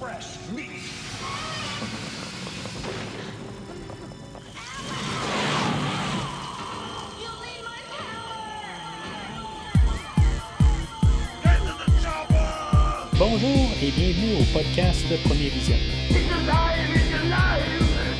fresh 0.00 0.38
meat. 0.56 0.70
Bonjour 13.18 13.48
et 13.82 13.90
bienvenue 13.90 14.40
au 14.40 14.58
podcast 14.58 15.04
Premier 15.24 15.50
Vision. 15.50 15.76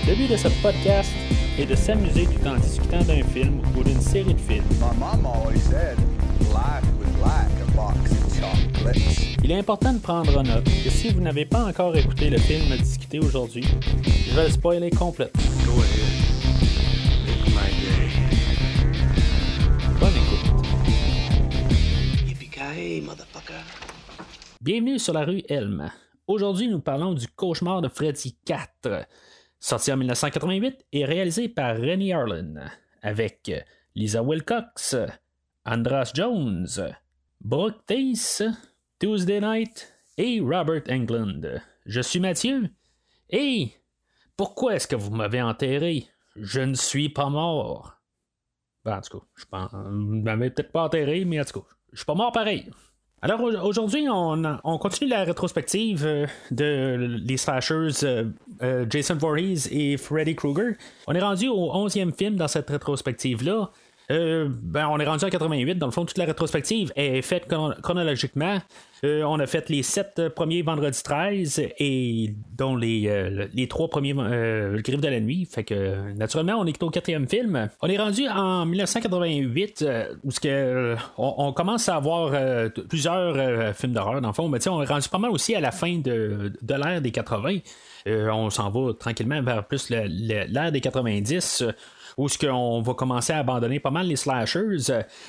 Le 0.06 0.14
but 0.14 0.30
de 0.30 0.36
ce 0.36 0.48
podcast 0.60 1.10
est 1.58 1.64
de 1.64 1.74
s'amuser 1.74 2.26
tout 2.26 2.46
en 2.46 2.56
discutant 2.56 3.02
d'un 3.04 3.22
film 3.22 3.62
ou 3.74 3.82
d'une 3.82 4.02
série 4.02 4.34
de 4.34 4.40
films. 4.40 4.64
My 4.78 4.94
mom 4.98 5.24
always 5.24 5.62
said 5.62 5.96
life 6.52 6.84
was 6.98 7.16
like 7.22 7.48
a 7.66 7.70
box 7.74 8.10
of 8.10 8.38
chocolates. 8.38 9.29
Il 9.42 9.50
est 9.50 9.58
important 9.58 9.94
de 9.94 9.98
prendre 9.98 10.36
en 10.36 10.42
note 10.42 10.64
que 10.64 10.90
si 10.90 11.08
vous 11.08 11.20
n'avez 11.20 11.46
pas 11.46 11.64
encore 11.64 11.96
écouté 11.96 12.28
le 12.28 12.36
film 12.36 12.70
à 12.72 12.76
discuter 12.76 13.18
aujourd'hui, 13.18 13.64
je 14.04 14.34
vais 14.34 14.44
le 14.44 14.50
spoiler 14.50 14.90
complètement. 14.90 15.40
Go 15.64 15.80
ahead. 15.80 16.20
Make 17.26 17.46
my 17.48 17.70
day. 17.80 18.10
Bonne 19.98 20.10
écoute. 20.10 20.44
Yippee-ki-yay, 22.28 23.00
motherfucker. 23.00 23.64
Bienvenue 24.60 24.98
sur 24.98 25.14
la 25.14 25.24
rue 25.24 25.42
Elm. 25.48 25.90
Aujourd'hui, 26.26 26.68
nous 26.68 26.80
parlons 26.80 27.14
du 27.14 27.26
cauchemar 27.26 27.80
de 27.80 27.88
Freddy 27.88 28.36
4, 28.44 29.06
sorti 29.58 29.90
en 29.90 29.96
1988 29.96 30.84
et 30.92 31.06
réalisé 31.06 31.48
par 31.48 31.76
Rennie 31.76 32.12
Harlan, 32.12 32.56
avec 33.02 33.50
Lisa 33.94 34.22
Wilcox, 34.22 34.96
Andras 35.64 36.12
Jones, 36.14 36.68
Brooke 37.40 37.86
Tace, 37.86 38.42
Tuesday 39.00 39.40
Night 39.40 39.92
et 40.18 40.40
Robert 40.40 40.82
Englund. 40.90 41.60
Je 41.86 42.00
suis 42.00 42.20
Mathieu. 42.20 42.68
Et 43.30 43.70
pourquoi 44.36 44.74
est-ce 44.74 44.86
que 44.86 44.96
vous 44.96 45.10
m'avez 45.10 45.40
enterré? 45.42 46.06
Je 46.36 46.60
ne 46.60 46.74
suis 46.74 47.08
pas 47.08 47.28
mort. 47.28 47.94
Ben, 48.84 48.98
en 48.98 49.00
tout 49.00 49.18
cas, 49.18 49.24
je 49.36 49.44
pense, 49.50 49.70
peut-être 50.54 50.72
pas 50.72 50.84
enterré, 50.84 51.24
mais 51.24 51.40
en 51.40 51.44
tout 51.44 51.60
cas, 51.60 51.66
je 51.92 51.98
suis 51.98 52.06
pas 52.06 52.14
mort 52.14 52.32
pareil. 52.32 52.70
Alors 53.22 53.40
au- 53.42 53.52
aujourd'hui, 53.68 54.06
on, 54.08 54.42
on 54.64 54.78
continue 54.78 55.10
la 55.10 55.24
rétrospective 55.24 56.06
euh, 56.06 56.26
de 56.50 57.18
les 57.22 57.36
slashers 57.36 57.90
euh, 58.04 58.24
euh, 58.62 58.86
Jason 58.88 59.16
Voorhees 59.16 59.68
et 59.70 59.98
Freddy 59.98 60.34
Krueger. 60.34 60.74
On 61.06 61.14
est 61.14 61.20
rendu 61.20 61.48
au 61.48 61.70
11e 61.86 62.14
film 62.16 62.36
dans 62.36 62.48
cette 62.48 62.70
rétrospective-là. 62.70 63.70
Ben, 64.08 64.88
on 64.88 64.98
est 64.98 65.06
rendu 65.06 65.24
en 65.24 65.28
88. 65.28 65.74
Dans 65.76 65.86
le 65.86 65.92
fond, 65.92 66.04
toute 66.04 66.18
la 66.18 66.24
rétrospective 66.24 66.92
est 66.96 67.22
faite 67.22 67.46
chron- 67.46 67.74
chronologiquement. 67.82 68.58
Euh, 69.04 69.22
on 69.22 69.38
a 69.38 69.46
fait 69.46 69.68
les 69.68 69.82
sept 69.82 70.28
premiers 70.28 70.62
vendredis 70.62 71.02
13 71.02 71.62
et 71.78 72.34
dont 72.56 72.76
les, 72.76 73.08
euh, 73.08 73.46
les 73.54 73.66
trois 73.66 73.88
premiers 73.88 74.14
euh, 74.16 74.72
le 74.72 74.82
Griffe 74.82 75.00
de 75.00 75.08
la 75.08 75.20
nuit. 75.20 75.46
Fait 75.50 75.64
que 75.64 76.12
naturellement, 76.12 76.56
on 76.58 76.66
est 76.66 76.82
au 76.82 76.90
quatrième 76.90 77.28
film. 77.28 77.68
On 77.80 77.88
est 77.88 77.98
rendu 77.98 78.28
en 78.28 78.66
1988 78.66 79.82
euh, 79.82 80.14
où 80.24 80.30
euh, 80.44 80.96
on, 81.16 81.52
commence 81.52 81.88
à 81.88 81.96
avoir 81.96 82.32
euh, 82.34 82.68
plusieurs 82.68 83.36
euh, 83.36 83.72
films 83.72 83.92
d'horreur 83.92 84.20
dans 84.20 84.28
le 84.28 84.34
fond. 84.34 84.48
Mais 84.48 84.66
on 84.68 84.82
est 84.82 84.86
rendu 84.86 85.08
pas 85.08 85.18
mal 85.18 85.30
aussi 85.30 85.54
à 85.54 85.60
la 85.60 85.70
fin 85.70 85.98
de, 85.98 86.52
de 86.60 86.74
l'ère 86.74 87.00
des 87.00 87.10
80. 87.10 87.58
Euh, 88.06 88.28
on 88.30 88.50
s'en 88.50 88.70
va 88.70 88.92
tranquillement 88.94 89.42
vers 89.42 89.64
plus 89.64 89.90
l'ère 89.90 90.72
des 90.72 90.80
90. 90.80 91.64
Où 92.16 92.28
ce 92.28 92.38
qu'on 92.38 92.80
va 92.82 92.94
commencer 92.94 93.32
à 93.32 93.38
abandonner 93.38 93.80
pas 93.80 93.90
mal 93.90 94.06
les 94.06 94.16
slashers. 94.16 94.76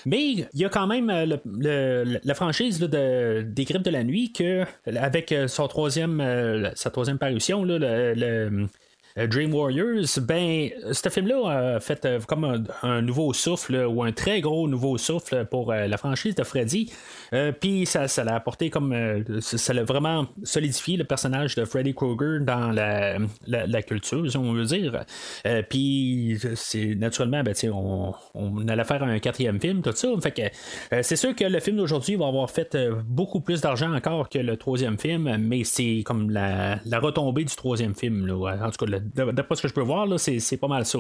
Mais 0.06 0.22
il 0.22 0.48
y 0.54 0.66
a 0.66 0.70
quand 0.70 0.88
même 0.88 1.10
euh, 1.10 2.20
la 2.24 2.36
franchise 2.36 2.80
de, 2.80 3.42
des 3.42 3.66
Griffes 3.66 3.84
de 3.84 3.90
la 3.90 4.04
nuit 4.04 4.32
que 4.32 4.66
avec 4.86 5.32
euh, 5.32 5.44
euh, 5.44 6.72
sa 6.76 6.90
troisième 6.90 7.18
parution, 7.20 7.64
là, 7.64 7.78
le, 7.80 8.68
Dream 9.18 9.54
Warriors, 9.54 10.20
ben, 10.22 10.70
ce 10.92 11.10
film-là 11.10 11.76
a 11.76 11.80
fait 11.80 12.06
euh, 12.06 12.20
comme 12.28 12.66
un, 12.84 13.02
nouveau 13.02 13.34
souffle, 13.34 13.86
ou 13.88 14.04
un 14.04 14.12
très 14.12 14.42
gros 14.42 14.68
nouveau 14.68 14.98
souffle 14.98 15.46
pour 15.46 15.72
euh, 15.72 15.88
la 15.88 15.98
franchise 15.98 16.36
de 16.36 16.44
Freddy. 16.44 16.92
Euh, 17.34 17.52
Puis 17.52 17.86
ça, 17.86 18.08
ça 18.08 18.24
l'a 18.24 18.36
apporté 18.36 18.70
comme. 18.70 18.94
euh, 18.94 19.24
ça 19.42 19.74
l'a 19.74 19.84
vraiment 19.84 20.28
solidifié 20.44 20.98
le 20.98 21.04
personnage 21.04 21.56
de 21.56 21.66
Freddy 21.66 21.94
Krueger 21.94 22.42
dans 22.42 22.72
la, 22.72 23.18
la, 23.48 23.82
culture, 23.82 24.30
si 24.30 24.38
on 24.38 24.54
veut 24.54 24.66
dire. 24.66 25.04
Euh, 25.46 25.62
Puis 25.68 26.38
c'est 26.56 26.96
naturellement, 26.96 27.44
ben, 27.44 27.54
on, 27.74 28.14
on 28.34 28.68
allait 28.68 28.84
faire 28.84 29.04
un 29.04 29.20
quatrième 29.20 29.60
film, 29.60 29.82
tout 29.82 29.92
ça. 29.94 30.08
Euh, 30.08 31.00
c'est 31.04 31.16
sûr 31.16 31.36
que 31.36 31.44
le 31.44 31.60
film 31.60 31.78
d'aujourd'hui 31.78 32.16
va 32.16 32.28
avoir 32.28 32.50
fait 32.50 32.76
euh, 32.76 32.96
beaucoup 33.06 33.42
plus 33.42 33.62
d'argent 33.62 33.94
encore 33.94 34.30
que 34.30 34.40
le 34.40 34.58
troisième 34.58 34.98
film, 34.98 35.38
mais 35.38 35.64
c'est 35.64 36.04
comme 36.06 36.30
la, 36.30 36.80
la 36.86 37.00
retombée 37.00 37.44
du 37.44 37.56
troisième 37.56 37.96
film. 37.96 38.30
En 38.32 38.70
tout 38.72 38.86
cas, 38.86 38.92
le- 38.92 39.01
d'après 39.16 39.56
ce 39.56 39.62
que 39.62 39.68
je 39.68 39.74
peux 39.74 39.82
voir, 39.82 40.08
c'est, 40.20 40.58
pas 40.58 40.68
mal 40.68 40.86
ça. 40.86 41.00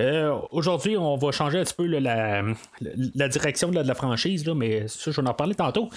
Euh, 0.00 0.36
aujourd'hui, 0.50 0.96
on 0.96 1.16
va 1.16 1.30
changer 1.32 1.58
un 1.58 1.64
petit 1.64 1.74
peu 1.74 1.86
la, 1.86 2.42
direction 3.28 3.70
de 3.70 3.80
la 3.80 3.94
franchise, 3.94 4.46
mais 4.48 4.88
ça, 4.88 5.10
je 5.10 5.20
vais 5.20 5.28
en 5.28 5.34
parler 5.34 5.54
tantôt. 5.54 5.88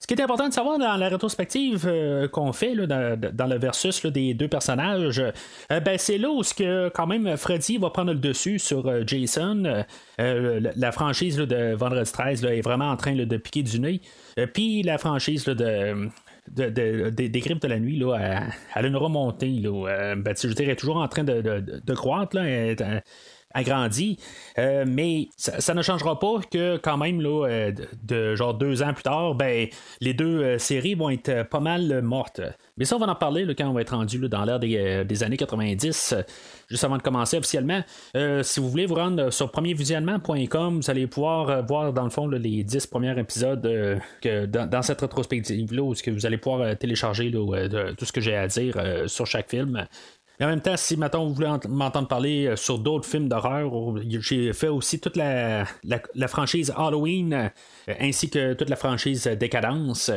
Ce 0.00 0.06
qui 0.06 0.14
est 0.14 0.22
important 0.22 0.48
de 0.48 0.52
savoir 0.52 0.78
dans 0.78 0.96
la 0.96 1.08
rétrospective 1.08 1.84
euh, 1.88 2.28
qu'on 2.28 2.52
fait 2.52 2.76
dans, 2.76 3.48
le 3.48 3.58
versus 3.58 4.06
des 4.06 4.32
deux 4.32 4.46
personnages, 4.46 5.18
euh, 5.18 5.80
ben, 5.80 5.98
c'est 5.98 6.18
là 6.18 6.30
où 6.30 6.42
que, 6.56 6.88
quand 6.90 7.08
même 7.08 7.36
Freddy 7.36 7.78
va 7.78 7.90
prendre 7.90 8.12
le 8.12 8.18
dessus 8.18 8.60
sur 8.60 9.06
Jason. 9.06 9.84
La, 10.18 10.92
franchise 10.92 11.38
là, 11.38 11.46
de 11.46 11.74
Vendredi 11.74 12.12
13 12.12 12.44
là, 12.44 12.54
est 12.54 12.60
vraiment 12.60 12.90
en 12.90 12.96
train 12.96 13.14
de 13.16 13.36
piquer 13.36 13.62
du 13.62 13.80
nez. 13.80 14.00
Puis 14.54 14.82
la 14.82 14.98
franchise 14.98 15.44
de 15.44 16.08
de, 16.54 16.64
de- 16.70 17.10
de- 17.10 17.26
des 17.28 17.40
grippes 17.40 17.62
de 17.62 17.68
la 17.68 17.78
nuit, 17.78 17.98
là, 17.98 18.16
elle, 18.20 18.52
elle 18.74 18.84
a 18.84 18.88
une 18.88 18.96
remontée. 18.96 19.48
Là, 19.60 19.88
Euh, 19.88 20.16
ben, 20.16 20.34
je 20.40 20.48
dirais, 20.48 20.76
toujours 20.76 20.96
en 20.98 21.08
train 21.08 21.24
de, 21.24 21.94
croître. 21.94 22.36
Là, 22.36 22.44
est, 23.58 24.18
euh, 24.58 24.84
mais 24.86 25.28
ça, 25.36 25.74
ne 25.74 25.82
changera 25.82 26.18
pas 26.18 26.40
que 26.50 26.76
quand 26.78 26.96
même 26.96 27.20
là, 27.20 27.46
euh, 27.46 27.72
de, 28.02 28.34
genre 28.34 28.54
deux 28.54 28.82
ans 28.82 28.92
plus 28.92 29.02
tard, 29.02 29.34
ben 29.34 29.68
les 30.00 30.14
deux 30.14 30.42
euh, 30.42 30.58
séries 30.58 30.94
vont 30.94 31.10
être 31.10 31.48
pas 31.48 31.60
mal 31.60 32.02
mortes. 32.02 32.40
Mais 32.76 32.84
ça, 32.84 32.96
on 32.96 32.98
va 32.98 33.06
en 33.06 33.14
parler 33.14 33.46
quand 33.56 33.68
on 33.68 33.72
va 33.72 33.82
être 33.82 33.94
rendu 33.94 34.18
dans 34.28 34.44
l'ère 34.44 34.58
des, 34.58 35.04
des 35.04 35.22
années 35.22 35.36
90, 35.36 36.14
euh, 36.16 36.22
juste 36.68 36.84
avant 36.84 36.96
de 36.96 37.02
commencer 37.02 37.36
officiellement. 37.36 37.82
Si 38.42 38.60
vous 38.60 38.68
voulez 38.68 38.86
vous 38.86 38.94
rendre 38.94 39.30
sur 39.30 39.50
premiervisionnement.com, 39.50 40.80
vous 40.80 40.90
allez 40.90 41.06
pouvoir 41.06 41.64
voir 41.66 41.92
dans 41.92 42.04
le 42.04 42.10
fond 42.10 42.26
les 42.28 42.64
10 42.64 42.86
premiers 42.86 43.18
épisodes 43.18 43.62
que 44.20 44.46
dans, 44.46 44.82
cette 44.82 45.00
rétrospective-là, 45.00 45.82
où 45.82 45.94
vous 46.06 46.26
allez 46.26 46.38
pouvoir 46.38 46.76
télécharger 46.76 47.30
tout 47.30 48.04
ce 48.04 48.12
que 48.12 48.20
j'ai 48.20 48.36
à 48.36 48.46
dire 48.46 48.76
sur 49.06 49.26
chaque 49.26 49.50
film. 49.50 49.86
Mais 50.38 50.46
en 50.46 50.50
même 50.50 50.60
temps, 50.60 50.76
si 50.76 50.96
maintenant 50.96 51.26
vous 51.26 51.34
voulez 51.34 51.48
ent- 51.48 51.60
m'entendre 51.68 52.06
parler 52.08 52.46
euh, 52.46 52.56
sur 52.56 52.78
d'autres 52.78 53.08
films 53.08 53.28
d'horreur, 53.28 53.70
j'ai 54.20 54.52
fait 54.52 54.68
aussi 54.68 55.00
toute 55.00 55.16
la, 55.16 55.64
la, 56.14 56.28
franchise 56.28 56.72
Halloween, 56.76 57.32
euh, 57.34 57.94
ainsi 58.00 58.30
que 58.30 58.52
toute 58.54 58.68
la 58.70 58.76
franchise 58.76 59.24
Décadence. 59.26 60.10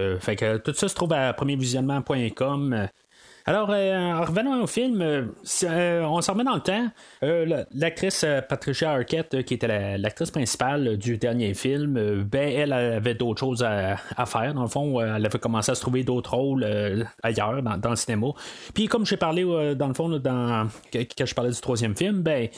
Euh, 0.00 0.18
tout 0.64 0.74
ça 0.74 0.88
se 0.88 0.94
trouve 0.94 1.12
à 1.12 1.32
premiervisionnement.com. 1.32 2.88
Alors, 3.48 3.70
euh, 3.70 3.94
en 3.94 4.24
revenant 4.24 4.60
au 4.60 4.66
film, 4.66 5.00
euh, 5.00 5.22
euh, 5.62 6.02
on 6.02 6.20
s'en 6.20 6.32
remet 6.32 6.42
dans 6.42 6.56
le 6.56 6.60
temps. 6.60 6.88
La- 7.22 7.64
l'actrice 7.72 8.26
Patricia 8.48 8.90
Arquette, 8.90 9.44
qui 9.44 9.54
était 9.54 9.68
la- 9.68 9.98
l'actrice 9.98 10.32
principale 10.32 10.96
du 10.96 11.16
dernier 11.16 11.54
film, 11.54 12.24
ben, 12.24 12.52
elle 12.52 12.72
avait 12.72 13.14
d'autres 13.14 13.38
choses 13.38 13.62
à, 13.62 13.98
faire. 14.26 14.52
Dans 14.52 14.62
le 14.62 14.68
fond, 14.68 15.00
elle 15.00 15.24
avait 15.24 15.38
commencé 15.38 15.70
à 15.70 15.76
se 15.76 15.80
trouver 15.80 16.02
d'autres 16.02 16.34
rôles 16.34 16.66
ailleurs, 17.22 17.62
dans, 17.62 17.90
le 17.90 17.96
cinéma. 17.96 18.26
Puis, 18.74 18.88
comme 18.88 19.06
j'ai 19.06 19.16
parlé, 19.16 19.44
dans 19.76 19.88
le 19.88 19.94
fond, 19.94 20.10
quand 20.24 21.26
je 21.26 21.34
parlais 21.34 21.52
du 21.52 21.60
troisième 21.60 21.96
film, 21.96 22.22
ben, 22.22 22.48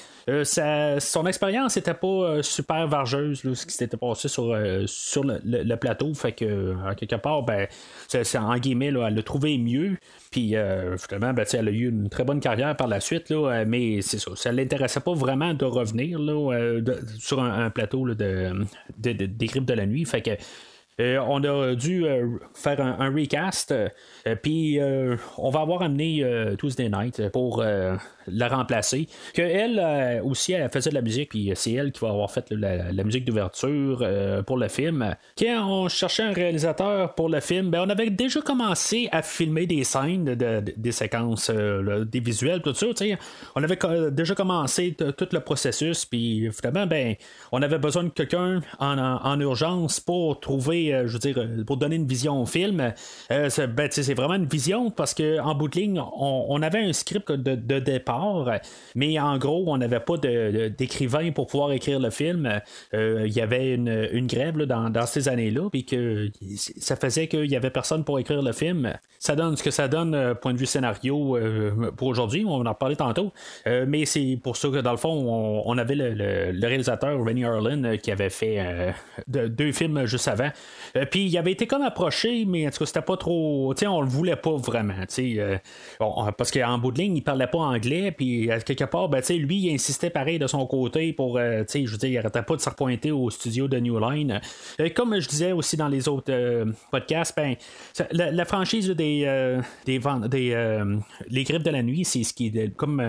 son 0.45 1.27
expérience 1.27 1.77
n'était 1.77 1.93
pas 1.93 2.43
super 2.43 2.89
vargeuse, 2.89 3.43
ce 3.43 3.67
qui 3.67 3.75
s'était 3.75 3.99
passé 3.99 4.29
sur, 4.29 4.57
sur 4.87 5.25
le, 5.25 5.75
plateau. 5.77 6.15
Fait 6.15 6.33
que, 6.33 6.75
quelque 6.95 7.17
part, 7.17 7.43
ben, 7.43 7.67
c'est, 8.09 8.39
en 8.39 8.57
guillemets, 8.57 8.87
elle 8.87 9.15
l'a 9.15 9.23
trouvé 9.23 9.59
mieux. 9.59 9.99
Puis 10.31 10.55
finalement, 10.99 11.33
ben, 11.33 11.45
elle 11.53 11.69
a 11.69 11.71
eu 11.71 11.89
une 11.89 12.09
très 12.09 12.25
bonne 12.25 12.41
carrière 12.41 12.77
par 12.77 12.89
la 12.89 13.01
suite, 13.01 13.31
là, 13.31 13.61
euh, 13.61 13.65
mais 13.67 14.01
c'est 14.03 14.19
ça. 14.19 14.31
Ça 14.35 14.53
l'intéressait 14.53 15.01
pas 15.01 15.15
vraiment 15.15 15.55
de 15.55 15.65
revenir 15.65 16.19
là, 16.19 16.53
euh, 16.55 16.83
sur 17.19 17.43
un, 17.43 17.71
plateau 17.71 18.07
de, 18.09 18.53
de- 18.99 19.13
des 19.27 19.47
grippes 19.47 19.65
de 19.67 19.75
la 19.75 19.87
nuit. 19.87 20.05
Fait 20.05 20.23
que. 20.23 20.31
Euh, 21.01 21.19
on 21.29 21.43
a 21.45 21.75
dû 21.75 22.05
euh, 22.05 22.27
faire 22.55 22.81
un, 22.81 23.13
recast, 23.15 23.73
euh, 23.73 23.89
puis 24.43 24.79
on 25.37 25.51
va 25.51 25.61
avoir 25.61 25.83
amené 25.83 26.25
Tuesday 26.59 26.89
Night 26.89 27.29
pour 27.31 27.63
la 27.63 28.49
remplacer. 28.49 29.09
Que 29.35 29.43
elle 29.43 30.21
aussi, 30.25 30.53
elle 30.53 30.69
faisait 30.71 30.91
de 30.91 30.95
la 30.95 31.03
musique, 31.03 31.31
puis 31.31 31.53
c'est 31.55 31.73
elle 31.73 31.93
qui 31.93 32.01
va 32.01 32.11
avoir 32.11 32.31
fait 32.31 32.51
la, 32.51 33.05
musique 33.05 33.25
d'ouverture 33.25 34.07
pour 34.47 34.59
le 34.59 34.69
film. 34.69 35.15
Quand 35.39 35.67
on 35.69 35.89
cherchait 35.89 36.25
un 36.25 36.33
réalisateur 36.33 37.15
pour 37.15 37.29
le 37.29 37.41
film, 37.41 37.71
ben, 37.71 37.83
on 37.87 37.91
avait 37.91 38.11
déjà 38.11 38.41
commencé 38.41 39.09
à 39.13 39.23
filmer 39.23 39.67
des 39.67 39.85
scènes, 39.85 40.25
de- 40.25 40.35
de- 40.35 40.75
des 40.77 40.93
séquences, 40.93 41.51
des 41.51 42.21
visuels, 42.21 42.61
tout 42.61 42.75
ça. 42.75 42.87
tu 42.89 42.95
sais. 42.97 43.19
On 43.55 43.63
avait 43.63 43.79
déjà 44.11 44.35
commencé 44.35 44.95
tout 44.95 45.29
le 45.33 45.41
processus, 45.41 46.05
puis 46.05 46.51
finalement, 46.53 46.87
ben, 46.87 47.15
on 47.53 47.63
avait 47.63 47.79
besoin 47.79 48.05
de 48.05 48.11
quelqu'un 48.11 48.61
en 48.79 49.41
urgence 49.41 50.01
pour 50.01 50.41
trouver 50.41 50.88
donner, 50.91 51.07
je 51.07 51.13
veux 51.13 51.19
dire, 51.19 51.65
pour 51.67 51.77
donner 51.77 51.97
une 51.97 52.07
vision 52.07 52.41
au 52.43 52.47
film, 52.47 52.93
c'est, 53.29 53.67
ben, 53.67 53.89
c'est 53.91 54.15
vraiment 54.15 54.35
une 54.35 54.47
vision 54.47 54.91
parce 54.91 55.15
qu'en 55.15 55.55
bout 55.55 55.69
de 55.69 55.79
ligne, 55.79 56.03
on, 56.17 56.61
avait 56.63 56.81
un 56.81 56.93
script 56.93 57.31
de, 57.31 57.79
départ, 57.79 58.51
mais 58.95 59.19
en 59.19 59.39
gros, 59.39 59.65
on 59.67 59.79
n'avait 59.79 60.01
pas 60.01 60.17
d'écrivain 60.17 61.31
pour 61.33 61.47
pouvoir 61.47 61.73
écrire 61.73 62.01
le 62.01 62.11
film. 62.11 62.61
Il 62.93 63.33
y 63.33 63.41
avait 63.41 63.75
une, 63.75 64.27
grève 64.27 64.57
dans, 64.63 64.91
dans, 64.91 65.07
ces 65.07 65.29
années-là, 65.29 65.69
puis 65.71 65.85
que 65.85 66.31
ça 66.57 66.97
faisait 66.97 67.29
qu'il 67.29 67.51
y 67.51 67.57
avait 67.57 67.71
personne 67.71 68.05
pour 68.05 68.19
écrire 68.19 68.43
le 68.43 68.53
film. 68.53 68.93
Ça 69.19 69.35
donne 69.37 69.57
ce 69.57 69.63
que 69.63 69.71
ça 69.71 69.89
donne, 69.89 70.35
point 70.41 70.53
de 70.53 70.59
vue 70.59 70.67
scénario, 70.67 71.39
pour 71.97 72.09
aujourd'hui. 72.09 72.45
On 72.47 72.65
en 72.67 72.75
parlait 72.75 72.97
tantôt. 72.97 73.33
mais 73.67 74.05
c'est 74.05 74.39
pour 74.43 74.57
ça 74.57 74.69
que 74.69 74.81
dans 74.81 74.93
le 74.93 74.97
fond, 74.97 75.63
on, 75.65 75.79
avait 75.79 75.95
le, 75.95 76.67
réalisateur 76.67 77.23
Rennie 77.25 77.45
Harlan 77.45 77.97
qui 78.03 78.11
avait 78.11 78.31
fait 78.31 78.95
deux 79.27 79.73
films 79.73 80.07
juste 80.07 80.29
avant. 80.29 80.51
Puis 81.11 81.25
il 81.25 81.39
avait 81.39 81.53
été 81.53 81.67
comme 81.67 81.83
approché, 81.83 82.45
mais 82.47 82.67
en 82.67 82.71
tout 82.71 82.79
cas, 82.79 82.87
c'était 82.87 83.03
pas 83.03 83.17
trop. 83.17 83.73
Tu 83.75 83.81
sais, 83.81 83.87
on 83.87 84.01
le 84.01 84.09
voulait 84.09 84.37
pas 84.37 84.57
vraiment. 84.57 84.95
Euh, 85.19 85.59
parce 86.37 86.51
qu'en 86.51 86.79
bout 86.79 86.93
de 86.93 86.99
ligne, 86.99 87.17
il 87.17 87.23
parlait 87.23 87.47
pas 87.47 87.59
anglais, 87.59 88.13
puis 88.13 88.49
quelque 88.65 88.85
part, 88.85 89.09
ben, 89.09 89.23
lui, 89.31 89.57
il 89.57 89.75
insistait 89.75 90.11
pareil 90.11 90.39
de 90.39 90.47
son 90.47 90.67
côté 90.67 91.13
pour. 91.13 91.39
Euh, 91.39 91.65
je 91.69 91.91
veux 91.91 91.99
dire, 91.99 92.09
il 92.11 92.19
arrêtait 92.19 92.43
pas 92.43 92.57
de 92.57 92.61
se 92.61 92.69
repointer 92.69 93.11
au 93.11 93.31
studio 93.31 93.69
de 93.69 93.79
New 93.79 93.99
Line. 93.99 94.41
Euh, 94.81 94.89
comme 94.95 95.19
je 95.19 95.29
disais 95.29 95.53
aussi 95.53 95.77
dans 95.77 95.89
les 95.89 96.09
autres 96.09 96.33
podcasts, 96.91 97.37
ben, 97.37 97.55
la, 98.13 98.45
franchise 98.45 98.89
des, 98.89 99.55
des, 99.85 100.01
des 100.29 100.95
les 101.29 101.45
griffes 101.45 101.63
de 101.63 101.71
la 101.71 101.83
nuit, 101.83 102.05
c'est 102.05 102.23
ce 102.23 102.33
qui 102.33 102.47
est 102.47 102.75
comme 102.77 103.01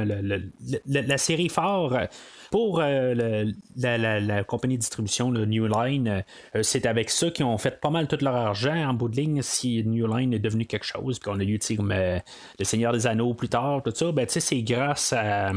la 0.87 1.17
série 1.17 1.49
phare 1.49 2.07
pour 2.51 2.81
euh, 2.81 3.45
la, 3.75 4.43
compagnie 4.43 4.75
de 4.75 4.81
distribution, 4.81 5.31
le 5.31 5.45
New 5.45 5.67
Line, 5.67 6.23
euh, 6.55 6.63
c'est 6.63 6.85
avec 6.85 7.09
ça 7.09 7.29
qu'ils 7.29 7.45
ont 7.45 7.57
fait 7.57 7.79
pas 7.79 7.89
mal 7.89 8.07
tout 8.07 8.17
leur 8.21 8.35
argent 8.35 8.89
en 8.89 8.93
bout 8.93 9.09
de 9.09 9.15
ligne 9.15 9.41
si 9.41 9.83
New 9.85 10.07
Line 10.07 10.33
est 10.33 10.39
devenu 10.39 10.65
quelque 10.65 10.85
chose. 10.85 11.19
Puis 11.19 11.31
on 11.33 11.39
a 11.39 11.43
eu 11.43 11.59
comme, 11.75 11.91
euh, 11.91 12.19
Le 12.57 12.65
Seigneur 12.65 12.93
des 12.93 13.07
Anneaux 13.07 13.33
plus 13.33 13.49
tard, 13.49 13.83
tout 13.83 13.93
ça. 13.93 14.11
Ben, 14.11 14.25
c'est 14.27 14.63
grâce 14.63 15.13
à, 15.13 15.51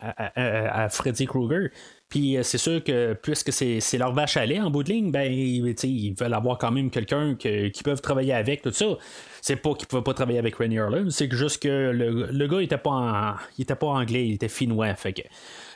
à, 0.00 0.88
Freddy 0.90 1.26
Krueger. 1.26 1.70
Puis 2.10 2.36
c'est 2.42 2.58
sûr 2.58 2.84
que 2.84 3.14
puisque 3.14 3.52
c'est, 3.52 3.80
leur 3.98 4.12
vache 4.12 4.36
à 4.36 4.44
lait 4.46 4.60
en 4.60 4.70
bout 4.70 4.82
de 4.82 4.90
ligne, 4.90 5.10
ben, 5.10 5.32
ils 5.32 6.14
veulent 6.14 6.34
avoir 6.34 6.58
quand 6.58 6.70
même 6.70 6.90
quelqu'un 6.90 7.34
qui 7.34 7.82
peuvent 7.82 8.02
travailler 8.02 8.34
avec, 8.34 8.62
tout 8.62 8.70
ça. 8.70 8.86
C'est 9.40 9.56
pas 9.56 9.74
qu'ils 9.74 9.88
pouvaient 9.88 10.02
pas 10.02 10.14
travailler 10.14 10.38
avec 10.38 10.54
Rennie 10.56 10.78
Harlan, 10.78 11.10
c'est 11.10 11.28
que 11.28 11.36
juste 11.36 11.62
que 11.62 11.90
le, 11.90 12.28
le 12.30 12.46
gars 12.46 12.60
il 12.60 12.64
était 12.64 12.78
pas 12.78 13.36
il 13.58 13.62
était 13.62 13.74
pas 13.74 13.88
anglais, 13.88 14.26
il 14.26 14.34
était 14.34 14.48
finnois. 14.48 14.94
Fait 14.94 15.12
que 15.12 15.22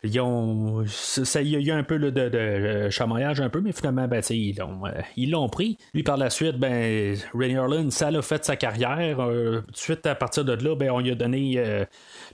ils 0.04 0.20
ont. 0.20 0.84
il 0.84 1.62
y 1.62 1.70
a 1.70 1.76
un 1.76 1.82
peu 1.82 1.98
de, 1.98 2.10
de, 2.10 2.90
chamaillage 2.90 3.40
un 3.40 3.48
peu, 3.48 3.60
mais 3.60 3.72
finalement, 3.72 4.06
ben, 4.06 4.22
ils 4.30 4.56
l'ont, 4.56 4.86
euh, 4.86 4.90
ils 5.16 5.30
l'ont 5.30 5.48
pris. 5.48 5.78
Lui, 5.94 6.02
par 6.02 6.16
la 6.16 6.30
suite, 6.30 6.56
ben, 6.56 7.16
Rennie 7.34 7.56
Harlan, 7.56 7.90
ça 7.90 8.08
a 8.08 8.22
fait 8.22 8.44
sa 8.44 8.56
carrière. 8.56 9.20
Euh, 9.20 9.62
de 9.68 9.76
suite, 9.76 10.06
à 10.06 10.14
partir 10.14 10.44
de 10.44 10.52
là, 10.52 10.76
ben, 10.76 10.90
on 10.90 11.00
lui 11.00 11.10
a 11.10 11.14
donné 11.14 11.54
euh, 11.56 11.84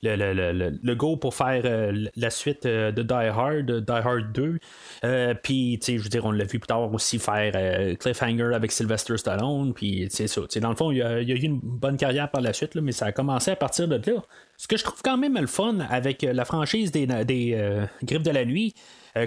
le, 0.02 0.94
go 0.94 1.16
pour 1.16 1.34
faire 1.34 1.62
la 2.16 2.31
suite 2.31 2.66
de 2.66 3.02
Die 3.02 3.12
Hard, 3.12 3.70
Die 3.70 3.93
Hard 3.93 4.32
2. 4.32 4.58
puis, 5.43 5.81
je 5.87 5.99
veux 5.99 6.08
dire, 6.08 6.25
on 6.25 6.32
l'a 6.32 6.44
vu 6.44 6.58
plus 6.58 6.67
tard 6.67 6.93
aussi 6.93 7.19
faire 7.19 7.52
Cliffhanger 7.99 8.55
avec 8.55 8.72
Sylvester 8.72 9.17
Stallone. 9.17 9.72
Puis, 9.75 10.06
c'est 10.10 10.26
ça. 10.26 10.43
Dans 10.60 10.70
le 10.70 10.76
fond, 10.76 10.90
il 10.90 10.99
y, 10.99 11.02
a, 11.02 11.20
eu 11.20 11.34
une 11.34 11.60
bonne 11.62 11.96
carrière 11.96 12.31
par 12.31 12.40
la 12.40 12.52
suite, 12.52 12.75
mais 12.76 12.93
ça 12.93 13.06
a 13.06 13.12
commencé 13.12 13.50
à 13.50 13.56
partir 13.56 13.88
de 13.88 13.96
là. 13.96 14.22
Ce 14.56 14.68
que 14.68 14.76
je 14.76 14.84
trouve 14.84 15.02
quand 15.02 15.16
même 15.16 15.38
le 15.38 15.46
fun 15.46 15.80
avec 15.80 16.22
la 16.22 16.44
franchise 16.44 16.90
des, 16.92 17.06
des 17.06 17.54
euh, 17.54 17.86
Griffes 18.02 18.22
de 18.22 18.30
la 18.30 18.44
nuit, 18.44 18.74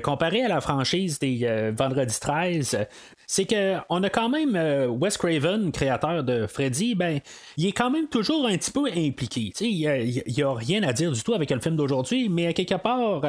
comparé 0.03 0.43
à 0.43 0.47
la 0.47 0.61
franchise 0.61 1.19
des 1.19 1.39
euh, 1.43 1.71
Vendredi 1.75 2.19
13, 2.19 2.87
c'est 3.25 3.45
qu'on 3.45 4.03
a 4.03 4.09
quand 4.09 4.29
même 4.29 4.55
Wes 4.99 5.17
Craven, 5.17 5.71
créateur 5.71 6.23
de 6.23 6.47
Freddy, 6.47 6.95
ben, 6.95 7.19
il 7.57 7.67
est 7.67 7.71
quand 7.71 7.89
même 7.89 8.07
toujours 8.07 8.47
un 8.47 8.57
petit 8.57 8.71
peu 8.71 8.85
impliqué. 8.85 9.51
Il 9.61 10.23
n'y 10.27 10.43
a, 10.43 10.53
rien 10.53 10.83
à 10.83 10.93
dire 10.93 11.11
du 11.11 11.21
tout 11.21 11.33
avec 11.33 11.51
le 11.51 11.59
film 11.59 11.75
d'aujourd'hui, 11.75 12.29
mais 12.29 12.47
à 12.47 12.53
quelque 12.53 12.75
part, 12.75 13.21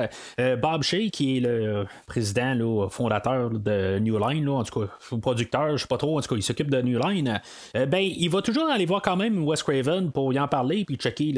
Bob 0.60 0.82
Shea, 0.82 1.10
qui 1.12 1.36
est 1.36 1.40
le 1.40 1.86
président, 2.06 2.54
là, 2.54 2.88
fondateur 2.88 3.50
de 3.50 3.98
New 3.98 4.18
Line, 4.18 4.48
en 4.48 4.62
tout 4.62 4.80
cas, 4.80 4.86
producteur, 5.20 5.76
je 5.76 5.82
sais 5.82 5.88
pas 5.88 5.96
trop, 5.96 6.16
en 6.16 6.20
tout 6.20 6.28
cas, 6.28 6.36
il 6.36 6.42
s'occupe 6.42 6.70
de 6.70 6.80
New 6.80 6.98
Line, 7.00 7.40
ben, 7.74 7.98
il 8.00 8.28
va 8.28 8.40
toujours 8.40 8.68
aller 8.68 8.86
voir 8.86 9.02
quand 9.02 9.16
même 9.16 9.44
Wes 9.44 9.62
Craven 9.62 10.12
pour 10.12 10.32
y 10.32 10.38
en 10.38 10.46
parler, 10.46 10.84
puis 10.84 10.96
checker 10.96 11.32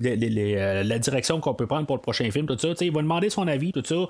la 0.00 0.98
direction 0.98 1.40
qu'on 1.40 1.54
peut 1.54 1.66
prendre 1.66 1.86
pour 1.86 1.96
le 1.96 2.02
prochain 2.02 2.30
film, 2.30 2.46
tout 2.46 2.58
ça. 2.58 2.68
il 2.80 2.92
va 2.92 3.02
demander 3.02 3.30
son 3.30 3.48
avis, 3.48 3.72
tout 3.72 3.82
ça. 3.84 4.06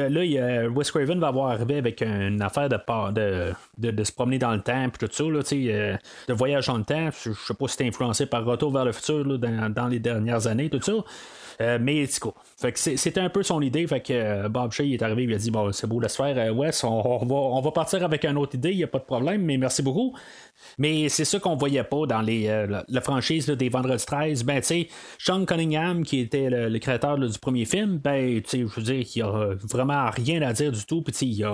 Là, 0.00 0.68
Wes 0.68 0.90
Craven 0.90 1.18
va 1.18 1.28
avoir 1.28 1.50
arrivé 1.50 1.76
avec 1.76 2.02
une 2.02 2.42
affaire 2.42 2.68
de, 2.68 2.78
de, 3.78 3.90
de, 3.90 4.04
se 4.04 4.12
promener 4.12 4.38
dans 4.38 4.52
le 4.52 4.60
temps, 4.60 4.88
puis 4.90 5.06
tout 5.06 5.12
ça, 5.12 5.24
là, 5.24 5.40
euh, 5.52 5.96
de 6.28 6.32
voyage 6.32 6.66
dans 6.66 6.78
le 6.78 6.84
temps. 6.84 7.10
Je 7.10 7.32
sais 7.32 7.54
pas 7.54 7.68
si 7.68 7.76
c'est 7.78 7.86
influencé 7.86 8.26
par 8.26 8.44
Retour 8.44 8.72
vers 8.72 8.84
le 8.84 8.92
futur 8.92 9.24
dans, 9.38 9.72
dans, 9.72 9.88
les 9.88 9.98
dernières 9.98 10.46
années, 10.46 10.70
tout 10.70 10.80
ça. 10.80 10.92
Euh, 11.60 11.78
mais 11.80 12.06
fait 12.06 12.72
que 12.72 12.78
c'était 12.78 13.20
un 13.20 13.30
peu 13.30 13.42
son 13.42 13.60
idée. 13.60 13.86
Fait 13.86 14.00
que 14.00 14.12
euh, 14.12 14.48
Bob 14.48 14.72
Shea 14.72 14.84
est 14.84 15.02
arrivé, 15.02 15.24
il 15.24 15.34
a 15.34 15.38
dit 15.38 15.50
Bon, 15.50 15.72
c'est 15.72 15.86
beau, 15.86 16.00
faire, 16.00 16.38
euh, 16.38 16.52
Wes, 16.52 16.84
on, 16.84 17.24
va, 17.24 17.34
on 17.34 17.60
va 17.60 17.70
partir 17.72 18.04
avec 18.04 18.24
une 18.24 18.36
autre 18.36 18.54
idée, 18.54 18.70
il 18.70 18.76
n'y 18.76 18.84
a 18.84 18.88
pas 18.88 18.98
de 18.98 19.04
problème, 19.04 19.42
mais 19.42 19.56
merci 19.56 19.82
beaucoup. 19.82 20.14
Mais 20.76 21.08
c'est 21.08 21.24
ça 21.24 21.38
qu'on 21.38 21.56
voyait 21.56 21.84
pas 21.84 22.06
dans 22.06 22.20
les, 22.20 22.66
la, 22.88 23.00
franchise 23.00 23.46
des 23.46 23.68
Vendredi 23.68 24.04
13. 24.04 24.44
Ben, 24.44 24.60
tu 24.60 24.66
sais, 24.66 24.88
Sean 25.18 25.44
Cunningham, 25.44 26.04
qui 26.04 26.20
était 26.20 26.50
le, 26.50 26.78
créateur 26.78 27.16
du 27.18 27.38
premier 27.38 27.64
film, 27.64 27.98
ben, 27.98 28.42
tu 28.42 28.48
sais, 28.48 28.58
je 28.58 28.80
veux 28.80 28.82
dire, 28.82 29.04
il 29.14 29.22
a 29.22 29.54
vraiment 29.70 30.10
rien 30.10 30.42
à 30.42 30.52
dire 30.52 30.72
du 30.72 30.84
tout. 30.84 31.02
Puis, 31.02 31.14
il, 31.22 31.46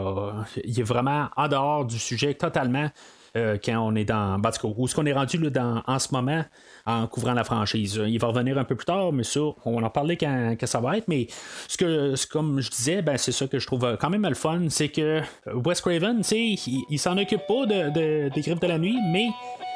il 0.64 0.80
est 0.80 0.84
vraiment 0.84 1.28
en 1.36 1.48
dehors 1.48 1.84
du 1.84 1.98
sujet 1.98 2.34
totalement. 2.34 2.88
Quand 3.34 3.78
on 3.78 3.94
est 3.94 4.04
dans. 4.04 4.38
Ben, 4.38 4.50
où 4.62 4.84
est-ce 4.86 4.94
qu'on 4.94 5.06
est 5.06 5.12
rendu 5.12 5.38
là, 5.38 5.50
dans, 5.50 5.82
en 5.86 5.98
ce 5.98 6.08
moment 6.12 6.44
en 6.86 7.06
couvrant 7.06 7.32
la 7.32 7.44
franchise. 7.44 8.00
Il 8.06 8.18
va 8.18 8.28
revenir 8.28 8.58
un 8.58 8.64
peu 8.64 8.74
plus 8.74 8.84
tard, 8.84 9.12
mais 9.12 9.24
ça, 9.24 9.40
on 9.64 9.82
en 9.82 9.90
parler 9.90 10.16
quand, 10.16 10.56
ça 10.64 10.80
va 10.80 10.98
être. 10.98 11.08
Mais 11.08 11.28
ce 11.68 11.76
que, 11.76 12.14
comme 12.30 12.60
je 12.60 12.70
disais, 12.70 13.02
ben, 13.02 13.16
c'est 13.16 13.32
ça 13.32 13.46
que 13.46 13.58
je 13.58 13.66
trouve 13.66 13.96
quand 14.00 14.10
même 14.10 14.26
le 14.26 14.34
fun, 14.34 14.62
c'est 14.68 14.88
que 14.88 15.20
Wes 15.46 15.80
Craven, 15.80 16.22
il, 16.32 16.84
il 16.90 16.98
s'en 16.98 17.16
occupe 17.16 17.46
pas 17.46 17.66
de, 17.66 18.28
des 18.28 18.40
griffes 18.40 18.60
de 18.60 18.66
la 18.66 18.78
nuit, 18.78 18.98
mais 19.10 19.28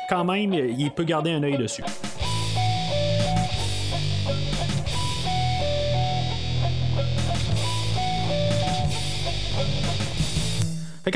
quand 0.08 0.24
même, 0.24 0.52
il 0.52 0.90
peut 0.90 1.04
garder 1.04 1.32
un 1.32 1.42
œil 1.42 1.56
dessus. 1.56 1.82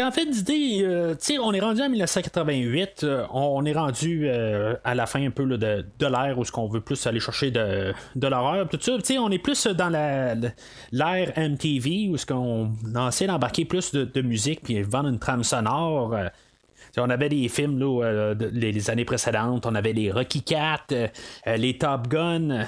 En 0.01 0.11
fait 0.11 0.27
d'idée, 0.27 0.83
euh, 0.83 1.15
on 1.43 1.53
est 1.53 1.61
rendu 1.61 1.83
en 1.83 1.91
1988, 1.91 3.05
euh, 3.05 3.27
on 3.31 3.65
est 3.65 3.73
rendu 3.73 4.23
euh, 4.27 4.75
à 4.85 4.95
la 4.95 5.07
fin 5.07 5.25
un 5.27 5.31
peu 5.31 5.45
de, 5.45 5.85
l'ère 6.01 6.39
où 6.39 6.45
ce 6.45 6.53
qu'on 6.53 6.67
veut 6.67 6.81
plus 6.81 7.07
aller 7.07 7.21
chercher 7.21 7.51
de, 7.51 7.93
l'horreur, 8.17 8.69
tout 8.69 8.79
ça. 8.81 8.93
on 9.21 9.31
est 9.31 9.39
plus 9.39 9.67
dans 9.67 9.91
l'ère 9.91 11.33
MTV 11.37 12.09
où 12.11 12.17
ce 12.17 12.25
qu'on 12.25 12.73
a 12.95 13.09
essayé 13.09 13.29
d'embarquer 13.29 13.65
plus 13.67 13.93
de, 13.93 14.23
musique 14.23 14.63
puis 14.63 14.81
vendre 14.83 15.11
une 15.11 15.19
trame 15.19 15.45
sonore. 15.45 16.17
on 16.97 17.11
avait 17.11 17.29
des 17.29 17.49
films 17.49 17.79
là, 17.79 18.35
les, 18.35 18.91
années 18.91 19.05
précédentes, 19.05 19.67
on 19.67 19.75
avait 19.75 19.93
les 19.93 20.11
Rocky 20.11 20.43
Cat, 20.43 20.87
les 21.47 21.77
Top 21.77 22.09
Gun, 22.09 22.67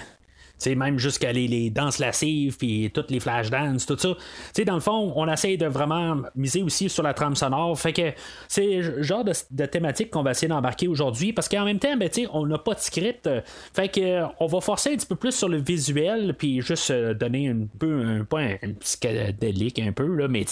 même 0.74 0.98
jusqu'à 0.98 1.32
les, 1.32 1.46
les, 1.46 1.70
danses 1.70 1.98
lascives, 1.98 2.56
puis 2.56 2.90
toutes 2.92 3.10
les 3.10 3.20
flash 3.20 3.50
dance, 3.50 3.86
tout 3.86 3.98
ça. 3.98 4.14
sais 4.52 4.64
dans 4.64 4.74
le 4.74 4.80
fond, 4.80 5.12
on 5.16 5.30
essaye 5.30 5.58
de 5.58 5.66
vraiment 5.66 6.22
miser 6.34 6.62
aussi 6.62 6.88
sur 6.88 7.02
la 7.02 7.14
trame 7.14 7.34
sonore. 7.34 7.78
Fait 7.78 7.92
que 7.92 8.12
c'est 8.48 8.80
le 8.80 9.02
genre 9.02 9.24
de, 9.24 9.66
thématique 9.66 10.10
qu'on 10.10 10.22
va 10.22 10.32
essayer 10.32 10.48
d'embarquer 10.48 10.88
aujourd'hui, 10.88 11.32
parce 11.32 11.48
qu'en 11.48 11.64
même 11.64 11.78
temps, 11.78 11.96
ben, 11.96 12.08
on 12.32 12.46
n'a 12.46 12.58
pas 12.58 12.74
de 12.74 12.80
script. 12.80 13.28
Fait 13.72 13.88
que 13.88 14.22
on 14.40 14.46
va 14.46 14.60
forcer 14.60 14.92
un 14.92 14.96
petit 14.96 15.06
peu 15.06 15.16
plus 15.16 15.32
sur 15.32 15.48
le 15.48 15.58
visuel, 15.58 16.34
puis 16.34 16.60
juste 16.60 16.90
euh, 16.90 17.14
donner 17.14 17.48
un 17.48 17.66
peu 17.78 18.02
un 18.04 18.24
point 18.24 18.56
psychédélique 18.80 19.78
un 19.78 19.92
peu, 19.92 20.06
là, 20.06 20.28
mais 20.28 20.44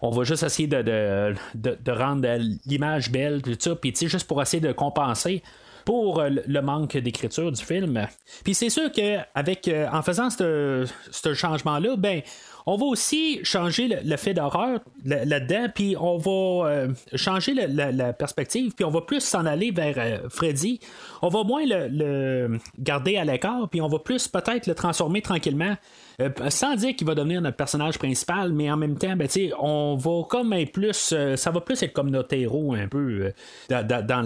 on 0.00 0.10
va 0.10 0.24
juste 0.24 0.42
essayer 0.42 0.68
de, 0.68 0.82
de, 0.82 1.34
de 1.54 1.92
rendre 1.92 2.28
l'image 2.66 3.10
belle, 3.10 3.42
tout 3.42 3.56
ça, 3.58 3.74
puis 3.74 3.94
juste 3.96 4.26
pour 4.26 4.40
essayer 4.40 4.60
de 4.60 4.72
compenser 4.72 5.42
pour 5.90 6.20
euh, 6.20 6.30
le 6.46 6.62
manque 6.62 6.96
d'écriture 6.96 7.50
du 7.50 7.60
film. 7.60 8.06
Puis 8.44 8.54
c'est 8.54 8.70
sûr 8.70 8.92
que 8.92 9.16
avec 9.34 9.66
euh, 9.66 9.88
en 9.90 10.02
faisant 10.02 10.30
ce 10.30 10.86
changement-là, 11.34 11.96
ben 11.96 12.22
on 12.64 12.76
va 12.76 12.86
aussi 12.86 13.40
changer 13.42 13.98
le, 14.04 14.16
fait 14.16 14.32
d'horreur 14.32 14.78
là-dedans, 15.04 15.66
puis 15.74 15.96
on 15.98 16.16
va 16.16 16.68
euh, 16.70 16.88
changer 17.16 17.54
la, 17.54 18.12
perspective, 18.12 18.72
puis 18.76 18.84
on 18.84 18.90
va 18.90 19.00
plus 19.00 19.18
s'en 19.18 19.46
aller 19.46 19.72
vers 19.72 20.30
Freddy. 20.30 20.78
On 21.22 21.28
va 21.28 21.42
moins 21.42 21.64
le, 21.66 22.58
garder 22.78 23.16
à 23.16 23.24
l'écart, 23.24 23.68
puis 23.68 23.80
on 23.80 23.88
va 23.88 23.98
plus 23.98 24.28
peut-être 24.28 24.68
le 24.68 24.76
transformer 24.76 25.22
tranquillement 25.22 25.74
euh, 26.20 26.30
sans 26.48 26.74
dire 26.76 26.94
qu'il 26.94 27.06
va 27.06 27.14
devenir 27.14 27.40
notre 27.40 27.56
personnage 27.56 27.98
principal, 27.98 28.52
mais 28.52 28.70
en 28.70 28.76
même 28.76 28.98
temps, 28.98 29.16
ben, 29.16 29.28
on 29.58 29.96
va 29.96 30.24
comme 30.28 30.52
être 30.52 30.72
plus. 30.72 31.12
Euh, 31.12 31.36
ça 31.36 31.50
va 31.50 31.60
plus 31.60 31.82
être 31.82 31.92
comme 31.92 32.10
notre 32.10 32.34
héros 32.34 32.74
un 32.74 32.88
peu 32.88 33.32
euh, 33.70 33.82
dans, 33.82 34.22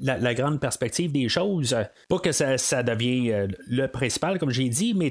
la, 0.00 0.34
grande 0.34 0.60
perspective 0.60 1.12
des 1.12 1.28
choses. 1.28 1.76
Pas 2.08 2.18
que 2.18 2.32
ça, 2.32 2.58
ça 2.58 2.82
devienne 2.82 3.54
le 3.68 3.86
principal, 3.86 4.38
comme 4.38 4.50
j'ai 4.50 4.68
dit, 4.68 4.94
mais 4.94 5.10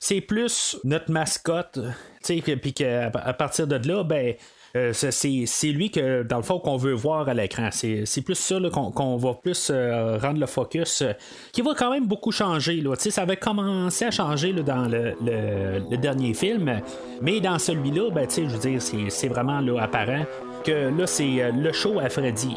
c'est 0.00 0.20
plus 0.20 0.78
notre 0.84 1.10
mascotte. 1.10 1.78
Puis 2.22 2.72
qu'à 2.74 3.06
à 3.06 3.32
partir 3.32 3.66
de 3.66 3.76
là, 3.88 4.04
ben 4.04 4.34
Euh, 4.76 4.92
c'est 4.92 5.66
lui 5.68 5.90
que, 5.90 6.22
dans 6.22 6.36
le 6.36 6.42
fond, 6.42 6.58
qu'on 6.58 6.76
veut 6.76 6.92
voir 6.92 7.28
à 7.28 7.34
l'écran. 7.34 7.70
C'est 7.72 8.22
plus 8.22 8.36
ça 8.36 8.56
qu'on 8.70 9.16
va 9.16 9.34
plus 9.34 9.70
euh, 9.70 10.18
rendre 10.18 10.38
le 10.38 10.46
focus, 10.46 11.02
euh, 11.02 11.12
qui 11.52 11.62
va 11.62 11.72
quand 11.76 11.90
même 11.90 12.06
beaucoup 12.06 12.30
changer. 12.30 12.80
Là. 12.80 12.94
Ça 12.96 13.22
avait 13.22 13.36
commencé 13.36 14.04
à 14.04 14.10
changer 14.10 14.52
dans 14.52 14.86
le, 14.86 15.14
le, 15.20 15.96
dernier 15.96 16.34
film, 16.34 16.80
mais 17.20 17.40
dans 17.40 17.58
celui-là, 17.58 18.10
ben, 18.10 18.26
je 18.30 18.42
veux 18.42 18.58
dire, 18.58 18.80
c'est 18.80 19.28
vraiment 19.28 19.60
là, 19.60 19.82
apparent 19.82 20.24
que 20.64 20.90
là, 20.96 21.06
c'est 21.06 21.50
le 21.52 21.72
show 21.72 21.98
à 21.98 22.08
Freddy. 22.08 22.56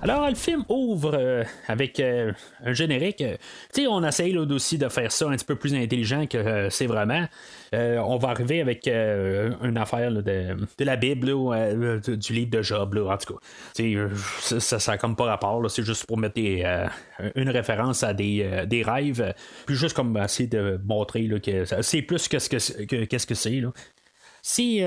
Alors, 0.00 0.28
le 0.28 0.36
film 0.36 0.64
ouvre 0.68 1.10
euh, 1.14 1.42
avec 1.66 1.98
euh, 1.98 2.32
un 2.64 2.72
générique. 2.72 3.16
tu 3.16 3.26
sais, 3.72 3.86
on 3.88 4.04
essaye 4.04 4.32
là, 4.32 4.42
aussi 4.42 4.78
de 4.78 4.88
faire 4.88 5.10
ça 5.10 5.26
un 5.26 5.32
petit 5.32 5.44
peu 5.44 5.56
plus 5.56 5.74
intelligent 5.74 6.26
que 6.28 6.38
euh, 6.38 6.70
c'est 6.70 6.86
vraiment. 6.86 7.26
on 7.72 8.16
va 8.16 8.28
arriver 8.28 8.60
avec 8.60 8.86
une 8.86 9.76
affaire 9.76 10.12
de, 10.12 10.56
la 10.78 10.96
Bible, 10.96 11.26
du 12.06 12.32
livre 12.32 12.50
de 12.50 12.62
Job, 12.62 12.96
en 12.96 13.16
tout 13.16 13.34
cas. 13.34 14.08
ça, 14.60 14.78
ça 14.78 14.98
comme 14.98 15.16
pas 15.16 15.24
rapport, 15.24 15.68
c'est 15.68 15.84
juste 15.84 16.06
pour 16.06 16.16
mettre 16.16 16.40
une 17.34 17.50
référence 17.50 18.04
à 18.04 18.14
des, 18.14 18.82
rêves, 18.86 19.34
puis 19.66 19.74
juste 19.74 19.96
comme 19.96 20.16
essayer 20.16 20.48
de 20.48 20.80
montrer 20.84 21.28
que 21.40 21.64
c'est 21.82 22.02
plus 22.02 22.28
que 22.28 22.38
ce 22.38 22.48
que, 22.48 23.04
qu'est-ce 23.04 23.26
que 23.26 23.34
c'est. 23.34 23.62
Si, 24.40 24.80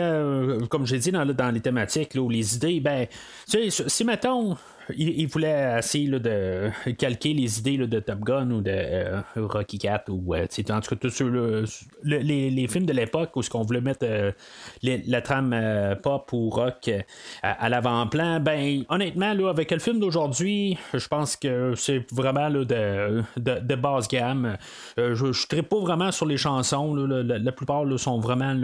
comme 0.69 0.87
j'ai 0.87 0.97
dit 0.99 1.11
dans, 1.11 1.25
dans, 1.25 1.51
les 1.51 1.59
thématiques, 1.59 2.15
ou 2.15 2.29
les 2.29 2.55
idées, 2.55 2.79
ben, 2.79 3.07
tu 3.49 3.69
sais, 3.69 3.89
si 3.89 4.05
mettons, 4.05 4.57
il, 4.97 5.27
voulait 5.27 5.77
essayer 5.79 6.07
de 6.07 6.69
calquer 6.97 7.33
les 7.33 7.59
idées 7.59 7.77
de 7.77 7.99
Top 7.99 8.19
Gun 8.19 8.51
ou 8.51 8.61
de 8.61 8.71
euh, 8.71 9.21
Rocky 9.35 9.77
Cat 9.77 10.05
ou 10.09 10.33
euh, 10.33 10.45
en 10.69 10.81
tout 10.81 10.95
cas 10.95 11.09
tous 11.09 11.23
les, 12.03 12.67
films 12.67 12.85
de 12.85 12.93
l'époque 12.93 13.35
où 13.35 13.41
ce 13.41 13.49
qu'on 13.49 13.63
voulait 13.63 13.81
mettre 13.81 14.05
euh, 14.05 14.31
la 14.83 15.21
trame 15.21 15.55
pop 16.01 16.31
ou 16.33 16.49
rock 16.49 16.89
à, 17.43 17.69
l'avant-plan. 17.69 18.39
Ben 18.39 18.83
honnêtement 18.89 19.33
là, 19.33 19.49
avec 19.49 19.71
le 19.71 19.79
film 19.79 19.99
d'aujourd'hui, 19.99 20.77
je 20.93 21.07
pense 21.07 21.35
que 21.35 21.73
c'est 21.75 22.05
vraiment 22.11 22.49
de, 22.49 23.23
de, 23.37 23.75
basse 23.75 24.07
gamme. 24.07 24.57
je 24.97 25.55
ne 25.55 25.61
pas 25.61 25.79
vraiment 25.79 26.11
sur 26.11 26.25
les 26.25 26.37
chansons. 26.37 26.95
la, 26.95 27.51
plupart 27.51 27.85
sont 27.97 28.19
vraiment 28.19 28.55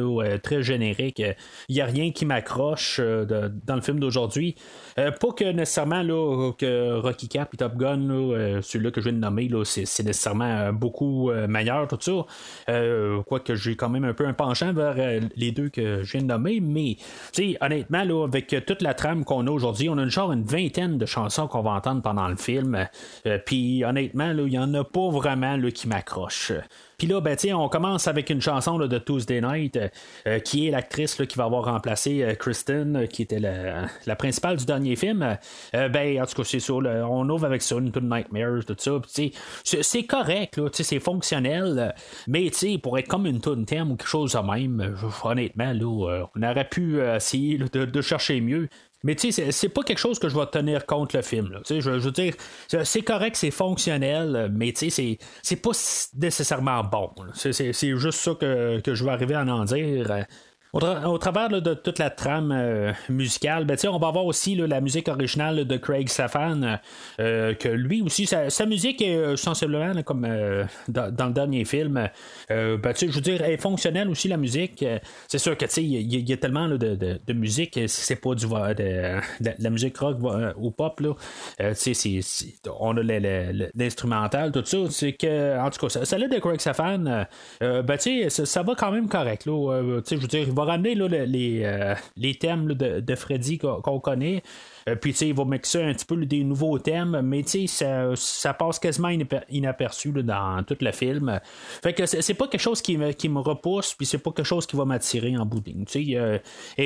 très 0.44 0.64
génériques. 0.64 1.22
Il 1.70 1.76
n'y 1.76 1.82
a 1.82 1.86
rien 1.86 2.12
qui 2.12 2.26
m'accroche 2.26 3.00
dans 3.00 3.76
le 3.76 3.82
film 3.82 4.00
d'aujourd'hui. 4.00 4.56
pas 4.96 5.32
que 5.36 5.52
nécessairement 5.52 6.04
que 6.58 7.00
Rocky 7.00 7.28
Cap 7.28 7.54
et 7.54 7.58
Top 7.58 7.76
Gun, 7.76 8.10
euh, 8.10 8.62
celui-là 8.62 8.92
que 8.92 9.02
je 9.02 9.10
viens 9.10 9.18
de 9.18 9.22
nommer, 9.22 9.50
c'est, 9.64 9.82
nécessairement 10.04 10.46
euh, 10.46 10.72
beaucoup 10.72 11.32
euh, 11.32 11.48
meilleur, 11.48 11.88
tout 11.88 11.98
ça. 12.00 13.22
Quoique 13.26 13.56
j'ai 13.56 13.76
quand 13.76 13.90
même 13.90 14.06
un 14.06 14.14
peu 14.14 14.28
un 14.28 14.34
penchant 14.34 14.74
vers 14.74 14.96
les 15.36 15.52
deux 15.52 15.70
que 15.70 16.04
je 16.04 16.12
viens 16.12 16.22
de 16.22 16.28
nommer, 16.28 16.60
mais 16.60 16.98
honnêtement, 17.62 18.04
là, 18.04 18.26
avec 18.26 18.56
toute 18.66 18.82
la 18.82 18.94
trame 18.94 19.24
qu'on 19.24 19.48
a 19.48 19.52
aujourd'hui, 19.52 19.90
on 19.90 19.98
a 19.98 20.04
une 20.04 20.10
genre 20.10 20.32
une 20.32 20.44
vingtaine 20.44 20.98
de 20.98 21.06
chansons 21.06 21.48
qu'on 21.48 21.62
va 21.62 21.72
entendre 21.72 22.02
pendant 22.02 22.28
le 22.28 22.36
film. 22.36 22.88
Puis 23.46 23.84
honnêtement, 23.84 24.32
il 24.32 24.46
n'y 24.46 24.60
en 24.60 24.74
a 24.74 24.84
pas 24.84 25.10
vraiment 25.10 25.58
qui 25.72 25.88
m'accrochent. 25.88 26.54
Puis 26.98 27.06
là, 27.08 27.22
ben, 27.22 27.38
on 27.54 27.70
commence 27.70 28.08
avec 28.08 28.32
une 28.32 28.42
chanson 28.42 28.80
de 28.80 28.98
Tuesday 28.98 29.40
Night, 29.40 29.78
euh, 29.78 29.88
euh, 30.26 30.40
qui 30.40 30.68
est 30.68 30.72
l'actrice 30.72 31.16
qui 31.16 31.38
va 31.38 31.44
avoir 31.44 31.66
remplacé 31.66 32.24
euh, 32.24 32.34
Kristen, 32.34 33.08
qui 33.08 33.22
était 33.22 33.40
la, 33.40 34.16
principale 34.16 34.58
du 34.58 34.66
dernier 34.66 34.96
film. 34.96 35.38
ben, 35.74 36.22
en 36.22 36.26
tout 36.26 36.42
cas, 36.42 36.44
c'est 36.44 36.60
ça. 36.60 36.74
on 36.74 37.30
ouvre 37.30 37.46
avec 37.46 37.62
ça, 37.62 37.76
une 37.76 37.92
Nightmares, 37.92 38.66
tout 38.66 38.76
ça. 38.80 39.00
c'est 39.64 40.04
correct, 40.06 40.60
c'est 40.74 41.00
fonctionnel. 41.00 41.94
mais 42.28 42.50
pour 42.82 42.98
être 42.98 43.08
comme 43.08 43.28
une 43.28 43.42
tune 43.42 43.66
thème 43.66 43.92
ou 43.92 43.96
quelque 43.96 44.08
chose 44.08 44.34
de 44.34 44.40
même, 44.40 44.96
honnêtement, 45.24 45.74
là, 45.74 46.28
on 46.36 46.42
aurait 46.42 46.68
pu 46.68 47.00
essayer 47.00 47.60
de, 47.60 48.02
chercher 48.02 48.42
mieux. 48.42 48.70
Mais 49.04 49.16
tu 49.16 49.32
sais, 49.32 49.52
c'est 49.52 49.70
pas 49.70 49.84
quelque 49.84 50.00
chose 50.00 50.20
que 50.20 50.28
je 50.28 50.38
vais 50.38 50.46
tenir 50.48 50.86
contre 50.86 51.16
le 51.16 51.22
film. 51.22 51.60
Je, 51.70 51.80
je, 51.80 51.92
veux 51.92 52.12
dire, 52.12 52.34
c'est 52.84 53.02
correct, 53.02 53.36
c'est 53.36 53.52
fonctionnel, 53.52 54.52
mais 54.54 54.72
tu 54.74 54.90
sais, 54.90 55.18
c'est 55.44 55.56
pas 55.62 55.72
nécessairement 56.16 56.84
bon. 56.84 57.12
C'est 57.34 57.74
juste 57.98 58.20
ça 58.20 58.32
que, 58.34 58.80
que, 58.80 58.96
je 58.96 59.04
vais 59.04 59.12
arriver 59.12 59.36
à 59.36 59.44
en 59.46 59.66
dire. 59.66 60.26
Au, 60.74 61.18
travers 61.18 61.50
de 61.50 61.74
toute 61.74 61.98
la 61.98 62.10
trame 62.10 62.52
euh, 62.52 62.92
musicale, 63.08 63.64
ben, 63.64 63.78
on 63.90 63.98
va 64.00 64.10
avoir 64.10 64.26
aussi 64.26 64.56
la 64.56 64.82
musique 64.82 65.08
originale 65.08 65.66
de 65.66 65.78
Craig 65.78 66.10
Safan, 66.10 66.80
euh, 67.20 67.54
que 67.54 67.70
lui 67.70 68.02
aussi, 68.02 68.26
sa, 68.26 68.66
musique 68.66 69.02
est 69.02 69.16
euh, 69.16 69.36
sensiblement 69.38 70.04
comme 70.04 70.28
dans, 70.90 71.26
le 71.26 71.32
dernier 71.32 71.64
film. 71.64 72.10
Ben, 72.50 72.94
je 73.00 73.06
veux 73.06 73.22
dire, 73.22 73.42
elle 73.42 73.54
est 73.54 73.62
fonctionnelle 73.62 74.10
aussi, 74.10 74.28
la 74.28 74.36
musique. 74.36 74.84
c'est 75.28 75.38
sûr 75.38 75.58
que 75.58 75.66
il 75.80 76.30
y, 76.30 76.34
a 76.34 76.38
tellement 76.38 76.68
de, 76.68 76.78
de, 76.78 77.20
de, 77.26 77.34
musique, 77.34 77.80
c'est 77.88 78.16
pas 78.16 78.36
du 78.36 78.48
de, 78.48 79.20
la 79.60 79.70
musique 79.70 79.98
rock 79.98 80.18
ou 80.58 80.72
pop. 80.72 81.00
Là, 81.00 81.14
on 82.80 82.98
a 82.98 83.02
l'instrumental, 83.74 84.52
tout 84.52 84.66
ça. 84.66 84.78
Que, 85.12 85.60
en 85.60 85.70
tout 85.70 85.88
cas, 85.88 86.06
celle 86.06 86.30
de 86.30 86.40
Craig 86.40 86.60
Safan, 86.60 87.26
ben, 87.62 87.98
ça, 88.30 88.46
ça, 88.46 88.64
va 88.64 88.76
quand 88.76 88.92
même 88.92 89.08
correct. 89.08 89.44
Je 89.46 90.16
veux 90.16 90.28
dire, 90.28 90.48
va 90.58 90.66
ramener 90.66 90.96
les, 90.96 91.62
euh, 91.64 91.96
les 92.16 92.36
thèmes 92.36 92.74
de, 92.74 93.16
Freddy 93.16 93.58
qu'on 93.58 94.00
connaît. 94.00 94.44
Euh, 94.90 94.96
puis, 94.96 95.12
tu 95.12 95.20
sais, 95.20 95.28
il 95.30 95.36
va 95.36 95.46
mixer 95.46 95.82
un 95.82 95.94
petit 95.94 96.06
peu 96.06 96.18
des 96.26 96.44
nouveaux 96.44 96.80
thèmes, 96.80 97.22
mais 97.22 97.44
tu 97.44 97.68
sais, 97.68 98.16
ça, 98.16 98.54
passe 98.54 98.80
quasiment 98.80 99.10
inaperçu 99.50 100.12
dans 100.12 100.64
tout 100.64 100.78
le 100.80 100.92
film. 100.92 101.40
Fait 101.84 101.94
que 101.94 102.06
c'est 102.06 102.34
pas 102.34 102.48
quelque 102.48 102.62
chose 102.62 102.82
qui 102.82 102.98
me, 102.98 103.12
qui 103.12 103.30
me 103.30 103.40
repousse, 103.40 103.94
puis 103.94 104.06
c'est 104.06 104.18
pas 104.18 104.32
quelque 104.32 104.46
chose 104.46 104.66
qui 104.66 104.76
va 104.76 104.86
m'attirer 104.86 105.38
en 105.38 105.46
bout 105.46 105.62
Tu 105.62 105.86
sais, 105.88 106.06
euh, 106.16 106.40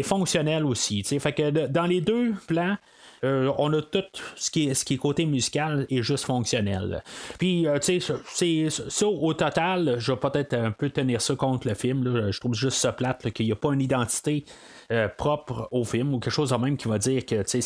fonctionnel 0.04 0.66
aussi. 0.66 1.04
Tu 1.04 1.10
sais, 1.10 1.20
fait 1.20 1.34
que 1.34 1.68
dans 1.68 1.86
les 1.86 2.02
deux 2.02 2.34
plans, 2.48 2.78
euh, 3.24 3.52
on 3.58 3.72
a 3.74 3.82
tout 3.82 4.04
ce 4.36 4.50
qui 4.50 4.70
est, 4.70 4.98
côté 4.98 5.26
musical 5.26 5.86
et 5.90 6.04
juste 6.04 6.26
fonctionnel. 6.26 7.04
Puis, 7.38 7.68
euh, 7.68 7.78
tu 7.80 8.00
sais, 8.02 8.14
c'est 8.26 8.70
ça 8.70 9.08
au 9.08 9.34
total, 9.34 9.96
je 10.00 10.12
vais 10.12 10.20
peut-être 10.20 10.54
un 10.54 10.72
peu 10.72 10.90
tenir 10.90 11.22
ça 11.22 11.36
contre 11.36 11.68
le 11.68 11.74
film. 11.74 12.32
Je 12.32 12.40
trouve 12.40 12.54
juste 12.54 12.78
ça 12.78 12.92
plate 12.92 13.32
qu'il 13.32 13.46
n'y 13.46 13.52
a 13.52 13.56
pas 13.56 13.74
une 13.74 13.82
identité. 13.82 14.46
Euh, 14.92 15.08
propre 15.08 15.70
au 15.72 15.86
film 15.86 16.14
ou 16.14 16.20
quelque 16.20 16.34
chose 16.34 16.50
de 16.50 16.56
même 16.58 16.76
qui 16.76 16.90
va 16.90 16.98
dire 16.98 17.26
que 17.26 17.44
c'est, 17.46 17.62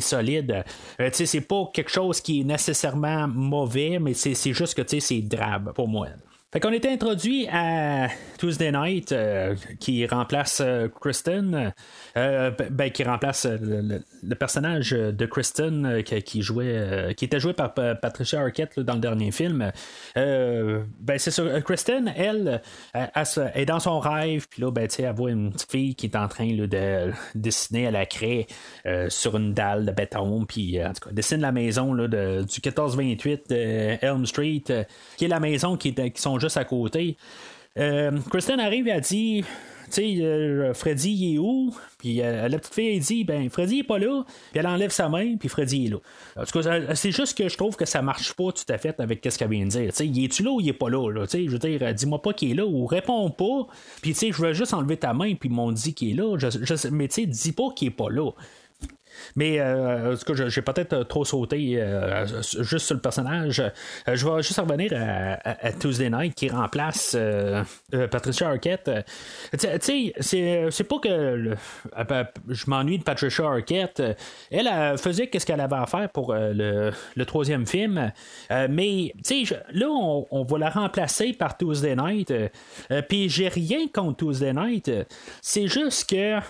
solide. 0.00 0.64
c'est 1.10 1.40
pas 1.40 1.68
quelque 1.74 1.90
chose 1.90 2.20
qui 2.20 2.42
est 2.42 2.44
nécessairement 2.44 3.26
mauvais, 3.26 3.98
mais 3.98 4.14
c'est 4.14 4.52
juste 4.52 4.80
que 4.80 5.00
c'est 5.00 5.20
drabe 5.20 5.72
pour 5.72 5.88
moi. 5.88 6.06
Fait 6.50 6.60
qu'on 6.60 6.72
était 6.72 6.88
introduit 6.88 7.46
à 7.52 8.08
Tuesday 8.38 8.72
Night 8.72 9.12
euh, 9.12 9.54
qui 9.80 10.06
remplace 10.06 10.62
euh, 10.64 10.88
Kristen, 10.88 11.74
euh, 12.16 12.50
ben, 12.70 12.90
qui 12.90 13.04
remplace 13.04 13.44
le, 13.44 14.34
personnage 14.34 14.92
de 14.92 15.26
Kristen 15.26 16.02
qui, 16.02 16.40
jouait, 16.40 17.12
qui 17.18 17.26
était 17.26 17.38
joué 17.38 17.52
par 17.52 17.74
Patricia 17.74 18.40
Arquette 18.40 18.80
dans 18.80 18.94
le 18.94 19.00
dernier 19.00 19.30
film. 19.30 19.72
ben 20.16 21.18
c'est 21.18 21.30
ça. 21.30 21.60
Kristen, 21.60 22.14
elle, 22.16 22.62
est 22.94 23.64
dans 23.66 23.80
son 23.80 24.00
rêve, 24.00 24.46
puis 24.48 24.62
là, 24.62 24.70
ben, 24.70 24.88
elle 24.98 25.14
voit 25.14 25.30
une 25.30 25.52
petite 25.52 25.70
fille 25.70 25.94
qui 25.96 26.06
est 26.06 26.16
en 26.16 26.28
train 26.28 26.46
de 26.46 27.12
dessiner 27.34 27.88
à 27.88 27.90
la 27.90 28.06
craie 28.06 28.46
sur 29.08 29.36
une 29.36 29.52
dalle 29.52 29.84
de 29.84 29.92
béton, 29.92 30.46
puis 30.46 30.82
en 30.82 30.94
tout 30.94 31.08
cas, 31.08 31.12
dessine 31.12 31.40
la 31.40 31.52
maison 31.52 31.92
là, 31.92 32.08
de, 32.08 32.42
du 32.44 32.60
1428 32.64 33.52
Elm 34.00 34.24
Street, 34.24 34.64
qui 35.16 35.24
est 35.24 35.28
la 35.28 35.40
maison 35.40 35.76
qui, 35.76 35.88
est, 35.88 36.10
qui 36.10 36.22
sont 36.22 36.37
juste 36.38 36.56
à 36.56 36.64
côté. 36.64 37.16
Euh, 37.78 38.10
Kristen 38.30 38.60
arrive 38.60 38.88
et 38.88 38.90
elle 38.90 39.00
dit 39.00 39.44
tu 39.88 39.94
sais, 39.94 40.16
euh, 40.20 40.74
Freddy, 40.74 41.10
il 41.10 41.34
est 41.34 41.38
où? 41.38 41.74
Puis 41.96 42.20
euh, 42.20 42.46
la 42.48 42.58
petite 42.58 42.74
fille, 42.74 42.96
elle 42.96 43.00
dit, 43.00 43.24
ben, 43.24 43.48
Freddy 43.48 43.78
est 43.78 43.84
pas 43.84 43.98
là. 43.98 44.22
Puis 44.50 44.60
elle 44.60 44.66
enlève 44.66 44.90
sa 44.90 45.08
main, 45.08 45.36
puis 45.36 45.48
Freddy 45.48 45.86
est 45.86 45.88
là. 45.88 45.96
En 46.36 46.44
tout 46.44 46.60
cas, 46.60 46.94
c'est 46.94 47.10
juste 47.10 47.36
que 47.36 47.48
je 47.48 47.56
trouve 47.56 47.74
que 47.74 47.86
ça 47.86 48.02
marche 48.02 48.34
pas 48.34 48.52
tout 48.52 48.70
à 48.70 48.76
fait 48.76 49.00
avec 49.00 49.26
ce 49.26 49.38
qu'elle 49.38 49.48
vient 49.48 49.64
de 49.64 49.70
dire. 49.70 49.90
Tu 49.90 49.96
sais, 49.96 50.06
il 50.06 50.24
est-tu 50.24 50.42
là 50.42 50.50
ou 50.50 50.60
il 50.60 50.68
est 50.68 50.74
pas 50.74 50.90
là? 50.90 51.24
Tu 51.24 51.30
sais, 51.30 51.44
je 51.46 51.50
veux 51.50 51.58
dire, 51.58 51.94
dis-moi 51.94 52.20
pas 52.20 52.34
qu'il 52.34 52.50
est 52.50 52.54
là 52.54 52.66
ou 52.66 52.84
réponds 52.84 53.30
pas. 53.30 53.66
Puis 54.02 54.12
tu 54.12 54.18
sais, 54.18 54.32
je 54.32 54.42
veux 54.42 54.52
juste 54.52 54.74
enlever 54.74 54.98
ta 54.98 55.14
main, 55.14 55.34
puis 55.34 55.48
ils 55.48 55.54
m'ont 55.54 55.72
dit 55.72 55.94
qu'il 55.94 56.10
est 56.10 56.14
là. 56.14 56.36
Mais 56.92 57.08
tu 57.08 57.22
sais, 57.22 57.26
dis 57.26 57.52
pas 57.52 57.70
qu'il 57.74 57.88
est 57.88 57.92
pas 57.92 58.10
là. 58.10 58.30
Mais 59.36 59.60
euh, 59.60 60.12
en 60.12 60.16
tout 60.16 60.32
cas, 60.32 60.48
j'ai 60.48 60.62
peut-être 60.62 60.92
euh, 60.92 61.04
trop 61.04 61.24
sauté 61.24 61.80
euh, 61.80 62.26
juste 62.42 62.86
sur 62.86 62.94
le 62.94 63.00
personnage. 63.00 63.62
je 64.06 64.28
vais 64.28 64.42
juste 64.42 64.58
revenir 64.58 64.92
à, 64.94 65.72
Tuesday 65.72 66.10
Night 66.10 66.34
qui 66.34 66.48
remplace 66.48 67.16
Patricia 68.10 68.48
Arquette. 68.48 68.90
tu 69.52 69.68
sais, 70.20 70.66
c'est 70.70 70.84
pas 70.84 70.98
que 70.98 71.54
je 72.48 72.70
m'ennuie 72.70 72.98
de 72.98 73.04
Patricia 73.04 73.46
Arquette. 73.46 74.02
Elle, 74.50 74.68
faisait 74.98 75.30
ce 75.32 75.46
qu'elle 75.46 75.60
avait 75.60 75.76
à 75.76 75.86
faire 75.86 76.08
pour 76.10 76.34
le, 76.34 76.92
troisième 77.24 77.66
film. 77.66 78.12
mais 78.50 79.12
tu 79.24 79.46
sais, 79.46 79.60
là, 79.72 79.86
on, 79.88 80.26
on, 80.30 80.44
va 80.44 80.58
la 80.58 80.70
remplacer 80.70 81.32
par 81.32 81.56
Tuesday 81.56 81.94
Night. 81.94 82.32
Puis 83.08 83.28
j'ai 83.28 83.48
rien 83.48 83.86
contre 83.92 84.26
Tuesday 84.26 84.52
Night. 84.52 84.90
C'est 85.42 85.68
juste 85.68 86.08
que 86.10 86.40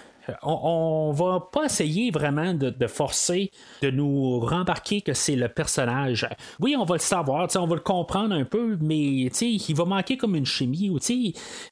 on, 0.43 1.13
va 1.13 1.49
pas 1.53 1.65
essayer 1.65 2.11
vraiment 2.11 2.55
de, 2.55 2.87
forcer, 2.87 3.51
de 3.83 3.91
nous 3.91 4.41
rembarquer 4.41 5.01
que 5.01 5.13
c'est 5.13 5.37
le 5.37 5.49
personnage. 5.49 6.29
Oui, 6.61 6.77
on 6.79 6.85
va 6.85 6.97
le 6.97 7.01
savoir, 7.01 7.49
on 7.57 7.67
va 7.67 7.75
le 7.75 7.81
comprendre 7.81 8.35
un 8.35 8.45
peu, 8.45 8.77
mais 8.81 9.27
il 9.27 9.75
va 9.75 9.85
manquer 9.85 10.17
comme 10.17 10.35
une 10.35 10.47
chimie. 10.47 10.91
Ou, 10.91 10.99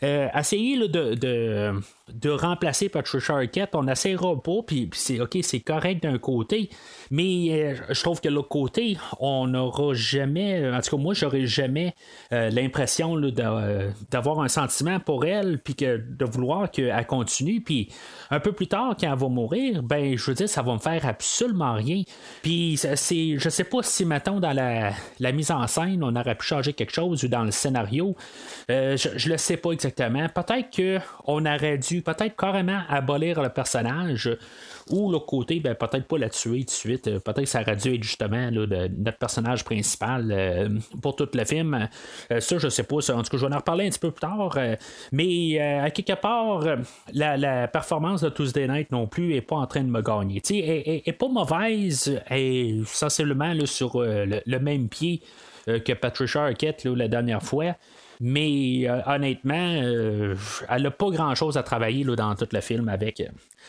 euh, 0.03 0.29
essayer 0.35 0.89
de, 0.89 1.15
de, 1.15 1.81
de, 2.13 2.31
remplacer 2.31 2.89
Patricia 2.89 3.37
Arquette, 3.37 3.75
on 3.75 3.85
n'essayera 3.85 4.41
pas, 4.41 4.63
puis 4.67 4.89
c'est 4.93 5.21
ok, 5.21 5.39
c'est 5.43 5.61
correct 5.61 6.03
d'un 6.03 6.19
côté, 6.19 6.71
mais 7.11 7.49
euh, 7.51 7.75
je 7.91 8.03
trouve 8.03 8.21
que 8.21 8.29
l'autre 8.29 8.49
côté, 8.49 8.97
on 9.21 9.49
n'aura 9.49 9.95
jamais, 9.95 10.71
en 10.71 10.81
tout 10.81 10.97
cas 10.97 11.03
moi, 11.03 11.15
j'aurais 11.15 11.47
jamais 11.47 11.95
euh, 12.33 12.51
l'impression 12.51 13.17
d'avoir 13.19 14.41
un 14.41 14.49
sentiment 14.49 15.01
pour 15.01 15.25
elle, 15.25 15.59
puis 15.59 15.75
que 15.75 15.97
de 15.97 16.25
vouloir 16.25 16.71
qu'elle 16.71 17.07
continue, 17.07 17.61
puis 17.61 17.89
un 18.31 18.41
peu 18.41 18.46
plus 18.53 18.67
tard, 18.67 18.97
quand 18.99 19.13
elle 19.13 19.19
va 19.19 19.29
mourir, 19.29 19.83
ben, 19.83 20.17
je 20.17 20.25
veux 20.27 20.35
dire, 20.35 20.49
ça 20.49 20.63
va 20.63 20.73
me 20.73 20.79
faire 20.79 21.05
absolument 21.07 21.75
rien. 21.75 22.03
Puis, 22.43 22.79
c'est, 22.79 23.39
je 23.39 23.49
sais 23.49 23.65
pas 23.65 23.83
si, 23.83 24.05
mettons, 24.05 24.41
dans 24.41 24.53
la, 24.53 25.33
mise 25.33 25.51
en 25.51 25.67
scène, 25.67 26.03
on 26.03 26.15
aurait 26.17 26.35
pu 26.35 26.47
changer 26.47 26.73
quelque 26.73 26.93
chose 26.93 27.25
ou 27.25 27.29
dans 27.29 27.45
le 27.45 27.51
scénario. 27.51 28.17
Euh, 28.71 28.97
je, 28.97 29.29
ne 29.29 29.33
le 29.33 29.39
sais 29.39 29.57
pas 29.57 29.73
exactement. 29.73 30.27
Peut-être 30.29 30.69
qu'on 30.75 31.47
aurait 31.47 31.79
dû, 31.79 32.03
peut-être 32.03 32.37
carrément 32.37 32.83
abolir 32.89 33.41
le 33.43 33.49
personnage 33.49 34.31
ou 34.91 35.11
l'autre 35.11 35.27
côté, 35.27 35.59
ben, 35.61 35.75
peut-être 35.75 36.07
pas 36.07 36.19
la 36.19 36.29
tuer 36.29 36.61
tout 36.61 36.67
de 36.67 36.71
suite. 36.71 37.09
Euh, 37.09 37.19
peut-être 37.19 37.43
que 37.43 37.47
ça 37.47 37.61
aurait 37.61 37.77
dû 37.77 37.95
être 37.95 38.03
justement 38.03 38.51
notre 38.51 39.19
personnage 39.19 39.65
principal 39.65 40.31
euh, 40.31 40.69
pour 41.03 41.17
tout 41.17 41.29
le 41.33 41.45
film. 41.45 41.89
Euh, 42.31 42.41
ça, 42.41 42.59
je 42.59 42.69
sais 42.69 42.85
pas. 42.85 42.97
en 42.97 43.23
tout 43.23 43.31
cas, 43.31 43.37
je 43.37 43.47
vais 43.47 43.53
en 43.53 43.59
reparler 43.59 43.87
un 43.87 43.91
petit 43.91 43.99
peu 43.99 44.11
plus 44.11 44.21
tard. 44.21 44.57
mais 45.13 45.59
à 45.59 45.91
quelque 45.91 46.21
part, 46.21 46.65
la, 47.13 47.69
performance 47.69 48.23
de 48.23 48.29
Tuesday 48.29 48.69
Night 48.69 48.91
non 48.93 49.07
plus 49.07 49.35
est 49.35 49.41
pas 49.41 49.57
en 49.57 49.67
train 49.67 49.83
de 49.83 49.91
me 49.91 50.03
gagner. 50.03 50.41
Elle 50.51 51.03
est 51.05 51.19
pas 51.19 51.29
mauvaise. 51.29 52.21
Elle 52.27 52.39
est 52.39 52.87
sensiblement 52.87 53.55
sur 53.67 54.01
le, 54.01 54.59
même 54.59 54.89
pied 54.89 55.21
que 55.67 55.93
Patricia 55.93 56.45
Arquette 56.45 56.85
la 56.85 57.09
dernière 57.09 57.43
fois. 57.43 57.75
Mais 58.21 58.89
honnêtement, 59.07 59.55
elle 59.55 60.83
n'a 60.83 60.91
pas 60.91 61.11
grand 61.11 61.35
chose 61.35 61.57
à 61.57 61.63
travailler 61.63 62.05
là, 62.05 62.17
dans 62.17 62.35
tout 62.35 62.49
le 62.51 62.61
film 62.61 62.89
avec 62.89 63.23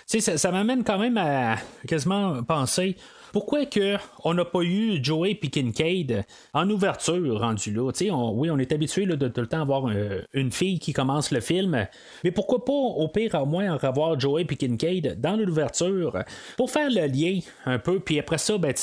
ça, 0.05 0.37
ça 0.37 0.51
m'amène 0.51 0.83
quand 0.83 0.99
même 0.99 1.17
à 1.17 1.57
quasiment 1.87 2.43
penser 2.43 2.95
pourquoi 3.33 3.65
que 3.65 3.97
on 4.23 4.33
n'a 4.33 4.45
pas 4.45 4.61
eu 4.61 5.03
Joey 5.03 5.37
et 5.41 5.49
Kincaid 5.49 6.23
en 6.53 6.69
ouverture 6.69 7.39
rendu 7.39 7.71
là? 7.71 7.91
oui, 8.33 8.49
on 8.49 8.57
est 8.57 8.71
habitué 8.71 9.05
de 9.05 9.27
tout 9.27 9.41
le 9.41 9.47
temps 9.47 9.61
avoir 9.61 9.91
une 10.33 10.51
fille 10.51 10.79
qui 10.79 10.93
commence 10.93 11.31
le 11.31 11.39
film, 11.39 11.87
mais 12.23 12.31
pourquoi 12.31 12.63
pas 12.63 12.73
au 12.73 13.07
pire 13.07 13.35
au 13.35 13.45
moins 13.45 13.73
en 13.73 13.77
revoir 13.77 14.19
Joey 14.19 14.45
et 14.49 14.55
Kincaid 14.55 15.19
dans 15.19 15.35
l'ouverture 15.35 16.23
pour 16.55 16.71
faire 16.71 16.89
le 16.89 17.05
lien 17.07 17.39
un 17.65 17.79
peu, 17.79 17.99
puis 17.99 18.19
après 18.19 18.37
ça, 18.37 18.57
ben, 18.57 18.73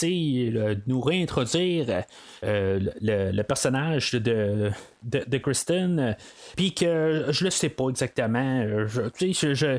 nous 0.86 1.00
réintroduire 1.00 2.04
euh, 2.44 2.80
le, 3.00 3.42
personnage 3.42 4.12
de, 4.12 4.70
de, 5.04 5.38
Kristen, 5.38 6.16
puis 6.56 6.72
que 6.72 7.26
je 7.28 7.44
le 7.44 7.50
sais 7.50 7.68
pas 7.68 7.88
exactement. 7.88 8.86
Je, 8.86 9.02
je, 9.20 9.54
je, 9.54 9.76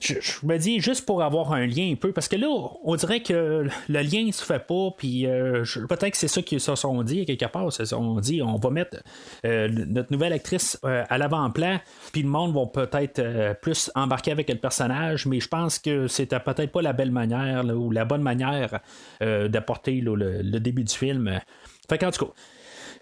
je, 0.00 0.46
me 0.46 0.56
dis 0.56 0.80
juste 0.80 1.04
pour 1.04 1.22
avoir 1.22 1.52
un 1.52 1.66
lien 1.66 1.92
un 1.92 1.96
peu, 1.96 2.12
parce 2.12 2.28
que 2.28 2.36
là, 2.36 2.48
on 2.82 2.96
dirait 2.96 3.22
que 3.22 3.66
le 3.88 4.00
lien 4.00 4.30
se 4.32 4.44
fait 4.44 4.64
pas, 4.66 4.90
puis 4.96 5.26
euh, 5.26 5.64
peut-être 5.88 6.12
que 6.12 6.16
c'est 6.16 6.28
ça 6.28 6.42
qu'ils 6.42 6.60
se 6.60 6.74
sont 6.74 7.02
dit 7.02 7.26
quelque 7.26 7.46
part. 7.46 7.68
On 7.92 8.20
dit 8.20 8.42
on 8.42 8.56
va 8.56 8.70
mettre 8.70 9.02
euh, 9.44 9.68
notre 9.68 10.12
nouvelle 10.12 10.32
actrice 10.32 10.78
euh, 10.84 11.04
à 11.08 11.18
l'avant-plan, 11.18 11.80
puis 12.12 12.22
le 12.22 12.28
monde 12.28 12.54
va 12.54 12.66
peut-être 12.66 13.60
plus 13.60 13.90
embarquer 13.94 14.32
avec 14.32 14.48
le 14.48 14.56
personnage, 14.56 15.26
mais 15.26 15.40
je 15.40 15.48
pense 15.48 15.78
que 15.78 16.06
c'était 16.06 16.40
peut-être 16.40 16.72
pas 16.72 16.82
la 16.82 16.92
belle 16.92 17.10
manière 17.10 17.64
ou 17.66 17.90
la 17.90 18.04
bonne 18.04 18.22
manière 18.22 18.80
d'apporter 19.20 20.00
le, 20.00 20.42
début 20.60 20.84
du 20.84 20.94
film. 20.94 21.40
Fait 21.88 21.98
tout 21.98 22.26
cas, 22.26 22.32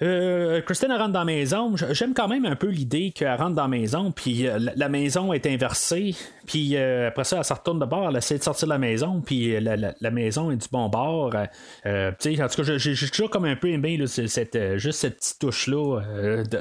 euh, 0.02 0.60
Christine 0.62 0.92
rentre 0.92 1.12
dans 1.12 1.20
la 1.20 1.24
maison. 1.24 1.74
J'aime 1.90 2.14
quand 2.14 2.28
même 2.28 2.46
un 2.46 2.56
peu 2.56 2.68
l'idée 2.68 3.10
qu'elle 3.10 3.34
rentre 3.34 3.54
dans 3.54 3.62
la 3.62 3.68
maison, 3.68 4.12
puis 4.12 4.46
euh, 4.46 4.58
la, 4.74 4.88
maison 4.88 5.32
est 5.32 5.46
inversée, 5.46 6.14
puis 6.46 6.76
euh, 6.76 7.08
après 7.08 7.24
ça, 7.24 7.38
elle 7.38 7.44
se 7.44 7.52
retourne 7.52 7.78
de 7.78 7.84
bord, 7.84 8.08
elle 8.08 8.16
essaie 8.16 8.38
de 8.38 8.42
sortir 8.42 8.66
de 8.66 8.72
la 8.72 8.78
maison, 8.78 9.20
puis 9.20 9.60
la, 9.60 10.10
maison 10.10 10.50
est 10.50 10.56
du 10.56 10.68
bon 10.70 10.88
bord. 10.88 11.34
en 11.34 12.12
tout 12.18 12.28
cas, 12.34 12.78
j'ai 12.78 13.08
toujours 13.08 13.30
comme 13.30 13.44
un 13.44 13.56
peu 13.56 13.68
aimé 13.68 14.00
cette, 14.06 14.76
juste 14.76 15.00
cette 15.00 15.18
petite 15.18 15.38
touche-là 15.38 16.00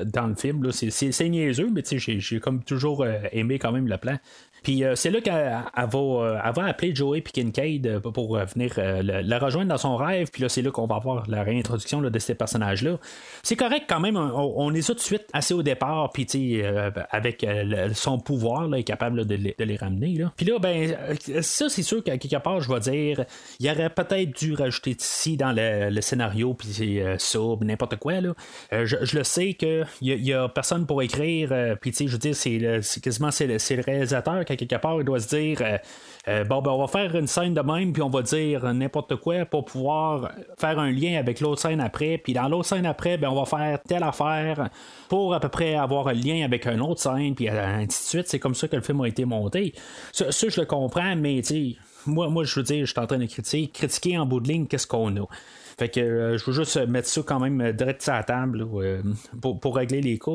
dans 0.05 0.27
le 0.27 0.35
film. 0.35 0.69
C'est 0.71 1.29
niaiseux, 1.29 1.69
mais 1.73 1.83
j'ai 1.89 2.39
comme 2.39 2.63
toujours 2.63 3.05
aimé 3.31 3.57
quand 3.57 3.71
même 3.71 3.87
le 3.87 3.97
plan. 3.97 4.17
Puis 4.63 4.83
euh, 4.83 4.95
c'est 4.95 5.11
là 5.11 5.21
qu'elle 5.21 5.33
va, 5.75 5.99
euh, 5.99 6.51
va, 6.51 6.65
appeler 6.65 6.93
Joey 6.93 7.19
et 7.19 7.21
Kincaid 7.21 7.87
euh, 7.87 7.99
pour 7.99 8.37
venir 8.37 8.73
la, 8.77 9.39
rejoindre 9.39 9.69
dans 9.69 9.77
son 9.77 9.95
rêve. 9.95 10.29
Puis 10.31 10.41
là, 10.41 10.49
c'est 10.49 10.61
là 10.61 10.71
qu'on 10.71 10.87
va 10.87 10.95
avoir 10.95 11.29
la 11.29 11.43
réintroduction 11.43 12.01
de 12.01 12.19
ces 12.19 12.35
personnages-là. 12.35 12.97
C'est 13.43 13.55
correct 13.55 13.85
quand 13.87 13.99
même, 13.99 14.17
on, 14.17 14.73
est 14.73 14.85
tout 14.85 14.93
de 14.93 14.99
suite 14.99 15.25
assez 15.33 15.53
au 15.53 15.63
départ. 15.63 16.09
Puis 16.11 16.61
avec 17.11 17.45
son 17.93 18.19
pouvoir, 18.19 18.67
là, 18.67 18.77
est 18.77 18.83
capable 18.83 19.25
de, 19.25 19.35
les, 19.35 19.75
ramener. 19.77 20.25
Puis 20.35 20.45
là, 20.45 20.59
ben, 20.59 20.95
ça, 21.41 21.69
c'est 21.69 21.83
sûr 21.83 22.03
qu'à 22.03 22.17
quelque 22.17 22.41
part, 22.41 22.59
je 22.61 22.71
vais 22.71 22.79
dire, 22.79 23.25
il 23.59 23.69
aurait 23.69 23.89
peut-être 23.89 24.37
dû 24.37 24.53
rajouter 24.53 24.95
ici 24.99 25.37
dans 25.37 25.53
le, 25.55 26.01
scénario, 26.01 26.53
puis 26.53 26.69
ça, 27.17 27.39
n'importe 27.61 27.97
quoi. 27.97 28.21
Là. 28.21 28.33
Je, 28.71 29.17
le 29.17 29.23
sais 29.23 29.53
qu'il 29.53 29.85
n'y 30.01 30.33
a, 30.33 30.49
personne 30.49 30.85
pour 30.85 31.01
écrire. 31.01 31.77
puis 31.79 31.93
je 31.97 32.05
veux 32.05 32.17
dire, 32.17 32.35
c'est 32.35 33.01
quasiment 33.01 33.31
c'est 33.31 33.47
le 33.47 33.81
réalisateur 33.81 34.43
quelque 34.55 34.75
part, 34.75 34.99
il 34.99 35.05
doit 35.05 35.19
se 35.19 35.35
dire 35.35 35.57
euh, 35.61 35.77
euh, 36.27 36.43
bon, 36.43 36.61
ben, 36.61 36.71
on 36.71 36.79
va 36.79 36.87
faire 36.87 37.15
une 37.15 37.27
scène 37.27 37.53
de 37.53 37.61
même, 37.61 37.93
puis 37.93 38.01
on 38.01 38.09
va 38.09 38.21
dire 38.21 38.73
n'importe 38.73 39.15
quoi 39.15 39.45
pour 39.45 39.65
pouvoir 39.65 40.31
faire 40.57 40.79
un 40.79 40.91
lien 40.91 41.17
avec 41.17 41.39
l'autre 41.39 41.61
scène 41.61 41.79
après. 41.81 42.17
Puis 42.17 42.33
dans 42.33 42.47
l'autre 42.47 42.67
scène 42.67 42.85
après, 42.85 43.17
ben, 43.17 43.29
on 43.29 43.35
va 43.35 43.45
faire 43.45 43.79
telle 43.87 44.03
affaire 44.03 44.69
pour 45.07 45.33
à 45.33 45.39
peu 45.39 45.49
près 45.49 45.75
avoir 45.75 46.07
un 46.07 46.13
lien 46.13 46.43
avec 46.43 46.67
une 46.67 46.81
autre 46.81 47.01
scène, 47.01 47.35
puis 47.35 47.49
ainsi 47.49 47.87
de 47.87 47.91
suite. 47.91 48.27
C'est 48.27 48.39
comme 48.39 48.55
ça 48.55 48.67
que 48.67 48.75
le 48.75 48.81
film 48.81 49.01
a 49.01 49.07
été 49.07 49.25
monté. 49.25 49.73
Ça, 50.11 50.25
je 50.29 50.59
le 50.59 50.65
comprends, 50.65 51.15
mais 51.15 51.41
moi, 52.05 52.29
moi, 52.29 52.43
je 52.43 52.55
veux 52.55 52.63
dire, 52.63 52.85
je 52.85 52.91
suis 52.91 52.99
en 52.99 53.07
train 53.07 53.17
de 53.17 53.25
critiquer, 53.25 53.67
critiquer 53.67 54.17
en 54.17 54.25
bout 54.25 54.39
de 54.39 54.47
ligne 54.47 54.67
qu'est-ce 54.67 54.87
qu'on 54.87 55.15
a. 55.17 55.25
Fait 55.79 55.87
que 55.87 56.01
euh, 56.01 56.37
je 56.37 56.43
veux 56.43 56.51
juste 56.51 56.75
mettre 56.87 57.07
ça 57.07 57.21
quand 57.25 57.39
même 57.39 57.71
direct 57.71 58.01
sur 58.01 58.11
la 58.11 58.23
table 58.23 58.67
euh, 58.75 59.01
pour, 59.41 59.77
régler 59.77 60.01
les 60.01 60.19
cas. 60.19 60.31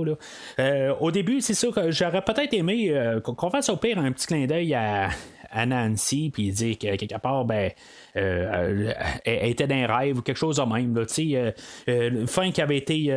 Euh, 0.59 0.95
au 1.01 1.11
début, 1.11 1.43
c'est 1.43 1.53
sûr 1.53 1.75
que 1.75 1.91
j'aurais 1.91 2.23
peut-être 2.23 2.55
aimé 2.55 2.95
qu'on 3.23 3.51
fasse 3.51 3.69
au 3.69 3.77
pire 3.77 3.99
un 3.99 4.11
petit 4.11 4.27
clin 4.27 4.47
d'œil 4.47 4.73
à, 4.73 5.11
à 5.55 5.67
Nancy, 5.67 6.31
puis 6.35 6.51
dire 6.51 6.77
que 6.77 6.97
quelque 6.97 7.19
part, 7.21 7.45
ben, 7.45 7.71
euh, 8.17 8.93
elle 9.25 9.51
était 9.51 9.69
d'un 9.69 9.87
rêve 9.87 10.19
ou 10.19 10.23
quelque 10.23 10.37
chose 10.37 10.57
de 10.57 10.62
même. 10.62 10.97
Là, 10.97 11.03
euh, 11.03 11.53
euh, 11.88 12.11
une 12.11 12.27
fin 12.27 12.51
qui 12.51 12.61
avait 12.61 12.77
été 12.77 13.14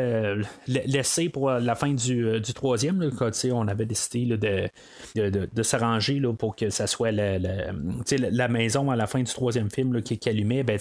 laissée 0.67 1.29
pour 1.29 1.49
la 1.49 1.75
fin 1.75 1.93
du, 1.93 2.39
du 2.39 2.53
troisième, 2.53 3.11
quand 3.17 3.31
on 3.51 3.67
avait 3.67 3.85
décidé 3.85 4.37
de, 4.37 4.69
de, 5.15 5.49
de, 5.51 5.63
s'arranger 5.63 6.21
pour 6.37 6.55
que 6.55 6.69
ça 6.69 6.85
soit 6.85 7.11
la, 7.11 7.39
la, 7.39 8.47
maison 8.47 8.91
à 8.91 8.95
la 8.95 9.07
fin 9.07 9.19
du 9.19 9.33
troisième 9.33 9.71
film 9.71 10.01
qui, 10.03 10.19
qui, 10.19 10.29
allumait. 10.29 10.63
Ben, 10.63 10.77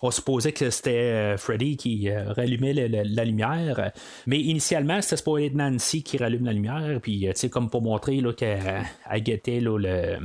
on 0.00 0.10
supposait 0.10 0.52
que 0.52 0.70
c'était 0.70 1.36
Freddy 1.36 1.76
qui 1.76 2.08
rallumait 2.10 2.72
la, 2.72 3.24
lumière, 3.24 3.90
mais 4.26 4.38
initialement, 4.38 5.02
c'était 5.02 5.16
supposé 5.16 5.46
être 5.46 5.54
Nancy 5.54 6.04
qui 6.04 6.18
rallume 6.18 6.44
la 6.44 6.52
lumière, 6.52 7.00
puis 7.02 7.28
comme 7.50 7.68
pour 7.68 7.82
montrer 7.82 8.22
qu'elle 8.36 9.22
guettait 9.22 9.60
le 9.60 10.18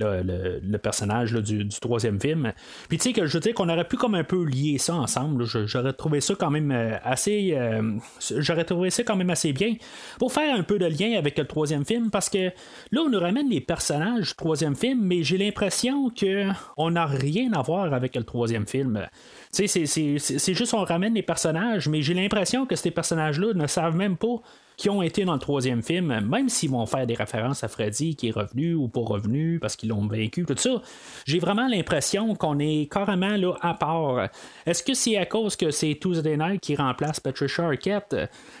le, 0.00 0.76
personnage 0.78 1.32
du, 1.32 1.68
troisième 1.80 2.20
film. 2.20 2.52
Puis 2.88 2.98
tu 2.98 3.04
sais 3.04 3.12
que 3.12 3.26
je 3.26 3.34
veux 3.34 3.40
dire 3.40 3.54
qu'on 3.54 3.68
aurait 3.68 3.86
pu 3.86 3.96
comme 3.96 4.14
un 4.14 4.24
peu 4.24 4.44
lier 4.44 4.78
ça 4.78 4.94
ensemble. 4.94 5.44
J'aurais 5.44 5.92
trouvé 5.92 6.20
ça 6.20 6.34
quand 6.34 6.50
même 6.50 6.70
euh, 6.70 6.96
assez. 7.04 7.54
Euh, 7.54 7.98
j'aurais 8.38 8.64
trouvé 8.64 8.90
ça 8.90 9.02
quand 9.02 9.16
même 9.16 9.30
assez 9.30 9.52
bien 9.52 9.74
pour 10.18 10.32
faire 10.32 10.54
un 10.54 10.62
peu 10.62 10.78
de 10.78 10.86
lien 10.86 11.16
avec 11.18 11.38
le 11.38 11.46
troisième 11.46 11.84
film 11.84 12.10
parce 12.10 12.28
que 12.28 12.50
là 12.90 13.00
on 13.00 13.10
nous 13.10 13.20
ramène 13.20 13.48
les 13.48 13.60
personnages 13.60 14.28
du 14.28 14.34
troisième 14.34 14.76
film, 14.76 15.00
mais 15.02 15.22
j'ai 15.22 15.38
l'impression 15.38 16.10
que 16.10 16.48
on 16.76 16.90
n'a 16.90 17.06
rien 17.06 17.52
à 17.52 17.62
voir 17.62 17.92
avec 17.92 18.16
le 18.16 18.24
troisième 18.24 18.66
film. 18.66 19.06
Tu 19.54 19.68
sais, 19.68 19.86
c'est 19.86 20.54
juste 20.54 20.74
on 20.74 20.84
ramène 20.84 21.14
les 21.14 21.22
personnages, 21.22 21.88
mais 21.88 22.02
j'ai 22.02 22.14
l'impression 22.14 22.66
que 22.66 22.76
ces 22.76 22.90
personnages-là 22.90 23.52
ne 23.54 23.66
savent 23.66 23.96
même 23.96 24.16
pas 24.16 24.40
qui 24.76 24.90
ont 24.90 25.02
été 25.02 25.24
dans 25.24 25.34
le 25.34 25.38
troisième 25.38 25.82
film, 25.82 26.20
même 26.20 26.48
s'ils 26.48 26.70
vont 26.70 26.86
faire 26.86 27.06
des 27.06 27.14
références 27.14 27.64
à 27.64 27.68
Freddy 27.68 28.16
qui 28.16 28.28
est 28.28 28.32
revenu 28.32 28.74
ou 28.74 28.88
pas 28.88 29.00
revenu 29.00 29.58
parce 29.60 29.76
qu'ils 29.76 29.90
l'ont 29.90 30.06
vaincu, 30.06 30.44
tout 30.44 30.56
ça, 30.56 30.82
j'ai 31.26 31.38
vraiment 31.38 31.68
l'impression 31.68 32.34
qu'on 32.34 32.58
est 32.58 32.90
carrément 32.90 33.36
là 33.36 33.54
à 33.60 33.74
part. 33.74 34.28
Est-ce 34.66 34.82
que 34.82 34.94
c'est 34.94 35.16
à 35.16 35.26
cause 35.26 35.56
que 35.56 35.70
c'est 35.70 35.98
Tuesday 36.00 36.36
Night 36.36 36.60
qui 36.60 36.76
remplace 36.76 37.20
Patricia 37.20 37.64
Arquette? 37.64 38.16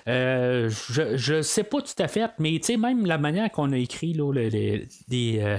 Euh, 0.08 0.70
je, 0.90 1.34
ne 1.34 1.42
sais 1.42 1.64
pas 1.64 1.80
tout 1.80 2.02
à 2.02 2.08
fait, 2.08 2.30
mais 2.38 2.58
tu 2.58 2.72
sais, 2.72 2.76
même 2.76 3.06
la 3.06 3.18
manière 3.18 3.50
qu'on 3.50 3.72
a 3.72 3.78
écrit 3.78 4.12
là, 4.12 4.32
les, 4.32 4.88
euh, 5.40 5.58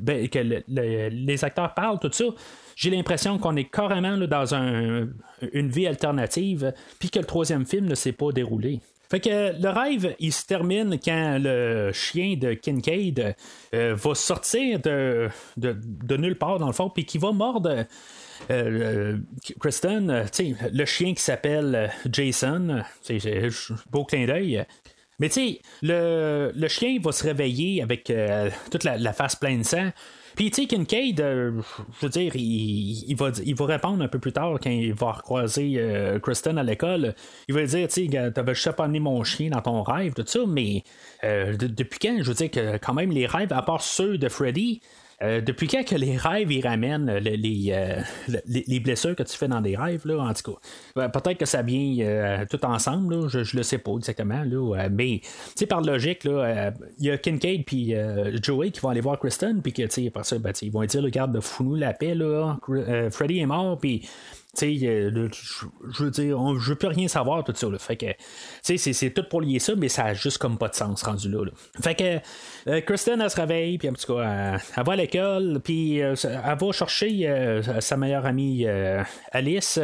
ben, 0.00 0.28
que 0.28 0.38
les 0.38 1.44
acteurs 1.44 1.74
parlent, 1.74 1.98
tout 1.98 2.12
ça, 2.12 2.24
j'ai 2.76 2.90
l'impression 2.90 3.38
qu'on 3.38 3.56
est 3.56 3.70
carrément 3.70 4.16
là, 4.16 4.26
dans 4.26 4.54
un, 4.54 5.08
une 5.52 5.68
vie 5.68 5.86
alternative, 5.86 6.72
puis 6.98 7.10
que 7.10 7.18
le 7.18 7.26
troisième 7.26 7.66
film 7.66 7.86
ne 7.86 7.94
s'est 7.94 8.12
pas 8.12 8.32
déroulé. 8.32 8.80
Fait 9.10 9.18
que 9.18 9.60
le 9.60 9.68
rêve, 9.68 10.14
il 10.20 10.32
se 10.32 10.46
termine 10.46 10.96
quand 11.04 11.38
le 11.40 11.90
chien 11.92 12.36
de 12.36 12.54
Kincaid 12.54 13.34
euh, 13.74 13.94
va 13.96 14.14
sortir 14.14 14.78
de, 14.78 15.28
de, 15.56 16.16
nulle 16.16 16.38
part, 16.38 16.60
dans 16.60 16.68
le 16.68 16.72
fond, 16.72 16.90
puis 16.90 17.04
qui 17.04 17.18
va 17.18 17.32
mordre. 17.32 17.86
Euh, 18.50 19.18
Kristen, 19.58 20.26
le 20.72 20.84
chien 20.84 21.12
qui 21.14 21.22
s'appelle 21.22 21.90
Jason, 22.10 22.82
c'est 23.02 23.18
beau 23.90 24.04
clin 24.04 24.26
d'œil. 24.26 24.64
Mais 25.18 25.28
tu 25.28 25.34
sais, 25.34 25.60
le, 25.82 26.52
le, 26.54 26.68
chien 26.68 26.98
va 27.02 27.10
se 27.10 27.24
réveiller 27.24 27.82
avec 27.82 28.12
toute 28.70 28.84
la, 28.84 28.96
la, 28.96 29.12
face 29.12 29.34
pleine 29.34 29.58
de 29.58 29.66
sang. 29.66 29.90
Puis, 30.40 30.50
tu 30.50 30.66
Kincaid, 30.66 31.20
euh, 31.20 31.60
je 32.00 32.06
veux 32.06 32.08
dire, 32.08 32.32
il, 32.34 33.14
va, 33.14 33.30
il 33.44 33.54
va 33.54 33.66
répondre 33.66 34.02
un 34.02 34.08
peu 34.08 34.18
plus 34.18 34.32
tard 34.32 34.54
quand 34.58 34.70
il 34.70 34.94
va 34.94 35.12
recroiser 35.12 35.74
euh, 35.76 36.18
Kristen 36.18 36.56
à 36.56 36.62
l'école. 36.62 37.14
Il 37.46 37.54
va 37.54 37.62
dire, 37.64 37.86
tu 37.88 38.08
sais, 38.08 38.32
t'avais 38.32 38.54
amené 38.78 39.00
mon 39.00 39.22
chien 39.22 39.50
dans 39.50 39.60
ton 39.60 39.82
rêve, 39.82 40.14
tout 40.14 40.24
ça, 40.26 40.38
mais 40.48 40.82
euh, 41.24 41.58
depuis 41.58 41.98
quand, 41.98 42.16
je 42.22 42.26
veux 42.26 42.32
dire 42.32 42.50
que 42.50 42.78
quand 42.78 42.94
même, 42.94 43.10
les 43.10 43.26
rêves, 43.26 43.52
à 43.52 43.60
part 43.60 43.82
ceux 43.82 44.16
de 44.16 44.30
Freddy, 44.30 44.80
euh, 45.22 45.42
depuis 45.42 45.68
quand 45.68 45.84
que 45.84 45.94
les 45.96 46.16
rêves 46.16 46.50
ils 46.50 46.66
ramènent 46.66 47.10
euh, 47.10 47.20
les, 47.20 48.80
blessures 48.80 49.14
que 49.14 49.22
tu 49.22 49.36
fais 49.36 49.48
dans 49.48 49.60
des 49.60 49.76
rêves, 49.76 50.06
là, 50.06 50.18
en 50.18 50.32
tout 50.32 50.54
cas. 50.94 51.08
Peut-être 51.08 51.38
que 51.38 51.44
ça 51.44 51.60
vient 51.60 52.06
euh, 52.06 52.46
tout 52.48 52.64
ensemble, 52.64 53.28
je, 53.28 53.44
je 53.44 53.56
le 53.56 53.62
sais 53.62 53.78
pas 53.78 53.92
exactement. 53.96 54.42
Là, 54.44 54.88
mais 54.90 55.20
par 55.68 55.82
logique, 55.82 56.24
il 56.24 57.06
y 57.06 57.10
a 57.10 57.18
Kincaid 57.18 57.64
puis 57.64 57.94
Joey 58.42 58.70
qui 58.70 58.80
vont 58.80 58.88
aller 58.88 59.02
voir 59.02 59.18
Kristen, 59.18 59.60
puis 59.60 59.72
que 59.72 59.82
après 60.08 60.24
ça, 60.24 60.38
ben, 60.38 60.52
ils 60.62 60.72
vont 60.72 60.84
dire 60.84 61.02
regarde, 61.02 61.38
fous-nous 61.40 61.74
la 61.74 61.92
paix, 61.92 62.14
là, 62.14 62.56
Freddy 63.10 63.40
est 63.40 63.46
mort, 63.46 63.78
puis 63.78 64.08
sais, 64.54 64.78
euh, 64.84 65.28
je 65.92 66.04
veux 66.04 66.10
dire, 66.10 66.40
on, 66.40 66.58
je 66.58 66.74
plus 66.74 66.88
rien 66.88 67.08
savoir 67.08 67.44
tout 67.44 67.54
ça. 67.54 67.66
Fait 67.78 67.96
que, 67.96 68.06
tu 68.64 68.78
sais, 68.78 68.92
c'est 68.92 69.10
tout 69.10 69.24
pour 69.28 69.40
lier 69.40 69.58
ça, 69.58 69.74
mais 69.76 69.88
ça 69.88 70.06
a 70.06 70.14
juste 70.14 70.38
comme 70.38 70.58
pas 70.58 70.68
de 70.68 70.74
sens 70.74 71.02
rendu 71.02 71.28
là. 71.28 71.44
Fait 71.80 71.94
que, 71.94 72.70
euh, 72.70 72.80
Kristen, 72.80 73.20
elle 73.20 73.30
se 73.30 73.40
réveille, 73.40 73.78
puis 73.78 73.88
en 73.88 73.92
tout 73.92 74.14
cas, 74.14 74.58
elle, 74.76 74.84
va 74.84 74.92
à 74.92 74.96
l'école, 74.96 75.60
puis 75.62 76.02
euh, 76.02 76.14
elle 76.24 76.58
va 76.58 76.72
chercher 76.72 77.60
sa 77.80 77.96
meilleure 77.96 78.26
amie 78.26 78.66
Alice, 79.32 79.78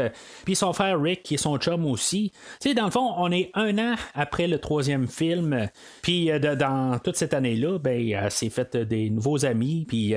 puis 0.45 0.57
son 0.57 0.73
frère 0.73 1.01
Rick, 1.01 1.23
qui 1.23 1.35
est 1.35 1.39
son 1.39 1.59
chum 1.59 1.87
aussi. 1.87 2.33
Tu 2.61 2.69
sais, 2.69 2.75
dans 2.75 2.87
le 2.87 2.91
fond, 2.91 3.15
on 3.17 3.31
est 3.31 3.51
un 3.55 3.79
an 3.79 3.95
après 4.15 4.47
le 4.47 4.59
troisième 4.59 5.07
film, 5.07 5.69
puis 6.03 6.31
dans 6.41 6.99
toute 7.03 7.17
cette 7.17 7.35
année-là, 7.35 7.79
ben, 7.79 8.09
elle 8.09 8.31
s'est 8.31 8.51
faite 8.51 8.77
des 8.77 9.11
nouveaux 9.11 9.45
amis, 9.45 9.85
puis 9.87 10.15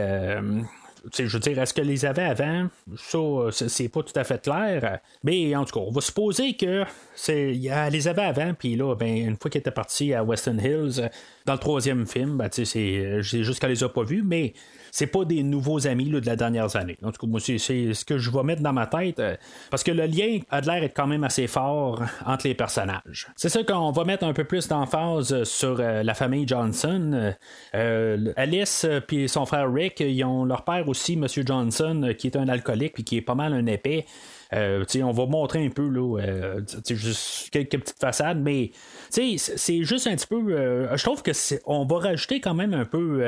je 1.17 1.23
veux 1.25 1.39
dire, 1.39 1.59
est-ce 1.59 1.73
qu'elle 1.73 1.87
les 1.87 2.05
avait 2.05 2.23
avant? 2.23 2.67
Ça, 2.97 3.19
c'est 3.51 3.89
pas 3.89 4.03
tout 4.03 4.17
à 4.17 4.23
fait 4.23 4.41
clair. 4.41 4.99
Mais 5.23 5.55
en 5.55 5.65
tout 5.65 5.79
cas, 5.79 5.85
on 5.85 5.91
va 5.91 6.01
supposer 6.01 6.55
que 6.55 6.83
c'est, 7.15 7.53
les 7.53 8.07
avait 8.07 8.23
avant, 8.23 8.53
puis 8.53 8.75
là, 8.75 8.95
ben, 8.95 9.15
une 9.15 9.37
fois 9.37 9.49
qu'elle 9.49 9.61
était 9.61 9.71
partie 9.71 10.13
à 10.13 10.23
Western 10.23 10.59
Hills, 10.59 11.09
dans 11.45 11.53
le 11.53 11.59
troisième 11.59 12.07
film, 12.07 12.37
ben, 12.37 12.49
c'est, 12.51 13.21
juste 13.21 13.59
qu'elle 13.59 13.71
les 13.71 13.83
a 13.83 13.89
pas 13.89 14.03
vus, 14.03 14.23
mais 14.23 14.53
c'est 14.91 15.07
pas 15.07 15.25
des 15.25 15.43
nouveaux 15.43 15.87
amis 15.87 16.09
de 16.09 16.25
la 16.25 16.35
dernière 16.35 16.75
année. 16.75 16.97
En 17.03 17.11
tout 17.11 17.25
cas, 17.25 17.27
moi, 17.27 17.39
c'est, 17.39 17.57
ce 17.57 18.05
que 18.05 18.17
je 18.17 18.31
vais 18.31 18.43
mettre 18.43 18.61
dans 18.61 18.73
ma 18.73 18.87
tête, 18.87 19.19
euh, 19.19 19.35
parce 19.69 19.83
que 19.83 19.91
le 19.91 20.05
lien 20.05 20.39
a 20.49 20.61
l'air 20.61 20.83
être 20.83 20.95
quand 20.95 21.07
même 21.07 21.23
assez 21.23 21.47
fort 21.47 22.01
entre 22.25 22.47
les 22.47 22.55
personnages. 22.55 23.27
C'est 23.35 23.49
ça 23.49 23.63
qu'on 23.63 23.91
va 23.91 24.03
mettre 24.03 24.25
un 24.25 24.33
peu 24.33 24.43
plus 24.43 24.67
d'emphase 24.67 25.43
sur 25.43 25.77
euh, 25.79 26.03
la 26.03 26.13
famille 26.13 26.47
Johnson. 26.47 27.33
Euh, 27.75 28.33
Alice 28.35 28.85
puis 29.07 29.29
son 29.29 29.45
frère 29.45 29.71
Rick, 29.71 29.99
ils 29.99 30.23
ont 30.23 30.45
leur 30.45 30.63
père 30.63 30.87
aussi, 30.87 31.13
M. 31.13 31.27
Johnson, 31.45 32.13
qui 32.17 32.27
est 32.27 32.35
un 32.35 32.47
alcoolique 32.47 32.93
puis 32.93 33.03
qui 33.03 33.17
est 33.17 33.21
pas 33.21 33.35
mal 33.35 33.53
un 33.53 33.65
épais. 33.65 34.05
Euh, 34.53 34.83
on 35.03 35.11
va 35.11 35.25
montrer 35.27 35.63
un 35.63 35.69
peu 35.69 35.87
là, 35.87 36.19
euh, 36.21 36.61
juste 36.89 37.51
quelques 37.51 37.79
petites 37.79 37.99
façades, 37.99 38.41
mais 38.41 38.71
c'est 39.09 39.37
juste 39.83 40.07
un 40.07 40.15
petit 40.15 40.27
peu. 40.27 40.41
Euh, 40.51 40.97
je 40.97 41.03
trouve 41.03 41.21
que 41.21 41.31
on 41.65 41.85
va 41.85 41.99
rajouter 41.99 42.41
quand 42.41 42.55
même 42.55 42.73
un 42.73 42.85
peu. 42.85 43.23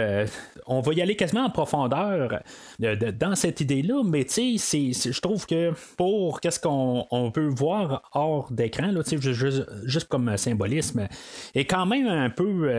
on 0.66 0.82
va 0.82 0.94
y 0.94 1.02
aller 1.02 1.16
quasiment 1.16 1.46
en 1.46 1.50
profondeur 1.50 2.42
dans 2.80 3.36
cette 3.36 3.62
idée-là, 3.62 4.02
mais 4.04 4.26
je 4.28 5.22
trouve 5.22 5.46
que 5.46 5.74
pour 5.96 6.42
qu'est-ce 6.42 6.60
qu'on 6.60 7.32
peut 7.32 7.48
voir 7.48 8.10
hors 8.14 8.52
d'écran, 8.52 8.92
juste, 9.06 9.66
juste 9.86 10.08
comme 10.08 10.36
symbolisme, 10.38 11.08
est 11.54 11.66
quand 11.66 11.86
même 11.86 12.08
un 12.08 12.30
peu 12.30 12.72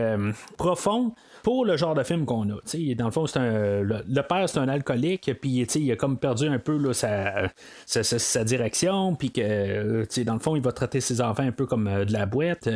profond 0.57 1.13
pour 1.43 1.65
le 1.65 1.75
genre 1.75 1.93
de 1.93 2.03
film 2.03 2.25
qu'on 2.25 2.49
a. 2.49 2.55
dans 2.95 3.05
le 3.05 3.11
fond, 3.11 3.27
c'est 3.27 3.37
un, 3.37 3.81
le, 3.81 4.21
père, 4.21 4.47
c'est 4.47 4.59
un 4.59 4.69
alcoolique, 4.69 5.29
puis 5.41 5.67
il 5.75 5.91
a 5.91 5.95
comme 5.97 6.17
perdu 6.17 6.47
un 6.47 6.57
peu 6.57 6.77
là, 6.77 6.93
sa, 6.93 7.49
sa, 7.85 8.43
direction, 8.45 9.13
puis 9.15 9.31
que 9.31 10.23
dans 10.23 10.33
le 10.33 10.39
fond, 10.39 10.55
il 10.55 10.61
va 10.61 10.71
traiter 10.71 11.01
ses 11.01 11.19
enfants 11.19 11.43
un 11.43 11.51
peu 11.51 11.65
comme 11.65 11.87
euh, 11.87 12.05
de 12.05 12.13
la 12.13 12.25
boîte. 12.25 12.69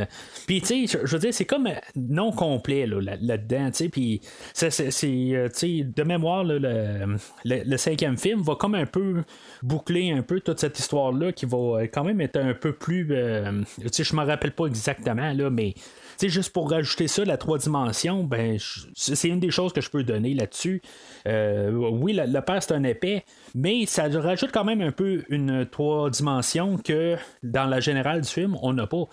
Puis, 0.48 0.62
je 0.68 0.98
veux 0.98 1.20
dire, 1.20 1.34
c'est 1.34 1.46
comme 1.46 1.70
non 1.96 2.32
complet 2.34 2.86
là-dedans, 2.86 3.70
puis 3.90 4.22
c'est, 4.54 5.06
euh, 5.06 5.50
de 5.50 6.04
mémoire, 6.04 6.44
le, 6.44 6.60
le, 7.46 7.78
cinquième 7.78 8.18
film 8.18 8.42
va 8.42 8.56
comme 8.56 8.76
un 8.76 8.86
peu 8.86 9.24
boucler 9.64 10.12
un 10.12 10.22
peu 10.22 10.42
toute 10.42 10.60
cette 10.60 10.78
histoire-là 10.78 11.32
qui 11.32 11.46
va 11.46 11.58
euh, 11.58 11.88
quand 11.92 12.04
même 12.04 12.20
être 12.20 12.38
un 12.38 12.54
peu 12.54 12.74
plus. 12.74 13.08
sais 13.92 14.04
je 14.04 14.16
me 14.16 14.26
rappelle 14.26 14.52
pas 14.52 14.66
exactement, 14.66 15.32
là, 15.32 15.50
mais 15.50 15.74
sais, 16.18 16.30
juste 16.30 16.54
pour 16.54 16.70
rajouter 16.70 17.08
ça, 17.08 17.24
la 17.26 17.38
trois 17.38 17.58
dimensions, 17.58 18.24
ben, 18.24 18.58
c'est 18.96 19.28
une 19.28 19.40
des 19.40 19.52
choses 19.52 19.74
que 19.74 19.82
je 19.82 19.90
peux 19.90 20.04
donner 20.04 20.34
là-dessus. 20.34 20.82
Euh, 21.28 21.72
oui, 21.72 22.14
le, 22.14 22.40
père, 22.42 22.62
c'est 22.62 22.74
un 22.74 22.84
épais, 22.84 23.24
mais 23.56 23.86
ça 23.86 24.08
rajoute 24.08 24.52
quand 24.52 24.64
même 24.64 24.82
un 24.82 24.92
peu 24.92 25.24
une 25.30 25.66
trois 25.66 26.10
dimensions 26.10 26.78
que 26.78 27.18
dans 27.44 27.66
la 27.66 27.80
générale 27.80 28.22
du 28.22 28.30
film, 28.30 28.58
on 28.62 28.74
n'a 28.74 28.88
pas. 28.88 29.04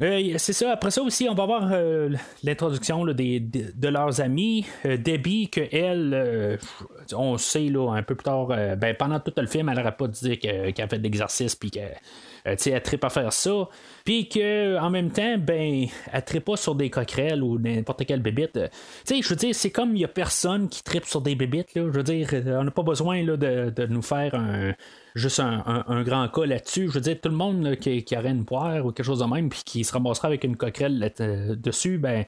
Euh, 0.00 0.34
c'est 0.38 0.52
ça. 0.52 0.70
Après 0.72 0.92
ça 0.92 1.02
aussi, 1.02 1.28
on 1.28 1.34
va 1.34 1.44
voir 1.44 1.70
euh, 1.72 2.10
l'introduction 2.44 3.04
de, 3.04 3.88
leurs 3.88 4.20
amis. 4.20 4.64
Debbie, 4.84 5.48
que 5.48 5.62
elle, 5.72 6.58
on 7.12 7.36
sait 7.36 7.68
là, 7.68 7.92
un 7.92 8.02
peu 8.02 8.14
plus 8.14 8.24
tard, 8.24 8.46
ben, 8.46 8.94
pendant 8.96 9.18
tout 9.20 9.32
le 9.36 9.46
film, 9.46 9.68
elle 9.68 9.76
n'aurait 9.78 9.96
pas 9.96 10.06
dit 10.06 10.38
qu'elle 10.38 10.72
a 10.76 10.88
fait 10.88 10.98
de 10.98 11.02
l'exercice 11.02 11.56
puis 11.56 11.70
qu'elle 11.70 11.96
elle 12.44 12.82
tripe 12.82 13.04
à 13.04 13.10
faire 13.10 13.32
ça. 13.32 13.68
Puis 14.04 14.28
que 14.28 14.78
en 14.78 14.90
même 14.90 15.10
temps, 15.10 15.36
ben, 15.38 15.86
elle 16.12 16.24
tripe 16.24 16.44
pas 16.44 16.56
sur 16.56 16.74
des 16.74 16.90
coquerelles 16.90 17.42
ou 17.42 17.58
n'importe 17.58 18.06
quelle 18.06 18.20
bébite. 18.20 18.52
Tu 18.54 18.60
sais, 19.04 19.22
je 19.22 19.28
veux 19.28 19.36
dire, 19.36 19.54
c'est 19.54 19.70
comme 19.70 19.94
il 19.96 20.00
y 20.00 20.04
a 20.04 20.08
personne 20.08 20.68
qui 20.68 20.82
tripe 20.82 21.04
sur 21.04 21.20
des 21.20 21.34
bébites. 21.34 21.74
Là. 21.74 21.82
Je 21.92 21.96
veux 21.96 22.02
dire, 22.02 22.28
on 22.46 22.64
n'a 22.64 22.70
pas 22.70 22.82
besoin 22.82 23.22
là, 23.22 23.36
de, 23.36 23.86
nous 23.86 24.02
faire 24.02 24.34
un, 24.34 24.74
juste 25.14 25.40
un, 25.40 26.02
grand 26.02 26.28
cas 26.28 26.46
là-dessus. 26.46 26.88
Je 26.88 26.92
veux 26.92 27.00
dire, 27.00 27.20
tout 27.20 27.28
le 27.28 27.34
monde 27.34 27.76
qui, 27.76 28.02
qui, 28.04 28.16
aurait 28.16 28.30
une 28.30 28.44
poire 28.44 28.84
ou 28.84 28.92
quelque 28.92 29.06
chose 29.06 29.20
de 29.20 29.24
même, 29.24 29.48
puis 29.48 29.62
qui 29.64 29.84
se 29.84 29.92
ramassera 29.92 30.28
avec 30.28 30.44
une 30.44 30.56
coquerelle 30.56 31.12
euh, 31.20 31.54
dessus, 31.54 31.98
ben, 31.98 32.24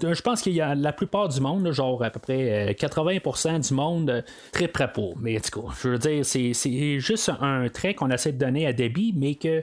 je 0.00 0.22
pense 0.22 0.42
qu'il 0.42 0.52
y 0.52 0.60
a 0.60 0.74
la 0.74 0.92
plupart 0.92 1.28
du 1.28 1.40
monde, 1.40 1.70
genre 1.72 2.02
à 2.02 2.10
peu 2.10 2.20
près 2.20 2.74
80% 2.78 3.48
euh, 3.54 3.58
du 3.58 3.74
monde, 3.74 4.10
euh, 4.10 4.22
très 4.52 4.68
prêt 4.68 4.90
pour. 4.92 5.16
Mais 5.18 5.36
en 5.36 5.40
tout 5.40 5.62
cas, 5.62 5.74
je 5.82 5.88
veux 5.88 5.98
dire, 5.98 6.24
c'est 6.24 7.00
juste 7.00 7.30
un 7.40 7.68
trait 7.68 7.94
qu'on 7.94 8.10
essaie 8.10 8.32
de 8.32 8.38
donner 8.38 8.66
à 8.66 8.72
Debbie, 8.72 9.14
mais 9.16 9.34
que 9.34 9.62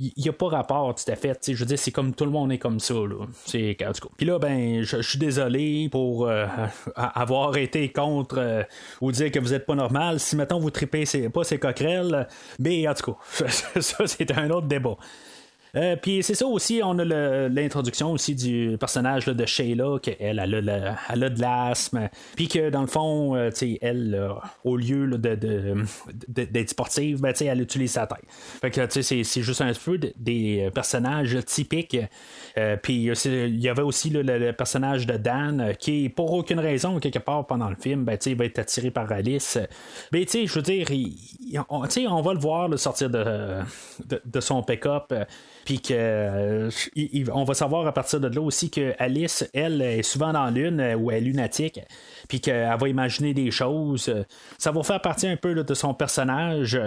il 0.00 0.12
n'y 0.16 0.28
a 0.28 0.32
pas 0.32 0.48
rapport 0.48 0.92
tout 0.96 1.08
à 1.08 1.14
fait. 1.14 1.38
Je 1.46 1.56
veux 1.56 1.66
dire, 1.66 1.78
c'est 1.78 1.92
comme 1.92 2.14
tout 2.14 2.24
le 2.24 2.32
monde 2.32 2.50
est 2.50 2.58
comme 2.58 2.80
ça. 2.80 2.94
Là. 2.94 3.26
C'est, 3.44 3.76
Puis 4.16 4.26
là, 4.26 4.40
ben, 4.40 4.82
je, 4.82 5.00
suis 5.00 5.20
désolé 5.20 5.88
pour 5.88 6.26
euh, 6.26 6.46
avoir 6.96 7.56
été 7.56 7.92
contre 7.92 8.66
ou 9.00 9.12
dire 9.12 9.30
que 9.30 9.38
vous 9.38 9.50
n'êtes 9.50 9.66
pas 9.66 9.76
normal. 9.76 10.18
Si 10.18 10.34
maintenant 10.34 10.58
vous 10.58 10.70
tripez 10.70 11.04
pas 11.32 11.44
ces 11.44 11.58
coquerelles, 11.58 12.26
mais 12.58 12.88
en 12.88 12.94
tout 12.94 13.12
cas, 13.12 13.46
ça 13.80 14.06
c'est 14.06 14.32
un 14.32 14.50
autre 14.50 14.66
débat. 14.66 14.96
Euh, 15.76 15.96
puis 15.96 16.22
c'est 16.22 16.34
ça 16.34 16.46
aussi, 16.46 16.80
on 16.84 16.98
a 16.98 17.04
l'introduction 17.04 18.12
aussi 18.12 18.34
du 18.34 18.76
personnage 18.78 19.26
de 19.26 19.46
Sheila, 19.46 19.98
qu'elle 20.00 20.38
elle, 20.38 20.68
a, 20.68 20.96
elle 21.10 21.24
a 21.24 21.30
de 21.30 21.40
l'asthme, 21.40 22.08
puis 22.36 22.48
que 22.48 22.70
dans 22.70 22.82
le 22.82 22.86
fond, 22.86 23.34
euh, 23.34 23.50
elle, 23.80 24.28
au 24.64 24.76
lieu 24.76 25.06
de, 25.18 25.34
d'être 26.28 26.70
sportive, 26.70 27.20
ben, 27.20 27.34
elle 27.40 27.60
utilise 27.60 27.92
sa 27.92 28.06
tête. 28.06 28.24
Fait 28.28 28.70
que 28.70 29.02
c'est, 29.02 29.24
juste 29.24 29.60
un 29.60 29.72
peu 29.72 29.98
des 29.98 30.70
personnages 30.74 31.36
typiques. 31.44 31.96
Euh, 32.56 32.76
puis 32.76 33.10
il 33.24 33.60
y 33.60 33.68
avait 33.68 33.82
aussi 33.82 34.10
le, 34.10 34.52
personnage 34.52 35.06
de 35.06 35.16
Dan, 35.16 35.74
qui, 35.78 36.08
pour 36.08 36.32
aucune 36.32 36.60
raison, 36.60 37.00
quelque 37.00 37.18
part 37.18 37.46
pendant 37.46 37.68
le 37.68 37.76
film, 37.76 38.04
ben, 38.04 38.18
il 38.24 38.36
va 38.36 38.44
être 38.44 38.60
attiré 38.60 38.90
par 38.90 39.10
Alice. 39.10 39.58
Mais 40.12 40.26
je 40.30 40.52
veux 40.52 40.62
dire, 40.62 40.86
on, 41.68 41.82
on, 41.82 42.22
va 42.22 42.34
le 42.34 42.40
voir 42.40 42.78
sortir 42.78 43.10
de, 43.10 43.58
de 44.24 44.40
son 44.40 44.62
pick-up 44.62 45.12
puis 45.64 45.80
que 45.80 45.94
euh, 45.94 46.70
on 47.32 47.44
va 47.44 47.54
savoir 47.54 47.86
à 47.86 47.92
partir 47.92 48.20
de 48.20 48.28
là 48.28 48.40
aussi 48.40 48.70
que 48.70 48.94
Alice, 48.98 49.48
elle, 49.54 49.80
est 49.80 50.02
souvent 50.02 50.32
dans 50.32 50.50
l'une 50.50 50.80
euh, 50.80 50.94
où 50.94 51.10
elle 51.10 51.18
est 51.18 51.26
lunatique, 51.26 51.80
puis 52.28 52.40
qu'elle 52.40 52.76
va 52.78 52.88
imaginer 52.88 53.34
des 53.34 53.50
choses. 53.50 54.12
Ça 54.58 54.72
va 54.72 54.82
faire 54.82 55.00
partie 55.00 55.26
un 55.26 55.36
peu 55.36 55.54
de 55.54 55.74
son 55.74 55.94
personnage. 55.94 56.78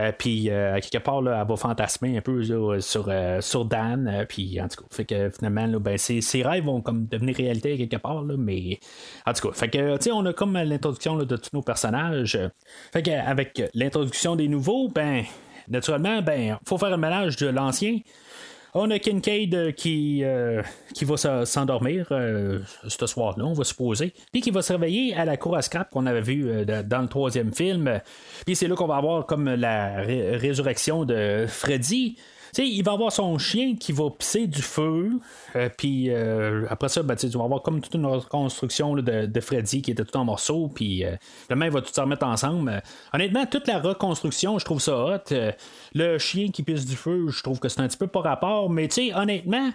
Euh, 0.00 0.12
puis 0.18 0.44
quelque 0.44 0.98
part, 0.98 1.18
elle 1.18 1.46
va 1.46 1.56
fantasmer 1.56 2.16
un 2.16 2.20
peu 2.20 2.42
sur, 2.80 3.12
sur 3.40 3.64
Dan. 3.64 4.26
puis 4.28 4.60
en 4.60 4.68
tout 4.68 4.82
cas, 4.82 4.88
fait 4.90 5.04
que 5.04 5.30
finalement, 5.30 5.80
ben, 5.80 5.98
ses, 5.98 6.42
rêves 6.42 6.64
vont 6.64 6.80
comme 6.80 7.06
devenir 7.06 7.36
réalité 7.36 7.76
quelque 7.76 8.00
part. 8.00 8.24
mais 8.24 8.78
en 9.26 9.32
tout 9.32 9.48
cas, 9.48 9.54
fait 9.54 9.68
que 9.68 10.10
on 10.10 10.26
a 10.26 10.32
comme 10.32 10.54
l'introduction 10.54 11.16
de 11.16 11.36
tous 11.36 11.50
nos 11.52 11.62
personnages. 11.62 12.38
Fait 12.92 13.02
qu'avec 13.02 13.62
l'introduction 13.74 14.36
des 14.36 14.48
nouveaux, 14.48 14.88
ben 14.88 15.24
naturellement, 15.68 16.22
ben, 16.22 16.58
faut 16.66 16.78
faire 16.78 16.92
un 16.92 16.96
mélange 16.96 17.36
de 17.36 17.46
l'ancien. 17.46 17.98
On 18.76 18.90
a 18.90 18.98
Kincaid 18.98 19.74
qui, 19.76 20.24
qui 20.94 21.04
va 21.04 21.44
s'endormir 21.44 22.08
ce 22.08 23.06
soir-là, 23.06 23.44
on 23.44 23.52
va 23.52 23.62
supposer, 23.62 24.12
puis 24.32 24.40
qui 24.40 24.50
va 24.50 24.62
se 24.62 24.72
réveiller 24.72 25.14
à 25.14 25.24
la 25.24 25.36
cour 25.36 25.54
à 25.54 25.62
scrap 25.62 25.90
qu'on 25.90 26.06
avait 26.06 26.22
vu 26.22 26.66
dans 26.66 27.02
le 27.02 27.06
troisième 27.06 27.54
film. 27.54 28.00
Puis 28.44 28.56
c'est 28.56 28.66
là 28.66 28.74
qu'on 28.74 28.88
va 28.88 28.96
avoir 28.96 29.26
comme 29.26 29.48
la 29.48 30.02
résurrection 30.02 31.04
de 31.04 31.44
Freddy 31.46 32.16
il 32.58 32.82
va 32.82 32.92
avoir 32.92 33.12
son 33.12 33.38
chien 33.38 33.74
qui 33.76 33.92
va 33.92 34.10
pisser 34.10 34.46
du 34.46 34.62
feu. 34.62 35.10
Euh, 35.56 35.68
puis 35.76 36.10
euh, 36.10 36.66
après 36.70 36.88
ça, 36.88 37.02
ben, 37.02 37.16
tu 37.16 37.26
vas 37.28 37.44
avoir 37.44 37.62
comme 37.62 37.80
toute 37.80 37.94
une 37.94 38.06
reconstruction 38.06 38.94
de, 38.94 39.40
Freddy 39.40 39.82
qui 39.82 39.90
était 39.90 40.04
tout 40.04 40.16
en 40.16 40.24
morceaux. 40.24 40.70
Puis 40.74 41.04
euh, 41.04 41.16
demain, 41.50 41.66
il 41.66 41.72
va 41.72 41.80
tout 41.80 41.92
se 41.92 42.00
remettre 42.00 42.26
ensemble. 42.26 42.82
honnêtement, 43.12 43.46
toute 43.46 43.66
la 43.66 43.78
reconstruction, 43.78 44.58
je 44.58 44.64
trouve 44.64 44.80
ça 44.80 44.96
hot. 44.96 45.34
le 45.94 46.18
chien 46.18 46.50
qui 46.50 46.62
pisse 46.62 46.86
du 46.86 46.96
feu, 46.96 47.28
je 47.28 47.42
trouve 47.42 47.58
que 47.58 47.68
c'est 47.68 47.80
un 47.80 47.88
petit 47.88 47.98
peu 47.98 48.06
pas 48.06 48.20
rapport. 48.20 48.70
Mais 48.70 48.88
tu 48.88 49.08
sais, 49.08 49.14
honnêtement, 49.14 49.70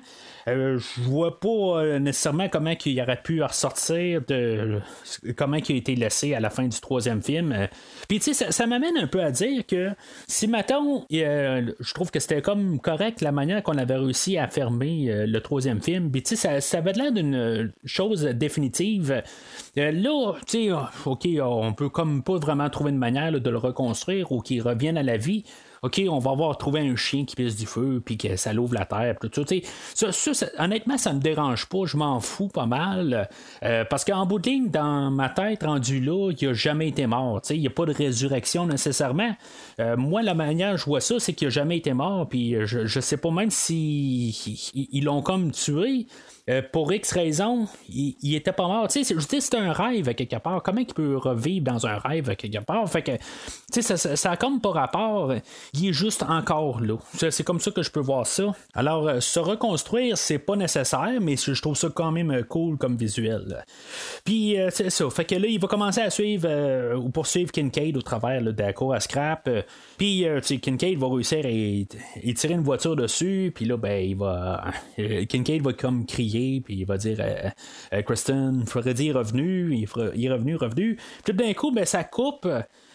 je 0.55 1.01
vois 1.01 1.39
pas 1.39 1.99
nécessairement 1.99 2.49
comment 2.49 2.73
il 2.85 3.01
aurait 3.01 3.21
pu 3.21 3.41
ressortir 3.41 4.21
de 4.27 4.79
comment 5.35 5.57
il 5.57 5.75
a 5.75 5.77
été 5.77 5.95
laissé 5.95 6.33
à 6.33 6.39
la 6.39 6.49
fin 6.49 6.67
du 6.67 6.79
troisième 6.79 7.21
film. 7.21 7.67
Puis 8.07 8.19
tu 8.19 8.33
sais, 8.33 8.51
ça, 8.51 8.67
m'amène 8.67 8.97
un 8.97 9.07
peu 9.07 9.21
à 9.21 9.31
dire 9.31 9.65
que 9.65 9.89
si 10.27 10.47
maintenant, 10.47 11.05
je 11.09 11.93
trouve 11.93 12.12
que 12.12 12.19
c'était 12.19 12.41
comme 12.41 12.79
correct 12.79 13.21
la 13.21 13.31
manière 13.31 13.63
qu'on 13.63 13.77
avait 13.77 13.95
réussi 13.95 14.38
à 14.38 14.47
fermer 14.47 15.09
euh, 15.09 15.25
le 15.25 15.41
troisième 15.41 15.81
film. 15.81 16.12
Puis, 16.12 16.23
ça, 16.25 16.62
ça 16.62 16.77
avait 16.77 16.93
l'air 16.93 17.12
d'une 17.12 17.71
chose 17.85 18.23
définitive. 18.23 19.23
Euh, 19.77 19.91
là, 19.91 20.33
tu 20.47 20.69
sais, 20.69 20.71
OK, 21.05 21.27
on 21.41 21.73
peut 21.73 21.89
comme 21.89 22.23
pas 22.23 22.38
vraiment 22.38 22.69
trouver 22.69 22.91
une 22.91 22.97
manière 22.97 23.31
de 23.31 23.49
le 23.49 23.57
reconstruire 23.57 24.31
ou 24.31 24.41
qu'il 24.41 24.62
revienne 24.62 24.97
à 24.97 25.03
la 25.03 25.17
vie. 25.17 25.43
OK, 25.83 26.01
on 26.09 26.19
va 26.19 26.31
avoir 26.31 26.57
trouvé 26.57 26.81
un 26.81 26.95
chien 26.95 27.25
qui 27.25 27.35
pisse 27.35 27.55
du 27.55 27.65
feu, 27.65 28.01
puis 28.03 28.17
que 28.17 28.35
ça 28.35 28.53
l'ouvre 28.53 28.73
la 28.73 28.85
terre, 28.85 29.15
tout 29.19 29.31
ça, 29.93 30.11
ça, 30.11 30.33
ça, 30.33 30.45
honnêtement, 30.57 30.97
ça 30.97 31.13
me 31.13 31.19
dérange 31.19 31.67
pas, 31.67 31.85
je 31.85 31.97
m'en 31.97 32.19
fous 32.19 32.47
pas 32.47 32.65
mal. 32.65 33.29
Euh, 33.63 33.85
parce 33.89 34.03
qu'en 34.03 34.25
bout 34.25 34.39
de 34.39 34.49
ligne, 34.49 34.69
dans 34.69 35.11
ma 35.11 35.29
tête, 35.29 35.63
rendu 35.63 35.99
là, 35.99 36.31
il 36.39 36.47
a 36.47 36.53
jamais 36.53 36.89
été 36.89 37.07
mort. 37.07 37.41
Il 37.49 37.61
n'y 37.61 37.67
a 37.67 37.71
pas 37.71 37.85
de 37.85 37.93
résurrection 37.93 38.65
nécessairement. 38.65 39.35
Euh, 39.79 39.95
moi, 39.97 40.21
la 40.21 40.33
manière 40.33 40.77
je 40.77 40.85
vois 40.85 41.01
ça, 41.01 41.19
c'est 41.19 41.33
qu'il 41.33 41.47
a 41.47 41.51
jamais 41.51 41.77
été 41.77 41.93
mort, 41.93 42.27
puis 42.27 42.55
je, 42.65 42.85
je 42.85 42.99
sais 42.99 43.17
pas 43.17 43.31
même 43.31 43.51
si 43.51 44.35
l'ont 45.03 45.21
comme 45.21 45.51
tué. 45.51 46.07
Euh, 46.49 46.62
pour 46.71 46.91
X 46.91 47.12
raison, 47.12 47.67
il, 47.89 48.35
était 48.35 48.51
pas 48.51 48.67
mort. 48.67 48.88
Tu 48.88 49.03
sais, 49.03 49.15
je 49.15 49.27
dis 49.27 49.39
c'est 49.39 49.55
un 49.55 49.71
rêve 49.71 50.13
quelque 50.15 50.38
part. 50.38 50.63
Comment 50.63 50.81
il 50.81 50.88
peut 50.88 51.17
revivre 51.17 51.63
dans 51.63 51.85
un 51.85 51.97
rêve 51.97 52.35
quelque 52.35 52.63
part? 52.63 52.89
Fait 52.89 53.03
que, 53.03 53.12
tu 53.71 53.81
sais, 53.81 53.97
ça, 53.97 54.15
ça, 54.15 54.31
a 54.31 54.38
comme 54.38 54.59
pas 54.59 54.71
rapport. 54.71 55.33
Il 55.73 55.89
est 55.89 55.93
juste 55.93 56.23
encore 56.23 56.81
là. 56.81 56.97
C'est 57.13 57.43
comme 57.43 57.59
ça 57.59 57.69
que 57.69 57.83
je 57.83 57.91
peux 57.91 57.99
voir 57.99 58.25
ça. 58.25 58.51
Alors, 58.73 59.07
euh, 59.07 59.19
se 59.19 59.39
reconstruire, 59.39 60.17
c'est 60.17 60.39
pas 60.39 60.55
nécessaire, 60.55 61.19
mais 61.21 61.35
je 61.38 61.62
trouve 61.62 61.75
ça 61.75 61.89
quand 61.93 62.12
même 62.12 62.43
cool 62.45 62.77
comme 62.77 62.97
visuel. 62.97 63.63
Puis, 64.25 64.59
euh, 64.59 64.69
c'est 64.71 64.89
ça. 64.89 65.07
Fait 65.12 65.25
que 65.25 65.35
là, 65.35 65.47
il 65.47 65.59
va 65.59 65.67
commencer 65.67 66.01
à 66.01 66.09
suivre 66.09 66.95
ou 66.95 67.09
poursuivre 67.09 67.51
Kincaid 67.51 67.95
au 67.95 68.01
travers 68.01 68.41
de 68.41 68.55
la 68.57 68.95
à 68.95 68.99
scrap. 68.99 69.49
Puis, 69.97 70.25
tu 70.45 70.59
Kincaid 70.59 70.97
va 70.97 71.07
réussir 71.09 71.39
à, 71.39 72.33
tirer 72.33 72.53
une 72.53 72.63
voiture 72.63 72.95
dessus. 72.95 73.51
Puis 73.53 73.65
là, 73.65 73.77
ben, 73.77 74.03
il 74.03 74.15
va. 74.15 74.63
Kincaid 74.97 75.62
va 75.62 75.73
comme 75.73 76.05
crier 76.05 76.38
puis 76.63 76.75
il 76.75 76.86
va 76.86 76.97
dire 76.97 77.17
euh, 77.19 77.49
euh, 77.93 78.02
Kristen, 78.02 78.65
Freddy 78.65 79.10
est 79.10 79.13
revenu, 79.13 79.75
il, 79.75 79.84
est 79.84 80.32
revenu, 80.32 80.56
revenu. 80.56 80.97
Puis 81.23 81.34
d'un 81.34 81.54
coup, 81.54 81.71
ben, 81.71 81.86
ça 81.86 82.04
coupe. 82.04 82.47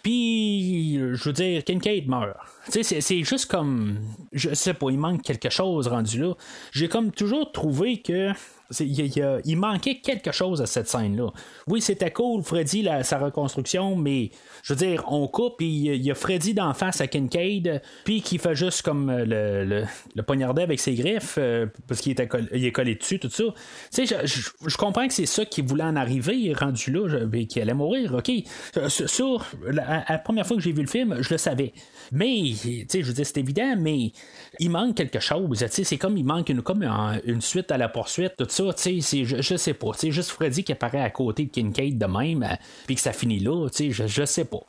Puis, 0.03 0.97
je 0.97 1.25
veux 1.25 1.33
dire, 1.33 1.65
Kincaid 1.65 2.09
meurt. 2.09 2.37
C'est 2.69 3.23
juste 3.23 3.47
comme. 3.47 3.99
Je 4.33 4.55
sais 4.55 4.75
pas, 4.75 4.91
il 4.91 4.99
manque 4.99 5.23
quelque 5.23 5.51
chose 5.51 5.89
rendu 5.89 6.21
là. 6.21 6.35
J'ai 6.73 6.89
comme 6.89 7.11
toujours 7.11 7.53
trouvé 7.53 8.01
que 8.01 8.33
il, 8.81 9.57
manquait 9.57 9.97
quelque 9.97 10.33
chose 10.33 10.63
à 10.63 10.67
cette 10.67 10.89
scène-là. 10.89 11.31
Oui, 11.67 11.81
c'était 11.81 12.11
cool, 12.11 12.43
Freddy, 12.43 12.89
sa 13.03 13.19
reconstruction, 13.19 13.97
mais 13.97 14.31
je 14.63 14.73
veux 14.73 14.79
dire, 14.79 15.05
on 15.09 15.29
coupe, 15.29 15.59
puis 15.59 15.69
il 15.69 16.03
y 16.03 16.11
a 16.11 16.15
Freddy 16.15 16.55
d'en 16.55 16.73
face 16.75 17.01
à 17.01 17.07
Kincaid, 17.07 17.83
puis 18.05 18.23
qui 18.23 18.39
fait 18.39 18.55
juste 18.55 18.83
comme 18.83 19.11
euh, 19.11 19.65
le, 19.65 19.85
le, 20.15 20.23
poignarder 20.23 20.63
avec 20.63 20.81
ses 20.81 20.95
griffes, 20.95 21.37
euh, 21.39 21.67
parce 21.87 22.01
qu'il 22.01 22.19
est 22.19 22.73
collé 22.73 22.95
dessus, 22.95 23.19
tout 23.19 23.31
ça. 23.31 23.45
Tu 23.93 24.07
sais, 24.07 24.27
je, 24.27 24.77
comprends 24.77 25.07
que 25.07 25.15
c'est 25.15 25.27
ça 25.27 25.45
qui 25.45 25.63
voulait 25.63 25.85
en 25.85 25.97
arriver, 25.97 26.53
rendu 26.55 26.91
là, 26.91 27.27
qu'il 27.49 27.63
allait 27.63 27.75
mourir, 27.75 28.15
ok. 28.15 28.31
Euh, 28.77 28.89
ça, 28.89 29.25
la, 29.67 30.05
la, 30.09 30.19
première 30.19 30.47
fois 30.47 30.57
que 30.57 30.63
j'ai 30.63 30.73
vu 30.73 30.83
le 30.83 30.89
film, 30.89 31.19
je 31.21 31.31
le 31.31 31.39
savais. 31.39 31.73
Mais, 32.13 32.54
tu 32.55 32.87
sais, 32.89 33.03
je 33.03 33.13
veux 33.13 33.25
c'est 33.25 33.39
évident, 33.39 33.75
mais 33.79 34.13
il 34.59 34.71
manque 34.71 34.97
quelque 34.97 35.21
chose. 35.21 35.59
Tu 35.59 35.69
sais, 35.69 35.85
c'est 35.85 35.99
comme 35.99 36.17
il 36.17 36.25
manque 36.25 36.49
une, 36.49 36.63
comme 36.63 36.83
une 37.25 37.41
suite 37.41 37.71
à 37.71 37.79
la 37.79 37.89
poursuite, 37.89 38.37
tout 38.37 38.47
ça 38.49 38.65
je, 38.85 39.43
je 39.43 39.57
sais 39.57 39.75
pas. 39.75 39.91
C'est 39.97 40.11
juste 40.11 40.31
Freddy 40.31 40.65
qui 40.65 40.73
apparaît 40.73 41.01
à 41.01 41.11
côté 41.11 41.45
de 41.45 41.51
Kincaid 41.51 41.99
de 41.99 42.07
même, 42.07 42.43
euh, 42.43 42.55
puis 42.87 42.95
que 42.95 43.01
ça 43.01 43.13
finit 43.13 43.39
là, 43.39 43.69
je, 43.79 44.07
je 44.07 44.25
sais 44.25 44.45
pas. 44.45 44.61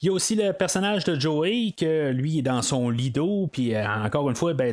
Il 0.00 0.06
y 0.06 0.08
a 0.10 0.12
aussi 0.12 0.36
le 0.36 0.52
personnage 0.52 1.02
de 1.04 1.18
Joey, 1.18 1.74
que 1.76 2.12
lui 2.12 2.38
est 2.38 2.42
dans 2.42 2.62
son 2.62 2.88
lido, 2.88 3.48
puis 3.50 3.74
euh, 3.74 3.84
encore 3.84 4.30
une 4.30 4.36
fois, 4.36 4.54
ben, 4.54 4.72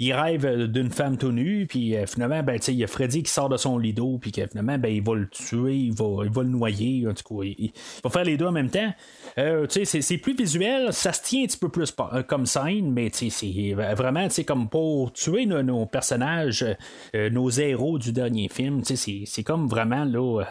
il 0.00 0.12
rêve 0.12 0.66
d'une 0.66 0.90
femme 0.90 1.16
tout 1.16 1.30
nue, 1.30 1.66
puis 1.68 1.96
euh, 1.96 2.06
finalement, 2.06 2.42
ben, 2.42 2.58
il 2.66 2.74
y 2.74 2.82
a 2.82 2.88
Freddy 2.88 3.22
qui 3.22 3.30
sort 3.30 3.48
de 3.48 3.56
son 3.56 3.78
lido, 3.78 4.18
puis 4.18 4.32
que 4.32 4.44
finalement, 4.48 4.76
ben, 4.76 4.88
il 4.88 5.02
va 5.02 5.14
le 5.14 5.28
tuer, 5.28 5.76
il 5.76 5.92
va, 5.92 6.24
le 6.24 6.48
noyer, 6.48 7.06
en 7.06 7.14
tout 7.14 7.42
il, 7.44 7.70
va 8.02 8.10
faire 8.10 8.24
les 8.24 8.36
deux 8.36 8.46
en 8.46 8.52
même 8.52 8.70
temps. 8.70 8.92
Euh, 9.38 9.66
c'est 9.68 10.18
plus 10.18 10.34
visuel, 10.34 10.92
ça 10.92 11.12
se 11.12 11.22
tient 11.22 11.44
un 11.44 11.46
petit 11.46 11.58
peu 11.58 11.68
plus 11.68 11.94
comme 12.26 12.46
scène, 12.46 12.90
mais 12.90 13.10
c'est 13.12 13.74
vraiment 13.74 14.26
comme 14.44 14.68
pour 14.68 15.12
tuer 15.12 15.46
nos, 15.46 15.86
personnages, 15.86 16.64
nos 17.14 17.50
héros 17.50 17.98
du 17.98 18.10
dernier 18.12 18.48
film, 18.48 18.82
c'est 18.84 19.42
comme 19.44 19.68
vraiment 19.68 20.04
là 20.04 20.42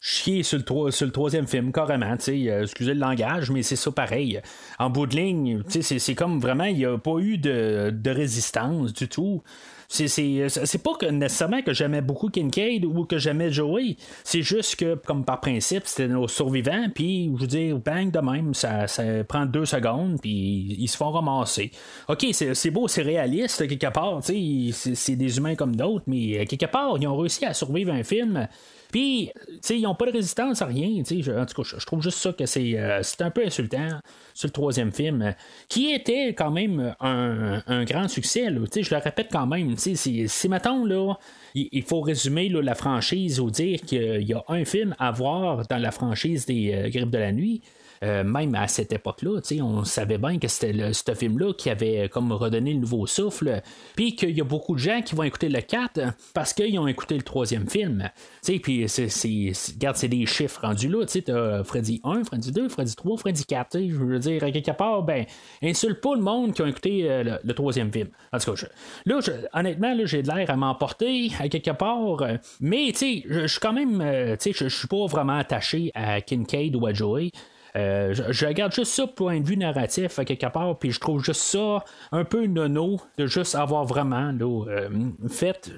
chier 0.00 0.42
sur 0.42 0.58
le, 0.58 0.90
sur 0.90 1.06
le 1.06 1.12
troisième 1.12 1.46
film, 1.46 1.72
carrément. 1.72 2.16
Euh, 2.28 2.62
excusez 2.62 2.94
le 2.94 3.00
langage, 3.00 3.50
mais 3.50 3.62
c'est 3.62 3.76
ça 3.76 3.90
pareil. 3.90 4.40
En 4.78 4.88
bout 4.88 5.06
de 5.06 5.16
ligne, 5.16 5.62
c'est 5.68 6.14
comme 6.14 6.40
vraiment, 6.40 6.64
il 6.64 6.76
n'y 6.76 6.86
a 6.86 6.96
pas 6.96 7.18
eu 7.18 7.36
de, 7.36 8.10
résistance 8.10 8.92
du 8.92 9.08
tout. 9.08 9.42
C'est 9.88 10.82
pas 10.82 10.94
que 10.98 11.06
nécessairement 11.06 11.62
que 11.62 11.72
j'aimais 11.72 12.00
beaucoup 12.00 12.28
Kincaid 12.28 12.84
ou 12.84 13.04
que 13.04 13.18
j'aimais 13.18 13.50
Joey. 13.50 13.96
C'est 14.24 14.42
juste 14.42 14.76
que, 14.76 14.94
comme 14.94 15.24
par 15.24 15.40
principe, 15.40 15.82
c'était 15.84 16.08
nos 16.08 16.28
survivants, 16.28 16.86
puis 16.94 17.30
je 17.34 17.40
veux 17.40 17.46
dire, 17.46 17.78
bang 17.78 18.10
de 18.10 18.20
même, 18.20 18.54
ça, 18.54 18.86
ça 18.86 19.02
prend 19.24 19.46
deux 19.46 19.66
secondes, 19.66 20.20
puis 20.20 20.76
ils 20.78 20.88
se 20.88 20.96
font 20.96 21.10
ramasser. 21.10 21.72
Ok, 22.08 22.24
c'est 22.32 22.70
beau, 22.70 22.88
c'est 22.88 23.02
réaliste, 23.02 23.66
quelque 23.68 23.92
part, 23.92 24.20
c'est 24.22 25.16
des 25.16 25.38
humains 25.38 25.56
comme 25.56 25.74
d'autres, 25.74 26.04
mais 26.06 26.46
quelque 26.46 26.70
part, 26.70 26.96
ils 26.98 27.06
ont 27.08 27.16
réussi 27.16 27.44
à 27.44 27.52
survivre 27.52 27.92
un 27.92 28.04
film 28.04 28.48
puis, 28.90 29.30
ils 29.70 29.82
n'ont 29.82 29.94
pas 29.94 30.06
de 30.06 30.12
résistance 30.12 30.62
à 30.62 30.66
rien. 30.66 30.88
En 31.00 31.46
tout 31.46 31.62
cas, 31.62 31.76
je, 31.78 31.86
trouve 31.86 32.02
juste 32.02 32.18
ça 32.18 32.32
que 32.32 32.46
c'est 32.46 32.76
euh, 32.76 33.02
un 33.20 33.30
peu 33.30 33.44
insultant 33.44 33.88
sur 34.34 34.48
le 34.48 34.52
troisième 34.52 34.92
film, 34.92 35.34
qui 35.68 35.92
était 35.92 36.34
quand 36.34 36.50
même 36.50 36.94
un, 37.00 37.84
grand 37.84 38.08
succès. 38.08 38.46
Je 38.46 38.94
le 38.94 39.00
répète 39.00 39.28
quand 39.30 39.46
même. 39.46 39.76
Si, 39.76 40.48
mettons, 40.48 40.84
là, 40.84 41.14
il, 41.54 41.82
faut 41.82 42.00
résumer 42.00 42.48
la 42.48 42.74
franchise 42.74 43.40
ou 43.40 43.50
dire 43.50 43.80
qu'il 43.80 44.22
y 44.22 44.34
a 44.34 44.42
un 44.48 44.64
film 44.64 44.94
à 44.98 45.10
voir 45.10 45.66
dans 45.68 45.78
la 45.78 45.90
franchise 45.90 46.46
des 46.46 46.72
euh, 46.72 47.04
de 47.04 47.18
la 47.18 47.32
Nuit. 47.32 47.62
Euh, 48.02 48.24
même 48.24 48.54
à 48.54 48.66
cette 48.66 48.94
époque-là, 48.94 49.40
on 49.60 49.84
savait 49.84 50.16
bien 50.16 50.38
que 50.38 50.48
c'était 50.48 50.92
ce 50.94 51.14
film-là 51.14 51.52
qui 51.52 51.68
avait 51.68 52.08
comme 52.08 52.32
redonné 52.32 52.72
le 52.72 52.80
nouveau 52.80 53.06
souffle, 53.06 53.60
puis 53.94 54.16
qu'il 54.16 54.30
y 54.30 54.40
a 54.40 54.44
beaucoup 54.44 54.74
de 54.74 54.80
gens 54.80 55.02
qui 55.02 55.14
vont 55.14 55.22
écouter 55.22 55.50
le 55.50 55.60
4 55.60 56.00
parce 56.32 56.54
qu'ils 56.54 56.78
ont 56.78 56.86
écouté 56.86 57.16
le 57.16 57.22
troisième 57.22 57.68
film. 57.68 58.08
Puis, 58.42 58.86
regarde, 58.86 59.96
c'est 59.96 60.08
des 60.08 60.24
chiffres 60.24 60.60
rendus 60.62 60.88
là. 60.88 61.04
Tu 61.04 61.22
as 61.30 61.62
Freddy 61.64 62.00
1, 62.02 62.24
Freddy 62.24 62.52
2, 62.52 62.68
Freddy 62.70 62.94
3, 62.94 63.18
Freddy 63.18 63.44
4. 63.44 63.78
Je 63.78 63.94
veux 63.94 64.18
dire, 64.18 64.42
à 64.44 64.50
quelque 64.50 64.70
part, 64.72 65.02
ben, 65.02 65.26
insulte 65.62 66.00
pas 66.00 66.14
le 66.14 66.22
monde 66.22 66.54
qui 66.54 66.62
a 66.62 66.68
écouté 66.68 67.10
euh, 67.10 67.38
le, 67.42 67.52
troisième 67.54 67.92
film. 67.92 68.08
En 68.32 68.38
tout 68.38 68.54
cas, 68.54 68.66
là, 69.04 69.18
honnêtement, 69.52 69.94
là, 69.94 70.06
j'ai 70.06 70.22
de 70.22 70.28
l'air 70.28 70.48
à 70.48 70.56
m'emporter 70.56 71.32
à 71.38 71.48
quelque 71.50 71.72
part. 71.72 72.22
Euh, 72.22 72.36
mais, 72.60 72.92
sais, 72.94 73.24
je 73.28 73.46
suis 73.46 73.60
quand 73.60 73.74
même, 73.74 73.98
tu 74.38 74.52
sais, 74.52 74.64
je 74.64 74.68
suis 74.68 74.88
pas 74.88 75.04
vraiment 75.06 75.36
attaché 75.36 75.90
à 75.94 76.22
Kincaid 76.22 76.74
ou 76.76 76.86
à 76.86 76.94
Joey. 76.94 77.30
Euh, 77.76 78.14
je, 78.30 78.46
regarde 78.46 78.72
juste 78.72 78.92
ça 78.92 79.06
point 79.06 79.40
de 79.40 79.46
vue 79.46 79.56
narratif 79.56 80.18
à 80.18 80.24
quelque 80.24 80.46
part, 80.46 80.78
puis 80.78 80.90
je 80.90 81.00
trouve 81.00 81.22
juste 81.22 81.42
ça 81.42 81.84
un 82.12 82.24
peu 82.24 82.46
nono 82.46 83.00
de 83.16 83.26
juste 83.26 83.54
avoir 83.54 83.84
vraiment 83.84 84.32
là, 84.32 84.64
euh, 84.68 84.88
fait, 85.28 85.70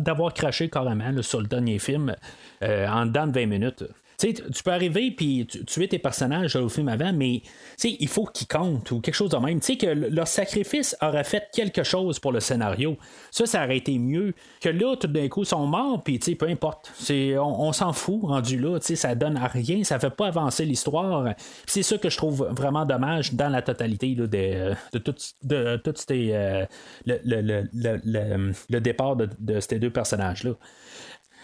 d'avoir 0.00 0.34
craché 0.34 0.68
carrément 0.68 1.22
sur 1.22 1.40
le 1.40 1.46
dernier 1.46 1.78
film 1.78 2.14
euh, 2.62 2.86
en 2.86 3.06
dedans 3.06 3.26
de 3.26 3.32
20 3.32 3.46
minutes. 3.46 3.84
Tu 4.30 4.62
peux 4.62 4.70
arriver 4.70 5.10
puis 5.10 5.46
tuer 5.66 5.88
tes 5.88 5.98
personnages 5.98 6.56
au 6.56 6.68
film 6.68 6.88
avant, 6.88 7.12
mais 7.12 7.42
il 7.82 8.08
faut 8.08 8.26
qu'ils 8.26 8.46
comptent 8.46 8.90
ou 8.90 9.00
quelque 9.00 9.14
chose 9.14 9.30
de 9.30 9.36
même. 9.36 9.60
Tu 9.60 9.66
sais 9.66 9.76
que 9.76 9.86
leur 9.86 10.28
sacrifice 10.28 10.96
aurait 11.00 11.24
fait 11.24 11.48
quelque 11.52 11.82
chose 11.82 12.18
pour 12.18 12.32
le 12.32 12.40
scénario. 12.40 12.96
Ça, 13.30 13.46
ça 13.46 13.64
aurait 13.64 13.78
été 13.78 13.98
mieux 13.98 14.34
que 14.60 14.68
là, 14.68 14.96
tout 14.96 15.08
d'un 15.08 15.28
coup, 15.28 15.42
ils 15.42 15.46
sont 15.46 15.66
morts, 15.66 16.02
puis 16.02 16.18
peu 16.18 16.48
importe. 16.48 16.92
C'est, 16.94 17.36
on, 17.38 17.72
s'en 17.72 17.92
fout 17.92 18.20
rendu 18.22 18.58
là, 18.58 18.78
ça 18.80 19.14
donne 19.14 19.36
à 19.36 19.46
rien, 19.46 19.82
ça 19.84 19.98
fait 19.98 20.10
pas 20.10 20.28
avancer 20.28 20.64
l'histoire. 20.64 21.34
C'est 21.66 21.82
ça 21.82 21.98
que 21.98 22.10
je 22.10 22.16
trouve 22.16 22.48
vraiment 22.56 22.84
dommage 22.84 23.34
dans 23.34 23.48
la 23.48 23.62
totalité 23.62 24.14
de, 24.14 24.26
tout, 24.98 25.14
de, 25.42 25.80
euh, 26.10 26.66
le, 27.06 28.78
départ 28.78 29.16
de, 29.16 29.28
de 29.38 29.60
ces 29.60 29.78
deux 29.78 29.90
personnages-là. 29.90 30.52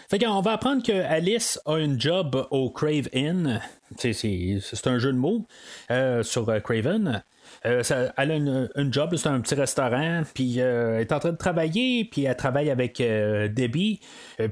Fait 0.09 0.17
qu'on 0.17 0.41
va 0.41 0.53
apprendre 0.53 0.81
que 0.81 0.91
Alice 0.91 1.61
a 1.67 1.77
une 1.77 2.01
job 2.01 2.47
au 2.49 2.71
Crave 2.71 3.09
Inn. 3.13 3.61
C'est 3.95 4.87
un 4.87 4.97
jeu 4.97 5.13
de 5.13 5.17
mots 5.19 5.45
euh, 5.91 6.23
sur 6.23 6.49
euh, 6.49 6.59
Craven. 6.59 7.21
Euh, 7.65 7.83
elle 8.17 8.31
a 8.31 8.35
une, 8.35 8.93
job, 8.93 9.15
c'est 9.15 9.27
un 9.27 9.39
petit 9.41 9.55
restaurant, 9.55 10.21
puis 10.33 10.61
euh, 10.61 10.95
elle 10.95 11.01
est 11.01 11.11
en 11.11 11.19
train 11.19 11.31
de 11.31 11.37
travailler, 11.37 12.05
puis 12.05 12.23
elle 12.23 12.35
travaille 12.35 12.69
avec 12.69 13.01
euh, 13.01 13.47
Debbie, 13.49 13.99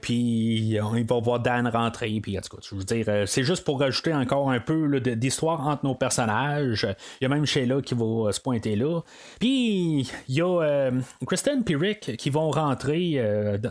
puis 0.02 0.78
on 0.82 0.92
va 0.92 1.20
voir 1.22 1.40
Dan 1.40 1.68
rentrer, 1.68 2.20
puis 2.22 2.38
en 2.38 2.42
tout 2.42 2.58
cas, 2.58 2.62
je 2.70 2.76
veux 2.76 2.84
dire, 2.84 3.28
c'est 3.28 3.44
juste 3.44 3.64
pour 3.64 3.80
rajouter 3.80 4.14
encore 4.14 4.52
un 4.52 4.60
peu 4.60 5.00
d'histoire 5.00 5.66
entre 5.68 5.86
nos 5.86 5.96
personnages. 5.96 6.88
Il 7.22 7.24
y 7.24 7.26
a 7.26 7.30
même 7.30 7.46
Sheila 7.46 7.82
qui 7.82 7.96
va 7.96 8.32
se 8.32 8.42
pointer 8.42 8.76
là. 8.76 9.02
Puis 9.40 10.10
il 10.28 10.36
y 10.36 10.42
a 10.42 10.92
Kristen 11.26 11.64
et 11.68 11.76
Rick 11.76 12.18
qui 12.18 12.30
vont 12.30 12.52
rentrer 12.52 13.22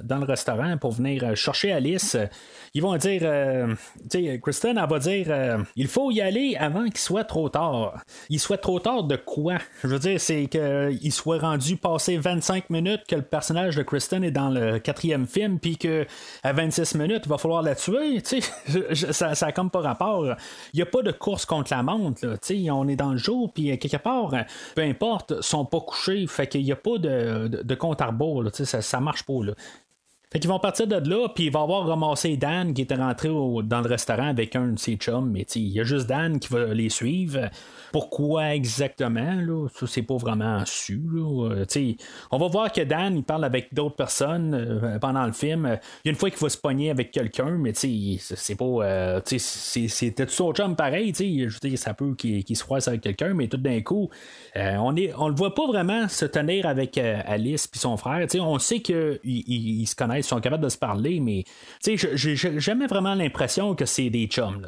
dans 0.05 0.19
le 0.19 0.25
restaurant 0.25 0.77
pour 0.79 0.93
venir 0.93 1.37
chercher 1.37 1.73
Alice. 1.73 2.17
Ils 2.75 2.83
vont 2.83 2.97
dire, 2.97 3.21
tu 4.11 4.25
sais, 4.25 4.41
Kristen, 4.41 4.79
elle 4.79 4.89
va 4.89 4.99
dire, 4.99 5.65
il 5.77 5.89
faut 5.89 6.11
y 6.11 6.21
aller 6.21 6.57
avant 6.59 6.85
qu'il 6.85 6.99
soit 6.99 7.25
trop 7.25 7.49
tard. 7.49 8.01
Il 8.31 8.41
soit 8.41 8.59
trop 8.59 8.81
tard 8.81 9.05
de 9.05 9.17
quoi? 9.27 9.59
Je 9.83 9.89
veux 9.89 9.99
dire, 9.99 10.19
c'est 10.19 10.47
qu'il 10.47 11.13
soit 11.13 11.39
rendu 11.39 11.77
passé 11.77 12.17
25 12.17 12.71
minutes 12.71 13.03
que 13.07 13.17
le 13.17 13.23
personnage 13.23 13.77
de 13.77 13.83
Kristen 13.83 14.25
est 14.25 14.31
dans 14.31 14.49
le 14.49 14.79
quatrième 14.79 15.27
film, 15.27 15.59
puis 15.59 15.77
que 15.77 16.07
à 16.43 16.55
26 16.55 16.95
minutes, 16.95 17.23
il 17.27 17.29
va 17.29 17.37
falloir 17.37 17.63
la 17.63 17.75
tuer. 17.75 18.23
ça, 19.13 19.35
ça 19.35 19.47
a 19.47 19.53
comme 19.53 19.71
pas 19.71 19.81
rapport. 19.81 20.25
Il 20.73 20.77
n'y 20.77 20.83
a 20.83 20.87
pas 20.87 21.03
de 21.03 21.13
course 21.13 21.45
contre 21.45 21.75
la 21.75 21.83
montre. 21.83 22.25
on 22.25 22.89
est 22.89 22.97
dans 22.97 23.13
le 23.13 23.19
jour, 23.19 23.53
puis 23.53 23.77
quelque 23.79 23.99
part, 23.99 24.33
peu 24.75 24.83
importe, 24.83 25.35
ils 25.37 25.43
sont 25.43 25.67
pas 25.67 25.81
couchés. 25.81 26.27
Fait 26.27 26.47
qu'il 26.47 26.65
n'y 26.65 26.73
a 26.73 26.77
pas 26.77 26.99
de, 26.99 27.49
de, 27.49 27.75
compte 27.75 28.01
à 28.01 28.07
rebours. 28.07 28.45
Ça, 28.53 28.81
ça 28.81 29.01
marche 29.01 29.25
pas. 29.25 29.45
Là. 29.45 29.53
Fait 30.33 30.41
qu'ils 30.41 30.51
vont 30.51 30.59
partir 30.59 30.89
de 30.89 31.09
là, 31.09 31.29
puis 31.29 31.45
il 31.45 31.53
va 31.53 31.61
avoir 31.61 31.87
ramassé 31.87 32.37
Dan 32.37 32.75
qui 32.75 32.83
était 32.83 32.97
rentré 32.97 33.29
dans 33.29 33.81
le 33.81 33.89
restaurant 33.89 34.27
avec 34.27 34.57
un 34.57 34.73
de 34.73 34.79
ses 34.79 34.97
chums, 34.97 35.31
mais 35.31 35.43
il 35.55 35.69
y 35.69 35.79
a 35.79 35.85
juste 35.85 36.09
Dan 36.09 36.41
qui 36.41 36.53
va 36.53 36.75
les 36.75 36.89
suivre. 36.89 37.49
Pourquoi 37.93 38.53
exactement, 38.53 39.35
là, 39.35 39.69
ça 39.73 39.87
c'est 39.87 40.03
pas 40.03 40.17
vraiment 40.17 40.65
su. 40.67 41.01
Là. 41.13 41.65
on 42.33 42.39
va 42.39 42.49
voir 42.49 42.73
que 42.73 42.81
Dan 42.81 43.17
il 43.17 43.23
parle 43.23 43.45
avec 43.45 43.73
d'autres 43.73 43.95
personnes 43.95 44.53
euh, 44.53 44.99
pendant 44.99 45.25
le 45.27 45.33
film. 45.33 45.79
Il 46.05 46.09
y 46.09 46.09
a 46.09 46.11
une 46.11 46.19
fois 46.19 46.29
qu'il 46.31 46.41
va 46.41 46.49
se 46.49 46.59
pogner 46.59 46.91
avec 46.91 47.13
quelqu'un, 47.13 47.51
mais 47.51 47.73
c'est 47.75 48.57
pas. 48.57 48.65
Euh, 48.65 49.21
c'était 49.25 50.27
tout 50.27 50.43
autre 50.43 50.61
chum 50.61 50.75
pareil, 50.75 51.15
je 51.17 51.59
dire, 51.61 51.79
ça 51.79 51.95
peut 51.95 52.17
qu'il 52.17 52.57
se 52.57 52.65
croise 52.65 52.89
avec 52.89 53.03
quelqu'un, 53.03 53.33
mais 53.33 53.47
tout 53.47 53.59
d'un 53.59 53.81
coup, 53.81 54.11
euh, 54.57 54.75
on 54.81 54.97
est 54.97 55.13
on 55.17 55.29
le 55.29 55.37
voit 55.37 55.55
pas 55.55 55.69
vraiment 55.69 56.09
se 56.09 56.25
tenir 56.25 56.67
avec 56.67 56.99
Alice 56.99 57.69
puis 57.69 57.79
son 57.79 57.97
frère. 57.97 58.27
on 58.41 58.59
sait 58.59 58.81
qu'ils 58.81 59.21
ils 59.23 59.87
se 59.87 59.95
connaissent 59.95 60.16
ils 60.17 60.25
sont 60.25 60.41
capables 60.41 60.63
de 60.63 60.69
se 60.69 60.79
parler, 60.79 61.21
mais 61.21 61.45
j'ai 61.85 62.37
jamais 62.61 62.87
vraiment 62.87 63.15
l'impression 63.15 63.75
que 63.75 63.85
c'est 63.85 64.11
des 64.11 64.27
chums. 64.27 64.67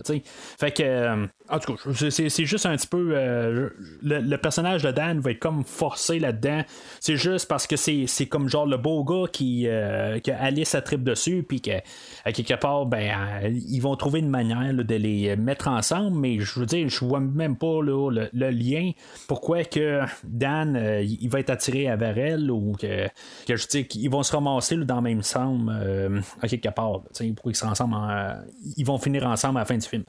Fait 0.59 0.71
que, 0.71 0.83
euh, 0.83 1.27
en 1.49 1.59
tout 1.59 1.75
cas, 1.75 2.11
c'est 2.11 2.45
juste 2.45 2.67
un 2.67 2.77
petit 2.77 2.87
peu. 2.87 3.13
Euh, 3.13 3.71
le, 4.03 4.37
personnage 4.37 4.83
de 4.83 4.91
Dan 4.91 5.21
va 5.21 5.33
être 5.33 5.39
comme 5.39 5.65
forcé 5.65 6.19
là-dedans. 6.19 6.63
C'est 7.01 7.17
juste 7.17 7.49
parce 7.49 7.67
que 7.67 7.77
c'est 7.77 8.27
comme 8.27 8.49
genre 8.49 8.67
le 8.67 8.77
beau 8.77 9.05
gars 9.05 9.29
qui 9.31 9.67
euh, 9.67 10.21
que 10.21 10.31
Alice 10.31 10.75
attripe 10.75 11.03
dessus, 11.03 11.45
puis 11.47 11.61
que 11.61 11.71
quelque 12.25 12.55
part, 12.55 12.87
ben, 12.87 13.41
ils 13.45 13.81
vont 13.81 13.97
trouver 13.97 14.21
une 14.21 14.31
manière 14.31 14.73
de 14.73 14.95
les 14.95 15.37
mettre 15.37 15.69
ensemble, 15.69 16.17
mais 16.17 16.39
je 16.41 16.61
veux 16.61 16.67
dire, 16.67 16.89
je 16.89 17.05
vois 17.05 17.21
même 17.21 17.57
pas 17.57 17.81
le, 17.83 18.29
lien. 18.33 18.93
Pourquoi 19.27 19.65
que 19.65 20.01
Dan 20.25 20.77
il 21.03 21.29
va 21.29 21.41
être 21.41 21.51
attiré 21.51 21.95
vers 21.97 22.19
elle 22.19 22.51
ou 22.51 22.73
que, 22.79 23.09
dis 23.71 23.87
qu'ils 23.87 24.11
vont 24.11 24.23
se 24.23 24.33
ramasser 24.33 24.77
dans 24.77 24.97
le 24.97 25.03
même 25.03 25.23
sens 25.23 25.38
euh, 25.71 26.21
à 26.41 26.49
quelque 26.49 26.69
part. 26.69 27.03
Ensemble 27.63 27.97
ils 28.77 28.85
vont 28.85 28.99
finir 28.99 29.27
ensemble 29.27 29.59
à 29.59 29.61
la 29.61 29.65
fin 29.65 29.77
du 29.77 29.87
film. 29.87 30.05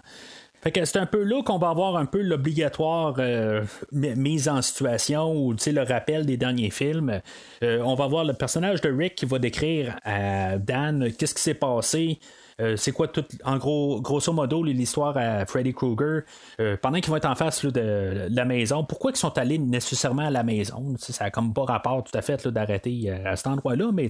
Fait 0.61 0.71
que 0.71 0.83
c'est 0.83 0.99
un 0.99 1.05
peu 1.05 1.23
là 1.23 1.41
qu'on 1.41 1.57
va 1.57 1.69
avoir 1.69 1.95
un 1.95 2.05
peu 2.05 2.21
l'obligatoire 2.21 3.15
euh, 3.19 3.63
mise 3.91 4.49
en 4.49 4.61
situation 4.61 5.31
ou 5.33 5.53
le 5.53 5.81
rappel 5.83 6.25
des 6.25 6.35
derniers 6.35 6.69
films. 6.69 7.21
Euh, 7.63 7.81
on 7.81 7.95
va 7.95 8.07
voir 8.07 8.25
le 8.25 8.33
personnage 8.33 8.81
de 8.81 8.91
Rick 8.91 9.15
qui 9.15 9.25
va 9.25 9.39
décrire 9.39 9.97
à 10.03 10.57
Dan 10.57 11.13
qu'est-ce 11.17 11.33
qui 11.33 11.41
s'est 11.41 11.53
passé 11.53 12.19
euh, 12.59 12.75
c'est 12.75 12.91
quoi 12.91 13.07
tout, 13.07 13.25
en 13.43 13.57
gros, 13.57 14.01
grosso 14.01 14.33
modo, 14.33 14.63
l'histoire 14.63 15.17
à 15.17 15.45
Freddy 15.45 15.73
Krueger, 15.73 16.23
euh, 16.59 16.75
pendant 16.81 16.99
qu'ils 16.99 17.09
vont 17.09 17.17
être 17.17 17.29
en 17.29 17.35
face 17.35 17.65
de, 17.65 18.27
la 18.29 18.45
maison, 18.45 18.83
pourquoi 18.83 19.11
ils 19.11 19.17
sont 19.17 19.37
allés 19.37 19.57
nécessairement 19.57 20.27
à 20.27 20.29
la 20.29 20.43
maison? 20.43 20.95
ça 20.97 21.25
n'a 21.25 21.31
comme 21.31 21.53
pas 21.53 21.63
rapport 21.63 22.03
tout 22.03 22.17
à 22.17 22.21
fait 22.21 22.47
d'arrêter 22.47 23.05
euh, 23.07 23.31
à 23.31 23.35
cet 23.35 23.47
endroit-là, 23.47 23.91
mais 23.93 24.07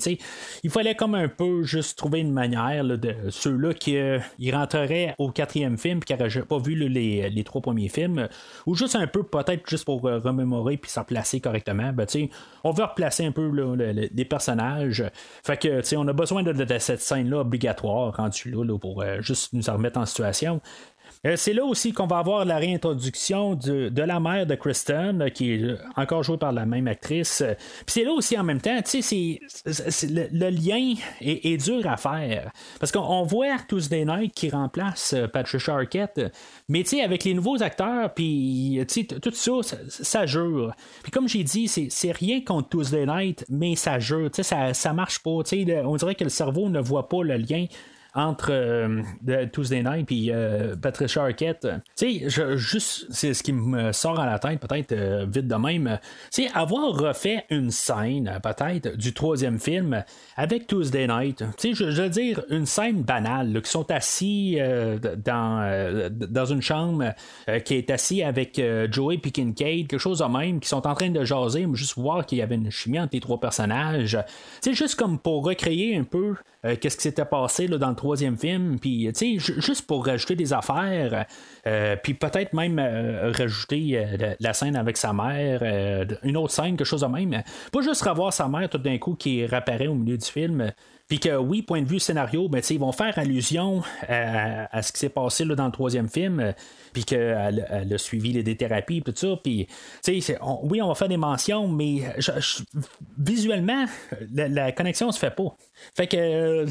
il 0.63 0.69
fallait 0.69 0.95
comme 0.95 1.15
un 1.15 1.27
peu 1.27 1.63
juste 1.63 1.97
trouver 1.97 2.19
une 2.19 2.31
manière 2.31 2.83
de 2.83 3.15
ceux-là 3.29 3.73
qui 3.73 3.99
rentreraient 4.51 5.15
au 5.17 5.31
quatrième 5.31 5.77
film 5.77 6.03
qui 6.03 6.13
n'auraient 6.13 6.41
pas 6.41 6.57
vu 6.57 6.75
les, 6.75 7.43
trois 7.43 7.61
premiers 7.61 7.89
films, 7.89 8.27
ou 8.65 8.75
juste 8.75 8.95
un 8.95 9.07
peu 9.07 9.23
peut-être 9.23 9.67
juste 9.69 9.85
pour 9.85 10.01
remémorer 10.01 10.77
puis 10.77 10.91
s'en 10.91 11.03
placer 11.03 11.39
correctement. 11.39 11.91
Ben, 11.93 12.05
on 12.63 12.71
veut 12.71 12.83
replacer 12.83 13.25
un 13.25 13.31
peu 13.31 13.49
les 13.77 14.25
personnages. 14.25 15.03
Fait 15.43 15.57
que 15.57 15.95
on 15.95 16.07
a 16.07 16.13
besoin 16.13 16.43
de, 16.43 16.51
de 16.51 16.77
cette 16.77 17.01
scène-là 17.01 17.39
obligatoire 17.39 18.15
rendue 18.15 18.38
pour 18.79 19.01
euh, 19.01 19.21
juste 19.21 19.53
nous 19.53 19.63
remettre 19.63 19.99
en 19.99 20.05
situation. 20.05 20.61
Euh, 21.25 21.35
c'est 21.35 21.53
là 21.53 21.65
aussi 21.65 21.91
qu'on 21.91 22.07
va 22.07 22.19
avoir 22.19 22.45
la 22.45 22.57
réintroduction 22.57 23.55
de, 23.55 23.91
la 24.01 24.19
mère 24.21 24.45
de 24.45 24.55
Kristen, 24.55 25.21
euh, 25.21 25.29
qui 25.29 25.51
est 25.51 25.77
encore 25.97 26.23
jouée 26.23 26.37
par 26.37 26.53
la 26.53 26.65
même 26.65 26.87
actrice. 26.87 27.43
Puis 27.85 27.93
c'est 27.93 28.03
là 28.05 28.11
aussi 28.11 28.37
en 28.37 28.43
même 28.43 28.61
temps, 28.61 28.81
tu 28.81 29.01
sais, 29.01 29.39
le, 29.65 30.49
lien 30.49 30.93
est, 31.19 31.57
dur 31.57 31.85
à 31.87 31.97
faire. 31.97 32.51
Parce 32.79 32.91
qu'on 32.91 33.23
voit 33.23 33.57
Tuesday 33.67 34.05
Night 34.05 34.33
qui 34.33 34.49
remplace 34.49 35.13
Patricia 35.33 35.73
Arquette, 35.75 36.21
mais 36.69 36.83
tu 36.83 36.89
sais, 36.91 37.01
avec 37.01 37.25
les 37.25 37.33
nouveaux 37.33 37.61
acteurs, 37.61 38.13
puis 38.13 38.81
tout 39.21 39.31
ça, 39.33 39.51
ça, 39.89 40.25
jure. 40.25 40.73
Puis 41.03 41.11
comme 41.11 41.27
j'ai 41.27 41.43
dit, 41.43 41.67
c'est 41.67 42.11
rien 42.11 42.41
contre 42.41 42.69
Tuesday 42.69 43.05
Night, 43.05 43.45
mais 43.49 43.75
ça 43.75 43.99
jure, 43.99 44.29
ça, 44.31 44.73
ça 44.73 44.93
marche 44.93 45.19
pas. 45.19 45.31
On 45.31 45.95
dirait 45.95 46.15
que 46.15 46.23
le 46.23 46.29
cerveau 46.29 46.69
ne 46.69 46.79
voit 46.79 47.09
pas 47.09 47.23
le 47.23 47.35
lien 47.35 47.65
entre 48.19 48.51
euh, 48.51 49.01
Tuesday 49.51 49.81
Night 49.81 50.11
et 50.11 50.29
euh, 50.31 50.75
Patricia 50.75 51.23
Arquette. 51.23 51.67
Juste, 51.97 53.07
c'est 53.09 53.33
ce 53.33 53.41
qui 53.41 53.53
me 53.53 53.91
sort 53.91 54.19
à 54.19 54.25
la 54.25 54.39
tête, 54.39 54.59
peut-être 54.59 54.91
euh, 54.91 55.25
vite 55.25 55.47
de 55.47 55.55
même. 55.55 55.99
Tu 56.31 56.43
sais, 56.43 56.49
avoir 56.53 56.93
refait 56.93 57.45
une 57.49 57.71
scène, 57.71 58.39
peut-être, 58.43 58.97
du 58.97 59.13
troisième 59.13 59.59
film 59.59 60.03
avec 60.35 60.67
Tuesday 60.67 61.07
Night. 61.07 61.43
Je, 61.63 62.01
veux 62.01 62.09
dire, 62.09 62.41
une 62.49 62.65
scène 62.65 63.03
banale, 63.03 63.61
qui 63.61 63.71
sont 63.71 63.89
assis 63.91 64.57
dans, 65.23 66.09
dans 66.09 66.45
une 66.45 66.61
chambre, 66.61 67.13
qui 67.65 67.75
est 67.75 67.89
assis 67.89 68.21
avec 68.23 68.61
Joey 68.91 69.19
et 69.23 69.31
Kincaid, 69.31 69.87
quelque 69.87 69.99
chose 69.99 70.19
de 70.19 70.25
même, 70.25 70.59
qui 70.59 70.67
sont 70.67 70.85
en 70.85 70.93
train 70.93 71.09
de 71.09 71.23
jaser, 71.23 71.65
juste 71.73 71.97
voir 71.97 72.25
qu'il 72.25 72.39
y 72.39 72.41
avait 72.41 72.55
une 72.55 72.71
chimie 72.71 72.99
entre 72.99 73.11
les 73.13 73.19
trois 73.19 73.39
personnages. 73.39 74.17
Tu 74.61 74.69
sais, 74.69 74.73
juste 74.73 74.95
comme 74.95 75.19
pour 75.19 75.45
recréer 75.45 75.95
un 75.95 76.03
peu 76.03 76.35
qu'est-ce 76.63 76.97
qui 76.97 77.03
s'était 77.03 77.25
passé 77.25 77.67
dans 77.67 77.89
le 77.89 77.95
troisième 77.95 78.37
film, 78.37 78.79
puis 78.79 79.09
juste 79.13 79.87
pour 79.87 80.05
rajouter 80.05 80.35
des 80.35 80.51
affaires, 80.51 81.25
euh, 81.65 81.95
puis 82.01 82.13
peut-être 82.13 82.53
même 82.53 82.79
euh, 82.79 83.31
rajouter 83.31 83.97
euh, 83.97 84.35
la 84.39 84.53
scène 84.53 84.75
avec 84.75 84.97
sa 84.97 85.13
mère, 85.13 85.63
une 86.23 86.37
autre 86.37 86.53
scène, 86.53 86.75
quelque 86.75 86.85
chose 86.85 87.01
de 87.01 87.07
même. 87.07 87.43
Pas 87.71 87.81
juste 87.81 88.01
revoir 88.01 88.33
sa 88.33 88.47
mère 88.47 88.69
tout 88.69 88.77
d'un 88.77 88.97
coup 88.97 89.15
qui 89.15 89.45
réapparaît 89.45 89.87
au 89.87 89.95
milieu 89.95 90.17
du 90.17 90.25
film. 90.25 90.71
Puis 91.09 91.19
que 91.19 91.35
oui, 91.35 91.63
point 91.63 91.81
de 91.81 91.87
vue 91.87 91.99
scénario, 91.99 92.47
ben, 92.47 92.61
ils 92.69 92.79
vont 92.79 92.91
faire 92.91 93.17
allusion 93.17 93.81
à, 94.07 94.81
ce 94.83 94.91
qui 94.91 94.99
s'est 94.99 95.09
passé 95.09 95.43
là, 95.43 95.55
dans 95.55 95.65
le 95.65 95.71
troisième 95.71 96.07
film, 96.07 96.53
puis 96.93 97.03
qu'elle 97.03 97.67
elle 97.69 97.93
a 97.93 97.97
suivi 97.97 98.31
les 98.31 98.55
thérapies, 98.55 99.01
tout 99.01 99.13
ça. 99.15 99.35
Puis, 99.43 99.67
oui, 100.07 100.81
on 100.81 100.87
va 100.87 100.95
faire 100.95 101.09
des 101.09 101.17
mentions, 101.17 101.67
mais 101.67 102.03
visuellement, 103.17 103.85
la, 104.33 104.47
la, 104.47 104.71
connexion 104.71 105.11
se 105.11 105.17
fait 105.17 105.35
pas. 105.35 105.57
Fait 105.95 106.05
que 106.05 106.67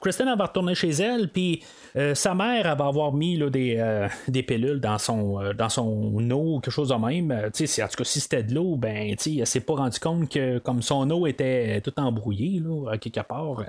Kristen 0.00 0.26
elle 0.26 0.36
va 0.36 0.46
retourner 0.46 0.74
chez 0.74 0.90
elle, 0.90 1.30
puis 1.30 1.62
euh, 1.96 2.14
sa 2.14 2.34
mère 2.34 2.66
elle 2.66 2.78
va 2.78 2.86
avoir 2.86 3.12
mis 3.12 3.36
là, 3.36 3.50
des, 3.50 3.76
euh, 3.78 4.08
des 4.28 4.42
pilules 4.42 4.80
dans 4.80 4.98
son, 4.98 5.40
euh, 5.40 5.52
dans 5.52 5.68
son 5.68 6.30
eau, 6.30 6.60
quelque 6.60 6.72
chose 6.72 6.88
de 6.88 6.94
même. 6.94 7.50
Tu 7.52 7.66
sais, 7.66 7.82
en 7.82 7.88
tout 7.88 7.96
cas, 7.96 8.04
si 8.04 8.20
c'était 8.20 8.42
de 8.42 8.54
l'eau, 8.54 8.76
ben, 8.76 9.14
tu 9.16 9.34
sais, 9.34 9.36
elle 9.40 9.46
s'est 9.46 9.60
pas 9.60 9.74
rendu 9.74 9.98
compte 9.98 10.28
que 10.30 10.58
comme 10.58 10.80
son 10.80 11.10
eau 11.10 11.26
était 11.26 11.80
tout 11.82 11.92
embrouillée, 11.98 12.60
là, 12.60 12.92
à 12.92 12.98
quelque 12.98 13.20
part, 13.20 13.64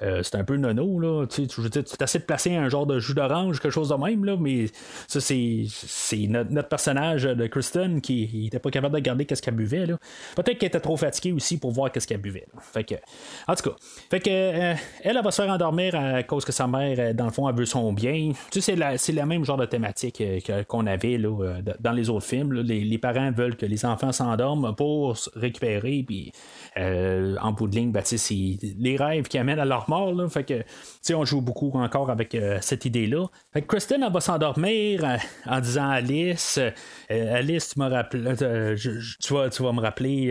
c'est 0.00 0.34
un 0.34 0.44
peu 0.44 0.56
nono, 0.56 0.98
là. 0.98 1.26
Tu 1.26 1.44
sais, 1.44 1.48
je 1.54 1.60
veux 1.60 1.68
dire, 1.68 1.84
tu 1.84 2.02
essaies 2.02 2.18
de 2.18 2.24
placer 2.24 2.56
un 2.56 2.68
genre 2.68 2.86
de 2.86 2.98
jus 2.98 3.14
d'orange, 3.14 3.60
quelque 3.60 3.72
chose 3.72 3.90
de 3.90 3.94
même, 3.94 4.24
là, 4.24 4.36
mais 4.38 4.66
ça, 5.06 5.20
c'est, 5.20 5.64
c'est 5.68 6.26
notre, 6.26 6.68
personnage 6.68 7.24
de 7.24 7.46
Kristen 7.46 8.00
qui 8.00 8.28
n'était 8.44 8.58
pas 8.58 8.70
capable 8.70 8.94
de 8.94 9.00
garder 9.00 9.24
qu'est-ce 9.24 9.42
qu'elle 9.42 9.54
buvait, 9.54 9.86
là. 9.86 9.98
Peut-être 10.34 10.58
qu'elle 10.58 10.68
était 10.68 10.80
trop 10.80 10.96
fatiguée 10.96 11.32
aussi 11.32 11.58
pour 11.58 11.72
voir 11.72 11.92
qu'est-ce 11.92 12.06
qu'elle 12.06 12.20
buvait. 12.20 12.46
Fait 12.72 12.84
que, 12.84 12.94
en 13.46 13.54
tout 13.54 13.70
cas, 13.70 13.76
fait 14.10 14.20
que, 14.20 14.30
elle, 14.30 14.78
elle 15.02 15.22
va 15.22 15.30
se 15.30 15.42
faire 15.42 15.52
endormir 15.52 15.94
à 15.94 16.22
cause 16.22 16.44
que 16.44 16.52
sa 16.52 16.66
mère, 16.66 17.14
dans 17.14 17.26
le 17.26 17.30
fond, 17.30 17.48
elle 17.48 17.54
veut 17.54 17.65
son 17.66 17.92
bien. 17.92 18.32
Tu 18.50 18.60
sais, 18.60 18.76
c'est, 18.96 19.12
le 19.12 19.26
même 19.26 19.44
genre 19.44 19.56
de 19.56 19.66
thématique 19.66 20.20
euh, 20.20 20.64
qu'on 20.64 20.86
avait 20.86 21.18
là, 21.18 21.28
euh, 21.28 21.62
dans 21.80 21.92
les 21.92 22.08
autres 22.08 22.26
films. 22.26 22.52
Les, 22.52 22.98
parents 22.98 23.30
veulent 23.30 23.56
que 23.56 23.66
les 23.66 23.84
enfants 23.84 24.12
s'endorment 24.12 24.74
pour 24.74 25.16
se 25.16 25.30
récupérer, 25.38 26.02
puis 26.06 26.32
euh, 26.78 27.36
en 27.42 27.52
bout 27.52 27.68
de 27.68 27.76
ligne, 27.76 27.92
ben, 27.92 28.02
c'est 28.04 28.34
les 28.78 28.96
rêves 28.96 29.28
qui 29.28 29.38
amènent 29.38 29.58
à 29.58 29.64
leur 29.64 29.88
mort. 29.90 30.14
Là, 30.14 30.28
fait 30.28 30.44
que, 30.44 31.14
on 31.14 31.24
joue 31.24 31.40
beaucoup 31.40 31.70
encore 31.74 32.10
avec 32.10 32.36
cette 32.60 32.84
idée-là. 32.84 33.26
Fait 33.52 33.62
que 33.62 33.66
Kristen, 33.66 34.02
elle 34.02 34.12
va 34.12 34.20
s'endormir 34.20 35.18
en 35.46 35.60
disant 35.60 35.88
Alice, 35.88 36.58
Alice, 37.08 37.74
tu 37.74 37.82
rappelé, 37.82 38.34
tu, 38.36 39.34
vas, 39.34 39.48
tu 39.50 39.62
vas 39.62 39.72
me 39.72 39.80
rappeler 39.80 40.28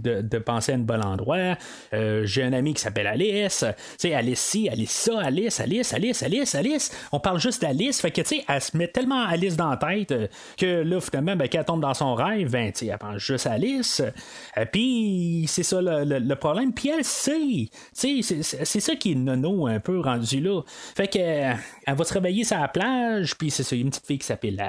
de, 0.00 0.38
penser 0.38 0.72
à 0.72 0.74
un 0.74 0.78
bon 0.78 1.00
endroit. 1.02 1.56
J'ai 1.92 2.42
un 2.42 2.52
ami 2.52 2.74
qui 2.74 2.82
s'appelle 2.82 3.06
Alice. 3.06 3.64
Tu 3.68 4.08
sais, 4.08 4.14
Alice 4.14 4.40
ci, 4.40 4.68
Alice 4.68 4.90
ça, 4.90 5.20
Alice, 5.20 5.60
Alice, 5.60 5.94
Alice, 5.94 6.22
Alice, 6.22 6.51
Alice. 6.54 6.90
On 7.12 7.20
parle 7.20 7.40
juste 7.40 7.62
d'Alice. 7.62 8.00
Fait 8.00 8.10
que, 8.10 8.20
tu 8.20 8.36
sais, 8.36 8.44
elle 8.48 8.60
se 8.60 8.76
met 8.76 8.88
tellement 8.88 9.24
Alice 9.24 9.56
dans 9.56 9.70
la 9.70 9.76
tête 9.76 10.12
euh, 10.12 10.26
que 10.56 10.82
là, 10.82 11.00
finalement, 11.00 11.36
ben, 11.36 11.48
qu'elle 11.48 11.64
tombe 11.64 11.80
dans 11.80 11.94
son 11.94 12.14
rêve, 12.14 12.50
ben, 12.50 12.72
elle 12.80 12.98
pense 12.98 13.18
juste 13.18 13.46
à 13.46 13.52
Alice. 13.52 14.02
Euh, 14.58 14.64
puis, 14.70 15.44
c'est 15.48 15.62
ça 15.62 15.80
le, 15.80 16.34
problème. 16.34 16.72
Puis, 16.72 16.88
elle 16.88 17.04
sait. 17.04 17.68
C'est 17.92 18.80
ça 18.80 18.96
qui 18.96 19.12
est 19.12 19.14
nono 19.14 19.66
un 19.66 19.80
peu 19.80 20.00
rendu 20.00 20.40
là. 20.40 20.62
Fait 20.96 21.08
que, 21.08 21.18
euh, 21.18 21.54
elle 21.86 21.94
va 21.94 22.04
se 22.04 22.14
réveiller 22.14 22.44
sur 22.44 22.58
la 22.58 22.68
plage. 22.68 23.36
Puis, 23.36 23.50
c'est 23.50 23.62
ça, 23.62 23.76
il 23.76 23.80
y 23.80 23.82
a 23.82 23.84
une 23.84 23.90
petite 23.90 24.06
fille 24.06 24.18
qui 24.18 24.26
s'appelle 24.26 24.62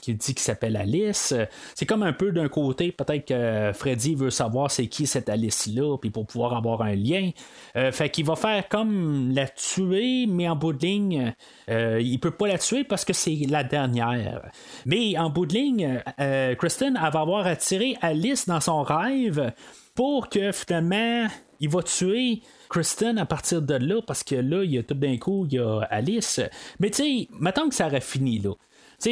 qui 0.00 0.14
dit 0.14 0.34
qu'il 0.34 0.40
s'appelle 0.40 0.76
Alice. 0.76 1.34
C'est 1.74 1.86
comme 1.86 2.02
un 2.02 2.12
peu 2.12 2.32
d'un 2.32 2.48
côté, 2.48 2.92
peut-être 2.92 3.26
que 3.26 3.72
Freddy 3.74 4.14
veut 4.14 4.30
savoir 4.30 4.70
c'est 4.70 4.86
qui 4.86 5.06
cette 5.06 5.28
Alice-là, 5.28 5.96
puis 5.98 6.10
pour 6.10 6.26
pouvoir 6.26 6.56
avoir 6.56 6.82
un 6.82 6.94
lien. 6.94 7.30
fait 7.74 8.10
qu'il 8.10 8.24
va 8.24 8.36
faire 8.36 8.68
comme 8.68 9.32
la 9.32 9.46
tuer, 9.48 10.26
mais 10.26 10.48
en 10.48 10.56
bout 10.56 10.72
de 10.72 10.84
ligne, 10.84 11.23
euh, 11.70 12.00
il 12.00 12.18
peut 12.18 12.30
pas 12.30 12.48
la 12.48 12.58
tuer 12.58 12.84
parce 12.84 13.04
que 13.04 13.12
c'est 13.12 13.38
la 13.48 13.64
dernière. 13.64 14.50
Mais 14.86 15.16
en 15.18 15.30
bout 15.30 15.46
de 15.46 15.54
ligne, 15.54 16.02
euh, 16.20 16.54
Kristen 16.54 16.94
va 16.94 17.20
avoir 17.20 17.46
attiré 17.46 17.96
Alice 18.00 18.46
dans 18.46 18.60
son 18.60 18.82
rêve 18.82 19.52
pour 19.94 20.28
que 20.28 20.52
finalement 20.52 21.28
il 21.60 21.68
va 21.68 21.82
tuer 21.82 22.42
Kristen 22.68 23.18
à 23.18 23.26
partir 23.26 23.62
de 23.62 23.74
là 23.74 24.00
parce 24.06 24.22
que 24.24 24.34
là, 24.34 24.64
il 24.64 24.72
y 24.72 24.78
a 24.78 24.82
tout 24.82 24.94
d'un 24.94 25.16
coup, 25.16 25.46
il 25.46 25.54
y 25.54 25.58
a 25.58 25.80
Alice. 25.90 26.40
Mais 26.80 26.90
tu 26.90 27.02
sais, 27.02 27.28
maintenant 27.30 27.68
que 27.68 27.74
ça 27.74 27.86
aurait 27.86 28.00
fini 28.00 28.38
là 28.38 28.52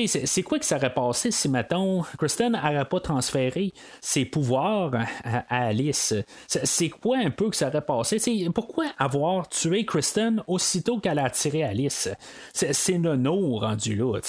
c'est 0.07 0.43
quoi 0.43 0.59
qui 0.59 0.67
s'aurait 0.67 0.95
passé 0.95 1.31
si, 1.31 1.49
mettons, 1.49 2.03
Kristen 2.19 2.53
n'aurait 2.53 2.85
pas 2.85 3.01
transféré 3.01 3.73
ses 4.01 4.25
pouvoirs 4.25 4.93
à, 5.25 5.67
Alice? 5.67 6.15
C'est 6.47 6.89
quoi 6.89 7.19
un 7.19 7.31
peu 7.31 7.51
que 7.51 7.57
ça 7.57 7.69
aurait 7.69 7.85
passé? 7.85 8.19
pourquoi 8.55 8.87
avoir 8.99 9.49
tué 9.49 9.85
Kristen 9.85 10.43
aussitôt 10.47 10.99
qu'elle 10.99 11.19
a 11.19 11.25
attiré 11.25 11.63
Alice? 11.63 12.09
C'est 12.53 12.99
nono 12.99 13.59
rendu 13.59 13.97
là. 13.97 14.21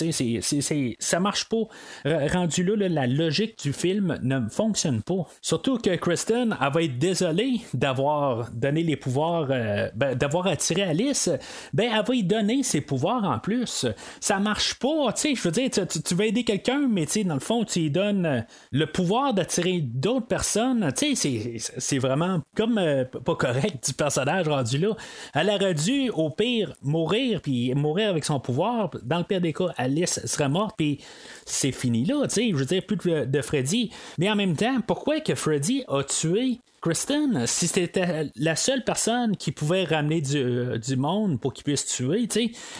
ça 1.00 1.20
marche 1.20 1.50
pas. 1.50 1.64
Rendu 2.06 2.64
là, 2.64 2.90
la 2.90 3.08
logique 3.08 3.62
du 3.64 3.74
film 3.74 4.20
ne 4.22 4.48
fonctionne 4.50 5.02
pas. 5.02 5.26
Surtout 5.42 5.78
que 5.78 5.96
Kristen, 5.96 6.58
elle 6.60 6.74
va 6.74 6.84
être 6.84 6.98
désolée 6.98 7.62
d'avoir 7.74 8.52
donné 8.52 8.84
les 8.84 8.96
pouvoirs, 8.96 9.48
euh, 9.50 9.90
ben, 9.96 10.16
d'avoir 10.16 10.48
attiré 10.48 10.84
Alice. 10.84 11.30
Ben, 11.74 11.92
elle 11.94 12.06
va 12.06 12.16
y 12.16 12.24
donner 12.24 12.64
ses 12.64 12.82
pouvoirs 12.82 13.24
en 13.24 13.40
plus. 13.40 13.86
Ça 14.20 14.40
marche 14.40 14.76
pas. 14.76 15.14
Je 15.24 15.42
veux 15.42 15.52
dire, 15.54 15.70
tu, 15.70 16.16
veux 16.16 16.26
aider 16.26 16.44
quelqu'un, 16.44 16.88
mais 16.90 17.06
dans 17.26 17.34
le 17.34 17.40
fond, 17.40 17.64
tu 17.64 17.80
lui 17.80 17.92
donnes 17.92 18.26
euh, 18.26 18.42
le 18.72 18.86
pouvoir 18.86 19.34
d'attirer 19.34 19.82
d'autres 19.82 20.28
personnes. 20.28 20.90
C'est 20.96 21.98
vraiment 21.98 22.42
comme 22.56 22.78
euh, 22.78 23.06
pas 23.06 23.36
correct 23.36 23.88
du 23.88 23.94
personnage 23.94 24.48
rendu 24.48 24.78
là. 24.78 24.96
Elle 25.34 25.50
aurait 25.50 25.74
dû, 25.74 26.10
au 26.10 26.30
pire, 26.30 26.74
mourir, 26.82 27.42
puis 27.42 27.74
mourir 27.74 28.10
avec 28.10 28.26
son 28.26 28.40
pouvoir. 28.40 28.90
Dans 29.04 29.20
le 29.20 29.24
pire 29.24 29.42
des 29.42 29.54
cas, 29.54 29.74
Alice 29.78 30.26
serait 30.26 30.50
morte, 30.50 30.76
puis 30.78 31.00
c'est 31.46 31.72
fini 31.72 32.06
là. 32.06 32.26
Je 32.28 32.56
veux 32.56 32.66
dire, 32.66 32.86
plus 32.86 32.98
de, 32.98 33.26
de 33.26 33.42
Freddy. 33.42 33.92
Mais 34.18 34.30
en 34.30 34.36
même 34.36 34.56
temps, 34.56 34.82
pourquoi 34.86 35.20
que 35.20 35.36
Freddy 35.36 35.84
a 35.88 36.04
tué 36.04 36.60
Kristen, 36.84 37.48
si 37.48 37.68
c'était 37.70 38.30
la 38.36 38.58
seule 38.58 38.84
personne 38.84 39.38
qui 39.38 39.54
pouvait 39.54 39.86
ramener 39.86 40.20
du, 40.20 40.38
euh, 40.38 40.78
monde 40.98 41.40
pour 41.40 41.54
qu'il 41.54 41.64
puisse 41.64 41.86
tuer, 41.86 42.28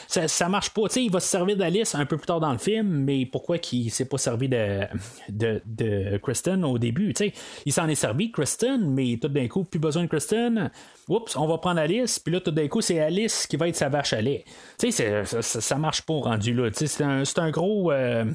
ça, 0.10 0.28
ça 0.28 0.50
marche 0.50 0.72
pas. 0.72 0.82
il 0.98 1.10
va 1.10 1.22
se 1.22 1.30
servir 1.30 1.56
d'Alice 1.56 1.96
un 1.96 2.06
peu 2.06 2.18
plus 2.18 2.26
tard 2.26 2.42
dans 2.42 2.52
le 2.52 2.58
film, 2.58 2.86
mais 2.90 3.26
pourquoi 3.26 3.60
qu'il 3.60 3.90
s'est 3.92 4.04
pas 4.04 4.18
servi 4.18 4.50
de, 4.50 4.82
de, 5.30 6.18
Kristen 6.18 6.66
au 6.66 6.78
début? 6.78 7.14
Il 7.66 7.72
s'en 7.72 7.88
est 7.88 7.96
servi, 7.96 8.30
Kristen, 8.30 8.94
mais 8.94 9.18
tout 9.22 9.30
d'un 9.30 9.48
coup, 9.48 9.64
plus 9.64 9.80
besoin 9.80 10.04
de 10.04 10.10
Kristen. 10.10 10.70
Oups, 11.08 11.38
on 11.38 11.48
va 11.48 11.58
prendre 11.58 11.80
Alice, 11.80 12.20
puis 12.20 12.34
là, 12.34 12.42
tout 12.42 12.52
d'un 12.52 12.68
coup, 12.68 12.82
c'est 12.82 13.00
Alice 13.00 13.48
qui 13.48 13.56
va 13.56 13.70
être 13.70 13.78
sa 13.78 13.88
vache 13.88 14.12
à 14.12 14.22
lait. 14.22 14.44
Ça, 14.78 15.24
ça, 15.24 15.42
ça, 15.42 15.76
marche 15.78 16.02
pas 16.02 16.16
rendu 16.16 16.54
là. 16.54 16.70
C'est 16.74 17.02
un, 17.02 17.24
un, 17.38 17.52
gros. 17.52 17.94
Euh, 17.94 18.26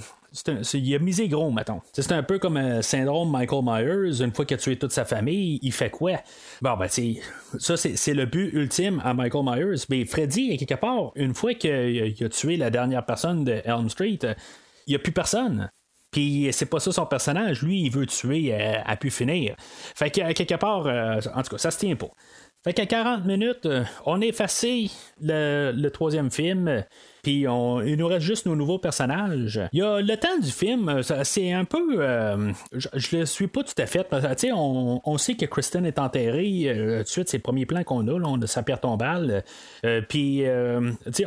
il 0.75 0.95
a 0.95 0.99
misé 0.99 1.29
gros, 1.29 1.51
mettons. 1.51 1.81
C'est 1.93 2.13
un 2.13 2.23
peu 2.23 2.39
comme 2.39 2.57
un 2.57 2.83
syndrome 2.83 3.31
Michael 3.31 3.63
Myers. 3.65 4.23
Une 4.23 4.33
fois 4.33 4.45
qu'il 4.45 4.57
a 4.57 4.59
tué 4.59 4.77
toute 4.77 4.93
sa 4.93 5.05
famille, 5.05 5.59
il 5.63 5.73
fait 5.73 5.91
quoi? 5.91 6.13
Bon, 6.63 6.77
ben, 6.77 6.89
ça, 6.89 7.77
c'est 7.77 8.15
le 8.15 8.27
but 8.27 8.51
ultime 8.53 9.01
à 9.05 9.15
Michael 9.15 9.45
Myers. 9.45 9.85
Mais 9.89 10.05
Freddy, 10.05 10.57
quelque 10.57 10.79
part, 10.79 11.13
une 11.15 11.35
fois 11.35 11.55
qu'il 11.55 12.15
a, 12.23 12.29
tué 12.29 12.57
la 12.57 12.71
dernière 12.71 13.05
personne 13.05 13.45
de 13.45 13.61
Elm 13.65 13.89
Street, 13.89 14.19
il 14.23 14.91
n'y 14.91 14.95
a 14.95 14.99
plus 14.99 15.13
personne. 15.13 15.71
Puis 16.11 16.49
c'est 16.53 16.67
pas 16.67 16.81
ça 16.81 16.93
son 16.93 17.07
personnage. 17.07 17.63
Lui, 17.63 17.83
il 17.83 17.91
veut 17.91 18.07
tuer 18.07 18.55
euh, 18.55 18.81
à, 18.85 18.97
pu 18.97 19.11
finir. 19.11 19.55
Fait 19.59 20.11
que 20.11 20.33
quelque 20.33 20.55
part, 20.55 20.87
euh, 20.87 21.21
en 21.35 21.43
tout 21.43 21.51
cas, 21.51 21.59
ça 21.59 21.71
se 21.71 21.79
tient 21.79 21.97
pas. 21.97 22.09
Fait 22.65 22.73
qu'à 22.73 22.87
40 22.87 23.25
minutes, 23.25 23.67
euh, 23.67 23.85
on 24.07 24.21
a 24.23 24.25
effacé 24.25 24.91
le 25.21 25.89
troisième 25.91 26.31
film 26.31 26.85
puis 27.23 27.41
il 27.43 27.97
nous 27.97 28.07
reste 28.07 28.27
juste 28.27 28.47
nos 28.47 28.57
nouveaux 28.57 28.79
personnages. 28.79 29.61
Il 29.73 29.81
y 29.81 29.83
a 29.83 30.01
le 30.01 30.17
temps 30.17 30.39
du 30.41 30.51
film, 30.51 31.03
c'est 31.25 31.53
un 31.53 31.65
peu. 31.65 31.97
Euh, 31.99 32.53
je, 32.73 32.89
ne 33.17 33.21
le 33.21 33.27
suis 33.27 33.47
pas 33.47 33.63
tout 33.63 33.81
à 33.81 33.87
fait. 33.87 34.07
on, 34.53 35.01
on 35.05 35.19
sait 35.19 35.35
que 35.35 35.47
Kristen 35.47 35.85
est 35.87 35.99
enterrée. 35.99 36.65
Euh, 36.67 36.99
tout 36.99 37.05
de 37.05 37.09
suite, 37.09 37.29
c'est 37.29 37.39
le 37.39 37.43
premier 37.43 37.67
plan 37.67 37.83
qu'on 37.85 38.07
a, 38.09 38.19
là, 38.19 38.27
on 38.27 38.41
a 38.41 38.47
sa 38.47 38.63
pierre 38.63 38.81
tombale. 38.81 39.45
Euh, 39.85 40.01
puis, 40.09 40.45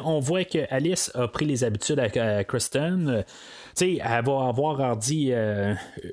on 0.04 0.20
voit 0.20 0.46
que 0.46 0.60
Alice 0.70 1.12
a 1.16 1.28
pris 1.28 1.46
les 1.46 1.64
habitudes 1.64 2.00
avec 2.00 2.48
Kristen. 2.48 3.24
elle 3.80 4.02
va 4.02 4.48
avoir 4.48 4.98
dit 4.98 5.32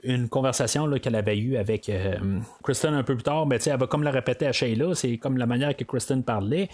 une 0.03 0.29
conversation 0.29 0.91
qu'elle 0.99 1.16
avait 1.16 1.39
eue 1.39 1.57
avec 1.57 1.91
Kristen 2.62 2.95
un 2.95 3.03
peu 3.03 3.14
plus 3.14 3.24
tard, 3.24 3.47
mais 3.47 3.57
elle 3.64 3.79
va 3.79 3.87
comme 3.87 4.03
la 4.03 4.11
répéter 4.11 4.47
à 4.47 4.53
Shayla, 4.53 4.95
c'est 4.95 5.16
comme 5.18 5.37
la 5.37 5.47
manière 5.47 5.76
que 5.76 5.85
Kristen 5.85 6.22
parlait. 6.22 6.68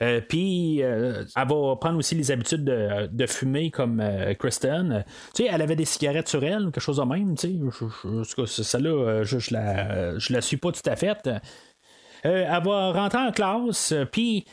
Euh, 0.00 0.20
puis, 0.20 0.82
euh, 0.82 1.24
elle 1.36 1.48
va 1.48 1.76
prendre 1.76 1.98
aussi 1.98 2.14
les 2.14 2.30
habitudes 2.30 2.64
de, 2.64 3.26
fumer 3.26 3.70
comme 3.70 4.00
euh, 4.00 4.34
Kristen. 4.34 5.04
Tu 5.34 5.42
sais, 5.42 5.50
elle 5.52 5.62
avait 5.62 5.76
des 5.76 5.84
cigarettes 5.84 6.28
sur 6.28 6.44
elle, 6.44 6.64
quelque 6.66 6.80
chose 6.80 6.98
de 6.98 7.02
même. 7.02 7.36
Tu 7.36 7.58
sais, 8.46 8.62
celle-là, 8.62 9.22
je, 9.24 9.38
je, 9.38 9.54
la, 9.54 10.18
je 10.18 10.32
la 10.32 10.40
suis 10.40 10.56
pas 10.56 10.70
tout 10.72 10.88
à 10.88 10.96
fait. 10.96 11.28
elle 12.22 12.62
va 12.64 12.92
rentrer 12.92 13.18
en 13.18 13.32
classe, 13.32 13.94
puis. 14.12 14.44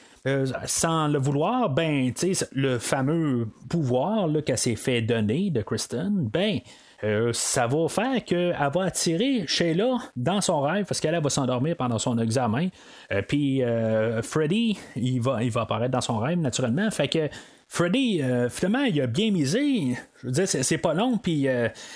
sans 0.65 1.07
le 1.07 1.19
vouloir, 1.19 1.69
ben, 1.69 2.11
tu 2.11 2.33
sais, 2.33 2.47
le 2.51 2.79
fameux 2.79 3.47
pouvoir 3.69 4.27
qu'elle 4.43 4.57
s'est 4.57 4.75
fait 4.75 5.03
donner 5.03 5.51
de 5.51 5.61
Kristen, 5.61 6.27
ben, 6.33 6.61
euh, 7.03 7.31
ça 7.33 7.67
va 7.67 7.87
faire 7.87 8.23
qu'elle 8.23 8.55
va 8.73 8.83
attirer 8.83 9.45
Sheila 9.47 9.97
dans 10.15 10.41
son 10.41 10.61
rêve 10.61 10.85
parce 10.85 10.99
qu'elle 10.99 11.19
va 11.21 11.29
s'endormir 11.29 11.75
pendant 11.75 11.99
son 11.99 12.17
examen. 12.17 12.69
Euh, 13.11 13.21
puis 13.21 13.63
euh, 13.63 14.21
Freddy, 14.21 14.77
il 14.95 15.21
va, 15.21 15.43
il 15.43 15.51
va 15.51 15.61
apparaître 15.61 15.91
dans 15.91 16.01
son 16.01 16.17
rêve 16.17 16.39
naturellement. 16.39 16.89
Fait 16.91 17.07
que 17.07 17.29
Freddy, 17.67 18.21
finalement, 18.51 18.83
il 18.83 19.01
a 19.01 19.07
bien 19.07 19.31
misé. 19.31 19.97
Je 20.21 20.27
veux 20.27 20.31
dire, 20.31 20.47
c'est, 20.47 20.77
pas 20.77 20.93
long. 20.93 21.17
Puis 21.17 21.47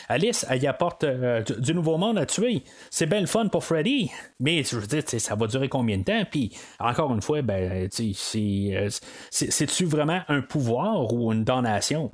Alice, 0.08 0.44
elle 0.50 0.64
y 0.64 0.68
apporte 0.68 1.06
du 1.06 1.76
nouveau 1.76 1.98
monde 1.98 2.18
à 2.18 2.26
tuer. 2.26 2.64
C'est 2.90 3.06
bien 3.06 3.22
le 3.22 3.28
fun 3.28 3.48
pour 3.50 3.64
Freddy. 3.64 4.10
Mais 4.40 4.64
je 4.64 4.78
veux 4.78 4.88
dire, 4.88 5.04
ça 5.06 5.36
va 5.36 5.46
durer 5.46 5.70
combien 5.70 6.00
de 6.00 6.04
temps? 6.04 6.24
Puis 6.30 6.58
encore 6.80 7.14
une 7.14 7.22
fois, 7.22 7.44
ben, 7.44 7.88
c'est, 7.92 8.90
c'est-tu 9.30 9.86
vraiment 9.86 10.22
un 10.28 10.42
pouvoir 10.42 11.14
ou 11.14 11.32
une 11.32 11.44
damnation? 11.44 12.12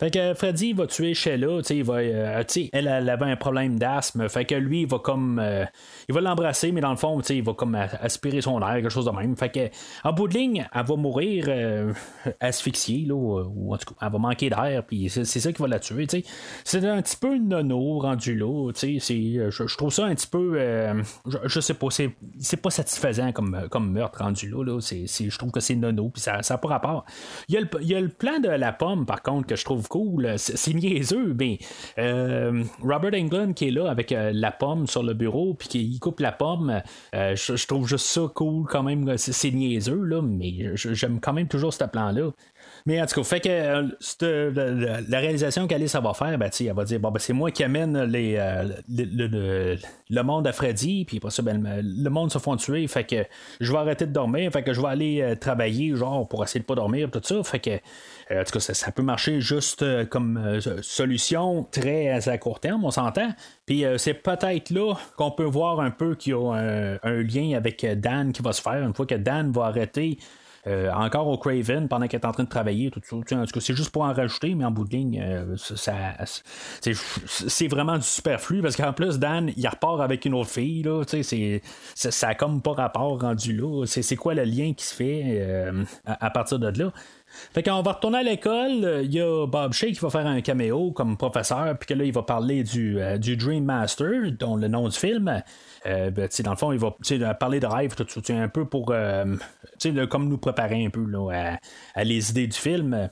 Fait 0.00 0.10
que 0.10 0.32
Freddy 0.32 0.72
va 0.72 0.86
tuer 0.86 1.12
Sheila, 1.12 1.60
il 1.68 1.84
va, 1.84 2.02
elle, 2.02 2.46
elle 2.72 3.10
avait 3.10 3.26
un 3.26 3.36
problème 3.36 3.78
d'asthme, 3.78 4.30
fait 4.30 4.46
que 4.46 4.54
lui, 4.54 4.80
il 4.80 4.86
va 4.86 4.98
comme. 4.98 5.42
il 6.08 6.14
va 6.14 6.22
l'embrasser, 6.22 6.72
mais 6.72 6.80
dans 6.80 6.90
le 6.90 6.96
fond, 6.96 7.20
il 7.20 7.42
va 7.42 7.52
comme 7.52 7.74
aspirer 7.74 8.40
son 8.40 8.62
air, 8.62 8.76
quelque 8.76 8.88
chose 8.88 9.04
de 9.04 9.10
même. 9.10 9.36
Fait 9.36 9.50
que, 9.50 9.68
en 10.02 10.14
bout 10.14 10.26
de 10.26 10.38
ligne, 10.38 10.66
elle 10.72 10.86
va 10.86 10.96
mourir 10.96 11.50
asphyxiée, 12.40 13.04
là, 13.06 13.14
ou 13.14 13.74
en 13.74 13.76
tout 13.76 13.92
cas, 13.92 14.06
elle 14.06 14.12
va 14.12 14.18
manquer 14.18 14.48
d'air, 14.48 14.84
puis 14.86 15.10
c'est, 15.10 15.24
ça 15.24 15.52
qui 15.52 15.60
va 15.60 15.68
la 15.68 15.78
tuer, 15.78 16.06
C'est 16.64 16.82
un 16.82 17.02
petit 17.02 17.16
peu 17.16 17.36
nono 17.36 17.98
rendu 17.98 18.34
là, 18.34 18.72
je, 18.74 19.50
je 19.50 19.76
trouve 19.76 19.92
ça 19.92 20.06
un 20.06 20.14
petit 20.14 20.26
peu. 20.26 20.58
je, 21.44 21.60
sais 21.60 21.74
pas, 21.74 21.88
c'est, 21.90 22.56
pas 22.56 22.70
satisfaisant 22.70 23.32
comme, 23.32 23.68
comme 23.70 23.92
meurtre 23.92 24.22
rendu 24.22 24.48
là, 24.48 24.64
là. 24.64 24.78
je 24.80 25.36
trouve 25.36 25.50
que 25.50 25.60
c'est 25.60 25.74
nono, 25.74 26.08
puis 26.08 26.22
ça 26.22 26.40
n'a 26.48 26.58
pas 26.58 26.68
rapport. 26.68 27.04
Il 27.48 27.54
y, 27.54 27.58
a 27.58 27.60
le, 27.60 27.68
il 27.82 27.88
y, 27.88 27.94
a 27.94 28.00
le, 28.00 28.08
plan 28.08 28.38
de 28.40 28.48
la 28.48 28.72
pomme, 28.72 29.04
par 29.04 29.22
contre, 29.22 29.46
que 29.46 29.56
je 29.56 29.64
trouve 29.64 29.89
cool. 29.90 30.34
C'est 30.38 30.72
niaiseux, 30.72 31.34
mais 31.38 31.58
euh, 31.98 32.62
Robert 32.80 33.12
Englund 33.12 33.54
qui 33.54 33.68
est 33.68 33.70
là 33.70 33.90
avec 33.90 34.12
euh, 34.12 34.30
la 34.32 34.52
pomme 34.52 34.86
sur 34.86 35.02
le 35.02 35.12
bureau, 35.12 35.52
puis 35.52 35.68
qui 35.68 35.98
coupe 35.98 36.20
la 36.20 36.32
pomme, 36.32 36.80
euh, 37.14 37.34
je, 37.36 37.66
trouve 37.66 37.86
juste 37.86 38.06
ça 38.06 38.22
cool 38.34 38.66
quand 38.66 38.84
même. 38.84 39.18
C'est 39.18 39.50
niaiseux, 39.50 40.02
là, 40.02 40.22
mais 40.22 40.74
j'aime 40.76 41.20
quand 41.20 41.34
même 41.34 41.48
toujours 41.48 41.74
ce 41.74 41.84
plan-là. 41.84 42.30
Mais 42.86 43.02
en 43.02 43.06
tout 43.06 43.20
cas, 43.20 43.24
fait 43.24 43.40
que 43.40 45.10
la, 45.10 45.18
réalisation 45.18 45.66
qu'Alice 45.66 45.96
va 45.96 46.14
faire, 46.14 46.38
ben, 46.38 46.50
elle 46.60 46.72
va 46.72 46.84
dire 46.84 47.00
bon, 47.00 47.10
ben, 47.10 47.18
c'est 47.18 47.32
moi 47.32 47.50
qui 47.50 47.64
amène 47.64 48.00
les, 48.04 48.36
le, 48.88 50.22
monde 50.22 50.46
à 50.46 50.52
Freddy, 50.52 51.04
puis 51.04 51.16
après 51.16 51.30
ça, 51.30 51.42
ben, 51.42 51.82
le 51.82 52.10
monde 52.10 52.30
se 52.30 52.38
font 52.38 52.56
tuer, 52.56 52.86
fait 52.86 53.04
que 53.04 53.24
je 53.58 53.72
vais 53.72 53.78
arrêter 53.78 54.06
de 54.06 54.12
dormir, 54.12 54.52
fait 54.52 54.62
que 54.62 54.72
je 54.72 54.80
vais 54.80 54.88
aller 54.88 55.34
travailler, 55.40 55.96
genre, 55.96 56.28
pour 56.28 56.44
essayer 56.44 56.60
de 56.60 56.64
pas 56.64 56.76
dormir, 56.76 57.10
tout 57.10 57.20
ça. 57.22 57.42
Fait 57.42 57.58
que 57.58 57.70
euh, 57.70 57.78
en 58.30 58.44
tout 58.44 58.52
cas, 58.52 58.60
ça, 58.60 58.92
peut 58.92 59.02
marcher 59.02 59.40
juste 59.40 59.82
euh, 59.82 60.04
comme 60.04 60.36
euh, 60.36 60.60
solution 60.82 61.64
très 61.64 62.28
à 62.28 62.38
court 62.38 62.60
terme, 62.60 62.84
on 62.84 62.90
s'entend. 62.90 63.30
Puis 63.66 63.84
c'est 63.98 64.14
peut-être 64.14 64.70
là 64.70 64.94
qu'on 65.16 65.30
peut 65.30 65.44
voir 65.44 65.80
un 65.80 65.90
peu 65.90 66.14
qu'il 66.14 66.32
y 66.32 66.34
a 66.34 66.98
un, 67.02 67.22
lien 67.22 67.56
avec 67.56 67.86
Dan 68.00 68.32
qui 68.32 68.42
va 68.42 68.52
se 68.52 68.62
faire 68.62 68.82
une 68.82 68.94
fois 68.94 69.06
que 69.06 69.14
Dan 69.14 69.52
va 69.52 69.66
arrêter. 69.66 70.18
encore 70.66 71.28
au 71.28 71.38
Craven 71.38 71.88
pendant 71.88 72.08
qu'il 72.08 72.18
est 72.18 72.26
en 72.26 72.32
train 72.32 72.42
de 72.42 72.48
travailler, 72.48 72.90
tout 72.90 73.00
ça. 73.04 73.16
En 73.16 73.20
tout 73.20 73.52
cas, 73.52 73.60
c'est 73.60 73.76
juste 73.76 73.90
pour 73.90 74.02
en 74.02 74.12
rajouter, 74.12 74.54
mais 74.56 74.64
en 74.64 74.72
bout 74.72 74.84
de 74.84 74.90
ligne, 74.90 75.24
ça, 75.56 75.94
c'est 76.80 77.68
vraiment 77.68 77.96
du 77.96 78.02
superflu 78.02 78.60
parce 78.60 78.76
qu'en 78.76 78.92
plus, 78.92 79.20
Dan, 79.20 79.52
il 79.56 79.68
repart 79.68 80.00
avec 80.00 80.24
une 80.24 80.34
autre 80.34 80.50
fille. 80.50 80.82
Là, 80.82 81.04
c'est, 81.06 81.62
ça, 81.94 82.10
ça 82.10 82.28
a 82.28 82.34
comme 82.34 82.60
pas 82.60 82.72
rapport 82.72 83.20
rendu 83.20 83.56
là. 83.56 83.84
C'est, 83.86 84.16
quoi 84.16 84.34
le 84.34 84.42
lien 84.42 84.72
qui 84.74 84.84
se 84.84 84.94
fait 84.94 85.72
à, 86.04 86.30
partir 86.30 86.58
de 86.58 86.82
là? 86.82 86.92
Fait 87.52 87.62
qu'on 87.62 87.82
va 87.82 87.92
retourner 87.92 88.18
à 88.18 88.22
l'école. 88.22 89.02
Il 89.04 89.12
y 89.12 89.20
a 89.20 89.46
Bob 89.46 89.72
Shea 89.72 89.88
qui 89.88 90.00
va 90.00 90.10
faire 90.10 90.26
un 90.26 90.40
caméo 90.40 90.92
comme 90.92 91.16
professeur, 91.16 91.76
puis 91.78 91.88
que 91.88 91.94
là, 91.94 92.04
il 92.04 92.12
va 92.12 92.22
parler 92.22 92.62
du, 92.62 93.00
euh, 93.00 93.18
du 93.18 93.36
Dream 93.36 93.64
Master, 93.64 94.32
dont 94.38 94.56
le 94.56 94.68
nom 94.68 94.88
du 94.88 94.96
film. 94.96 95.42
Euh, 95.86 96.10
ben, 96.10 96.28
dans 96.44 96.50
le 96.50 96.56
fond, 96.56 96.72
il 96.72 96.78
va 96.78 97.34
parler 97.34 97.60
de 97.60 97.66
rêve, 97.66 97.94
tout 97.94 98.06
ça, 98.08 98.34
un 98.34 98.48
peu 98.48 98.64
pour 98.64 98.90
euh, 98.90 99.36
comme 100.08 100.28
nous 100.28 100.38
préparer 100.38 100.84
un 100.84 100.90
peu 100.90 101.04
là, 101.04 101.58
à, 101.94 102.04
les 102.04 102.30
idées 102.30 102.46
du 102.46 102.56
film. 102.56 103.08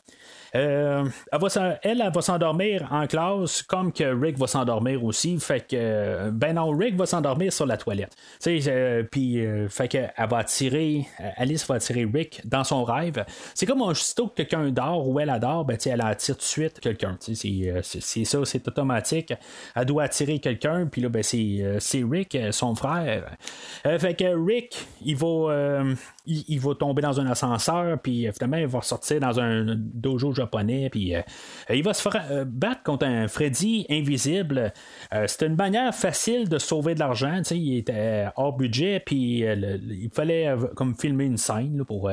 Euh, 0.54 1.04
elle, 1.32 1.40
va, 1.40 1.78
elle, 1.82 2.10
va 2.14 2.22
s'endormir 2.22 2.88
en 2.90 3.06
classe 3.06 3.62
comme 3.62 3.92
que 3.92 4.04
Rick 4.04 4.38
va 4.38 4.46
s'endormir 4.46 5.04
aussi. 5.04 5.38
Fait 5.38 5.66
que, 5.66 6.30
ben 6.30 6.54
non, 6.54 6.70
Rick 6.70 6.96
va 6.96 7.06
s'endormir 7.06 7.52
sur 7.52 7.66
la 7.66 7.76
toilette. 7.76 8.16
Euh, 8.46 9.02
puis, 9.02 9.44
euh, 9.44 9.68
fait 9.68 9.88
que, 9.88 9.98
elle 9.98 10.28
va 10.28 10.38
attirer, 10.38 11.06
Alice 11.36 11.66
va 11.66 11.76
attirer 11.76 12.08
Rick 12.12 12.42
dans 12.44 12.64
son 12.64 12.84
rêve. 12.84 13.24
C'est 13.54 13.66
comme 13.66 13.82
aussitôt 13.82 14.28
que 14.28 14.42
quelqu'un 14.42 14.70
dort 14.70 15.08
ou 15.08 15.20
elle 15.20 15.30
adore, 15.30 15.64
ben, 15.64 15.76
elle 15.84 16.00
attire 16.00 16.36
tout 16.36 16.40
de 16.40 16.44
suite 16.44 16.80
quelqu'un. 16.80 17.16
C'est 17.20 18.24
ça, 18.24 18.38
c'est 18.44 18.68
automatique. 18.68 19.34
Elle 19.74 19.84
doit 19.84 20.04
attirer 20.04 20.38
quelqu'un, 20.38 20.86
puis 20.86 21.02
là, 21.02 21.08
ben, 21.08 21.22
c'est 21.22 22.04
Rick, 22.10 22.36
son 22.50 22.74
frère. 22.74 23.36
fait 23.84 24.14
que 24.14 24.46
Rick, 24.46 24.86
il 25.02 25.16
va 25.16 25.84
il, 26.28 26.60
va 26.60 26.74
tomber 26.74 27.02
dans 27.02 27.20
un 27.20 27.26
ascenseur, 27.26 27.98
puis 27.98 28.26
euh, 28.26 28.32
finalement, 28.32 28.58
il 28.58 28.66
va 28.66 28.82
sortir 28.82 29.20
dans 29.20 29.40
un 29.40 29.74
dojo 29.76 30.32
japonais, 30.38 30.88
puis 30.90 31.14
euh, 31.14 31.22
il 31.70 31.82
va 31.82 31.94
se 31.94 32.02
faire 32.02 32.24
euh, 32.30 32.44
battre 32.46 32.82
contre 32.82 33.06
un 33.06 33.28
Freddy 33.28 33.86
invisible. 33.90 34.72
C'était 35.26 35.46
une 35.46 35.56
manière 35.56 35.94
facile 35.94 36.48
de 36.48 36.58
sauver 36.58 36.94
de 36.94 37.00
l'argent, 37.00 37.42
il 37.50 37.78
était 37.78 38.26
hors 38.36 38.56
budget, 38.56 39.00
puis 39.04 39.40
il 39.40 40.10
fallait 40.12 40.54
comme 40.74 40.94
filmer 40.94 41.24
une 41.24 41.36
scène 41.36 41.84
pour 41.86 42.10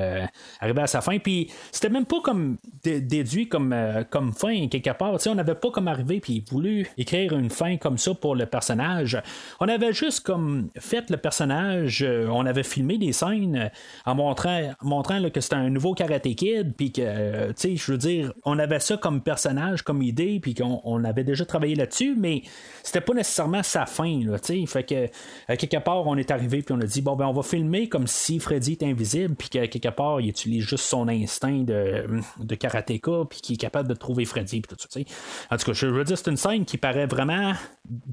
arriver 0.59 0.81
à 0.81 0.87
sa 0.87 1.01
fin, 1.01 1.17
puis 1.19 1.51
c'était 1.71 1.89
même 1.89 2.05
pas 2.05 2.21
comme 2.21 2.57
déduit 2.83 3.47
comme, 3.47 3.75
comme 4.09 4.33
fin 4.33 4.67
quelque 4.67 4.91
part, 4.97 5.17
on 5.27 5.35
n'avait 5.35 5.55
pas 5.55 5.71
comme 5.71 5.87
arrivé, 5.87 6.19
puis 6.19 6.43
voulu 6.49 6.87
écrire 6.97 7.33
une 7.33 7.49
fin 7.49 7.77
comme 7.77 7.97
ça 7.97 8.13
pour 8.13 8.35
le 8.35 8.45
personnage. 8.45 9.21
On 9.59 9.67
avait 9.67 9.93
juste 9.93 10.21
comme 10.21 10.69
fait 10.77 11.09
le 11.09 11.17
personnage, 11.17 12.05
on 12.29 12.45
avait 12.45 12.63
filmé 12.63 12.97
des 12.97 13.11
scènes 13.11 13.71
en 14.05 14.15
montrant, 14.15 14.71
montrant 14.81 15.21
que 15.29 15.41
c'était 15.41 15.55
un 15.55 15.69
nouveau 15.69 15.93
Karate 15.93 16.35
Kid, 16.35 16.73
puis 16.75 16.91
que, 16.91 17.01
euh, 17.01 17.47
tu 17.49 17.53
sais, 17.55 17.75
je 17.75 17.91
veux 17.91 17.97
dire, 17.97 18.14
on 18.43 18.59
avait 18.59 18.79
ça 18.79 18.97
comme 18.97 19.21
personnage, 19.21 19.81
comme 19.81 20.01
idée, 20.01 20.39
puis 20.39 20.53
qu'on 20.53 21.03
avait 21.03 21.23
déjà 21.23 21.45
travaillé 21.45 21.75
là-dessus, 21.75 22.15
mais 22.17 22.43
c'était 22.83 23.01
pas 23.01 23.13
nécessairement 23.13 23.63
sa 23.63 23.85
fin, 23.85 24.19
tu 24.19 24.37
sais. 24.41 24.65
Fait 24.65 24.83
que, 24.83 25.55
quelque 25.55 25.83
part, 25.83 26.05
on 26.07 26.17
est 26.17 26.31
arrivé, 26.31 26.61
puis 26.61 26.75
on 26.75 26.81
a 26.81 26.85
dit, 26.85 27.01
bon, 27.01 27.15
ben, 27.15 27.25
on 27.25 27.33
va 27.33 27.43
filmer 27.43 27.89
comme 27.89 28.07
si 28.07 28.39
Freddy 28.39 28.73
était 28.73 28.85
invisible, 28.85 29.35
puis 29.35 29.49
que, 29.49 29.65
quelque 29.65 29.89
part, 29.89 30.21
il 30.21 30.29
utilise 30.29 30.63
juste 30.63 30.85
son 30.85 31.07
instinct 31.07 31.63
de, 31.63 32.55
karatéka, 32.55 33.23
puis 33.29 33.41
qui 33.41 33.53
est 33.53 33.57
capable 33.57 33.89
de 33.89 33.95
trouver 33.95 34.25
Freddy, 34.25 34.61
puis 34.61 34.75
tout 34.75 34.81
ça, 34.81 34.87
tu. 34.87 35.05
En 35.51 35.57
tout 35.57 35.65
cas, 35.65 35.73
je 35.73 35.87
veux 35.87 36.03
dire, 36.03 36.17
c'est 36.17 36.29
une 36.29 36.37
scène 36.37 36.65
qui 36.65 36.77
paraît 36.77 37.07
vraiment, 37.07 37.53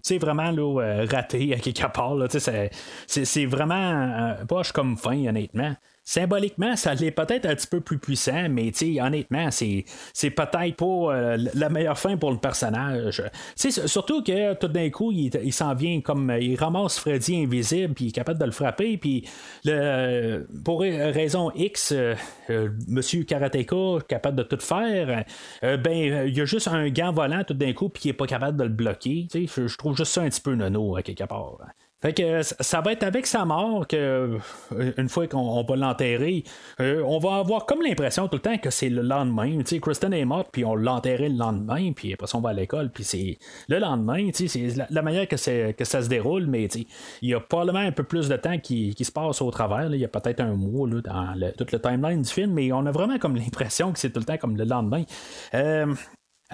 tu 0.05 0.19
vraiment, 0.19 0.51
là, 0.51 0.81
euh, 0.81 1.07
ratée 1.11 1.55
à 1.55 1.59
quelque 1.59 1.87
part, 1.93 2.17
tu 2.29 2.39
c'est 3.07 3.47
vraiment 3.47 3.75
euh, 3.75 4.45
poche 4.47 4.73
comme 4.73 4.97
fin, 4.97 5.27
honnêtement. 5.27 5.75
Symboliquement, 6.05 6.75
ça 6.75 6.95
l'est 6.95 7.13
peut-être 7.13 7.47
un 7.47 7.55
petit 7.55 7.69
peu 7.69 7.81
plus 7.81 7.99
puissant, 7.99 8.49
mais 8.51 8.73
honnêtement, 9.01 9.53
c'est, 9.53 9.85
c'est 10.13 10.31
peut-être 10.31 10.75
pas 10.77 10.85
euh, 10.85 11.47
la 11.55 11.69
meilleure 11.69 11.99
fin 11.99 12.17
pour 12.17 12.33
le 12.33 12.39
personnage. 12.39 13.23
sais 13.55 13.71
surtout 13.71 14.21
que 14.25 14.55
tout 14.55 14.67
d'un 14.67 14.91
coup, 14.91 15.13
il, 15.13 15.53
s'en 15.53 15.75
vient 15.75 16.01
comme 16.01 16.37
il 16.41 16.57
ramasse 16.57 16.99
Freddy 16.99 17.45
invisible, 17.45 17.95
puis 17.95 18.07
il 18.07 18.09
est 18.09 18.13
capable 18.13 18.41
de 18.41 18.45
le 18.45 18.51
frapper, 18.51 18.97
puis 18.97 19.29
le, 19.65 20.45
pour 20.65 20.81
raison 20.81 21.53
X, 21.55 21.93
euh, 21.93 22.17
euh, 22.51 22.71
Monsieur 22.89 23.23
Karateka 23.23 23.99
capable 24.09 24.39
de 24.39 24.43
tout 24.43 24.59
faire, 24.59 25.25
ben 25.63 26.27
il 26.27 26.37
y 26.37 26.41
a 26.41 26.45
juste 26.45 26.67
un 26.67 26.89
gant 26.89 27.13
volant 27.13 27.45
tout 27.45 27.55
d'un 27.55 27.73
coup, 27.75 27.89
puis 27.89 28.03
il 28.07 28.09
est 28.11 28.15
pas 28.15 28.27
capable 28.27 28.59
de 28.59 28.65
le 28.65 28.71
bloquer. 28.71 29.29
Je 29.33 29.77
trouve 29.77 29.97
juste 29.97 30.13
ça 30.13 30.23
un 30.23 30.29
petit 30.29 30.41
peu 30.41 30.57
nono 30.57 30.97
à 30.97 31.03
quelque 31.03 31.25
part. 31.25 31.59
Fait 32.03 32.13
que 32.13 32.43
ça 32.43 32.81
va 32.81 32.93
être 32.93 33.05
avec 33.05 33.27
sa 33.27 33.45
mort 33.45 33.87
que 33.87 33.97
euh, 34.73 34.93
une 34.97 35.09
fois 35.09 35.29
qu'on 35.29 35.63
va 35.63 35.77
l'enterrer, 35.77 36.43
euh, 36.81 37.03
on 37.07 37.19
va 37.19 37.37
avoir 37.37 37.65
comme 37.65 37.81
l'impression 37.81 38.27
tout 38.27 38.37
le 38.37 38.43
temps 38.43 38.59
que 38.59 38.71
c'est 38.71 38.89
le 38.89 39.03
lendemain. 39.03 39.59
Tu 39.59 39.67
sais, 39.67 39.79
Kristen 39.79 40.13
est 40.13 40.25
morte, 40.25 40.49
puis 40.51 40.65
on 40.65 40.75
l'enterrait 40.75 41.29
le 41.29 41.37
lendemain, 41.37 41.93
puis 41.93 42.13
après 42.13 42.27
ça 42.27 42.39
on 42.39 42.41
va 42.41 42.51
à 42.51 42.53
l'école, 42.55 42.91
puis 42.91 43.05
c'est 43.05 43.39
le 43.69 43.79
lendemain. 43.79 44.31
Tu 44.33 44.49
sais, 44.49 44.73
c'est 44.73 44.87
la, 44.91 45.03
manière 45.03 45.29
que, 45.29 45.73
que 45.73 45.85
ça 45.85 46.03
se 46.03 46.09
déroule, 46.09 46.47
mais 46.47 46.67
tu 46.69 46.81
sais, 46.81 46.87
il 47.23 47.31
y 47.31 47.35
a 47.35 47.41
probablement 47.41 47.79
un 47.79 47.93
peu 47.93 48.03
plus 48.03 48.29
de 48.29 48.37
temps 48.37 48.59
qui, 48.59 48.95
se 49.03 49.13
passe 49.13 49.41
au 49.41 49.51
travers. 49.51 49.93
Il 49.93 50.01
y 50.01 50.05
a 50.05 50.09
peut-être 50.09 50.41
un 50.41 50.55
mois 50.55 50.89
là, 50.89 51.01
dans 51.01 51.53
tout 51.57 51.67
le 51.73 51.81
timeline 51.81 52.23
du 52.23 52.31
film, 52.31 52.53
mais 52.53 52.73
on 52.73 52.85
a 52.87 52.91
vraiment 52.91 53.19
comme 53.19 53.37
l'impression 53.37 53.93
que 53.93 53.99
c'est 53.99 54.11
tout 54.11 54.21
le 54.21 54.27
temps 54.27 54.39
comme 54.39 54.57
le 54.57 54.65
lendemain. 54.65 55.05
Euh, 55.55 55.95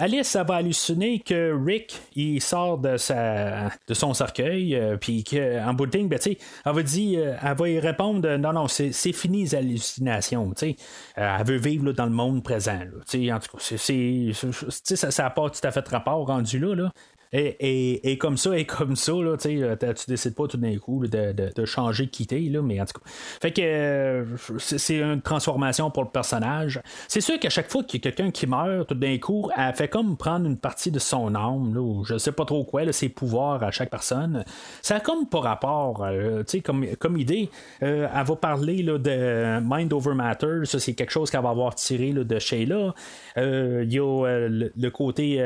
Alice, 0.01 0.29
ça 0.29 0.45
va 0.45 0.55
halluciner 0.55 1.19
que 1.19 1.53
Rick, 1.61 2.01
il 2.15 2.41
sort 2.41 2.77
de, 2.77 2.95
sa, 2.95 3.69
de 3.85 3.93
son 3.93 4.13
cercueil, 4.13 4.73
euh, 4.73 4.95
puis 4.95 5.25
qu'en 5.25 5.73
bout 5.73 5.87
de 5.87 5.97
ligne, 5.97 6.07
ben, 6.07 6.17
elle 6.25 6.37
va 6.73 6.83
dire, 6.83 7.19
euh, 7.21 7.35
elle 7.43 7.57
va 7.57 7.69
y 7.69 7.79
répondre 7.81 8.37
non, 8.37 8.53
non, 8.53 8.69
c'est, 8.69 8.93
fini 9.11 9.41
les 9.43 9.55
hallucinations. 9.55 10.53
Euh, 10.63 10.73
elle 11.17 11.45
veut 11.45 11.57
vivre 11.57 11.91
dans 11.91 12.05
le 12.05 12.11
monde 12.11 12.41
présent. 12.45 12.79
en 12.79 13.39
tout 13.39 13.57
cas, 13.57 13.57
c'est, 13.59 14.31
ça 14.31 15.23
n'a 15.23 15.29
pas 15.31 15.49
tout 15.49 15.59
à 15.67 15.71
fait 15.71 15.85
rapport 15.89 16.25
rendu 16.25 16.59
là. 16.59 16.75
là. 16.75 16.91
Et, 17.31 18.17
comme 18.19 18.37
ça, 18.37 18.57
et 18.57 18.65
comme 18.65 18.95
ça, 18.95 19.11
là, 19.11 19.35
euh, 19.45 19.75
tu 19.75 20.05
décides 20.07 20.33
pas 20.33 20.47
tout 20.47 20.57
d'un 20.57 20.75
coup 20.79 21.05
de, 21.05 21.65
changer, 21.65 22.05
de 22.05 22.09
quitter, 22.09 22.39
là, 22.49 22.61
mais 22.63 22.81
en 22.81 22.85
tout 22.85 22.99
cas. 22.99 23.09
Fait 23.39 23.51
que 23.51 23.61
euh, 23.61 24.25
c'est 24.57 24.97
une 24.97 25.21
transformation 25.21 25.91
pour 25.91 26.03
le 26.03 26.09
personnage. 26.09 26.81
C'est 27.07 27.21
sûr 27.21 27.39
qu'à 27.39 27.49
chaque 27.49 27.69
fois 27.69 27.83
qu'il 27.83 28.03
y 28.03 28.07
a 28.07 28.11
quelqu'un 28.11 28.31
qui 28.31 28.47
meurt, 28.47 28.87
tout 28.87 28.95
d'un 28.95 29.17
coup, 29.19 29.51
elle 29.55 29.75
fait 29.75 29.87
comme 29.87 30.17
prendre 30.17 30.47
une 30.47 30.57
partie 30.57 30.89
de 30.89 30.97
son 30.97 31.35
âme, 31.35 31.75
là, 31.75 31.81
ou 31.81 32.03
je 32.03 32.17
sais 32.17 32.31
pas 32.31 32.45
trop 32.45 32.63
quoi, 32.63 32.91
ses 32.91 33.09
pouvoirs 33.09 33.61
à 33.61 33.69
chaque 33.69 33.91
personne. 33.91 34.43
Ça 34.81 34.95
a 34.95 34.99
comme 34.99 35.27
pas 35.27 35.41
rapport, 35.41 36.03
euh, 36.03 36.39
tu 36.39 36.57
sais, 36.57 36.61
comme, 36.61 36.85
comme 36.97 37.17
idée. 37.17 37.49
elle 37.79 38.09
va 38.11 38.35
parler 38.37 38.81
là, 38.81 38.97
de 38.97 39.59
Mind 39.61 39.93
Over 39.93 40.15
Matter, 40.15 40.61
ça 40.63 40.79
c'est 40.79 40.95
quelque 40.95 41.11
chose 41.11 41.29
qu'elle 41.29 41.43
va 41.43 41.49
avoir 41.49 41.75
tiré 41.75 42.11
là, 42.11 42.23
de 42.23 42.39
Sheila. 42.39 42.95
Il 43.37 43.93
y 43.93 43.99
a 43.99 44.47
le, 44.49 44.89
côté 44.89 45.43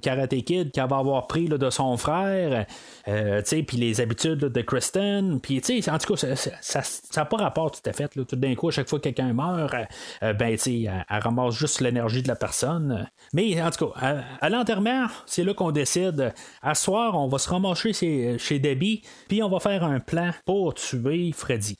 Karate 0.00 0.36
Kid 0.44 0.70
qu'elle 0.70 0.88
va 0.88 0.98
avoir 0.98 1.15
pris 1.22 1.48
de 1.48 1.70
son 1.70 1.96
frère, 1.96 2.66
puis 3.04 3.76
les 3.76 4.00
habitudes 4.00 4.38
de 4.38 4.60
Kristen, 4.62 5.40
puis 5.40 5.62
en 5.88 5.98
tout 5.98 6.14
cas, 6.14 6.36
ça 6.60 6.82
n'a 7.16 7.24
pas 7.24 7.36
rapport 7.36 7.70
tout 7.70 7.88
à 7.88 7.92
fait. 7.92 8.08
Tout 8.08 8.36
d'un 8.36 8.54
coup, 8.54 8.68
à 8.68 8.72
chaque 8.72 8.88
fois 8.88 8.98
que 8.98 9.04
quelqu'un 9.04 9.32
meurt, 9.32 9.74
ben, 10.20 10.34
elle, 10.40 11.04
elle 11.08 11.18
ramasse 11.20 11.54
juste 11.54 11.80
l'énergie 11.80 12.22
de 12.22 12.28
la 12.28 12.36
personne. 12.36 13.08
Mais 13.32 13.60
en 13.62 13.70
tout 13.70 13.88
cas, 13.88 14.24
à, 14.40 14.48
l'enterrement, 14.48 15.06
c'est 15.26 15.44
là 15.44 15.54
qu'on 15.54 15.72
décide. 15.72 16.32
À 16.62 16.74
soir, 16.74 17.14
on 17.14 17.28
va 17.28 17.38
se 17.38 17.48
ramasser 17.48 17.92
chez, 17.92 18.38
chez 18.38 18.58
Debbie, 18.58 19.02
puis 19.28 19.42
on 19.42 19.48
va 19.48 19.60
faire 19.60 19.84
un 19.84 20.00
plan 20.00 20.30
pour 20.44 20.74
tuer 20.74 21.32
Freddy. 21.32 21.78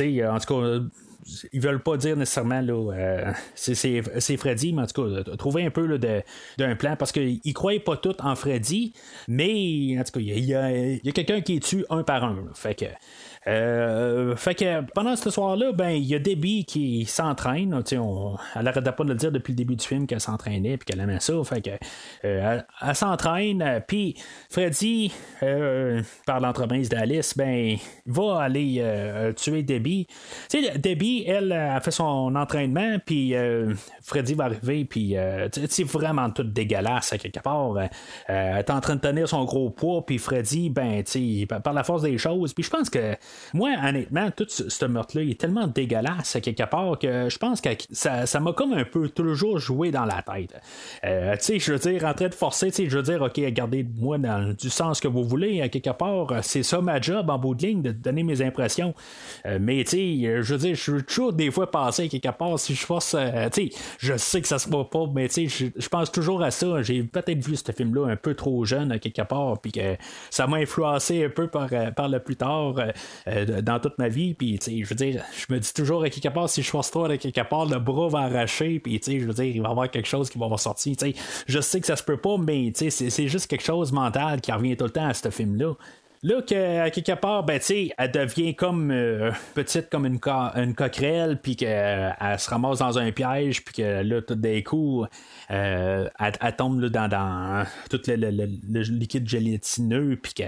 en 0.00 0.38
tout 0.38 0.54
cas, 0.54 0.80
ils 1.52 1.60
veulent 1.60 1.82
pas 1.82 1.96
dire 1.96 2.16
nécessairement 2.16 2.60
là, 2.60 2.72
euh, 2.72 3.32
c'est, 3.54 4.36
Freddy, 4.36 4.72
mais 4.72 4.82
en 4.82 4.86
tout 4.86 5.02
cas, 5.02 5.36
trouver 5.36 5.64
un 5.64 5.70
peu 5.70 5.98
d'un 5.98 6.76
plan 6.76 6.96
parce 6.96 7.12
qu'ils 7.12 7.54
croyaient 7.54 7.80
pas 7.80 7.96
tout 7.96 8.14
en 8.20 8.34
Freddy, 8.34 8.92
mais 9.28 9.96
en 9.98 10.04
tout 10.04 10.12
cas, 10.12 10.20
il 10.20 10.44
y 10.44 10.54
a, 10.54 11.12
quelqu'un 11.12 11.40
qui 11.40 11.56
est 11.56 11.60
tue 11.60 11.84
un 11.90 12.02
par 12.02 12.24
un. 12.24 12.44
fait 12.54 12.74
que 12.74 12.86
euh, 13.46 14.36
fait 14.36 14.54
que 14.54 14.82
pendant 14.92 15.16
ce 15.16 15.30
soir-là, 15.30 15.72
ben 15.72 15.90
il 15.90 16.04
y 16.04 16.14
a 16.14 16.18
Debbie 16.18 16.66
qui 16.66 17.06
s'entraîne. 17.06 17.82
On, 17.96 18.36
elle 18.54 18.62
n'arrêtait 18.62 18.92
pas 18.92 19.04
de 19.04 19.08
le 19.08 19.14
dire 19.14 19.32
depuis 19.32 19.52
le 19.52 19.56
début 19.56 19.76
du 19.76 19.86
film 19.86 20.06
qu'elle 20.06 20.20
s'entraînait 20.20 20.76
puis 20.76 20.84
qu'elle 20.84 21.00
aimait 21.00 21.20
ça. 21.20 21.32
Fait 21.44 21.62
que 21.62 21.70
euh, 22.24 22.60
elle, 22.82 22.94
s'entraîne. 22.94 23.82
Puis 23.86 24.16
Freddy, 24.50 25.10
euh, 25.42 26.02
par 26.26 26.40
l'entremise 26.40 26.90
d'Alice, 26.90 27.36
ben 27.36 27.76
va 28.04 28.42
aller 28.42 29.32
tuer 29.36 29.62
Debbie. 29.62 30.06
Debbie, 30.76 31.24
elle, 31.26 31.52
a 31.52 31.80
fait 31.80 31.90
son 31.90 32.34
entraînement, 32.34 32.98
puis 33.04 33.34
Freddy 34.02 34.34
va 34.34 34.44
arriver, 34.44 34.84
puis 34.84 35.16
c'est 35.68 35.84
vraiment 35.84 36.30
tout 36.30 36.42
dégueulasse 36.42 37.14
quelque 37.20 37.40
part. 37.40 37.74
elle 38.26 38.58
est 38.58 38.70
en 38.70 38.80
train 38.80 38.96
de 38.96 39.00
tenir 39.00 39.28
son 39.28 39.44
gros 39.44 39.70
poids, 39.70 40.04
puis 40.04 40.18
Freddy, 40.18 40.70
ben, 40.70 41.02
par 41.62 41.72
la 41.72 41.84
force 41.84 42.02
des 42.02 42.18
choses, 42.18 42.52
puis 42.52 42.64
je 42.64 42.70
pense 42.70 42.90
que 42.90 43.16
moi, 43.54 43.70
honnêtement, 43.82 44.30
tout 44.30 44.46
ce, 44.48 44.84
meurtre-là, 44.84 45.22
est 45.22 45.40
tellement 45.40 45.66
dégueulasse 45.66 46.36
à 46.36 46.40
quelque 46.40 46.62
part 46.64 46.98
que 46.98 47.28
je 47.28 47.38
pense 47.38 47.60
que 47.60 47.70
ça, 47.92 48.40
m'a 48.40 48.52
comme 48.52 48.72
un 48.72 48.84
peu 48.84 49.08
toujours 49.08 49.58
joué 49.58 49.90
dans 49.90 50.04
la 50.04 50.22
tête. 50.22 50.54
Euh, 51.04 51.34
tu 51.36 51.44
sais, 51.44 51.58
je 51.58 51.72
veux 51.72 51.78
dire, 51.78 52.04
en 52.04 52.14
train 52.14 52.28
de 52.28 52.34
forcer, 52.34 52.68
tu 52.68 52.84
sais, 52.84 52.88
je 52.88 52.96
veux 52.96 53.02
dire, 53.02 53.22
OK, 53.22 53.36
regardez-moi 53.36 54.18
dans 54.18 54.54
du 54.54 54.70
sens 54.70 55.00
que 55.00 55.08
vous 55.08 55.24
voulez, 55.24 55.60
à 55.62 55.68
quelque 55.68 55.90
part, 55.90 56.28
c'est 56.42 56.62
ça 56.62 56.80
ma 56.80 57.00
job 57.00 57.28
en 57.30 57.38
bout 57.38 57.54
de 57.54 57.66
ligne, 57.66 57.82
de 57.82 57.92
donner 57.92 58.22
mes 58.22 58.42
impressions. 58.42 58.94
Euh, 59.46 59.58
mais, 59.60 59.84
tu 59.84 59.90
sais, 59.90 60.42
je 60.42 60.52
veux 60.54 60.58
dire, 60.58 60.74
je 60.74 60.80
suis 60.80 61.04
toujours 61.04 61.32
des 61.32 61.50
fois 61.50 61.70
passé 61.70 62.04
à 62.04 62.08
quelque 62.08 62.36
part, 62.36 62.58
si 62.58 62.74
je 62.74 62.84
force, 62.84 63.14
euh, 63.18 63.48
tu 63.52 63.68
sais, 63.68 63.76
je 63.98 64.16
sais 64.16 64.40
que 64.40 64.48
ça 64.48 64.58
se 64.58 64.68
voit 64.68 64.88
pas, 64.88 65.06
mais 65.12 65.28
tu 65.28 65.48
sais, 65.48 65.72
je 65.76 65.88
pense 65.88 66.12
toujours 66.12 66.42
à 66.42 66.50
ça. 66.50 66.82
J'ai 66.82 67.02
peut-être 67.02 67.44
vu 67.44 67.56
ce 67.56 67.72
film-là 67.72 68.06
un 68.06 68.16
peu 68.16 68.34
trop 68.34 68.64
jeune 68.64 68.92
à 68.92 68.98
quelque 68.98 69.22
part, 69.22 69.60
puis 69.60 69.72
que 69.72 69.96
ça 70.30 70.46
m'a 70.46 70.58
influencé 70.58 71.24
un 71.24 71.30
peu 71.30 71.48
par, 71.48 71.68
par 71.96 72.08
le 72.08 72.20
plus 72.20 72.36
tard. 72.36 72.74
Euh, 73.28 73.60
dans 73.60 73.78
toute 73.78 73.98
ma 73.98 74.08
vie. 74.08 74.34
Puis, 74.34 74.58
je 74.62 74.88
veux 74.88 74.94
dire, 74.94 75.22
je 75.36 75.52
me 75.52 75.58
dis 75.58 75.72
toujours 75.74 76.02
à 76.02 76.10
quelque 76.10 76.32
part, 76.32 76.48
si 76.48 76.62
je 76.62 76.70
force 76.70 76.90
toi 76.90 77.10
à 77.10 77.16
quelque 77.18 77.42
part, 77.42 77.66
le 77.66 77.78
bras 77.78 78.08
va 78.08 78.20
arracher. 78.20 78.78
Puis, 78.78 79.00
je 79.04 79.26
veux 79.26 79.34
dire, 79.34 79.44
il 79.44 79.60
va 79.60 79.68
y 79.68 79.70
avoir 79.70 79.90
quelque 79.90 80.08
chose 80.08 80.30
qui 80.30 80.38
va 80.38 80.46
ressortir. 80.46 80.96
Je 81.46 81.60
sais 81.60 81.80
que 81.80 81.86
ça 81.86 81.96
se 81.96 82.02
peut 82.02 82.16
pas, 82.16 82.36
mais 82.38 82.72
c'est 82.74 83.28
juste 83.28 83.46
quelque 83.46 83.64
chose 83.64 83.92
mental 83.92 84.40
qui 84.40 84.52
revient 84.52 84.76
tout 84.76 84.84
le 84.84 84.90
temps 84.90 85.06
à 85.06 85.14
ce 85.14 85.30
film-là. 85.30 85.74
Là, 86.22 86.42
que, 86.42 86.80
à 86.80 86.90
quelque 86.90 87.18
part, 87.18 87.44
ben, 87.44 87.58
elle 87.66 88.10
devient 88.10 88.54
comme 88.54 88.90
euh, 88.90 89.30
petite 89.54 89.88
comme 89.88 90.04
une, 90.04 90.20
une 90.54 90.74
coquerelle, 90.74 91.38
puis 91.42 91.56
qu'elle 91.56 92.14
se 92.38 92.50
ramasse 92.50 92.80
dans 92.80 92.98
un 92.98 93.10
piège, 93.10 93.64
puis 93.64 93.76
que 93.76 94.02
là, 94.02 94.20
tout 94.20 94.34
d'un 94.34 94.60
coup, 94.60 95.06
euh, 95.50 96.08
elle, 96.18 96.56
tombe 96.56 96.84
dans, 96.84 97.08
dans, 97.08 97.64
tout 97.88 98.02
le, 98.06 98.44
liquide 98.90 99.26
gélatineux, 99.26 100.18
puis 100.22 100.34
que, 100.34 100.42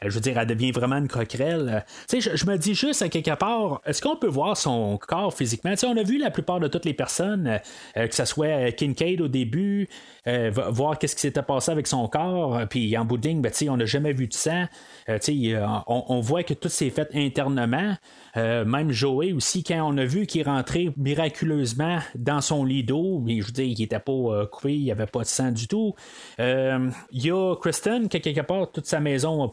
je 0.00 0.08
veux 0.08 0.22
dire, 0.22 0.38
elle 0.38 0.46
devient 0.46 0.72
vraiment 0.72 0.96
une 0.96 1.08
coquerelle. 1.08 1.84
Tu 2.08 2.22
sais, 2.22 2.34
je, 2.34 2.46
me 2.46 2.56
dis 2.56 2.74
juste 2.74 3.02
à 3.02 3.10
quelque 3.10 3.34
part, 3.34 3.82
est-ce 3.84 4.00
qu'on 4.00 4.16
peut 4.16 4.26
voir 4.26 4.56
son 4.56 4.96
corps 4.96 5.34
physiquement? 5.34 5.74
On 5.84 5.98
a 5.98 6.02
vu 6.02 6.16
la 6.16 6.30
plupart 6.30 6.60
de 6.60 6.68
toutes 6.68 6.86
les 6.86 6.94
personnes, 6.94 7.60
euh, 7.98 8.06
que 8.06 8.14
ce 8.14 8.24
soit 8.24 8.72
Kincaid 8.72 9.20
au 9.20 9.28
début, 9.28 9.86
voir 10.24 10.98
qu'est-ce 10.98 11.14
qui 11.14 11.20
s'était 11.20 11.42
passé 11.42 11.70
avec 11.70 11.86
son 11.86 12.08
corps, 12.08 12.58
puis 12.70 12.96
en 12.96 13.04
bout 13.04 13.18
de 13.18 13.28
ligne, 13.28 13.42
ben, 13.42 13.52
on 13.68 13.76
n'a 13.76 13.84
jamais 13.84 14.14
vu 14.14 14.26
de 14.26 14.32
sang. 14.32 14.66
Euh, 15.10 15.66
on, 15.86 16.20
voit 16.20 16.42
que 16.42 16.54
tout 16.54 16.68
s'est 16.68 16.90
fait 16.90 17.08
internement. 17.14 17.94
Euh, 18.36 18.64
même 18.64 18.90
Joey 18.90 19.32
aussi, 19.32 19.64
quand 19.64 19.82
on 19.82 19.96
a 19.98 20.04
vu 20.04 20.26
qu'il 20.26 20.44
rentrait 20.44 20.88
miraculeusement 20.96 21.98
dans 22.14 22.40
son 22.40 22.64
lit 22.64 22.84
d'eau, 22.84 23.22
je 23.26 23.44
veux 23.44 23.52
dire, 23.52 23.64
il 23.64 23.78
n'était 23.78 23.98
pas 23.98 24.12
euh, 24.12 24.46
coupé, 24.46 24.74
il 24.74 24.84
n'y 24.84 24.92
avait 24.92 25.06
pas 25.06 25.20
de 25.20 25.26
sang 25.26 25.50
du 25.50 25.66
tout. 25.66 25.94
Il 26.38 26.92
y 27.12 27.30
a 27.30 27.54
Kristen, 27.56 28.08
qui 28.08 28.20
quelque 28.20 28.42
part, 28.42 28.70
toute 28.70 28.86
sa 28.86 29.00
maison 29.00 29.50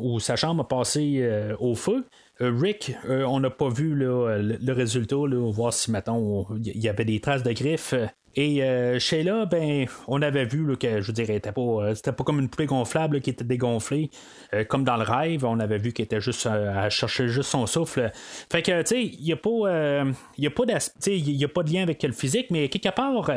ou 0.00 0.20
sa 0.20 0.36
chambre 0.36 0.62
a 0.62 0.68
passé 0.68 1.28
au 1.58 1.74
feu. 1.74 2.04
Rick, 2.40 2.92
on 3.08 3.40
n'a 3.40 3.50
pas 3.50 3.68
vu 3.68 3.94
le, 3.94 4.72
résultat, 4.72 5.16
voir 5.16 5.72
si 5.72 5.90
maintenant 5.90 6.46
il 6.64 6.78
y 6.78 6.88
avait 6.88 7.04
des 7.04 7.20
traces 7.20 7.42
de 7.42 7.52
griffes. 7.52 7.94
Et 8.36 8.62
euh, 8.62 8.98
Sheila, 8.98 9.46
ben, 9.46 9.86
on 10.06 10.22
avait 10.22 10.44
vu 10.44 10.76
que, 10.76 11.00
je 11.00 11.12
dirais, 11.12 11.34
c'était 11.34 11.52
pas, 11.52 11.60
euh, 11.60 11.94
c'était 11.94 12.12
pas 12.12 12.24
comme 12.24 12.38
une 12.38 12.48
poupée 12.48 12.66
gonflable 12.66 13.20
qui 13.20 13.30
était 13.30 13.44
dégonflée, 13.44 14.10
euh, 14.54 14.64
comme 14.64 14.84
dans 14.84 14.96
le 14.96 15.02
rêve. 15.02 15.44
On 15.44 15.58
avait 15.58 15.78
vu 15.78 15.92
qu'elle 15.92 16.04
était 16.04 16.20
juste 16.20 16.46
à 16.46 16.88
chercher 16.90 17.28
juste 17.28 17.50
son 17.50 17.66
souffle. 17.66 18.12
Fait 18.50 18.62
que, 18.62 18.82
tu 18.82 18.86
sais, 18.86 19.02
il 19.02 19.24
n'y 19.24 19.32
a 19.32 19.36
pas, 19.36 20.04
il 20.36 20.46
a 20.46 20.50
pas 20.50 20.64
il 21.06 21.44
a 21.44 21.48
pas 21.48 21.62
de 21.62 21.72
lien 21.72 21.82
avec 21.82 22.02
le 22.02 22.12
physique, 22.12 22.46
mais 22.50 22.68
quelque 22.68 22.94
part, 22.94 23.30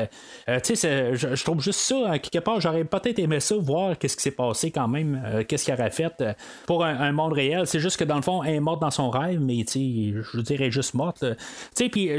tu 0.63 0.75
sais, 0.75 1.15
je, 1.15 1.43
trouve 1.43 1.61
juste 1.61 1.79
ça, 1.79 2.19
quelque 2.19 2.43
part, 2.43 2.59
j'aurais 2.59 2.83
peut-être 2.83 3.19
aimé 3.19 3.39
ça, 3.39 3.55
voir 3.55 3.97
qu'est-ce 3.97 4.17
qui 4.17 4.23
s'est 4.23 4.31
passé 4.31 4.71
quand 4.71 4.87
même, 4.87 5.43
qu'est-ce 5.47 5.65
qu'il 5.65 5.73
aurait 5.73 5.91
fait 5.91 6.23
pour 6.67 6.85
un, 6.85 7.11
monde 7.11 7.33
réel. 7.33 7.65
C'est 7.65 7.79
juste 7.79 7.97
que 7.97 8.03
dans 8.03 8.15
le 8.17 8.21
fond, 8.21 8.43
elle 8.43 8.55
est 8.55 8.59
morte 8.59 8.81
dans 8.81 8.91
son 8.91 9.09
rêve, 9.09 9.39
mais 9.39 9.63
tu 9.65 10.13
sais, 10.13 10.21
je 10.33 10.39
dirais 10.41 10.71
juste 10.71 10.93
morte. 10.93 11.19
Tu 11.21 11.35
sais, 11.73 11.89
puis 11.89 12.09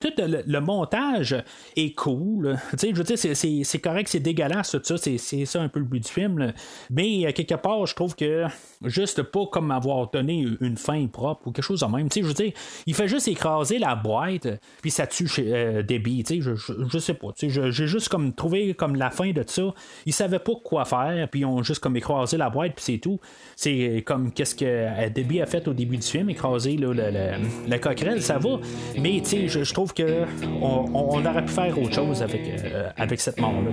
tout 0.00 0.12
le, 0.18 0.60
montage 0.60 1.36
est 1.76 1.94
cool. 2.00 2.58
Je 2.80 2.94
veux 2.94 3.04
dire, 3.04 3.18
c'est 3.18 3.78
correct, 3.78 4.08
c'est 4.08 4.20
dégueulasse, 4.20 4.70
tout 4.70 4.80
ça. 4.82 4.96
C'est 4.96 5.44
ça 5.44 5.60
un 5.60 5.68
peu 5.68 5.80
le 5.80 5.84
but 5.84 6.00
du 6.00 6.10
film. 6.10 6.52
Mais 6.90 7.26
euh, 7.26 7.32
quelque 7.32 7.54
part, 7.56 7.84
je 7.84 7.94
trouve 7.94 8.16
que 8.16 8.44
juste 8.84 9.22
pas 9.22 9.46
comme 9.46 9.70
avoir 9.70 10.10
donné 10.10 10.46
une 10.60 10.78
fin 10.78 11.06
propre 11.08 11.48
ou 11.48 11.52
quelque 11.52 11.64
chose 11.64 11.80
de 11.80 11.86
même. 11.86 12.08
je 12.10 12.22
veux 12.22 12.32
dire, 12.32 12.52
il 12.86 12.94
fait 12.94 13.08
juste 13.08 13.28
écraser 13.28 13.78
la 13.78 13.94
boîte, 13.94 14.48
puis 14.80 14.90
ça 14.90 15.06
tue 15.06 15.28
chez 15.28 15.54
euh, 15.54 15.82
Debbie. 15.82 16.24
Je, 16.26 16.54
je, 16.54 16.98
sais 16.98 17.14
pas. 17.14 17.28
J'ai 17.38 17.70
juste 17.86 18.08
comme 18.08 18.32
trouvé 18.32 18.72
comme 18.72 18.96
la 18.96 19.10
fin 19.10 19.30
de 19.32 19.44
ça. 19.46 19.74
Ils 20.06 20.14
savaient 20.14 20.38
pas 20.38 20.54
quoi 20.64 20.86
faire, 20.86 21.28
puis 21.28 21.40
ils 21.40 21.44
ont 21.44 21.62
juste 21.62 21.80
comme 21.80 21.96
écrasé 21.96 22.38
la 22.38 22.48
boîte, 22.48 22.72
puis 22.74 22.84
c'est 22.84 22.98
tout. 22.98 23.20
C'est 23.56 24.02
comme 24.06 24.32
qu'est-ce 24.32 24.54
que 24.54 24.64
euh, 24.64 25.10
Debbie 25.10 25.42
a 25.42 25.46
fait 25.46 25.68
au 25.68 25.74
début 25.74 25.98
du 25.98 26.06
film, 26.06 26.30
écraser 26.30 26.76
le, 26.76 26.92
la 26.92 27.78
coquerelle, 27.78 28.22
ça 28.22 28.38
va. 28.38 28.58
Mais 28.98 29.22
je, 29.22 29.48
je 29.48 29.74
trouve 29.74 29.92
que 29.92 30.24
on, 30.62 31.24
aurait 31.26 31.44
pu 31.44 31.52
faire 31.52 31.78
chose 31.88 32.22
avec, 32.22 32.42
euh, 32.46 32.90
avec 32.96 33.20
cette 33.20 33.40
mort-là. 33.40 33.70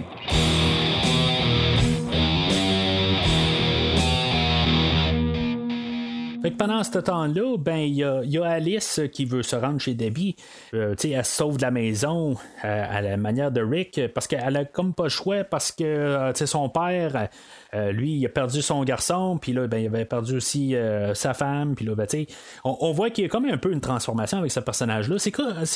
pendant 6.51 6.83
ce 6.83 6.97
temps-là, 6.97 7.57
ben 7.57 7.77
il 7.77 7.95
y, 7.95 8.03
a 8.03 8.45
Alice 8.45 9.01
qui 9.11 9.25
veut 9.25 9.43
se 9.43 9.55
rendre 9.55 9.79
chez 9.79 9.93
Debbie. 9.93 10.35
Euh, 10.73 10.95
elle 11.03 11.25
sauve 11.25 11.57
la 11.59 11.71
maison 11.71 12.35
euh, 12.63 12.85
à 12.89 13.01
la 13.01 13.17
manière 13.17 13.51
de 13.51 13.61
Rick 13.61 14.01
parce 14.13 14.27
qu'elle 14.27 14.55
a 14.55 14.65
comme 14.65 14.93
pas 14.93 15.03
le 15.03 15.09
choix 15.09 15.43
parce 15.43 15.71
que 15.71 16.31
son 16.33 16.69
père 16.69 17.29
euh, 17.73 17.91
lui, 17.91 18.13
il 18.13 18.25
a 18.25 18.29
perdu 18.29 18.61
son 18.61 18.83
garçon, 18.83 19.37
puis 19.41 19.53
là, 19.53 19.67
ben, 19.67 19.77
il 19.77 19.87
avait 19.87 20.05
perdu 20.05 20.37
aussi 20.37 20.75
euh, 20.75 21.13
sa 21.13 21.33
femme, 21.33 21.75
puis 21.75 21.85
là, 21.85 21.95
ben, 21.95 22.07
on, 22.63 22.77
on, 22.81 22.91
voit 22.93 23.09
qu'il 23.09 23.23
y 23.23 23.27
a 23.27 23.29
comme 23.29 23.45
un 23.45 23.57
peu 23.57 23.71
une 23.71 23.81
transformation 23.81 24.37
avec 24.37 24.51
ce 24.51 24.59
personnage-là. 24.59 25.17
C'est, 25.19 25.31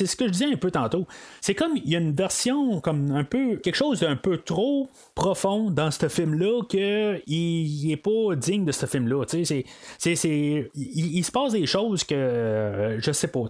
ce 0.05 0.15
que 0.15 0.27
je 0.27 0.31
disais 0.31 0.45
un 0.45 0.55
peu 0.55 0.71
tantôt. 0.71 1.05
C'est 1.41 1.55
comme 1.55 1.73
il 1.75 1.89
y 1.89 1.95
a 1.95 1.99
une 1.99 2.13
version, 2.13 2.79
comme 2.79 3.11
un 3.11 3.23
peu, 3.23 3.57
quelque 3.57 3.75
chose 3.75 3.99
d'un 3.99 4.15
peu 4.15 4.37
trop 4.37 4.89
profond 5.15 5.69
dans 5.69 5.91
ce 5.91 6.07
film-là 6.07 6.61
qu'il 6.69 7.21
il 7.27 7.91
est 7.91 7.97
pas 7.97 8.35
digne 8.35 8.65
de 8.65 8.71
ce 8.71 8.85
film-là. 8.85 9.25
Il, 9.33 11.25
se 11.25 11.31
passe 11.31 11.51
des 11.53 11.65
choses 11.65 12.03
que 12.03 12.15
euh, 12.15 13.01
je 13.01 13.11
sais 13.11 13.27
pas. 13.27 13.41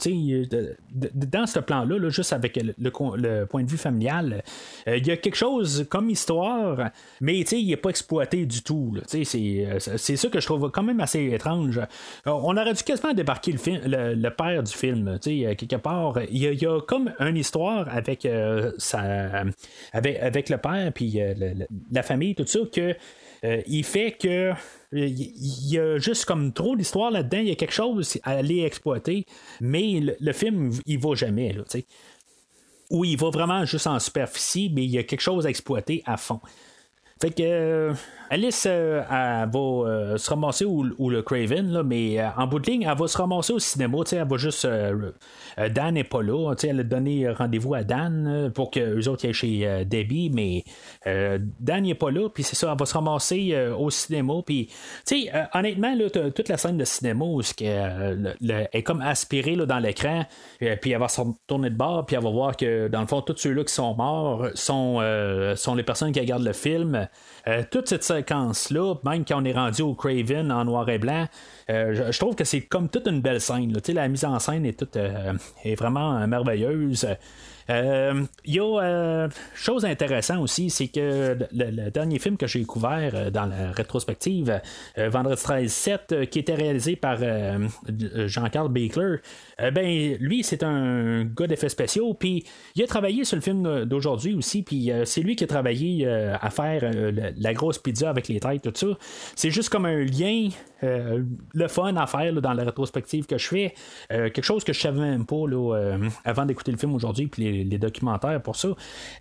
dans 0.91 1.45
ce 1.45 1.59
plan-là, 1.59 1.97
là, 1.97 2.09
juste 2.09 2.33
avec 2.33 2.59
le, 2.77 3.45
point 3.45 3.63
de 3.63 3.69
vue 3.69 3.77
familial, 3.77 4.43
il 4.87 5.05
y 5.05 5.11
a 5.11 5.17
quelque 5.17 5.35
chose 5.35 5.85
comme 5.89 6.09
histoire, 6.09 6.89
mais 7.19 7.39
il 7.39 7.67
n'est 7.67 7.75
pas 7.77 7.89
exploité 7.89 8.30
du 8.37 8.63
tout. 8.63 8.93
Euh, 8.95 9.79
c'est 9.79 10.15
ça 10.15 10.27
que 10.29 10.39
je 10.39 10.45
trouve 10.45 10.69
quand 10.71 10.83
même 10.83 10.99
assez 10.99 11.23
étrange. 11.25 11.77
Euh, 11.77 11.85
on 12.25 12.57
aurait 12.57 12.73
dû 12.73 12.83
quasiment 12.83 13.13
débarquer 13.13 13.53
le, 13.53 14.13
le, 14.15 14.29
père 14.29 14.63
du 14.63 14.71
film. 14.71 15.19
Quelque 15.21 15.75
part, 15.77 16.19
il 16.29 16.41
y, 16.41 16.65
a, 16.65 16.81
comme 16.81 17.13
une 17.19 17.37
histoire 17.37 17.87
avec, 17.89 18.25
euh, 18.25 18.71
avec, 19.93 20.49
le 20.49 20.57
père, 20.57 20.91
puis 20.93 21.19
la 21.91 22.03
famille, 22.03 22.35
tout 22.35 22.45
ça, 22.45 22.59
que. 22.71 22.95
il 23.67 23.83
fait 23.83 24.11
que 24.11 24.53
il 24.93 25.69
y 25.69 25.79
a 25.79 25.97
juste 25.97 26.25
comme 26.25 26.51
trop 26.51 26.75
d'histoire 26.75 27.11
là-dedans, 27.11 27.39
il 27.39 27.47
y 27.47 27.51
a 27.51 27.55
quelque 27.55 27.73
chose 27.73 28.19
à 28.23 28.31
aller 28.31 28.63
exploiter, 28.63 29.25
mais 29.61 30.01
le, 30.19 30.33
film, 30.33 30.71
il 30.85 30.99
va 30.99 31.15
jamais. 31.15 31.53
Là, 31.53 31.63
Ou 32.89 33.05
il 33.05 33.17
va 33.17 33.29
vraiment 33.29 33.65
juste 33.65 33.87
en 33.87 33.99
superficie, 33.99 34.71
mais 34.73 34.83
il 34.83 34.91
y 34.91 34.97
a 34.97 35.03
quelque 35.03 35.21
chose 35.21 35.45
à 35.45 35.49
exploiter 35.49 36.03
à 36.05 36.17
fond 36.17 36.41
Fait 37.21 37.31
que 37.31 37.43
euh, 37.43 37.93
Alice, 38.33 38.65
euh, 38.65 39.01
elle 39.09 39.49
va 39.49 39.59
euh, 39.59 40.17
se 40.17 40.29
ramasser 40.29 40.63
ou, 40.63 41.09
le 41.09 41.21
Craven, 41.21 41.69
là, 41.69 41.83
mais 41.83 42.23
en 42.37 42.47
bout 42.47 42.59
de 42.59 42.71
ligne, 42.71 42.87
elle 42.89 42.97
va 42.97 43.05
se 43.09 43.17
ramasser 43.17 43.51
au 43.51 43.59
cinéma. 43.59 43.97
Elle 44.09 44.25
va 44.25 44.37
juste. 44.37 44.65
Dan 44.65 45.93
n'est 45.95 46.05
pas 46.05 46.21
là. 46.21 46.53
Elle 46.63 46.79
a 46.79 46.83
donné 46.83 47.29
rendez-vous 47.29 47.73
à 47.73 47.83
Dan 47.83 48.49
pour 48.55 48.71
que 48.71 48.79
les 48.79 49.09
autres 49.09 49.27
aillent 49.27 49.33
chez 49.33 49.83
Debbie, 49.85 50.31
mais 50.33 50.63
Dan 51.59 51.83
n'est 51.83 51.93
pas 51.93 52.09
là. 52.09 52.29
Puis 52.29 52.43
c'est 52.43 52.55
ça, 52.55 52.71
elle 52.71 52.79
va 52.79 52.85
se 52.85 52.93
ramasser 52.93 53.53
au 53.77 53.89
cinéma. 53.89 54.35
Puis, 54.45 54.69
honnêtement, 55.53 55.93
là, 55.93 56.09
toute 56.09 56.47
la 56.47 56.55
scène 56.55 56.77
de 56.77 56.85
cinéma 56.85 57.25
où 57.25 57.41
elle 57.59 58.69
est 58.71 58.83
comme 58.83 59.01
aspirée 59.01 59.55
là, 59.57 59.65
dans 59.65 59.79
l'écran, 59.79 60.23
puis 60.59 60.91
elle 60.91 60.99
va 60.99 61.09
se 61.09 61.19
retourner 61.19 61.69
de 61.69 61.75
bord, 61.75 62.05
puis 62.05 62.15
elle 62.15 62.23
va 62.23 62.29
voir 62.29 62.55
que 62.55 62.87
dans 62.87 63.01
le 63.01 63.07
fond, 63.07 63.21
tous 63.21 63.35
ceux-là 63.35 63.65
qui 63.65 63.73
sont 63.73 63.93
morts 63.93 64.47
sont, 64.55 65.01
sont 65.57 65.75
les 65.75 65.83
personnes 65.83 66.13
qui 66.13 66.21
regardent 66.21 66.45
le 66.45 66.53
film. 66.53 67.09
Euh, 67.47 67.63
toute 67.69 67.89
cette 67.89 68.03
séquence-là, 68.03 68.95
même 69.03 69.25
quand 69.25 69.41
on 69.41 69.45
est 69.45 69.53
rendu 69.53 69.81
au 69.81 69.93
Craven 69.93 70.51
en 70.51 70.65
noir 70.65 70.87
et 70.89 70.99
blanc, 70.99 71.27
euh, 71.69 72.11
je, 72.11 72.19
trouve 72.19 72.35
que 72.35 72.43
c'est 72.43 72.61
comme 72.61 72.89
toute 72.89 73.07
une 73.07 73.21
belle 73.21 73.41
scène. 73.41 73.73
La 73.93 74.07
mise 74.07 74.25
en 74.25 74.37
scène 74.39 74.65
est, 74.65 74.77
toute, 74.77 74.95
euh, 74.95 75.33
est 75.63 75.75
vraiment 75.75 76.25
merveilleuse. 76.27 77.07
Il 77.69 77.75
euh, 77.75 78.23
y 78.45 78.59
a 78.59 78.63
euh, 78.63 79.29
chose 79.53 79.85
intéressante 79.85 80.39
aussi, 80.39 80.69
c'est 80.69 80.87
que 80.87 81.37
le, 81.51 81.89
dernier 81.89 82.19
film 82.19 82.37
que 82.37 82.47
j'ai 82.47 82.59
découvert 82.59 83.11
euh, 83.13 83.29
dans 83.29 83.45
la 83.45 83.71
rétrospective, 83.71 84.61
Vendredi 84.97 85.41
13 85.41 85.71
7, 85.71 86.29
qui 86.29 86.39
était 86.39 86.55
réalisé 86.55 86.95
par 86.95 87.17
Jean-Carl 88.27 88.69
Baker, 88.69 89.17
ben 89.73 90.17
lui 90.19 90.43
c'est 90.43 90.63
un 90.63 91.23
gars 91.23 91.47
d'effets 91.47 91.69
spéciaux, 91.69 92.13
puis 92.13 92.43
il 92.75 92.83
a 92.83 92.87
travaillé 92.87 93.23
sur 93.23 93.35
le 93.35 93.41
film 93.41 93.85
d'aujourd'hui 93.85 94.33
aussi, 94.33 94.63
puis 94.63 94.91
c'est 95.05 95.21
lui 95.21 95.35
qui 95.35 95.43
a 95.43 95.47
travaillé 95.47 96.07
à 96.07 96.49
faire 96.49 96.91
la 97.37 97.53
grosse 97.53 97.77
pizza 97.77 98.09
avec 98.09 98.27
les 98.27 98.39
têtes, 98.39 98.63
tout 98.63 98.71
ça. 98.75 98.97
C'est 99.35 99.51
juste 99.51 99.69
comme 99.69 99.85
un 99.85 100.03
lien 100.03 100.49
le 100.81 101.67
fun 101.67 101.95
à 101.95 102.07
faire 102.07 102.33
dans 102.33 102.53
la 102.53 102.63
rétrospective 102.63 103.25
que 103.25 103.37
je 103.37 103.47
fais. 103.47 103.73
quelque 104.09 104.43
chose 104.43 104.63
que 104.63 104.73
je 104.73 104.79
savais 104.79 104.99
même 104.99 105.25
pas 105.25 105.43
avant 106.25 106.45
d'écouter 106.45 106.71
le 106.71 106.77
film 106.77 106.93
aujourd'hui, 106.95 107.27
puis 107.27 107.50
les, 107.51 107.77
documentaires 107.77 108.41
pour 108.41 108.55
ça. 108.55 108.69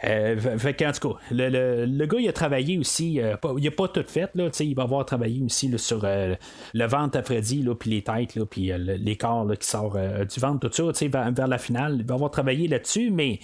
Euh, 0.05 0.37
en 0.37 0.93
tout 0.93 1.09
cas, 1.09 1.18
le, 1.31 2.07
gars, 2.07 2.18
il 2.18 2.28
a 2.28 2.33
travaillé 2.33 2.78
aussi, 2.78 3.20
euh, 3.20 3.37
il 3.59 3.66
a 3.66 3.70
pas 3.70 3.89
tout 3.89 4.05
fait, 4.07 4.31
là, 4.35 4.49
il 4.61 4.74
va 4.74 4.83
avoir 4.83 5.05
travaillé 5.05 5.43
aussi 5.43 5.72
sur 5.78 6.03
euh, 6.05 6.35
le 6.74 6.87
ventre 6.87 7.18
à 7.18 7.22
Freddy, 7.22 7.66
puis 7.78 7.91
les 7.91 8.03
têtes, 8.03 8.39
puis 8.45 8.72
les 8.76 9.16
corps 9.16 9.47
qui 9.59 9.66
sortent 9.66 9.97
du 9.97 10.41
ventre, 10.41 10.68
tout 10.68 10.93
ça, 10.93 11.07
vers, 11.07 11.33
vers 11.33 11.49
la 11.49 11.59
finale. 11.59 11.97
Il 12.01 12.07
va 12.07 12.14
avoir 12.14 12.31
travaillé 12.31 12.68
là-dessus, 12.68 13.11
mais. 13.11 13.41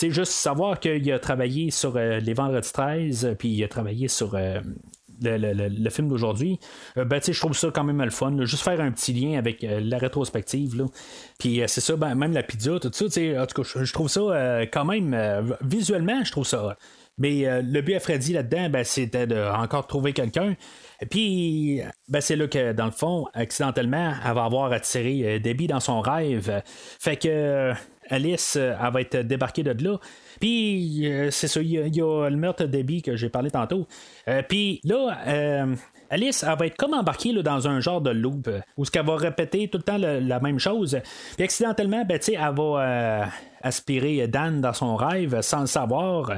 juste 0.00 0.32
savoir 0.32 0.80
qu'il 0.80 1.12
a 1.12 1.18
travaillé 1.18 1.70
sur 1.70 1.96
les 1.96 2.34
vendredis 2.34 2.72
13, 2.72 3.36
puis 3.38 3.48
il 3.48 3.64
a 3.64 3.68
travaillé 3.68 4.08
sur 4.08 4.36
le, 5.22 5.90
film 5.90 6.08
d'aujourd'hui, 6.08 6.58
euh, 6.96 7.04
ben, 7.04 7.20
je 7.22 7.38
trouve 7.38 7.56
ça 7.56 7.70
quand 7.72 7.84
même 7.84 8.02
le 8.02 8.10
fun. 8.10 8.36
juste 8.44 8.62
faire 8.62 8.80
un 8.80 8.90
petit 8.90 9.12
lien 9.12 9.38
avec 9.38 9.64
euh, 9.64 9.80
la 9.82 9.98
rétrospective. 9.98 10.76
Là. 10.76 10.84
Puis 11.38 11.62
euh, 11.62 11.66
c'est 11.66 11.80
ça, 11.80 11.96
ben, 11.96 12.14
même 12.14 12.32
la 12.32 12.42
pizza, 12.42 12.78
tout 12.80 12.90
ça, 12.92 13.04
en 13.04 13.46
tout 13.46 13.62
cas, 13.62 13.82
je, 13.84 13.92
trouve 13.92 14.08
ça 14.08 14.66
quand 14.72 14.84
même, 14.84 15.16
visuellement, 15.62 16.22
je 16.24 16.32
trouve 16.32 16.46
ça. 16.46 16.76
Mais 17.18 17.62
le 17.62 17.82
but 17.82 17.94
à 17.94 18.00
Freddy 18.00 18.32
là-dedans, 18.32 18.70
ben, 18.70 18.84
c'était 18.84 19.26
de 19.26 19.36
encore 19.36 19.86
trouver 19.86 20.12
quelqu'un. 20.12 20.56
Puis, 21.10 21.80
ben, 22.08 22.20
c'est 22.20 22.36
là 22.36 22.46
que, 22.48 22.72
dans 22.72 22.86
le 22.86 22.90
fond, 22.90 23.26
accidentellement, 23.34 24.14
elle 24.24 24.34
va 24.34 24.44
avoir 24.44 24.72
attiré 24.72 25.38
Debbie 25.40 25.66
dans 25.66 25.80
son 25.80 26.00
rêve. 26.00 26.62
Fait 26.98 27.16
que 27.16 27.72
Alice, 28.08 28.56
elle 28.56 28.92
va 28.92 29.00
être 29.00 29.18
débarquée 29.18 29.62
de 29.62 29.84
là. 29.84 29.98
Puis, 30.40 31.06
euh, 31.06 31.30
c'est 31.30 31.48
ça, 31.48 31.60
il 31.60 31.70
y, 31.70 32.02
a 32.02 32.28
le 32.30 32.36
meurtre 32.36 32.64
de 32.64 32.68
Debbie 32.68 33.02
que 33.02 33.14
j'ai 33.14 33.28
parlé 33.28 33.50
tantôt. 33.50 33.86
Euh, 34.26 34.42
puis 34.48 34.80
là, 34.84 35.18
euh, 35.26 35.74
Alice, 36.08 36.42
elle 36.42 36.58
va 36.58 36.66
être 36.66 36.76
comme 36.76 36.94
embarquée 36.94 37.32
là, 37.32 37.42
dans 37.42 37.68
un 37.68 37.80
genre 37.80 38.00
de 38.00 38.10
loop 38.10 38.48
où 38.78 38.84
ce 38.86 38.90
qu'elle 38.90 39.04
va 39.04 39.16
répéter 39.16 39.68
tout 39.68 39.78
le 39.78 39.84
temps 39.84 39.98
la 39.98 40.40
même 40.40 40.58
chose. 40.58 40.98
Puis 41.36 41.44
accidentellement, 41.44 42.04
ben, 42.06 42.18
elle 42.26 42.54
va 42.56 43.28
aspirer 43.62 44.26
Dan 44.28 44.60
dans 44.60 44.72
son 44.72 44.96
rêve 44.96 45.40
sans 45.42 45.60
le 45.60 45.66
savoir. 45.66 46.30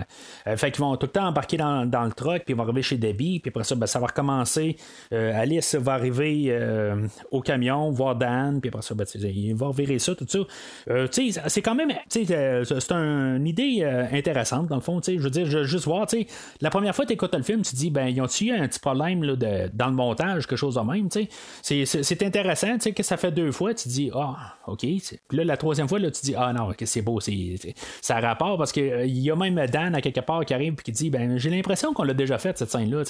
Euh, 0.46 0.56
fait 0.56 0.70
qu'ils 0.70 0.82
vont 0.82 0.96
tout 0.96 1.06
le 1.06 1.12
temps 1.12 1.26
embarquer 1.26 1.56
dans, 1.56 1.86
dans 1.86 2.04
le 2.04 2.12
truck, 2.12 2.44
puis 2.44 2.54
ils 2.54 2.56
vont 2.56 2.64
arriver 2.64 2.82
chez 2.82 2.96
Debbie, 2.96 3.40
puis 3.40 3.50
après 3.50 3.64
ça, 3.64 3.74
ben, 3.74 3.86
ça 3.86 3.98
va 3.98 4.06
recommencer. 4.06 4.76
Euh, 5.12 5.32
Alice 5.34 5.74
va 5.74 5.92
arriver 5.94 6.46
euh, 6.48 7.06
au 7.30 7.40
camion, 7.40 7.90
voir 7.90 8.16
Dan, 8.16 8.60
puis 8.60 8.68
après 8.68 8.82
ça, 8.82 8.94
ben, 8.94 9.06
il 9.14 9.54
va 9.54 9.68
revirer 9.68 9.98
ça, 9.98 10.14
tout 10.14 10.26
ça. 10.28 10.38
c'est 11.48 11.62
quand 11.62 11.74
même, 11.74 11.90
c'est 12.08 12.30
une 12.90 13.46
idée 13.46 13.84
intéressante, 14.12 14.68
dans 14.68 14.76
le 14.76 14.82
fond. 14.82 15.00
Je 15.02 15.18
veux 15.18 15.30
dire, 15.30 15.46
je, 15.46 15.64
juste 15.64 15.84
voir, 15.84 16.06
la 16.60 16.70
première 16.70 16.94
fois 16.94 17.04
que 17.04 17.08
tu 17.08 17.14
écoutes 17.14 17.34
le 17.34 17.42
film, 17.42 17.62
tu 17.62 17.74
dis, 17.74 17.90
ben, 17.90 18.06
ils 18.06 18.20
ont-tu 18.20 18.46
eu 18.46 18.52
un 18.52 18.66
petit 18.68 18.80
problème 18.80 19.22
là, 19.22 19.36
de, 19.36 19.70
dans 19.72 19.86
le 19.86 19.94
montage, 19.94 20.46
quelque 20.46 20.58
chose 20.58 20.74
de 20.74 20.80
même, 20.80 21.08
c'est 21.62 22.22
intéressant, 22.22 22.74
tu 22.74 22.80
sais, 22.80 22.92
que 22.92 23.02
ça 23.02 23.16
fait 23.16 23.32
deux 23.32 23.52
fois, 23.52 23.74
tu 23.74 23.84
te 23.84 23.88
dis, 23.88 24.10
ah, 24.14 24.56
ok. 24.66 24.80
Puis 24.80 25.18
là, 25.32 25.44
la 25.44 25.56
troisième 25.56 25.88
fois, 25.88 25.98
là, 25.98 26.10
tu 26.10 26.20
te 26.20 26.26
dis, 26.26 26.34
ah 26.36 26.52
non, 26.52 26.70
ok, 26.70 26.82
c'est 26.84 27.02
beau 27.02 27.11
ça 27.20 28.20
rapport 28.20 28.58
parce 28.58 28.72
qu'il 28.72 28.92
euh, 28.92 29.06
y 29.06 29.30
a 29.30 29.36
même 29.36 29.54
Dan 29.66 29.94
à 29.94 30.00
quelque 30.00 30.20
part 30.20 30.44
qui 30.44 30.54
arrive 30.54 30.74
et 30.78 30.82
qui 30.82 30.92
dit 30.92 31.10
ben 31.10 31.38
j'ai 31.38 31.50
l'impression 31.50 31.92
qu'on 31.92 32.04
l'a 32.04 32.14
déjà 32.14 32.38
fait 32.38 32.56
cette 32.56 32.70
scène 32.70 32.90
là 32.90 33.02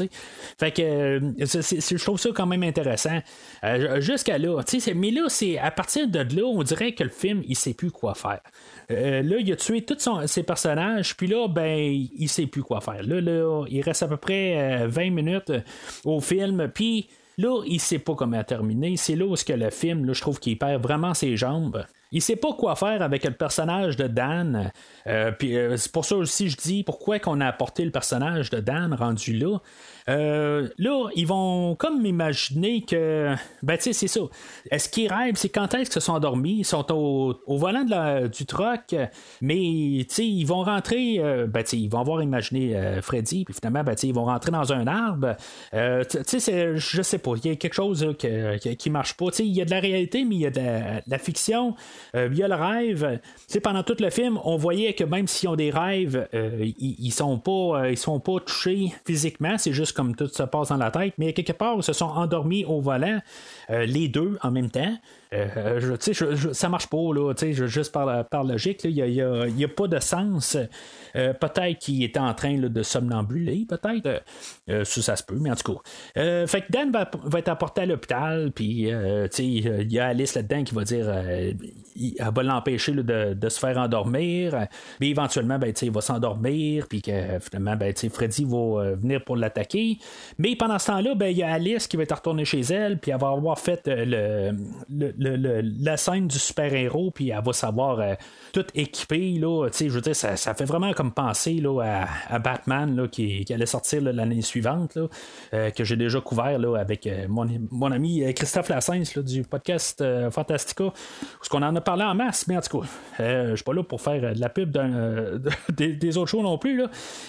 fait 0.58 0.70
que 0.72 0.82
euh, 0.82 1.20
je 1.38 2.02
trouve 2.02 2.18
ça 2.18 2.30
quand 2.34 2.46
même 2.46 2.62
intéressant. 2.62 3.20
Euh, 3.64 4.00
jusqu'à 4.00 4.38
là 4.38 4.62
mais 4.94 5.10
là 5.10 5.22
c'est 5.28 5.58
à 5.58 5.70
partir 5.70 6.08
de 6.08 6.18
là 6.18 6.44
on 6.44 6.62
dirait 6.62 6.92
que 6.92 7.04
le 7.04 7.10
film 7.10 7.42
il 7.46 7.56
sait 7.56 7.74
plus 7.74 7.90
quoi 7.90 8.14
faire. 8.14 8.40
Là, 8.88 9.36
il 9.38 9.50
a 9.50 9.56
tué 9.56 9.80
tous 9.82 10.06
ses 10.26 10.42
personnages, 10.42 11.16
puis 11.16 11.26
là, 11.26 11.48
ben, 11.48 11.78
il 11.78 12.28
sait 12.28 12.44
plus 12.44 12.62
quoi 12.62 12.82
faire. 12.82 13.02
Là, 13.02 13.22
là 13.22 13.64
il 13.70 13.80
reste 13.80 14.02
à 14.02 14.08
peu 14.08 14.18
près 14.18 14.86
20 14.86 15.10
minutes 15.10 15.52
au 16.04 16.20
film, 16.20 16.68
puis 16.74 17.08
là, 17.38 17.62
il 17.66 17.80
sait 17.80 17.98
pas 17.98 18.14
comment 18.14 18.42
terminer. 18.44 18.96
C'est 18.96 19.16
là 19.16 19.24
où 19.24 19.34
-ce 19.34 19.44
que 19.44 19.52
le 19.52 19.70
film, 19.70 20.04
là, 20.04 20.12
je 20.12 20.20
trouve 20.20 20.38
qu'il 20.38 20.58
perd 20.58 20.82
vraiment 20.82 21.14
ses 21.14 21.36
jambes 21.36 21.84
il 22.12 22.20
sait 22.20 22.36
pas 22.36 22.52
quoi 22.52 22.76
faire 22.76 23.02
avec 23.02 23.24
le 23.24 23.32
personnage 23.32 23.96
de 23.96 24.06
Dan. 24.06 24.70
Euh, 25.06 25.32
puis 25.32 25.56
euh, 25.56 25.76
c'est 25.76 25.90
pour 25.90 26.04
ça 26.04 26.16
aussi 26.16 26.48
je 26.50 26.56
dis 26.56 26.84
pourquoi 26.84 27.18
qu'on 27.18 27.40
a 27.40 27.46
apporté 27.46 27.84
le 27.84 27.90
personnage 27.90 28.50
de 28.50 28.60
Dan 28.60 28.94
rendu 28.94 29.32
là. 29.32 29.58
Euh, 30.08 30.68
là, 30.78 31.08
ils 31.14 31.26
vont 31.26 31.74
comme 31.76 32.04
imaginer 32.04 32.82
que. 32.82 33.34
Ben, 33.62 33.76
tu 33.76 33.84
sais, 33.84 33.92
c'est 33.92 34.08
ça. 34.08 34.20
Est-ce 34.70 34.88
qu'ils 34.88 35.12
rêvent? 35.12 35.36
C'est 35.36 35.48
quand 35.48 35.74
est-ce 35.74 35.90
qu'ils 35.90 35.92
se 35.92 36.00
sont 36.00 36.12
endormis? 36.12 36.58
Ils 36.58 36.64
sont 36.64 36.90
au, 36.92 37.56
volant 37.56 37.84
du 38.26 38.46
truck, 38.46 38.94
mais, 39.40 40.04
tu 40.08 40.14
sais, 40.14 40.26
ils 40.26 40.44
vont 40.44 40.62
rentrer. 40.62 41.18
Euh, 41.18 41.46
ben, 41.46 41.62
tu 41.62 41.70
sais, 41.70 41.78
ils 41.78 41.88
vont 41.88 42.00
avoir 42.00 42.22
imaginé 42.22 42.76
euh, 42.76 43.02
Freddy, 43.02 43.44
puis 43.44 43.54
finalement, 43.54 43.84
ben, 43.84 43.94
tu 43.94 44.02
sais, 44.02 44.08
ils 44.08 44.14
vont 44.14 44.24
rentrer 44.24 44.50
dans 44.50 44.72
un 44.72 44.86
arbre. 44.86 45.36
tu 45.72 46.40
sais, 46.40 46.76
je 46.76 47.02
sais 47.02 47.18
pas. 47.18 47.32
Il 47.42 47.50
y 47.50 47.52
a 47.52 47.56
quelque 47.56 47.74
chose 47.74 48.14
qui, 48.18 48.76
qui 48.76 48.90
marche 48.90 49.16
pas. 49.16 49.30
Tu 49.30 49.36
sais, 49.38 49.46
il 49.46 49.52
y 49.54 49.62
a 49.62 49.64
de 49.64 49.70
la 49.70 49.80
réalité, 49.80 50.24
mais 50.24 50.34
il 50.34 50.40
y 50.40 50.46
a 50.46 50.50
de 50.50 51.02
la, 51.06 51.18
fiction. 51.18 51.74
il 52.14 52.34
y 52.34 52.42
a 52.42 52.48
le 52.48 52.54
rêve. 52.54 53.20
Tu 53.22 53.54
sais, 53.54 53.60
pendant 53.60 53.82
tout 53.82 53.96
le 54.00 54.10
film, 54.10 54.38
on 54.44 54.56
voyait 54.56 54.94
que 54.94 55.04
même 55.04 55.28
s'ils 55.28 55.48
ont 55.48 55.56
des 55.56 55.70
rêves, 55.70 56.28
ils, 56.32 56.96
ils, 56.98 57.12
sont 57.12 57.38
pas, 57.38 57.94
sont 57.96 58.20
pas 58.20 58.40
touchés 58.40 58.92
physiquement. 59.04 59.58
C'est 59.58 59.72
juste 59.72 59.91
comme 59.92 60.14
tout 60.14 60.28
se 60.28 60.42
passe 60.42 60.68
dans 60.68 60.76
la 60.76 60.90
tête, 60.90 61.14
mais 61.18 61.32
quelque 61.32 61.52
part, 61.52 61.74
ils 61.76 61.82
se 61.82 61.92
sont 61.92 62.06
endormis 62.06 62.64
au 62.64 62.80
volant, 62.80 63.20
euh, 63.70 63.86
les 63.86 64.08
deux 64.08 64.38
en 64.42 64.50
même 64.50 64.70
temps. 64.70 64.96
Euh, 65.32 65.80
je, 65.80 66.52
ça 66.52 66.68
marche 66.68 66.88
pas, 66.88 67.12
là, 67.14 67.32
juste 67.66 67.92
par, 67.92 68.26
par 68.28 68.44
logique, 68.44 68.84
il 68.84 68.94
n'y 68.94 69.64
a, 69.64 69.68
pas 69.68 69.88
de 69.88 69.98
sens. 69.98 70.56
Euh, 71.16 71.32
peut-être 71.32 71.78
qu'il 71.78 72.02
était 72.02 72.20
en 72.20 72.34
train 72.34 72.58
de 72.58 72.82
somnambuler, 72.82 73.66
peut-être. 73.68 74.22
ça, 74.68 75.02
ça 75.02 75.16
se 75.16 75.22
peut, 75.22 75.38
mais 75.40 75.50
en 75.50 75.54
tout 75.54 75.74
cas. 75.74 76.46
fait 76.46 76.62
que 76.62 76.72
Dan 76.72 76.92
va, 76.92 77.38
être 77.38 77.48
apporté 77.48 77.82
à 77.82 77.86
l'hôpital, 77.86 78.52
puis 78.52 78.88
il 78.88 79.92
y 79.92 79.98
a 79.98 80.06
Alice 80.06 80.34
là-dedans 80.34 80.64
qui 80.64 80.74
va 80.74 80.84
dire 80.84 81.08
elle 81.96 82.34
va 82.34 82.42
l'empêcher 82.42 82.92
de, 82.92 83.48
se 83.48 83.58
faire 83.58 83.76
endormir, 83.78 84.66
mais 85.00 85.08
éventuellement, 85.08 85.58
ben, 85.58 85.72
il 85.80 85.90
va 85.90 86.00
s'endormir, 86.00 86.86
puis 86.88 87.02
que 87.02 87.38
finalement, 87.40 87.76
ben, 87.76 87.92
Freddy 88.10 88.44
va 88.44 88.94
venir 88.94 89.22
pour 89.24 89.36
l'attaquer. 89.36 89.98
Mais 90.38 90.56
pendant 90.56 90.78
ce 90.78 90.86
temps-là, 90.86 91.14
ben, 91.14 91.26
il 91.26 91.38
y 91.38 91.42
a 91.42 91.52
Alice 91.52 91.86
qui 91.86 91.96
va 91.96 92.04
être 92.04 92.16
retournée 92.16 92.44
chez 92.44 92.60
elle, 92.60 92.98
puis 92.98 93.10
elle 93.10 93.20
va 93.20 93.28
avoir 93.28 93.58
fait 93.58 93.82
le, 93.86 95.21
la 95.22 95.96
scène 95.96 96.28
du 96.28 96.38
super-héros, 96.38 97.10
puis 97.10 97.30
elle 97.30 97.42
va 97.44 97.52
savoir 97.52 98.00
euh, 98.00 98.14
tout 98.52 98.64
équipé. 98.74 99.38
Là, 99.38 99.68
je 99.70 99.98
dire, 99.98 100.16
ça, 100.16 100.54
fait 100.54 100.64
vraiment 100.64 100.92
comme 100.92 101.12
penser 101.12 101.54
là, 101.54 102.06
à, 102.28 102.38
Batman 102.38 102.94
là, 102.96 103.08
qui, 103.08 103.44
allait 103.52 103.66
sortir 103.66 104.02
l'année 104.02 104.42
suivante, 104.42 104.94
là, 104.94 105.06
euh, 105.54 105.70
que 105.70 105.84
j'ai 105.84 105.96
déjà 105.96 106.20
couvert 106.20 106.58
là, 106.58 106.76
avec 106.76 107.06
euh, 107.06 107.26
mon, 107.28 107.92
ami 107.92 108.32
Christophe 108.34 108.68
Lassens 108.68 109.18
du 109.18 109.42
podcast 109.42 110.04
Fantastica, 110.30 110.84
où 110.84 110.92
qu'on 111.50 111.62
en 111.62 111.74
a 111.76 111.80
parlé 111.80 112.04
en 112.04 112.14
masse, 112.14 112.46
mais 112.46 112.56
en 112.56 112.60
tout 112.60 112.80
cas, 112.80 112.86
je 113.18 113.54
suis 113.54 113.64
pas 113.64 113.74
là 113.74 113.82
pour 113.82 114.00
faire 114.00 114.34
de 114.34 114.40
la 114.40 114.48
pub 114.48 114.76
des, 115.70 116.18
autres 116.18 116.30
shows 116.30 116.42
non 116.42 116.58
plus, 116.58 116.76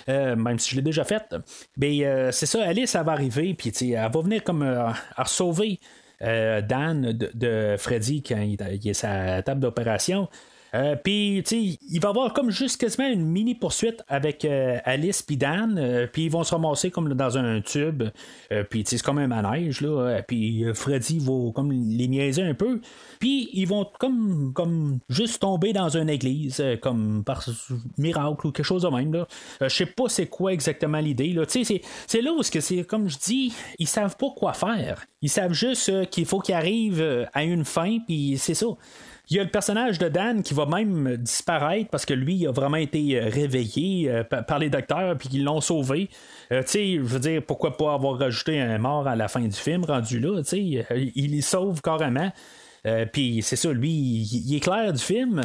là, 0.08 0.36
même 0.36 0.60
si 0.60 0.72
je 0.72 0.76
l'ai 0.78 0.82
déjà 0.82 1.04
fait. 1.04 1.36
Mais 1.78 2.32
c'est 2.32 2.46
ça, 2.46 2.64
Alice, 2.64 2.92
ça 2.92 3.04
va 3.04 3.14
arriver, 3.14 3.54
puis 3.54 3.72
elle 3.82 4.12
va 4.12 4.22
venir 4.22 4.44
comme 4.44 4.64
à 4.64 5.26
sauver 5.26 5.80
euh, 5.82 6.03
Dan 6.22 7.12
de, 7.12 7.76
Freddy 7.78 8.24
quand 8.24 8.40
il, 8.42 8.62
est 8.62 8.94
sa 8.94 9.42
table 9.42 9.62
d'opération. 9.62 10.30
Euh, 10.76 10.96
puis, 10.96 11.44
tu 11.46 11.50
sais, 11.50 11.80
il 11.90 12.00
va 12.00 12.10
y 12.10 12.12
avoir 12.12 12.34
comme 12.34 12.50
juste 12.50 12.80
quasiment 12.80 13.08
une 13.08 13.26
mini 13.26 13.54
poursuite 13.54 14.04
avec 14.08 14.44
euh, 14.44 14.80
Alice 14.86 15.22
puis 15.22 15.38
Dan. 15.38 15.78
euh, 15.78 16.08
puis 16.12 16.26
ils 16.26 16.32
vont 16.32 16.44
se 16.44 16.54
ramasser 16.54 16.90
comme 16.90 17.14
dans 17.14 17.38
un 17.38 17.62
tube. 17.62 18.04
Puis, 18.70 18.84
c'est 18.86 19.02
comme 19.02 19.18
un 19.18 19.28
manège, 19.28 19.82
là. 19.82 20.22
Puis 20.28 20.66
Freddy 20.74 21.20
va 21.20 21.52
comme 21.54 21.72
les 21.72 22.08
niaiser 22.08 22.44
un 22.44 22.54
peu. 22.54 22.82
Puis 23.20 23.50
ils 23.54 23.66
vont 23.66 23.88
comme, 24.00 24.52
comme 24.54 25.00
juste 25.10 25.42
tomber 25.42 25.74
dans 25.74 25.90
une 25.96 26.10
église, 26.10 26.64
comme 26.82 27.24
par 27.24 27.44
miracle 27.98 28.48
ou 28.48 28.52
quelque 28.52 28.66
chose 28.66 28.84
de 28.84 28.90
même. 28.90 29.14
Là. 29.14 29.28
Je 29.62 29.70
sais 29.70 29.86
pas 29.86 30.08
c'est 30.08 30.28
quoi 30.28 30.54
exactement 30.54 31.00
l'idée. 31.00 31.34
Là. 31.34 31.46
Tu 31.46 31.64
sais, 31.64 31.82
C'est, 32.08 32.22
là 32.22 32.32
où 32.32 32.42
que 32.42 32.60
c'est, 32.60 32.84
comme 32.84 33.10
je 33.10 33.18
dis, 33.18 33.54
ils 33.80 33.88
savent 33.88 34.18
pas 34.18 34.30
quoi 34.36 34.54
faire. 34.54 35.06
Ils 35.22 35.30
savent 35.30 35.54
juste 35.54 36.10
qu'il 36.10 36.26
faut 36.26 36.40
qu'ils 36.40 36.56
arrivent 36.56 37.28
à 37.34 37.44
une 37.44 37.66
fin, 37.66 38.00
puis 38.06 38.38
c'est 38.38 38.54
ça. 38.56 38.68
Il 39.30 39.38
y 39.38 39.40
a 39.40 39.44
le 39.44 39.50
personnage 39.50 40.00
de 40.00 40.10
Dan 40.10 40.44
qui 40.44 40.54
va 40.54 40.66
même 40.66 41.16
disparaître 41.18 41.90
parce 41.90 42.06
que 42.06 42.14
lui 42.14 42.36
il 42.36 42.48
a 42.48 42.52
vraiment 42.52 42.78
été 42.78 43.18
euh, 43.20 43.30
réveillé 43.30 44.10
euh, 44.12 44.24
pa- 44.24 44.44
par 44.44 44.60
les 44.60 44.70
docteurs 44.70 45.18
puis 45.18 45.30
qu'ils 45.30 45.44
l'ont 45.46 45.62
sauvé. 45.62 46.10
Euh, 46.52 46.62
tu 46.64 46.68
sais, 46.72 46.94
je 46.96 47.02
veux 47.02 47.20
dire, 47.20 47.42
pourquoi 47.46 47.78
pas 47.78 47.94
avoir 47.94 48.20
rajouté 48.20 48.60
un 48.60 48.78
mort 48.78 49.08
à 49.08 49.16
la 49.16 49.28
fin 49.30 49.42
du 49.42 49.52
film 49.56 49.86
rendu 49.86 50.20
là, 50.20 50.42
tu 50.44 50.50
sais, 50.50 50.86
il 51.16 51.32
les 51.32 51.42
sauve 51.42 51.82
carrément. 51.82 52.32
Puis 53.14 53.42
c'est 53.44 53.56
ça, 53.56 53.72
lui, 53.72 53.90
il, 53.92 54.24
il 54.52 54.56
est 54.58 54.60
clair 54.60 54.92
du 54.92 55.02
film. 55.02 55.42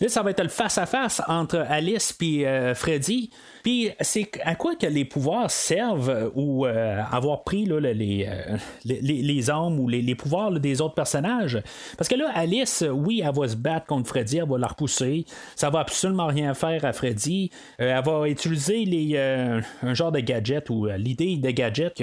Là, 0.00 0.08
ça 0.08 0.22
va 0.22 0.30
être 0.30 0.42
le 0.42 0.48
face-à-face 0.48 1.22
entre 1.28 1.58
Alice 1.68 2.16
et 2.22 2.72
Freddy. 2.74 3.30
Puis 3.62 3.90
c'est 4.00 4.30
à 4.44 4.54
quoi 4.54 4.74
que 4.76 4.86
les 4.86 5.04
pouvoirs 5.04 5.50
servent 5.50 6.10
euh, 6.10 6.28
ou 6.34 6.66
euh, 6.66 7.00
avoir 7.10 7.44
pris 7.44 7.64
là, 7.64 7.80
le- 7.80 7.92
les, 7.92 8.26
euh, 8.28 8.56
les, 8.84 9.00
les- 9.00 9.50
armes 9.50 9.78
ou 9.80 9.88
les, 9.88 10.02
les 10.02 10.14
pouvoirs 10.14 10.50
des 10.52 10.80
autres 10.80 10.94
personnages? 10.94 11.60
Parce 11.96 12.08
que 12.08 12.14
là, 12.14 12.30
Alice, 12.34 12.84
oui, 12.90 13.22
elle 13.24 13.34
va 13.34 13.48
se 13.48 13.56
battre 13.56 13.86
contre 13.86 14.08
Freddy, 14.08 14.38
elle 14.38 14.48
va 14.48 14.58
la 14.58 14.66
repousser. 14.68 15.24
Ça 15.56 15.70
va 15.70 15.80
absolument 15.80 16.26
rien 16.26 16.54
faire 16.54 16.84
à 16.84 16.92
Freddy. 16.92 17.50
Euh, 17.80 17.96
elle 17.98 18.04
va 18.04 18.28
utiliser 18.28 18.84
les, 18.84 19.12
euh, 19.16 19.60
un 19.82 19.94
genre 19.94 20.12
de 20.12 20.20
gadget 20.20 20.70
ou 20.70 20.86
l'idée 20.96 21.36
de 21.36 21.50
gadget 21.50 22.02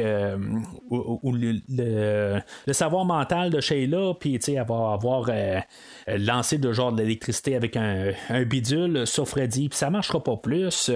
ou, 0.89 1.19
ou 1.23 1.31
le, 1.33 1.55
le- 1.69 2.73
savoir 2.73 3.05
mental 3.05 3.49
de 3.49 3.59
Sheila, 3.61 4.13
puis 4.19 4.39
elle 4.47 4.65
va 4.67 4.93
avoir 4.93 5.29
lancé 6.07 6.57
de 6.57 6.71
genre 6.71 6.91
de 6.91 7.01
l'électricité 7.01 7.55
avec 7.55 7.75
un, 7.75 8.11
un 8.29 8.43
bidule 8.43 9.05
sur 9.05 9.27
Freddy, 9.27 9.69
puis 9.69 9.77
ça 9.77 9.89
marchera 9.89 10.23
pas 10.23 10.37
plus. 10.37 10.91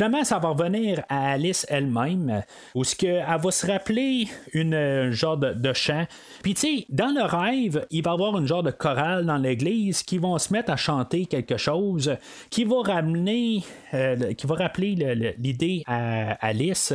Finalement, 0.00 0.24
ça 0.24 0.38
va 0.38 0.48
revenir 0.48 1.02
à 1.10 1.32
Alice 1.32 1.66
elle-même, 1.68 2.42
où 2.74 2.84
ce 2.84 2.96
que 2.96 3.06
elle 3.06 3.38
va 3.38 3.50
se 3.50 3.66
rappeler 3.66 4.28
une 4.54 5.10
genre 5.10 5.36
de, 5.36 5.72
chant. 5.74 6.06
Puis 6.42 6.54
tu 6.54 6.60
sais, 6.78 6.86
dans 6.88 7.12
le 7.14 7.22
rêve, 7.22 7.86
il 7.90 8.02
va 8.02 8.12
y 8.12 8.14
avoir 8.14 8.38
une 8.38 8.46
genre 8.46 8.62
de 8.62 8.70
chorale 8.70 9.26
dans 9.26 9.36
l'église 9.36 10.02
qui 10.02 10.16
vont 10.16 10.38
se 10.38 10.54
mettre 10.54 10.72
à 10.72 10.76
chanter 10.76 11.26
quelque 11.26 11.58
chose 11.58 12.16
qui 12.48 12.64
va 12.64 12.76
ramener, 12.80 13.62
euh, 13.92 14.32
qui 14.32 14.46
va 14.46 14.54
rappeler 14.54 14.94
le- 14.94 15.12
le- 15.12 15.34
l'idée 15.36 15.82
à 15.86 16.32
Alice. 16.46 16.94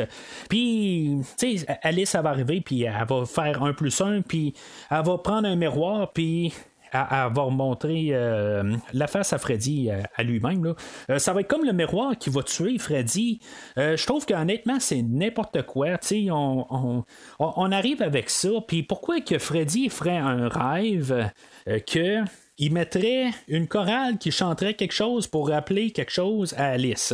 Puis, 0.49 1.18
tu 1.38 1.60
sais, 1.60 1.66
Alice, 1.84 2.16
elle 2.16 2.24
va 2.24 2.30
arriver, 2.32 2.60
puis 2.62 2.86
elle 2.86 3.06
va 3.08 3.24
faire 3.28 3.62
un 3.62 3.74
plus 3.74 4.01
un, 4.01 4.22
puis 4.24 4.56
elle 4.89 5.03
va 5.06 5.20
prendre 5.20 5.47
un 5.47 5.56
miroir, 5.56 6.12
puis 6.12 6.56
à, 6.92 7.26
avoir 7.26 7.52
montré 7.52 8.10
euh, 8.12 8.76
la 8.94 9.08
face 9.08 9.34
à 9.34 9.38
Freddy 9.38 9.90
euh, 9.90 10.02
à 10.16 10.24
lui-même. 10.24 10.74
Euh, 11.10 11.20
ça 11.20 11.34
va 11.34 11.42
être 11.42 11.48
comme 11.48 11.66
le 11.66 11.74
miroir 11.74 12.18
qui 12.18 12.30
va 12.30 12.44
tuer 12.44 12.78
Freddy. 12.78 13.40
Je 13.78 14.06
trouve 14.06 14.26
qu'honnêtement, 14.26 14.80
c'est 14.80 15.02
n'importe 15.02 15.62
quoi. 15.64 15.98
On, 16.32 16.66
on, 16.70 17.04
on- 17.40 17.72
arrive 17.72 18.02
avec 18.02 18.30
ça. 18.30 18.50
Puis 18.68 18.84
pourquoi 18.84 19.22
que 19.22 19.38
Freddy 19.38 19.90
ferait 19.90 20.18
un 20.18 20.48
rêve 20.50 21.30
que 21.66 22.24
il 22.58 22.72
mettrait 22.74 23.32
une 23.48 23.68
chorale 23.68 24.18
qui 24.18 24.32
chanterait 24.32 24.76
quelque 24.76 24.94
chose 24.94 25.28
pour 25.28 25.50
rappeler 25.50 25.92
quelque 25.92 26.12
chose 26.12 26.54
à 26.58 26.68
Alice? 26.68 27.14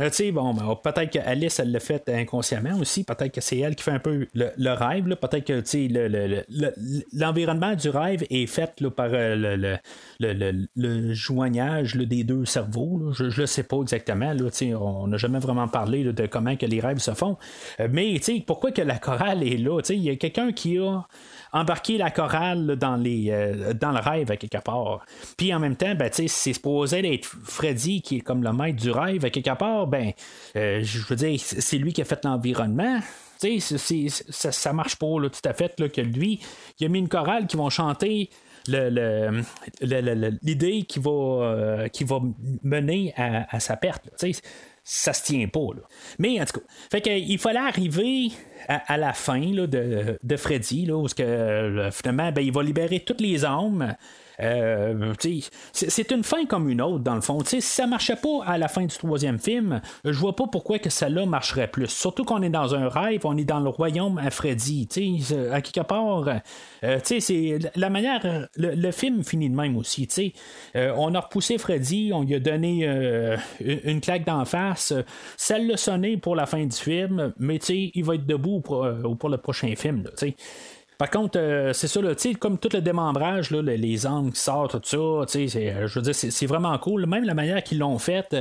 Euh, 0.00 0.08
tu 0.10 0.16
sais, 0.16 0.32
bon, 0.32 0.54
ben, 0.54 0.76
peut-être 0.82 1.10
qu'Alice, 1.10 1.58
elle 1.60 1.70
l'a 1.72 1.80
fait 1.80 2.08
inconsciemment 2.08 2.78
aussi. 2.78 3.04
Peut-être 3.04 3.32
que 3.34 3.40
c'est 3.40 3.58
elle 3.58 3.74
qui 3.76 3.82
fait 3.84 3.90
un 3.90 3.98
peu 3.98 4.26
le, 4.34 4.50
le 4.56 4.70
rêve. 4.72 5.04
Peut-être 5.16 5.44
que, 5.44 5.62
sais, 5.64 5.88
le- 5.88 6.08
le- 6.08 6.26
le- 6.26 6.44
le- 6.48 6.72
l'environnement 7.12 7.74
du 7.74 7.88
rêve 7.90 8.24
est 8.30 8.46
fait 8.46 8.80
là, 8.80 8.90
par 8.90 9.08
euh, 9.12 9.34
le, 9.36 9.56
le, 9.56 9.76
le, 10.20 10.32
le- 10.32 10.66
le 10.76 11.12
joignage 11.12 11.94
des 11.94 12.24
deux 12.24 12.44
cerveaux. 12.44 13.12
Je 13.12 13.40
ne 13.40 13.46
sais 13.46 13.62
pas 13.64 13.80
exactement. 13.82 14.32
On 14.80 15.06
n'a 15.06 15.16
jamais 15.16 15.38
vraiment 15.38 15.68
parlé 15.68 16.04
de 16.04 16.26
comment 16.26 16.56
que 16.56 16.66
les 16.66 16.80
rêves 16.80 16.98
se 16.98 17.12
font. 17.12 17.36
Euh, 17.80 17.88
mais, 17.90 18.20
pourquoi 18.46 18.72
que 18.72 18.82
la 18.82 18.98
chorale 18.98 19.42
est 19.42 19.56
là? 19.56 19.80
Il 19.90 20.02
y 20.02 20.10
a 20.10 20.16
quelqu'un 20.16 20.52
qui 20.52 20.78
a 20.78 21.02
embarqué 21.52 21.98
la 21.98 22.10
chorale 22.10 22.76
dans, 22.76 22.96
les, 22.96 23.30
dans 23.78 23.92
le 23.92 23.98
rêve 23.98 24.30
à 24.30 24.36
quelque 24.36 24.62
part. 24.62 25.04
Puis 25.36 25.52
en 25.54 25.58
même 25.58 25.76
temps, 25.76 25.94
ben, 25.94 26.08
c'est 26.10 26.28
supposé 26.28 27.14
être 27.14 27.26
Freddy 27.44 28.00
qui 28.00 28.16
est 28.16 28.20
comme 28.20 28.42
le 28.42 28.52
maître 28.52 28.80
du 28.80 28.90
rêve 28.90 29.24
à 29.24 29.30
quelque 29.30 29.54
part. 29.56 29.81
Ben, 29.86 30.12
euh, 30.56 30.80
je 30.82 31.00
veux 31.06 31.16
dire, 31.16 31.38
c'est 31.40 31.78
lui 31.78 31.92
qui 31.92 32.02
a 32.02 32.04
fait 32.04 32.24
l'environnement. 32.24 33.00
Tu 33.40 33.60
sais, 33.60 34.06
ça, 34.08 34.52
ça 34.52 34.72
marche 34.72 34.96
pas 34.96 35.06
tout 35.06 35.48
à 35.48 35.52
fait 35.52 35.74
que 35.90 36.00
lui, 36.00 36.40
il 36.78 36.86
a 36.86 36.88
mis 36.88 37.00
une 37.00 37.08
chorale 37.08 37.46
qui 37.46 37.56
vont 37.56 37.70
chanter 37.70 38.30
l'idée 40.42 40.82
qui 40.82 40.98
va, 40.98 41.10
euh, 41.10 41.88
qui 41.88 42.04
va 42.04 42.20
mener 42.62 43.12
à, 43.16 43.58
sa 43.60 43.76
perte. 43.76 44.06
là. 44.06 44.30
Ça 44.84 45.12
se 45.12 45.22
tient 45.22 45.46
pas. 45.46 45.60
Mais 46.18 46.40
en 46.40 46.44
tout 46.44 46.58
cas, 46.58 46.66
fait 46.90 47.00
que, 47.00 47.10
il 47.10 47.38
fallait 47.38 47.60
arriver 47.60 48.32
à, 48.66 48.96
la 48.96 49.12
fin 49.12 49.40
de, 49.40 50.36
Freddy, 50.36 50.86
là, 50.86 50.96
où 50.96 51.06
que, 51.06 51.22
euh, 51.22 51.90
finalement, 51.92 52.32
ben, 52.32 52.40
il 52.40 52.52
va 52.52 52.64
libérer 52.64 52.98
toutes 53.00 53.20
les 53.20 53.44
âmes. 53.44 53.94
Euh, 54.40 55.12
c'est 55.72 56.10
une 56.10 56.24
fin 56.24 56.46
comme 56.46 56.68
une 56.68 56.80
autre, 56.80 57.00
dans 57.00 57.14
le 57.14 57.20
fond. 57.20 57.38
Tu 57.38 57.50
sais, 57.50 57.60
Si 57.60 57.74
ça 57.74 57.86
marchait 57.86 58.16
pas 58.16 58.44
à 58.46 58.58
la 58.58 58.68
fin 58.68 58.82
du 58.82 58.96
troisième 58.96 59.38
film, 59.38 59.80
je 60.04 60.18
vois 60.18 60.36
pas 60.36 60.46
pourquoi 60.46 60.78
que 60.78 60.90
celle-là 60.90 61.26
marcherait 61.26 61.68
plus. 61.68 61.88
Surtout 61.88 62.24
qu'on 62.24 62.42
est 62.42 62.50
dans 62.50 62.74
un 62.74 62.88
rêve, 62.88 63.20
on 63.24 63.36
est 63.36 63.44
dans 63.44 63.60
le 63.60 63.68
royaume 63.68 64.18
à 64.18 64.30
Freddy. 64.30 64.86
Tu 64.86 65.20
sais, 65.20 65.34
euh, 65.34 65.52
à 65.52 65.60
quelque 65.60 65.86
part, 65.86 66.28
euh, 66.84 66.98
c'est 67.02 67.58
la 67.76 67.90
manière. 67.90 68.48
Le, 68.56 68.90
film 68.92 69.24
finit 69.24 69.48
de 69.48 69.54
même 69.54 69.76
aussi. 69.76 70.06
tu 70.06 70.14
sais. 70.14 70.32
Euh, 70.76 70.92
on 70.96 71.14
a 71.14 71.20
repoussé 71.20 71.56
Freddy, 71.58 72.10
on 72.12 72.22
lui 72.22 72.34
a 72.34 72.40
donné 72.40 72.86
une 73.60 74.00
claque 74.00 74.24
d'en 74.24 74.44
face. 74.44 74.92
Ça 75.36 75.58
l'a 75.58 75.76
sonné 75.76 76.16
pour 76.16 76.36
la 76.36 76.46
fin 76.46 76.64
du 76.64 76.76
film, 76.76 77.32
mais 77.38 77.56
il 77.56 78.04
va 78.04 78.14
être 78.14 78.26
debout 78.26 78.60
pour, 78.60 78.84
le 78.84 79.36
prochain 79.36 79.74
film. 79.76 80.04
Par 81.02 81.10
contre, 81.10 81.36
euh, 81.40 81.72
c'est 81.72 81.88
ça, 81.88 82.00
comme 82.38 82.58
tout 82.58 82.68
le 82.72 82.80
démembrage, 82.80 83.50
là, 83.50 83.60
le- 83.60 83.74
les 83.74 84.06
angles 84.06 84.30
qui 84.30 84.38
sortent, 84.38 84.80
tout 84.80 84.88
ça, 84.88 85.36
euh, 85.36 85.88
je 85.88 85.98
veux 85.98 86.02
dire, 86.02 86.14
c'est, 86.14 86.46
vraiment 86.46 86.78
cool. 86.78 87.06
Même 87.06 87.24
la 87.24 87.34
manière 87.34 87.60
qu'ils 87.64 87.80
l'ont 87.80 87.98
fait, 87.98 88.36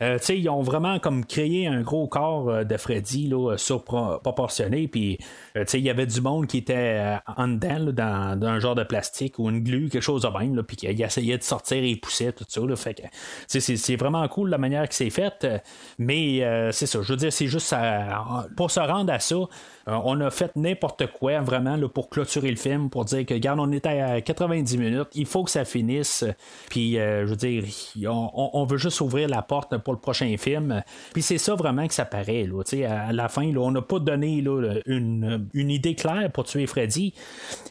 euh, 0.00 0.18
ils 0.28 0.48
ont 0.48 0.62
vraiment 0.62 1.00
comme 1.00 1.24
créé 1.24 1.66
un 1.66 1.82
gros 1.82 2.06
corps 2.06 2.64
de 2.64 2.76
Freddy, 2.76 3.26
là, 3.26 3.56
surproportionné, 3.56 4.86
puis, 4.86 5.18
il 5.56 5.80
y 5.80 5.90
avait 5.90 6.06
du 6.06 6.20
monde 6.20 6.46
qui 6.46 6.58
était 6.58 7.16
en 7.36 7.48
dedans, 7.48 8.36
dans, 8.36 8.46
un 8.46 8.60
genre 8.60 8.76
de 8.76 8.84
plastique 8.84 9.40
ou 9.40 9.50
une 9.50 9.64
glue, 9.64 9.88
quelque 9.88 10.00
chose 10.00 10.22
de 10.22 10.28
même, 10.28 10.62
puis 10.62 10.76
qu'il 10.76 11.02
essayait 11.02 11.38
de 11.38 11.42
sortir 11.42 11.78
et 11.78 11.90
il 11.90 12.00
poussait, 12.00 12.30
tout 12.30 12.44
ça, 12.46 12.60
fait 12.76 12.94
que, 12.94 13.02
c'est, 13.48 13.96
vraiment 13.96 14.28
cool 14.28 14.50
la 14.50 14.58
manière 14.58 14.88
que 14.88 14.94
c'est 14.94 15.10
fait, 15.10 15.48
mais 15.98 16.70
c'est 16.70 16.86
ça, 16.86 17.02
je 17.02 17.12
veux 17.12 17.18
dire, 17.18 17.32
c'est 17.32 17.48
juste 17.48 17.74
pour 18.56 18.70
se 18.70 18.78
rendre 18.78 19.12
à 19.12 19.18
ça, 19.18 19.36
euh, 19.88 19.98
on 20.04 20.20
a 20.20 20.30
fait 20.30 20.54
n'importe 20.56 21.06
quoi 21.12 21.40
vraiment 21.40 21.76
là, 21.76 21.88
pour 21.88 22.08
clôturer 22.08 22.50
le 22.50 22.56
film, 22.56 22.88
pour 22.88 23.04
dire 23.04 23.26
que, 23.26 23.34
regarde, 23.34 23.60
on 23.60 23.70
était 23.72 24.00
à 24.00 24.20
90 24.20 24.78
minutes, 24.78 25.08
il 25.14 25.26
faut 25.26 25.44
que 25.44 25.50
ça 25.50 25.64
finisse. 25.64 26.24
Puis, 26.70 26.98
euh, 26.98 27.26
je 27.26 27.30
veux 27.30 27.36
dire, 27.36 27.64
on, 28.08 28.64
veut 28.64 28.78
juste 28.78 29.00
ouvrir 29.00 29.28
la 29.28 29.42
porte 29.42 29.76
pour 29.78 29.92
le 29.92 29.98
prochain 29.98 30.34
film. 30.38 30.82
Puis, 31.12 31.22
c'est 31.22 31.38
ça 31.38 31.54
vraiment 31.54 31.86
que 31.86 31.94
ça 31.94 32.04
paraît. 32.04 32.44
Là, 32.44 32.62
sais, 32.64 32.84
à 32.84 33.12
la 33.12 33.28
fin, 33.28 33.44
on 33.56 33.70
n'a 33.70 33.82
pas 33.82 33.98
donné 33.98 34.42
une, 34.86 35.48
idée 35.54 35.94
claire 35.94 36.30
pour 36.32 36.44
tuer 36.44 36.66
Freddy. 36.66 37.12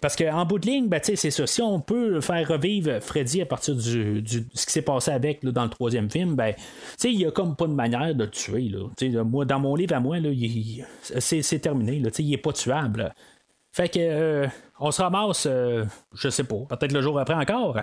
Parce 0.02 0.16
qu'en 0.16 0.46
bout 0.46 0.60
de 0.60 0.68
ligne, 0.68 0.88
ben, 0.88 1.00
c'est 1.02 1.16
ça. 1.16 1.48
Si 1.48 1.62
on 1.62 1.80
peut 1.80 2.22
faire 2.22 2.48
revivre 2.48 3.00
Freddy 3.02 3.42
à 3.42 3.46
partir 3.46 3.76
du, 3.76 4.24
ce 4.54 4.66
qui 4.66 4.72
s'est 4.72 4.82
passé 4.82 5.12
avec 5.12 5.44
dans 5.44 5.64
le 5.64 5.70
troisième 5.70 6.10
film, 6.10 6.36
ben, 6.36 6.54
il 7.04 7.18
n'y 7.18 7.26
a 7.26 7.32
comme 7.32 7.56
pas 7.56 7.68
de 7.68 7.74
manière 7.74 8.14
de 8.14 8.26
tuer. 8.26 8.70
Là. 8.70 9.24
Moi, 9.24 9.46
dans 9.46 9.60
mon 9.60 9.76
livre 9.76 9.96
à 9.96 10.00
moi, 10.00 10.18
c'est 11.20 11.60
terminé. 11.60 12.03
Il 12.20 12.30
n'est 12.30 12.38
pas 12.38 12.54
tuable. 12.54 13.14
Fait 13.74 13.90
que 13.90 14.00
euh, 14.00 14.48
on 14.80 14.92
se 14.92 15.02
ramasse, 15.02 15.48
euh, 15.50 15.84
je 16.14 16.30
sais 16.30 16.44
pas, 16.44 16.58
peut-être 16.70 16.92
le 16.92 17.02
jour 17.02 17.20
après 17.20 17.34
encore, 17.34 17.80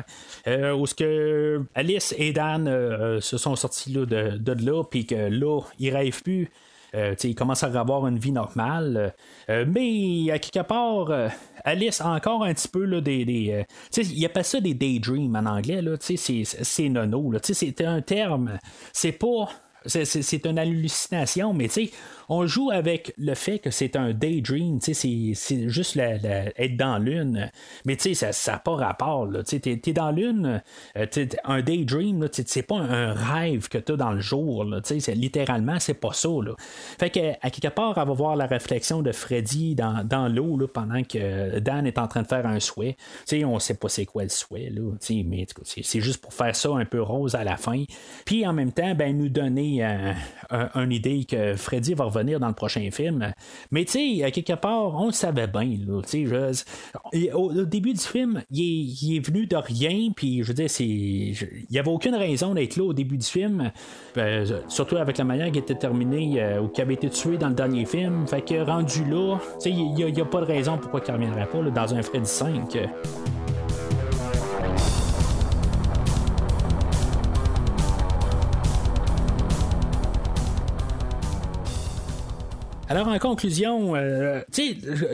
euh, 0.46 0.72
où 0.72 0.86
ce 0.86 0.94
que 0.94 1.64
Alice 1.74 2.14
et 2.16 2.32
Dan 2.32 2.68
euh, 2.68 3.16
euh, 3.16 3.20
se 3.20 3.38
sont 3.38 3.56
sortis 3.56 3.92
de, 3.92 4.04
de 4.04 4.52
là, 4.64 4.84
puis 4.84 5.04
que 5.04 5.16
là, 5.16 5.62
ils 5.80 5.90
rêvent 5.90 6.22
plus. 6.22 6.48
Ils 7.22 7.36
commencent 7.36 7.62
à 7.62 7.68
avoir 7.68 8.04
une 8.08 8.18
vie 8.18 8.32
normale. 8.32 9.14
Mais 9.48 10.26
quelque 10.40 10.66
part, 10.66 11.12
Alice 11.64 12.00
a 12.00 12.08
encore 12.08 12.42
un 12.42 12.52
petit 12.52 12.66
peu 12.66 12.84
là, 12.84 13.00
des. 13.00 13.24
des 13.24 13.64
il 13.96 14.26
appelle 14.26 14.44
ça 14.44 14.60
des 14.60 14.74
daydreams 14.74 15.36
en 15.36 15.46
anglais. 15.46 15.80
C'est, 16.00 16.88
nono. 16.88 17.32
C'est 17.44 17.80
un 17.82 18.00
terme. 18.00 18.58
C'est 18.92 19.12
pas 19.12 19.48
c'est 19.86 20.44
une 20.46 20.58
hallucination, 20.58 21.54
mais 21.54 21.68
on 22.30 22.46
joue 22.46 22.70
avec 22.70 23.12
le 23.18 23.34
fait 23.34 23.58
que 23.58 23.70
c'est 23.72 23.96
un 23.96 24.12
daydream, 24.12 24.78
c'est 24.80 25.34
juste 25.68 25.96
être 25.96 26.76
dans 26.76 26.98
l'une. 26.98 27.50
Mais 27.84 27.98
ça 27.98 28.30
n'a 28.52 28.58
pas 28.60 28.76
rapport. 28.76 29.28
Tu 29.44 29.56
es, 29.56 29.92
dans 29.92 30.12
l'une, 30.12 30.62
euh, 30.96 31.06
un 31.44 31.60
daydream, 31.60 32.28
c'est 32.32 32.62
pas 32.62 32.76
un 32.76 33.12
rêve 33.12 33.68
que 33.68 33.78
tu 33.78 33.92
as 33.92 33.96
dans 33.96 34.12
le 34.12 34.20
jour. 34.20 34.62
Là, 34.64 34.80
littéralement, 35.08 35.80
c'est 35.80 35.94
pas 35.94 36.12
ça. 36.12 36.28
Là. 36.28 36.54
Fait 37.00 37.10
que, 37.10 37.32
à 37.42 37.50
quelque 37.50 37.74
part, 37.74 37.94
on 37.96 38.04
va 38.04 38.12
voir 38.14 38.36
la 38.36 38.46
réflexion 38.46 39.02
de 39.02 39.10
Freddy 39.10 39.74
dans, 39.74 40.06
dans 40.06 40.28
l'eau 40.28 40.56
pendant 40.72 41.02
que 41.02 41.58
Dan 41.58 41.84
est 41.84 41.98
en 41.98 42.06
train 42.06 42.22
de 42.22 42.28
faire 42.28 42.46
un 42.46 42.60
souhait. 42.60 42.96
sais 43.24 43.44
on 43.44 43.58
sait 43.58 43.74
pas 43.74 43.88
c'est 43.88 44.06
quoi 44.06 44.22
le 44.22 44.28
souhait, 44.28 44.70
là, 44.70 44.82
mais 45.24 45.46
c'est 45.64 46.00
juste 46.00 46.20
pour 46.20 46.32
faire 46.32 46.54
ça 46.54 46.70
un 46.70 46.84
peu 46.84 47.02
rose 47.02 47.34
à 47.34 47.42
la 47.42 47.56
fin. 47.56 47.82
Puis 48.24 48.46
en 48.46 48.52
même 48.52 48.70
temps, 48.70 48.94
ben, 48.94 49.18
nous 49.18 49.28
donner 49.28 49.84
euh, 49.84 50.12
une 50.76 50.92
idée 50.92 51.24
que 51.24 51.56
Freddy 51.56 51.94
va 51.94 52.04
revenir 52.04 52.19
dans 52.22 52.48
le 52.48 52.54
prochain 52.54 52.88
film. 52.90 53.32
Mais 53.70 53.84
tu 53.84 54.18
sais, 54.18 54.24
à 54.24 54.30
quelque 54.30 54.54
part, 54.54 54.94
on 54.94 55.06
le 55.06 55.12
savait 55.12 55.46
bien. 55.46 55.78
Là, 55.86 56.00
au, 57.34 57.64
début 57.64 57.92
du 57.92 58.00
film, 58.00 58.42
il 58.50 59.16
est, 59.16 59.26
venu 59.26 59.46
de 59.46 59.56
rien, 59.56 60.10
puis 60.14 60.42
je 60.42 60.48
veux 60.48 60.54
dire, 60.54 60.68
il 60.80 61.34
n'y 61.70 61.78
avait 61.78 61.90
aucune 61.90 62.14
raison 62.14 62.54
d'être 62.54 62.76
là 62.76 62.84
au 62.84 62.92
début 62.92 63.16
du 63.16 63.26
film, 63.26 63.70
ben, 64.14 64.46
surtout 64.68 64.96
avec 64.96 65.18
la 65.18 65.24
manière 65.24 65.50
qui 65.50 65.58
était 65.58 65.74
terminée 65.74 66.40
euh, 66.42 66.60
ou 66.60 66.68
qui 66.68 66.80
avait 66.80 66.94
été 66.94 67.10
tué 67.10 67.36
dans 67.38 67.48
le 67.48 67.54
dernier 67.54 67.84
film. 67.84 68.26
Fait 68.26 68.42
que 68.42 68.64
rendu 68.64 69.04
là, 69.04 69.38
il 69.64 69.92
n'y 69.94 70.20
a, 70.20 70.24
pas 70.24 70.40
de 70.40 70.46
raison 70.46 70.78
pourquoi 70.78 71.00
il 71.06 71.10
ne 71.10 71.16
reviendrait 71.16 71.46
pas 71.46 71.62
dans 71.62 71.94
un 71.94 72.02
Freddy 72.02 72.28
5. 72.28 72.78
Alors, 82.90 83.06
en 83.06 83.20
conclusion, 83.20 83.94
euh, 83.94 84.40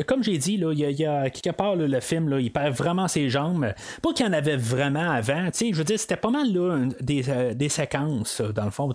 comme 0.06 0.22
j'ai 0.22 0.38
dit, 0.38 0.54
il 0.54 0.78
y, 0.78 1.04
a 1.04 1.28
quelque 1.28 1.54
part 1.54 1.76
le 1.76 2.00
film, 2.00 2.30
là, 2.30 2.40
il 2.40 2.50
perd 2.50 2.74
vraiment 2.74 3.06
ses 3.06 3.28
jambes. 3.28 3.74
Pas 4.00 4.14
qu'il 4.14 4.24
y 4.24 4.28
en 4.30 4.32
avait 4.32 4.56
vraiment 4.56 5.10
avant. 5.10 5.50
Je 5.52 5.74
veux 5.74 5.84
dire, 5.84 6.00
c'était 6.00 6.16
pas 6.16 6.30
mal 6.30 6.50
là, 6.54 6.86
des, 7.02 7.28
euh, 7.28 7.52
des, 7.52 7.68
séquences, 7.68 8.40
dans 8.40 8.64
le 8.64 8.70
fond. 8.70 8.90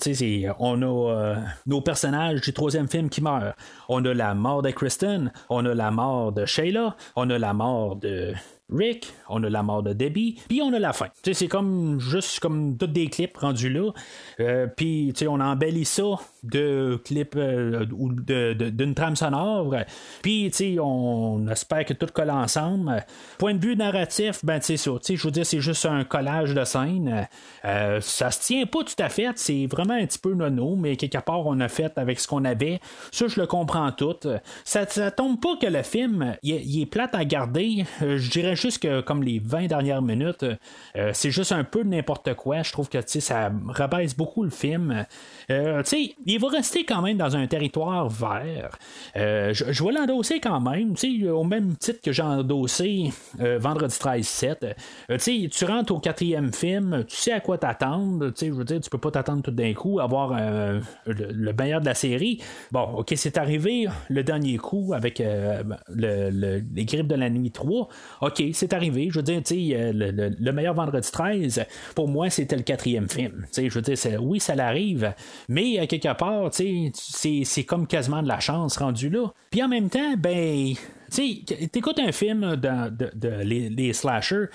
On 0.58 0.82
a 0.82 0.86
euh, 0.86 1.36
nos 1.68 1.82
personnages 1.82 2.42
du 2.42 2.54
troisième 2.54 2.88
film 2.88 3.10
qui 3.10 3.22
meurent. 3.22 3.54
On 3.88 4.04
a 4.04 4.16
la 4.16 4.34
mort 4.34 4.64
de 4.64 4.72
Kristen, 4.72 5.32
on 5.52 5.64
a 5.68 5.76
la 5.76 5.92
mort 5.92 6.32
de 6.32 6.48
Shayla, 6.48 6.96
on 7.16 7.30
a 7.30 7.38
la 7.38 7.54
mort 7.54 7.98
de 7.98 8.34
Rick, 8.72 9.14
on 9.28 9.44
a 9.44 9.50
la 9.50 9.64
mort 9.64 9.84
de 9.84 9.94
Debbie, 9.94 10.40
puis 10.48 10.62
on 10.62 10.74
a 10.74 10.80
la 10.80 10.94
fin. 10.94 11.08
C'est 11.24 11.48
comme 11.48 12.00
juste 12.00 12.40
comme 12.40 12.78
tous 12.78 12.88
des 12.88 13.08
clips 13.08 13.38
rendus 13.38 13.70
là. 13.70 13.92
Euh, 14.40 14.68
puis 14.68 15.14
on 15.28 15.40
embellit 15.40 15.86
ça 15.86 16.20
de 16.44 17.00
clips 17.06 17.36
euh, 17.36 17.86
ou 17.92 18.12
d'une 18.12 18.96
trame 18.96 19.16
sonore. 19.16 19.76
Puis 20.22 20.52
on 20.80 21.48
espère 21.48 21.86
que 21.86 21.94
tout 21.94 22.08
colle 22.14 22.32
ensemble. 22.32 23.06
Point 23.38 23.56
de 23.56 23.66
vue 23.66 23.76
narratif, 23.76 24.44
ben 24.44 24.60
c'est 24.62 24.78
ça. 24.78 24.92
Je 25.08 25.24
veux 25.24 25.32
dire, 25.32 25.46
c'est 25.46 25.62
juste 25.62 25.86
un 25.86 26.04
collage 26.04 26.54
de 26.54 26.64
scènes. 26.64 27.28
Euh, 27.66 28.00
ça 28.02 28.32
se 28.32 28.42
tient 28.42 28.66
pas 28.66 28.84
tout 28.84 28.96
à 29.00 29.10
fait. 29.10 29.32
C'est 29.36 29.68
vraiment 29.68 29.94
un 29.94 30.06
petit 30.06 30.20
peu 30.20 30.34
nono, 30.34 30.76
mais 30.76 30.96
quelque 30.96 31.20
part 31.20 31.46
on 31.46 31.60
a 31.60 31.68
fait 31.68 31.98
avec 31.98 32.20
ce 32.20 32.28
qu'on 32.28 32.46
avait. 32.46 32.80
Ça, 33.12 33.28
je 33.28 33.40
le 33.40 33.48
comprends 33.48 33.92
tout. 33.92 34.16
Ça, 34.64 34.88
ça 34.88 35.12
tombe 35.12 35.40
pas 35.40 35.58
que 35.58 35.68
le 35.68 35.84
film 35.84 36.36
il, 36.44 36.82
est 36.82 36.86
plate 36.86 37.16
à 37.16 37.26
garder. 37.26 37.86
je 38.02 38.30
dirais 38.30 38.56
juste 38.56 38.80
que 38.80 39.02
comme 39.02 39.24
les 39.24 39.40
20 39.40 39.68
dernières 39.68 40.02
minutes, 40.02 40.46
euh, 40.96 41.12
c'est 41.14 41.32
juste 41.32 41.52
un 41.52 41.64
peu 41.64 41.84
n'importe 41.84 42.34
quoi. 42.34 42.64
Je 42.64 42.72
trouve 42.72 42.90
que 42.90 43.00
ça 43.06 43.52
rabaisse 43.68 44.16
beaucoup 44.16 44.44
le 44.44 44.50
film. 44.50 45.06
Euh, 45.50 45.82
il 46.32 46.40
va 46.40 46.48
rester 46.48 46.86
quand 46.86 47.02
même 47.02 47.18
dans 47.18 47.36
un 47.36 47.46
territoire 47.48 48.08
vert. 48.10 48.78
Euh, 49.18 49.54
je, 49.54 49.84
vais 49.84 49.92
l'endosser 49.92 50.40
quand 50.40 50.62
même, 50.62 50.96
au 51.30 51.44
même 51.44 51.76
titre 51.76 52.02
que 52.02 52.12
j'ai 52.12 52.22
endossé 52.22 53.12
Vendredi 53.38 53.96
13-7. 53.96 55.50
tu 55.50 55.66
rentres 55.66 55.94
au 55.94 56.00
quatrième 56.00 56.54
film, 56.54 57.04
tu 57.08 57.16
sais 57.16 57.34
à 57.34 57.40
quoi 57.40 57.58
t'attendre. 57.58 58.32
Je 58.40 58.52
veux 58.52 58.64
dire, 58.64 58.80
tu 58.80 58.90
peux 58.90 58.98
pas 58.98 59.12
t'attendre 59.12 59.42
tout 59.42 59.52
d'un 59.52 59.74
coup, 59.74 60.00
avoir 60.00 60.40
le, 61.06 61.54
meilleur 61.54 61.82
de 61.82 61.86
la 61.86 61.96
série. 61.96 62.42
Bon, 62.72 62.84
ok, 62.98 63.14
c'est 63.16 63.38
arrivé 63.38 63.88
le 64.10 64.24
dernier 64.24 64.58
coup 64.58 64.94
avec 64.96 65.20
les 65.20 66.86
grippes 66.86 67.08
de 67.08 67.16
la 67.16 67.30
nuit 67.30 67.52
3. 67.52 67.90
Ok, 68.22 68.44
c'est 68.54 68.74
arrivé. 68.74 69.10
Je 69.12 69.20
veux 69.20 69.24
dire, 69.24 69.42
le, 69.94 70.30
le, 70.40 70.52
meilleur 70.52 70.74
vendredi 70.74 71.12
13, 71.12 71.66
pour 71.96 72.08
moi, 72.08 72.30
c'était 72.30 72.56
le 72.56 72.64
quatrième 72.64 73.10
film. 73.10 73.46
je 73.56 73.68
veux 73.68 73.82
dire, 73.82 73.98
oui, 74.22 74.40
ça 74.40 74.56
l'arrive, 74.56 75.14
mais 75.50 75.80
à 75.80 75.88
quelque 75.88 76.14
part, 76.14 76.21
c'est 76.52 77.64
comme 77.64 77.88
quasiment 77.88 78.22
de 78.22 78.28
la 78.28 78.40
chance 78.40 78.78
rendu 78.78 79.10
là. 79.10 79.28
Puis 79.50 79.64
en 79.64 79.68
même 79.68 79.90
temps, 79.90 80.16
ben, 80.18 80.74
tu 81.14 81.44
écoutes 81.74 82.00
un 82.00 82.12
film 82.12 82.56
de, 82.56 83.44
les, 83.44 83.94
slashers. 83.94 84.46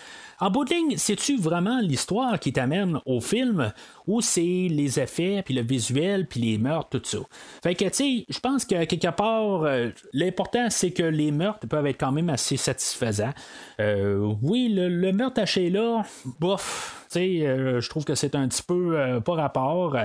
En 0.41 0.51
bout 0.51 0.65
de 0.65 0.71
ligne, 0.71 0.97
c'est-tu 0.97 1.39
vraiment 1.39 1.81
l'histoire 1.81 2.39
qui 2.39 2.53
t'amène 2.53 2.99
au 3.05 3.21
film 3.21 3.73
ou 4.07 4.21
c'est 4.21 4.41
les 4.41 5.01
effets, 5.01 5.43
puis 5.45 5.55
le 5.55 5.63
visuel, 5.63 6.27
puis 6.27 6.41
les 6.41 6.59
meurtres, 6.59 6.99
tout 6.99 7.03
ça? 7.05 7.19
Fait 7.63 7.75
que, 7.75 7.85
tu 7.85 7.93
sais, 7.93 8.27
je 8.29 8.41
pense 8.41 8.65
que 8.65 8.85
quelque 8.85 9.11
part, 9.15 9.65
euh, 9.65 9.91
l'important, 10.13 10.69
c'est 10.71 10.93
que 10.93 11.03
les 11.03 11.31
meurtres 11.31 11.67
peuvent 11.67 11.87
être 11.87 11.99
quand 11.99 12.13
même 12.13 12.31
assez 12.31 12.57
satisfaisants. 12.57 13.33
Euh, 13.81 14.35
oui, 14.43 14.71
le, 14.75 15.13
meurtre 15.13 15.41
à 15.41 15.47
Sheila, 15.47 16.05
bof, 16.39 17.07
tu 17.11 17.19
sais, 17.19 17.47
euh, 17.47 17.81
je 17.81 17.89
trouve 17.91 18.05
que 18.05 18.15
c'est 18.15 18.35
un 18.35 18.49
petit 18.49 18.63
peu 18.63 19.21
pas 19.25 19.35
rapport. 19.35 19.97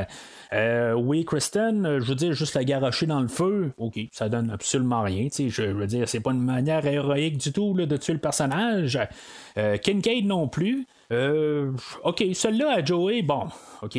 Euh, 0.54 0.94
oui, 0.94 1.24
Kristen, 1.24 1.86
euh, 1.86 2.00
je 2.02 2.06
veux 2.08 2.16
dire, 2.16 2.34
juste 2.34 2.56
la 2.56 2.66
garocher 2.66 3.06
dans 3.06 3.22
le 3.22 3.30
feu, 3.30 3.72
ok, 3.78 4.00
ça 4.12 4.28
donne 4.28 4.50
absolument 4.50 5.02
rien. 5.02 5.28
Je 5.32 5.64
veux 5.64 5.88
dire, 5.88 6.10
c'est 6.10 6.20
pas 6.20 6.32
une 6.32 6.44
manière 6.44 6.86
héroïque 6.86 7.38
du 7.38 7.54
tout 7.54 7.74
de 7.74 7.98
tuer 7.98 8.14
le 8.14 8.20
personnage. 8.20 9.00
Euh, 9.58 9.78
Kincaid 9.78 10.26
non 10.26 10.50
plus. 10.50 10.86
ok, 11.10 12.24
celle-là 12.34 12.74
à 12.78 12.84
Joey, 12.84 13.22
bon, 13.22 13.48
ok. 13.82 13.98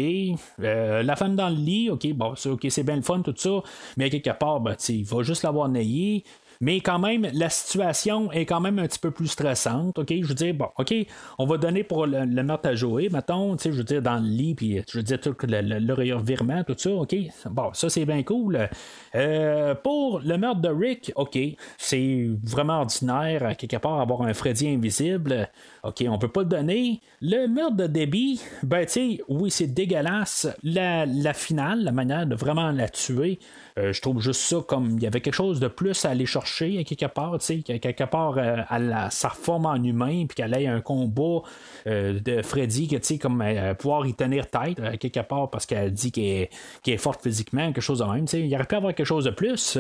la 0.59 1.17
femme 1.17 1.37
dans 1.37 1.49
le 1.49 1.57
lit, 1.57 1.91
ok, 1.91 2.13
bon, 2.13 2.35
c'est, 2.37 2.51
c'est 2.69 2.83
bien 2.83 2.97
le 2.97 3.03
fun, 3.03 3.21
tout 3.23 3.35
ça. 3.37 3.63
Mais 3.97 4.07
à 4.07 4.11
quelque 4.11 4.31
part, 4.39 4.61
ben, 4.61 4.77
il 4.89 5.05
va 5.05 5.23
juste 5.23 5.45
l'avoir 5.45 5.69
naillé. 5.69 6.25
Mais 6.63 6.81
quand 6.81 7.01
même, 7.01 7.27
la 7.33 7.51
situation 7.51 8.31
est 8.31 8.47
quand 8.47 8.61
même 8.61 8.79
un 8.79 8.87
petit 8.87 9.01
peu 9.01 9.11
plus 9.11 9.27
stressante. 9.27 9.99
Je 10.09 10.25
veux 10.25 10.35
dire, 10.35 10.55
bon, 10.55 10.69
OK, 10.79 10.95
on 11.39 11.45
va 11.45 11.59
donner 11.59 11.83
pour 11.83 12.07
le, 12.07 12.25
meurtre 12.25 12.69
à 12.69 12.75
jouer, 12.77 13.09
mettons, 13.11 13.59
je 13.59 13.71
veux 13.71 13.83
dire, 13.83 14.01
dans 14.01 14.21
le 14.21 14.29
lit, 14.29 14.55
puis 14.55 14.81
je 14.89 14.99
veux 14.99 15.03
dire, 15.03 15.21
tout 15.21 15.35
le, 15.43 15.61
le, 15.61 16.15
revirement, 16.15 16.63
tout 16.63 16.77
ça, 16.79 16.91
OK? 16.91 17.17
Bon, 17.51 17.71
ça, 17.73 17.91
c'est 17.91 18.05
bien 18.05 18.23
cool. 18.23 18.69
Euh, 19.17 19.75
pour 19.75 20.21
le 20.21 20.39
meurtre 20.39 20.61
de 20.61 20.69
Rick, 20.69 21.13
OK, 21.17 21.37
c'est 21.79 22.29
vraiment 22.45 22.83
ordinaire, 22.83 23.57
quelque 23.57 23.79
part, 23.79 24.01
avoir 24.01 24.23
un 24.23 24.33
Freddy 24.33 24.69
invisible. 24.69 25.49
OK, 25.83 26.05
on 26.09 26.17
peut 26.17 26.29
pas 26.29 26.43
le 26.43 26.49
donner. 26.49 27.01
Le 27.21 27.49
meurtre 27.49 27.77
de 27.77 27.87
Debbie, 27.89 28.41
ben, 28.63 28.87
tu 28.87 28.93
sais, 28.93 29.21
oui, 29.29 29.51
c'est 29.51 29.67
dégueulasse. 29.67 30.47
La, 30.63 31.07
finale, 31.35 31.83
la 31.83 31.91
manière 31.91 32.25
de 32.25 32.37
vraiment 32.37 32.71
la 32.71 32.89
tuer, 32.89 33.41
je 33.77 34.01
trouve 34.01 34.21
juste 34.21 34.41
ça 34.41 34.57
comme 34.67 34.97
il 34.97 35.03
y 35.03 35.07
avait 35.07 35.21
quelque 35.21 35.35
chose 35.35 35.61
de 35.61 35.69
plus 35.69 36.05
à 36.05 36.11
aller 36.11 36.27
chercher 36.27 36.85
quelque 36.85 37.07
part, 37.07 37.39
tu 37.39 37.63
sais, 37.63 37.79
quelque 37.79 38.05
part 38.05 38.39
euh, 38.39 38.57
à 38.69 38.79
la, 38.79 39.11
sa 39.11 39.31
forme 39.31 39.67
en 39.67 39.83
humain, 39.83 40.27
puis 40.27 40.37
qu'elle 40.37 40.55
ait 40.55 40.67
un 40.67 40.81
combat 40.81 41.43
euh, 41.87 42.19
de 42.21 42.43
Freddy, 42.43 42.89
que 42.89 42.97
tu 42.97 43.03
sais, 43.05 43.19
comme 43.19 43.45
pouvoir 43.79 44.07
y 44.07 44.15
tenir 44.15 44.49
tête 44.49 44.99
quelque 44.99 45.21
part 45.21 45.51
parce 45.51 45.67
qu'elle 45.67 45.93
dit 45.93 46.13
qu'elle 46.13 46.49
est, 46.87 46.97
forte 46.97 47.23
physiquement, 47.23 47.67
quelque 47.73 47.81
chose 47.81 48.01
de 48.01 48.05
même, 48.05 48.27
tu 48.27 48.33
sais, 48.33 48.41
il 48.41 48.55
aurait 48.55 48.65
pu 48.65 48.75
avoir 48.75 48.95
quelque 48.95 49.07
chose 49.07 49.25
de 49.25 49.31
plus. 49.31 49.79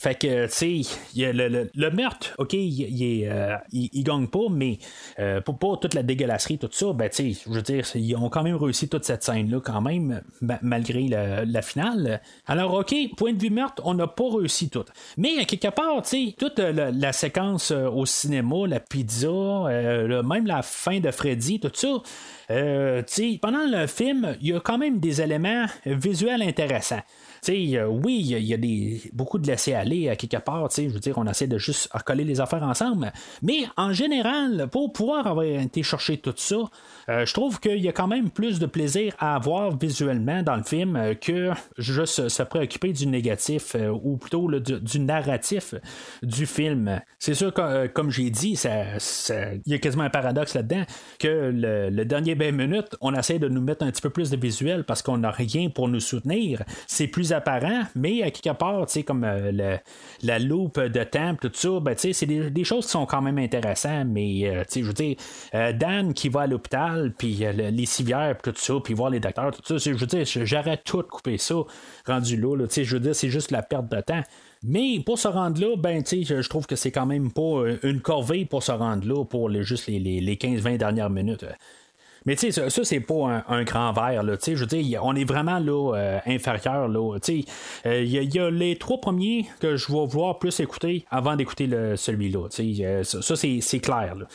Fait 0.00 0.14
que, 0.14 0.46
tu 0.46 0.82
sais, 0.82 1.32
le, 1.34 1.68
le, 1.74 1.90
meurtre, 1.90 2.34
OK, 2.38 2.54
il, 2.54 3.28
euh, 3.30 3.56
gagne 3.96 4.28
pas, 4.28 4.48
mais 4.50 4.78
euh, 5.18 5.42
pour 5.42 5.58
pas 5.58 5.76
toute 5.76 5.92
la 5.92 6.02
dégueulasserie, 6.02 6.56
tout 6.56 6.70
ça, 6.72 6.94
ben, 6.94 7.10
tu 7.10 7.34
sais, 7.34 7.42
je 7.44 7.50
veux 7.52 7.60
dire, 7.60 7.84
ils 7.94 8.16
ont 8.16 8.30
quand 8.30 8.42
même 8.42 8.56
réussi 8.56 8.88
toute 8.88 9.04
cette 9.04 9.22
scène-là, 9.22 9.60
quand 9.60 9.82
même, 9.82 10.22
malgré 10.62 11.06
la, 11.06 11.60
finale. 11.60 12.22
Alors, 12.46 12.72
OK, 12.72 12.94
point 13.14 13.34
de 13.34 13.42
vue 13.42 13.50
meurtre, 13.50 13.82
on 13.84 13.92
n'a 13.92 14.06
pas 14.06 14.24
réussi 14.38 14.70
tout. 14.70 14.86
Mais, 15.18 15.44
quelque 15.44 15.68
part, 15.68 16.00
tu 16.00 16.28
sais, 16.28 16.34
toute 16.38 16.58
la, 16.60 17.12
séquence 17.12 17.70
euh, 17.70 17.90
au 17.90 18.06
cinéma, 18.06 18.66
la 18.66 18.80
pizza, 18.80 19.28
même 19.28 20.46
la 20.46 20.62
fin 20.62 21.00
de 21.00 21.10
Freddy, 21.10 21.60
tout 21.60 21.72
ça, 21.74 21.88
sais, 23.06 23.38
pendant 23.42 23.66
le 23.66 23.86
film, 23.86 24.34
il 24.40 24.48
y 24.48 24.54
a 24.54 24.60
quand 24.60 24.78
même 24.78 24.98
des 24.98 25.20
éléments 25.20 25.66
visuels 25.84 26.40
intéressants. 26.40 27.02
Euh, 27.48 27.86
oui, 27.86 28.18
il 28.20 28.38
y, 28.38 28.54
a 28.54 29.10
beaucoup 29.12 29.38
de 29.38 29.46
laisser 29.46 29.74
aller 29.74 30.08
à 30.08 30.16
quelque 30.16 30.36
part. 30.36 30.68
Je 30.76 30.88
veux 30.88 31.00
dire, 31.00 31.18
on 31.18 31.26
essaie 31.26 31.46
de 31.46 31.58
juste 31.58 31.88
recoller 31.92 32.24
les 32.24 32.40
affaires 32.40 32.62
ensemble. 32.62 33.12
Mais 33.42 33.64
en 33.76 33.92
général, 33.92 34.68
pour 34.70 34.92
pouvoir 34.92 35.26
avoir 35.26 35.44
été 35.44 35.82
chercher 35.82 36.18
tout 36.18 36.34
ça, 36.36 36.56
euh, 37.08 37.26
je 37.26 37.32
trouve 37.32 37.60
qu'il 37.60 37.78
y 37.78 37.88
a 37.88 37.92
quand 37.92 38.06
même 38.06 38.30
plus 38.30 38.58
de 38.58 38.66
plaisir 38.66 39.14
à 39.18 39.34
avoir 39.34 39.76
visuellement 39.76 40.42
dans 40.42 40.56
le 40.56 40.62
film 40.62 40.96
euh, 40.96 41.14
que 41.14 41.50
juste 41.78 42.28
se 42.28 42.42
préoccuper 42.42 42.92
du 42.92 43.06
négatif 43.06 43.76
ou 44.02 44.16
plutôt 44.16 44.48
du, 44.60 45.00
narratif 45.00 45.74
du 46.22 46.46
film. 46.46 47.00
C'est 47.18 47.34
sûr 47.34 47.52
que, 47.52 47.86
comme 47.88 48.10
j'ai 48.10 48.30
dit, 48.30 48.58
il 48.62 49.62
y 49.66 49.74
a 49.74 49.78
quasiment 49.78 50.04
un 50.04 50.10
paradoxe 50.10 50.54
là-dedans 50.54 50.84
que 51.18 51.50
le, 51.52 52.04
dernier 52.04 52.34
20 52.34 52.52
minutes, 52.52 52.96
on 53.00 53.14
essaie 53.14 53.38
de 53.38 53.48
nous 53.48 53.60
mettre 53.60 53.84
un 53.84 53.90
petit 53.90 54.02
peu 54.02 54.10
plus 54.10 54.30
de 54.30 54.36
visuel 54.36 54.84
parce 54.84 55.02
qu'on 55.02 55.18
n'a 55.18 55.30
rien 55.30 55.70
pour 55.70 55.88
nous 55.88 56.00
soutenir. 56.00 56.62
C'est 56.86 57.06
plus 57.06 57.29
apparent, 57.32 57.84
mais 57.94 58.22
à 58.22 58.30
quelque 58.30 58.56
part, 58.56 58.86
comme 59.06 59.26
la 60.22 60.38
loupe 60.38 60.80
de 60.80 61.04
temps, 61.04 61.34
tout 61.40 61.50
ça, 61.52 61.80
ben, 61.80 61.94
c'est 61.96 62.26
des, 62.26 62.64
choses 62.64 62.86
qui 62.86 62.92
sont 62.92 63.06
quand 63.06 63.22
même 63.22 63.38
intéressantes, 63.38 64.08
mais 64.08 64.64
je 64.74 64.82
veux 64.82 64.92
dire, 64.92 65.16
Dan 65.52 66.12
qui 66.14 66.28
va 66.28 66.42
à 66.42 66.46
l'hôpital, 66.46 67.12
puis 67.16 67.44
les 67.54 67.86
civières, 67.86 68.36
tout 68.42 68.52
ça, 68.56 68.74
puis 68.82 68.94
voir 68.94 69.10
les 69.10 69.20
docteurs, 69.20 69.52
tout 69.52 69.78
ça, 69.78 69.90
je 69.90 69.96
veux 69.96 70.06
dire, 70.06 70.24
j'arrête 70.24 70.82
tout 70.84 70.98
de 70.98 71.08
couper 71.08 71.38
ça, 71.38 71.56
rendu 72.06 72.36
là, 72.36 72.66
je 72.70 72.94
veux 72.94 73.00
dire, 73.00 73.14
c'est 73.14 73.30
juste 73.30 73.50
la 73.50 73.62
perte 73.62 73.88
de 73.88 74.00
temps. 74.00 74.22
Mais 74.62 75.00
pour 75.04 75.18
se 75.18 75.28
rendre 75.28 75.60
là, 75.60 75.76
ben, 75.76 76.02
je, 76.06 76.48
trouve 76.48 76.66
que 76.66 76.76
c'est 76.76 76.90
quand 76.90 77.06
même 77.06 77.32
pas 77.32 77.40
euh, 77.40 77.78
une 77.82 78.00
corvée 78.00 78.44
pour 78.44 78.62
se 78.62 78.72
rendre 78.72 79.06
là 79.06 79.24
pour 79.24 79.48
les, 79.48 79.62
juste 79.62 79.86
les, 79.86 79.98
les, 79.98 80.36
15-20 80.36 80.76
dernières 80.76 81.08
minutes. 81.08 81.46
Mais 82.26 82.36
tu 82.36 82.52
sais, 82.52 82.68
ça, 82.68 82.84
c'est 82.84 83.00
pas 83.00 83.44
un, 83.48 83.64
grand 83.64 83.92
verre. 83.92 84.22
Là, 84.22 84.36
je 84.42 84.54
veux 84.54 84.66
dire, 84.66 85.04
on 85.04 85.14
est 85.14 85.24
vraiment 85.24 85.58
là, 85.58 85.94
euh, 85.94 86.18
inférieur. 86.26 86.88
Là, 86.88 87.16
euh, 87.16 88.02
il 88.02 88.34
y, 88.34 88.38
a 88.38 88.50
les 88.50 88.76
trois 88.76 89.00
premiers 89.00 89.46
que 89.60 89.76
je 89.76 89.90
vais 89.90 90.06
vouloir 90.06 90.38
plus 90.38 90.60
écouter 90.60 91.04
avant 91.10 91.36
d'écouter 91.36 91.68
celui-là. 91.96 92.48
ça, 93.04 93.22
ça 93.22 93.36
c'est 93.36 93.80
clair. 93.80 94.14
Là 94.16 94.26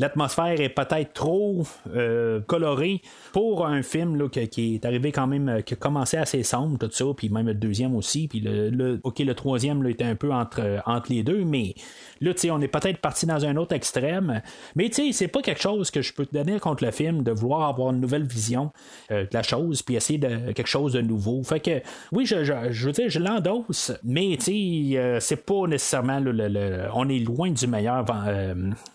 l'atmosphère 0.00 0.60
est 0.60 0.70
peut-être 0.70 1.12
trop 1.12 1.66
euh, 1.94 2.40
colorée 2.40 3.02
pour 3.32 3.66
un 3.66 3.82
film 3.82 4.28
qui, 4.30 4.74
est 4.74 4.84
arrivé 4.84 5.12
quand 5.12 5.26
même, 5.26 5.48
euh, 5.48 5.60
qui 5.60 5.74
a 5.74 5.76
commencé 5.76 6.16
assez 6.16 6.42
sombre, 6.42 6.78
tout 6.78 6.90
ça, 6.90 7.04
puis 7.16 7.28
même 7.28 7.46
le 7.46 7.54
deuxième 7.54 7.94
aussi, 7.94 8.26
puis 8.26 8.40
le, 8.40 8.98
ok, 9.02 9.18
le 9.20 9.34
troisième 9.34 9.82
là, 9.82 9.90
était 9.90 10.04
un 10.04 10.16
peu 10.16 10.32
entre, 10.32 10.60
euh, 10.60 10.78
entre 10.86 11.12
les 11.12 11.22
deux, 11.22 11.44
mais 11.44 11.74
là, 12.20 12.34
tu 12.34 12.40
sais, 12.40 12.50
on 12.50 12.60
est 12.60 12.68
peut-être 12.68 12.98
parti 12.98 13.26
dans 13.26 13.44
un 13.44 13.56
autre 13.56 13.74
extrême, 13.74 14.42
mais 14.76 14.88
tu 14.88 15.06
sais, 15.06 15.12
c'est 15.12 15.28
pas 15.28 15.42
quelque 15.42 15.60
chose 15.60 15.90
que 15.90 16.02
je 16.02 16.12
peux 16.12 16.26
te 16.26 16.34
donner 16.34 16.58
contre 16.60 16.84
le 16.84 16.90
film, 16.90 17.22
de 17.22 17.32
vouloir 17.32 17.68
avoir 17.68 17.92
une 17.92 18.00
nouvelle 18.00 18.26
vision 18.26 18.72
de 19.10 19.28
la 19.32 19.42
chose, 19.42 19.82
puis 19.82 19.96
essayer 19.96 20.18
de 20.18 20.52
quelque 20.52 20.66
chose 20.66 20.92
de 20.92 21.00
nouveau. 21.00 21.42
Fait 21.42 21.60
que, 21.60 21.82
oui, 22.12 22.26
je, 22.26 22.44
je, 22.44 22.86
veux 22.86 22.92
dire, 22.92 23.08
je 23.08 23.18
l'endosse, 23.18 23.92
mais 24.04 24.36
tu 24.38 24.92
sais, 24.92 25.18
c'est 25.20 25.44
pas 25.44 25.66
nécessairement, 25.66 26.20
le, 26.20 26.88
on 26.94 27.08
est 27.08 27.18
loin 27.18 27.50
du 27.50 27.66
meilleur 27.66 28.04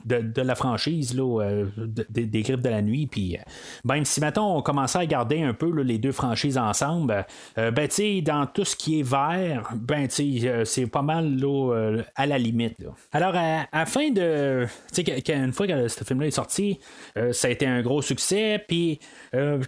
de, 0.06 0.22
de 0.22 0.42
la 0.42 0.56
franchise 0.56 1.16
euh, 1.18 1.66
des, 2.10 2.42
grippes 2.42 2.62
de 2.62 2.70
la 2.70 2.82
nuit. 2.82 3.08
Puis, 3.08 3.38
euh, 3.38 3.42
même 3.84 4.06
si 4.06 4.20
maintenant 4.20 4.58
on 4.58 4.62
commençait 4.62 5.00
à 5.00 5.06
garder 5.06 5.42
un 5.42 5.54
peu 5.54 5.70
les 5.82 5.98
deux 5.98 6.12
franchises 6.12 6.58
ensemble, 6.58 7.26
euh, 7.58 7.72
ben, 7.72 7.88
tu 7.88 8.22
dans 8.22 8.46
tout 8.46 8.66
ce 8.66 8.76
qui 8.76 9.00
est 9.00 9.04
vert, 9.04 9.72
ben, 9.76 10.08
c'est 10.10 10.88
pas 10.88 11.02
mal 11.02 11.38
à 12.16 12.26
la 12.26 12.38
limite. 12.38 12.78
Alors, 13.16 13.34
à, 13.34 13.66
la 13.72 13.86
fin 13.86 14.09
de. 14.09 14.66
Tu 14.93 15.05
sais, 15.05 15.34
une 15.34 15.53
fois 15.53 15.68
que 15.68 15.88
ce 15.88 16.03
film-là 16.03 16.28
est 16.28 16.32
sorti, 16.32 16.80
ça 17.32 17.47
a 17.47 17.51
été 17.51 17.66
un 17.66 17.82
gros 17.82 18.01
succès. 18.01 18.61
Puis, 18.68 18.99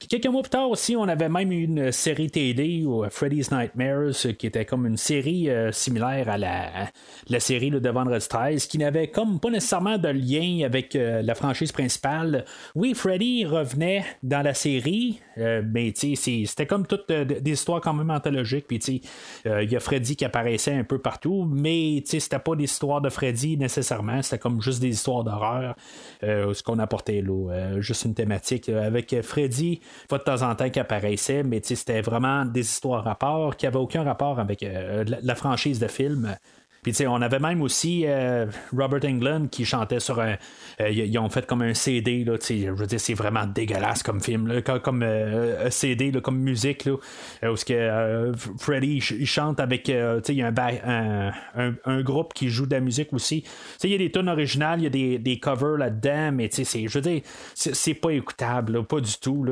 quelques 0.10 0.28
mois 0.28 0.42
plus 0.42 0.50
tard 0.50 0.70
aussi, 0.70 0.98
on 0.98 1.08
avait 1.08 1.30
même 1.30 1.54
une 1.54 1.94
série 1.94 2.30
TD, 2.30 2.86
Freddy's 3.10 3.50
Nightmares, 3.52 4.36
qui 4.38 4.48
était 4.48 4.66
comme 4.66 4.86
une 4.86 4.98
série 4.98 5.48
similaire 5.72 6.28
à 6.28 6.38
la, 6.38 6.90
la 7.30 7.40
série 7.40 7.72
de 7.72 7.90
Vendredi 7.90 8.28
13, 8.28 8.68
qui 8.68 8.80
n'avait 8.80 9.08
comme 9.08 9.40
pas 9.40 9.50
nécessairement 9.50 9.98
de 9.98 10.10
lien 10.10 10.66
avec 10.66 10.94
la 10.96 11.34
franchise 11.34 11.72
principale. 11.72 12.44
Oui, 12.76 12.94
Freddy 12.96 13.46
revenait 13.46 14.04
dans 14.24 14.42
la 14.42 14.54
série, 14.54 15.22
euh, 15.38 15.62
mais 15.66 15.94
c'était 15.96 16.66
comme 16.66 16.86
toutes 16.86 17.10
euh, 17.12 17.26
des 17.26 17.52
histoires 17.52 17.82
quand 17.82 17.94
même 17.94 18.10
anthologiques. 18.10 18.68
Puis 18.68 19.02
euh, 19.46 19.64
il 19.64 19.72
y 19.72 19.76
a 19.76 19.80
Freddy 19.80 20.16
qui 20.16 20.26
apparaissait 20.26 20.74
un 20.74 20.84
peu 20.84 21.00
partout, 21.00 21.48
mais 21.50 22.04
c'était 22.06 22.40
pas 22.40 22.56
des 22.56 22.66
histoires 22.66 23.02
de 23.02 23.10
Freddy 23.10 23.37
nécessairement, 23.58 24.22
c'était 24.22 24.40
comme 24.40 24.62
juste 24.62 24.82
des 24.82 24.90
histoires 24.90 25.24
d'horreur, 25.24 25.76
ce 26.22 26.64
qu'on 26.64 26.80
apportait 26.80 27.22
là, 27.22 27.80
juste 27.80 28.06
une 28.06 28.16
thématique 28.16 28.70
avec 28.70 29.16
Freddy, 29.22 29.82
pas 30.10 30.18
de 30.18 30.24
temps 30.24 30.42
en 30.42 30.56
temps 30.56 30.70
qui 30.70 30.80
apparaissait, 30.80 31.44
mais 31.44 31.62
c'était 31.64 32.02
vraiment 32.02 32.46
des 32.46 32.62
histoires 32.62 33.08
à 33.08 33.16
part 33.16 33.56
qui 33.58 33.66
n'avaient 33.66 33.78
aucun 33.78 34.04
rapport 34.04 34.40
avec 34.40 34.66
la 34.66 35.36
franchise 35.36 35.80
de 35.80 35.88
film. 35.88 36.36
Puis, 36.94 37.06
on 37.06 37.22
avait 37.22 37.40
même 37.40 37.62
aussi 37.62 38.04
euh, 38.06 38.46
Robert 38.76 39.04
Englund 39.04 39.50
qui 39.50 39.66
chantait 39.66 40.00
sur 40.00 40.22
un. 40.22 40.36
Euh, 40.80 40.90
ils 40.90 41.18
ont 41.20 41.30
fait 41.30 41.46
comme 41.46 41.62
un 41.62 41.74
CD, 41.74 42.24
là, 42.24 42.38
je 42.40 42.72
veux 42.72 42.86
dire, 42.86 43.00
c'est 43.00 43.14
vraiment 43.14 43.46
dégueulasse 43.46 44.04
comme 44.04 44.22
film, 44.22 44.48
là, 44.48 44.62
comme 44.62 45.04
euh, 45.04 45.68
un 45.68 45.70
CD, 45.70 46.12
là, 46.12 46.22
comme 46.22 46.40
musique, 46.40 46.86
là, 46.86 46.94
où 47.44 47.56
que, 47.56 48.32
Freddy 48.60 49.02
chante 49.02 49.60
avec. 49.60 49.90
il 49.90 50.36
y 50.36 50.42
a 50.42 50.48
un, 50.48 51.32
un, 51.56 51.74
un, 51.84 52.02
groupe 52.02 52.34
qui 52.34 52.48
joue 52.48 52.66
de 52.66 52.76
la 52.76 52.80
musique 52.80 53.12
aussi. 53.12 53.44
Il 53.84 53.90
y 53.90 53.96
a 53.96 53.98
des 53.98 54.12
tunes 54.12 54.30
originales, 54.30 54.80
il 54.80 54.84
y 54.84 54.88
a 54.88 54.90
des, 54.90 55.20
des 55.20 55.40
covers 55.40 55.78
là-dedans, 55.78 56.32
mais 56.32 56.50
je 56.54 56.94
veux 56.94 57.02
dire, 57.02 57.22
c'est 57.54 57.96
pas 57.96 58.12
écoutable, 58.12 58.86
pas 58.86 59.02
du 59.02 59.18
tout. 59.20 59.46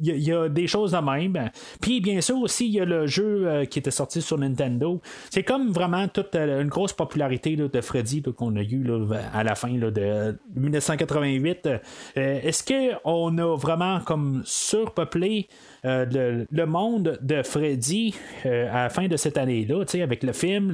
Il 0.00 0.18
y, 0.18 0.32
a 0.32 0.48
des 0.48 0.66
choses 0.66 0.92
de 0.92 0.98
même. 0.98 1.50
Puis, 1.80 2.00
bien 2.00 2.20
sûr, 2.20 2.36
aussi, 2.38 2.66
il 2.66 2.74
y 2.74 2.80
a 2.80 2.84
le 2.84 3.06
jeu 3.06 3.64
qui 3.70 3.78
était 3.78 3.90
sorti 3.90 4.20
sur 4.20 4.36
Nintendo. 4.36 5.00
C'est 5.30 5.44
comme 5.44 5.70
vraiment 5.70 6.08
tout 6.08 6.24
une 6.48 6.68
grosse 6.68 6.92
popularité 6.92 7.56
de 7.56 7.80
Freddy 7.80 8.22
qu'on 8.22 8.56
a 8.56 8.62
eu 8.62 8.86
à 9.32 9.44
la 9.44 9.54
fin 9.54 9.72
de 9.72 10.38
1988. 10.54 11.66
Euh, 11.66 11.78
est-ce 12.16 12.64
qu'on 12.64 13.38
a 13.38 13.56
vraiment 13.56 14.00
comme 14.00 14.42
surpeuplé 14.44 15.48
euh, 15.84 16.44
le, 16.50 16.66
monde 16.66 17.18
de 17.22 17.42
Freddy 17.42 18.14
euh, 18.46 18.68
à 18.72 18.84
la 18.84 18.88
fin 18.88 19.08
de 19.08 19.16
cette 19.16 19.36
année-là, 19.36 19.84
avec 20.02 20.22
le 20.22 20.32
film, 20.32 20.72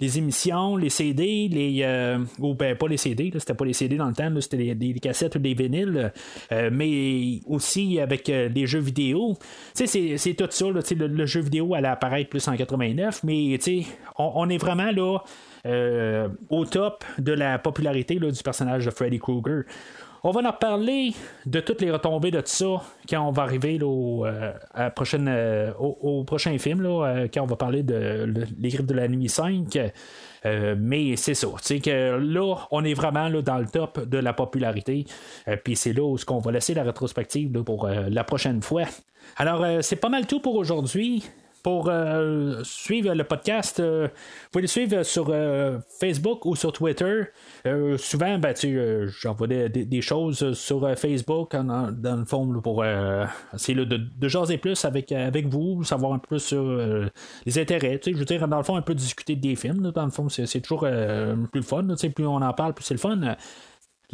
les, 0.00 0.18
émissions, 0.18 0.76
les 0.76 0.90
CD, 0.90 1.48
les. 1.48 2.16
ou 2.38 2.54
ben 2.54 2.76
pas 2.76 2.88
les 2.88 2.96
CD, 2.96 3.30
c'était 3.38 3.54
pas 3.54 3.64
les 3.64 3.72
CD 3.72 3.96
dans 3.96 4.08
le 4.08 4.14
temps, 4.14 4.30
c'était 4.40 4.74
des 4.74 4.94
cassettes 4.94 5.36
ou 5.36 5.38
des 5.38 5.54
vinyles, 5.54 6.12
mais 6.50 7.40
aussi 7.46 8.00
avec 8.00 8.28
les 8.28 8.66
jeux 8.66 8.80
vidéo. 8.80 9.36
C'est, 9.74 9.86
c'est 9.86 10.34
tout 10.34 10.48
ça, 10.50 10.66
le, 10.68 11.26
jeu 11.26 11.40
vidéo 11.40 11.74
allait 11.74 11.88
apparaître 11.88 12.30
plus 12.30 12.46
en 12.48 12.56
89, 12.56 13.22
mais 13.24 13.58
on, 14.18 14.32
on 14.34 14.48
est 14.48 14.58
vraiment 14.58 14.90
là 14.90 15.18
euh, 15.64 16.28
au 16.50 16.64
top 16.64 17.04
de 17.18 17.30
la 17.30 17.56
popularité 17.56 18.16
du 18.16 18.42
personnage 18.42 18.84
de 18.84 18.90
Freddy 18.90 19.20
Krueger. 19.20 19.62
On 20.24 20.30
va 20.30 20.40
en 20.40 20.52
reparler 20.52 21.14
de 21.46 21.58
toutes 21.58 21.80
les 21.80 21.90
retombées 21.90 22.30
de 22.30 22.40
tout 22.40 22.46
ça 22.46 22.82
quand 23.08 23.26
on 23.26 23.32
va 23.32 23.42
arriver 23.42 23.82
au, 23.82 24.24
euh, 24.24 24.52
euh, 24.78 25.72
au, 25.80 26.22
prochain 26.22 26.56
film, 26.58 26.84
quand 27.34 27.42
on 27.42 27.46
va 27.46 27.56
parler 27.56 27.82
de 27.82 28.32
Les 28.60 28.68
Griffes 28.68 28.86
de 28.86 28.94
la 28.94 29.08
Nuit 29.08 29.28
5. 29.28 29.76
mais 30.78 31.16
c'est 31.16 31.34
ça, 31.34 31.48
que 31.48 32.18
là, 32.18 32.54
on 32.70 32.84
est 32.84 32.94
vraiment 32.94 33.28
là, 33.28 33.42
dans 33.42 33.58
le 33.58 33.66
top 33.66 34.08
de 34.08 34.18
la 34.18 34.32
popularité. 34.32 35.06
Puis 35.64 35.74
c'est 35.74 35.92
là 35.92 36.04
où 36.04 36.16
on 36.28 36.38
va 36.38 36.52
laisser 36.52 36.74
la 36.74 36.84
rétrospective 36.84 37.50
pour 37.64 37.88
la 37.88 38.22
prochaine 38.22 38.62
fois. 38.62 38.84
Alors, 39.36 39.82
c'est 39.82 39.96
pas 39.96 40.08
mal 40.08 40.28
tout 40.28 40.38
pour 40.38 40.54
aujourd'hui. 40.54 41.24
Pour 41.62 41.88
euh, 41.88 42.60
suivre 42.64 43.14
le 43.14 43.22
podcast, 43.22 43.78
euh, 43.78 44.08
vous 44.08 44.48
pouvez 44.50 44.62
le 44.62 44.68
suivre 44.68 45.04
sur 45.04 45.26
euh, 45.30 45.78
Facebook 46.00 46.44
ou 46.44 46.56
sur 46.56 46.72
Twitter. 46.72 47.22
souvent, 47.98 48.38
ben, 48.38 48.54
j'envoie 49.20 49.46
des, 49.46 50.00
choses 50.02 50.54
sur 50.54 50.98
Facebook 50.98 51.54
dans, 51.54 52.16
le 52.16 52.24
fond 52.24 52.60
pour 52.60 52.84
essayer 53.54 53.74
de, 53.74 53.84
de, 53.84 54.28
jaser 54.28 54.58
plus 54.58 54.84
avec, 54.84 55.12
avec 55.12 55.46
vous, 55.46 55.84
savoir 55.84 56.14
un 56.14 56.18
peu 56.18 56.38
sur 56.38 56.64
les 57.46 57.58
intérêts. 57.58 58.00
Je 58.04 58.10
veux 58.10 58.24
dire, 58.24 58.48
dans 58.48 58.56
le 58.56 58.64
fond, 58.64 58.74
un 58.74 58.82
peu 58.82 58.94
discuter 58.94 59.36
des 59.36 59.54
films. 59.54 59.92
dans 59.92 60.04
le 60.04 60.10
fond, 60.10 60.28
c'est 60.28 60.60
toujours 60.60 60.80
plus 60.80 61.60
le 61.60 61.62
fun. 61.62 61.86
Plus 62.14 62.26
on 62.26 62.42
en 62.42 62.52
parle, 62.54 62.74
plus 62.74 62.84
c'est 62.84 62.94
le 62.94 63.00
fun. 63.00 63.36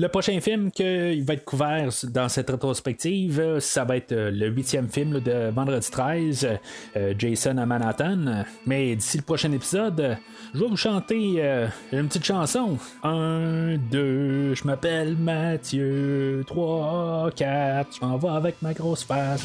Le 0.00 0.06
prochain 0.06 0.40
film 0.40 0.70
qui 0.70 1.20
va 1.22 1.34
être 1.34 1.44
couvert 1.44 1.88
dans 2.04 2.28
cette 2.28 2.48
rétrospective, 2.48 3.58
ça 3.58 3.84
va 3.84 3.96
être 3.96 4.12
euh, 4.12 4.30
le 4.30 4.46
huitième 4.46 4.88
film 4.88 5.18
de 5.18 5.50
Vendredi 5.50 5.90
13, 5.90 6.48
euh, 6.96 7.14
Jason 7.18 7.58
à 7.58 7.66
Manhattan. 7.66 8.44
Mais 8.64 8.94
d'ici 8.94 9.16
le 9.16 9.24
prochain 9.24 9.50
épisode, 9.50 10.16
je 10.54 10.60
vais 10.60 10.68
vous 10.68 10.76
chanter 10.76 11.38
euh, 11.38 11.66
une 11.90 12.06
petite 12.06 12.24
chanson. 12.24 12.78
Un, 13.02 13.76
deux, 13.90 14.54
je 14.54 14.62
m'appelle 14.62 15.16
Mathieu. 15.16 16.44
Trois, 16.46 17.32
quatre, 17.34 17.96
je 18.00 18.06
m'en 18.06 18.18
vais 18.18 18.28
avec 18.28 18.62
ma 18.62 18.74
grosse 18.74 19.02
face. 19.02 19.44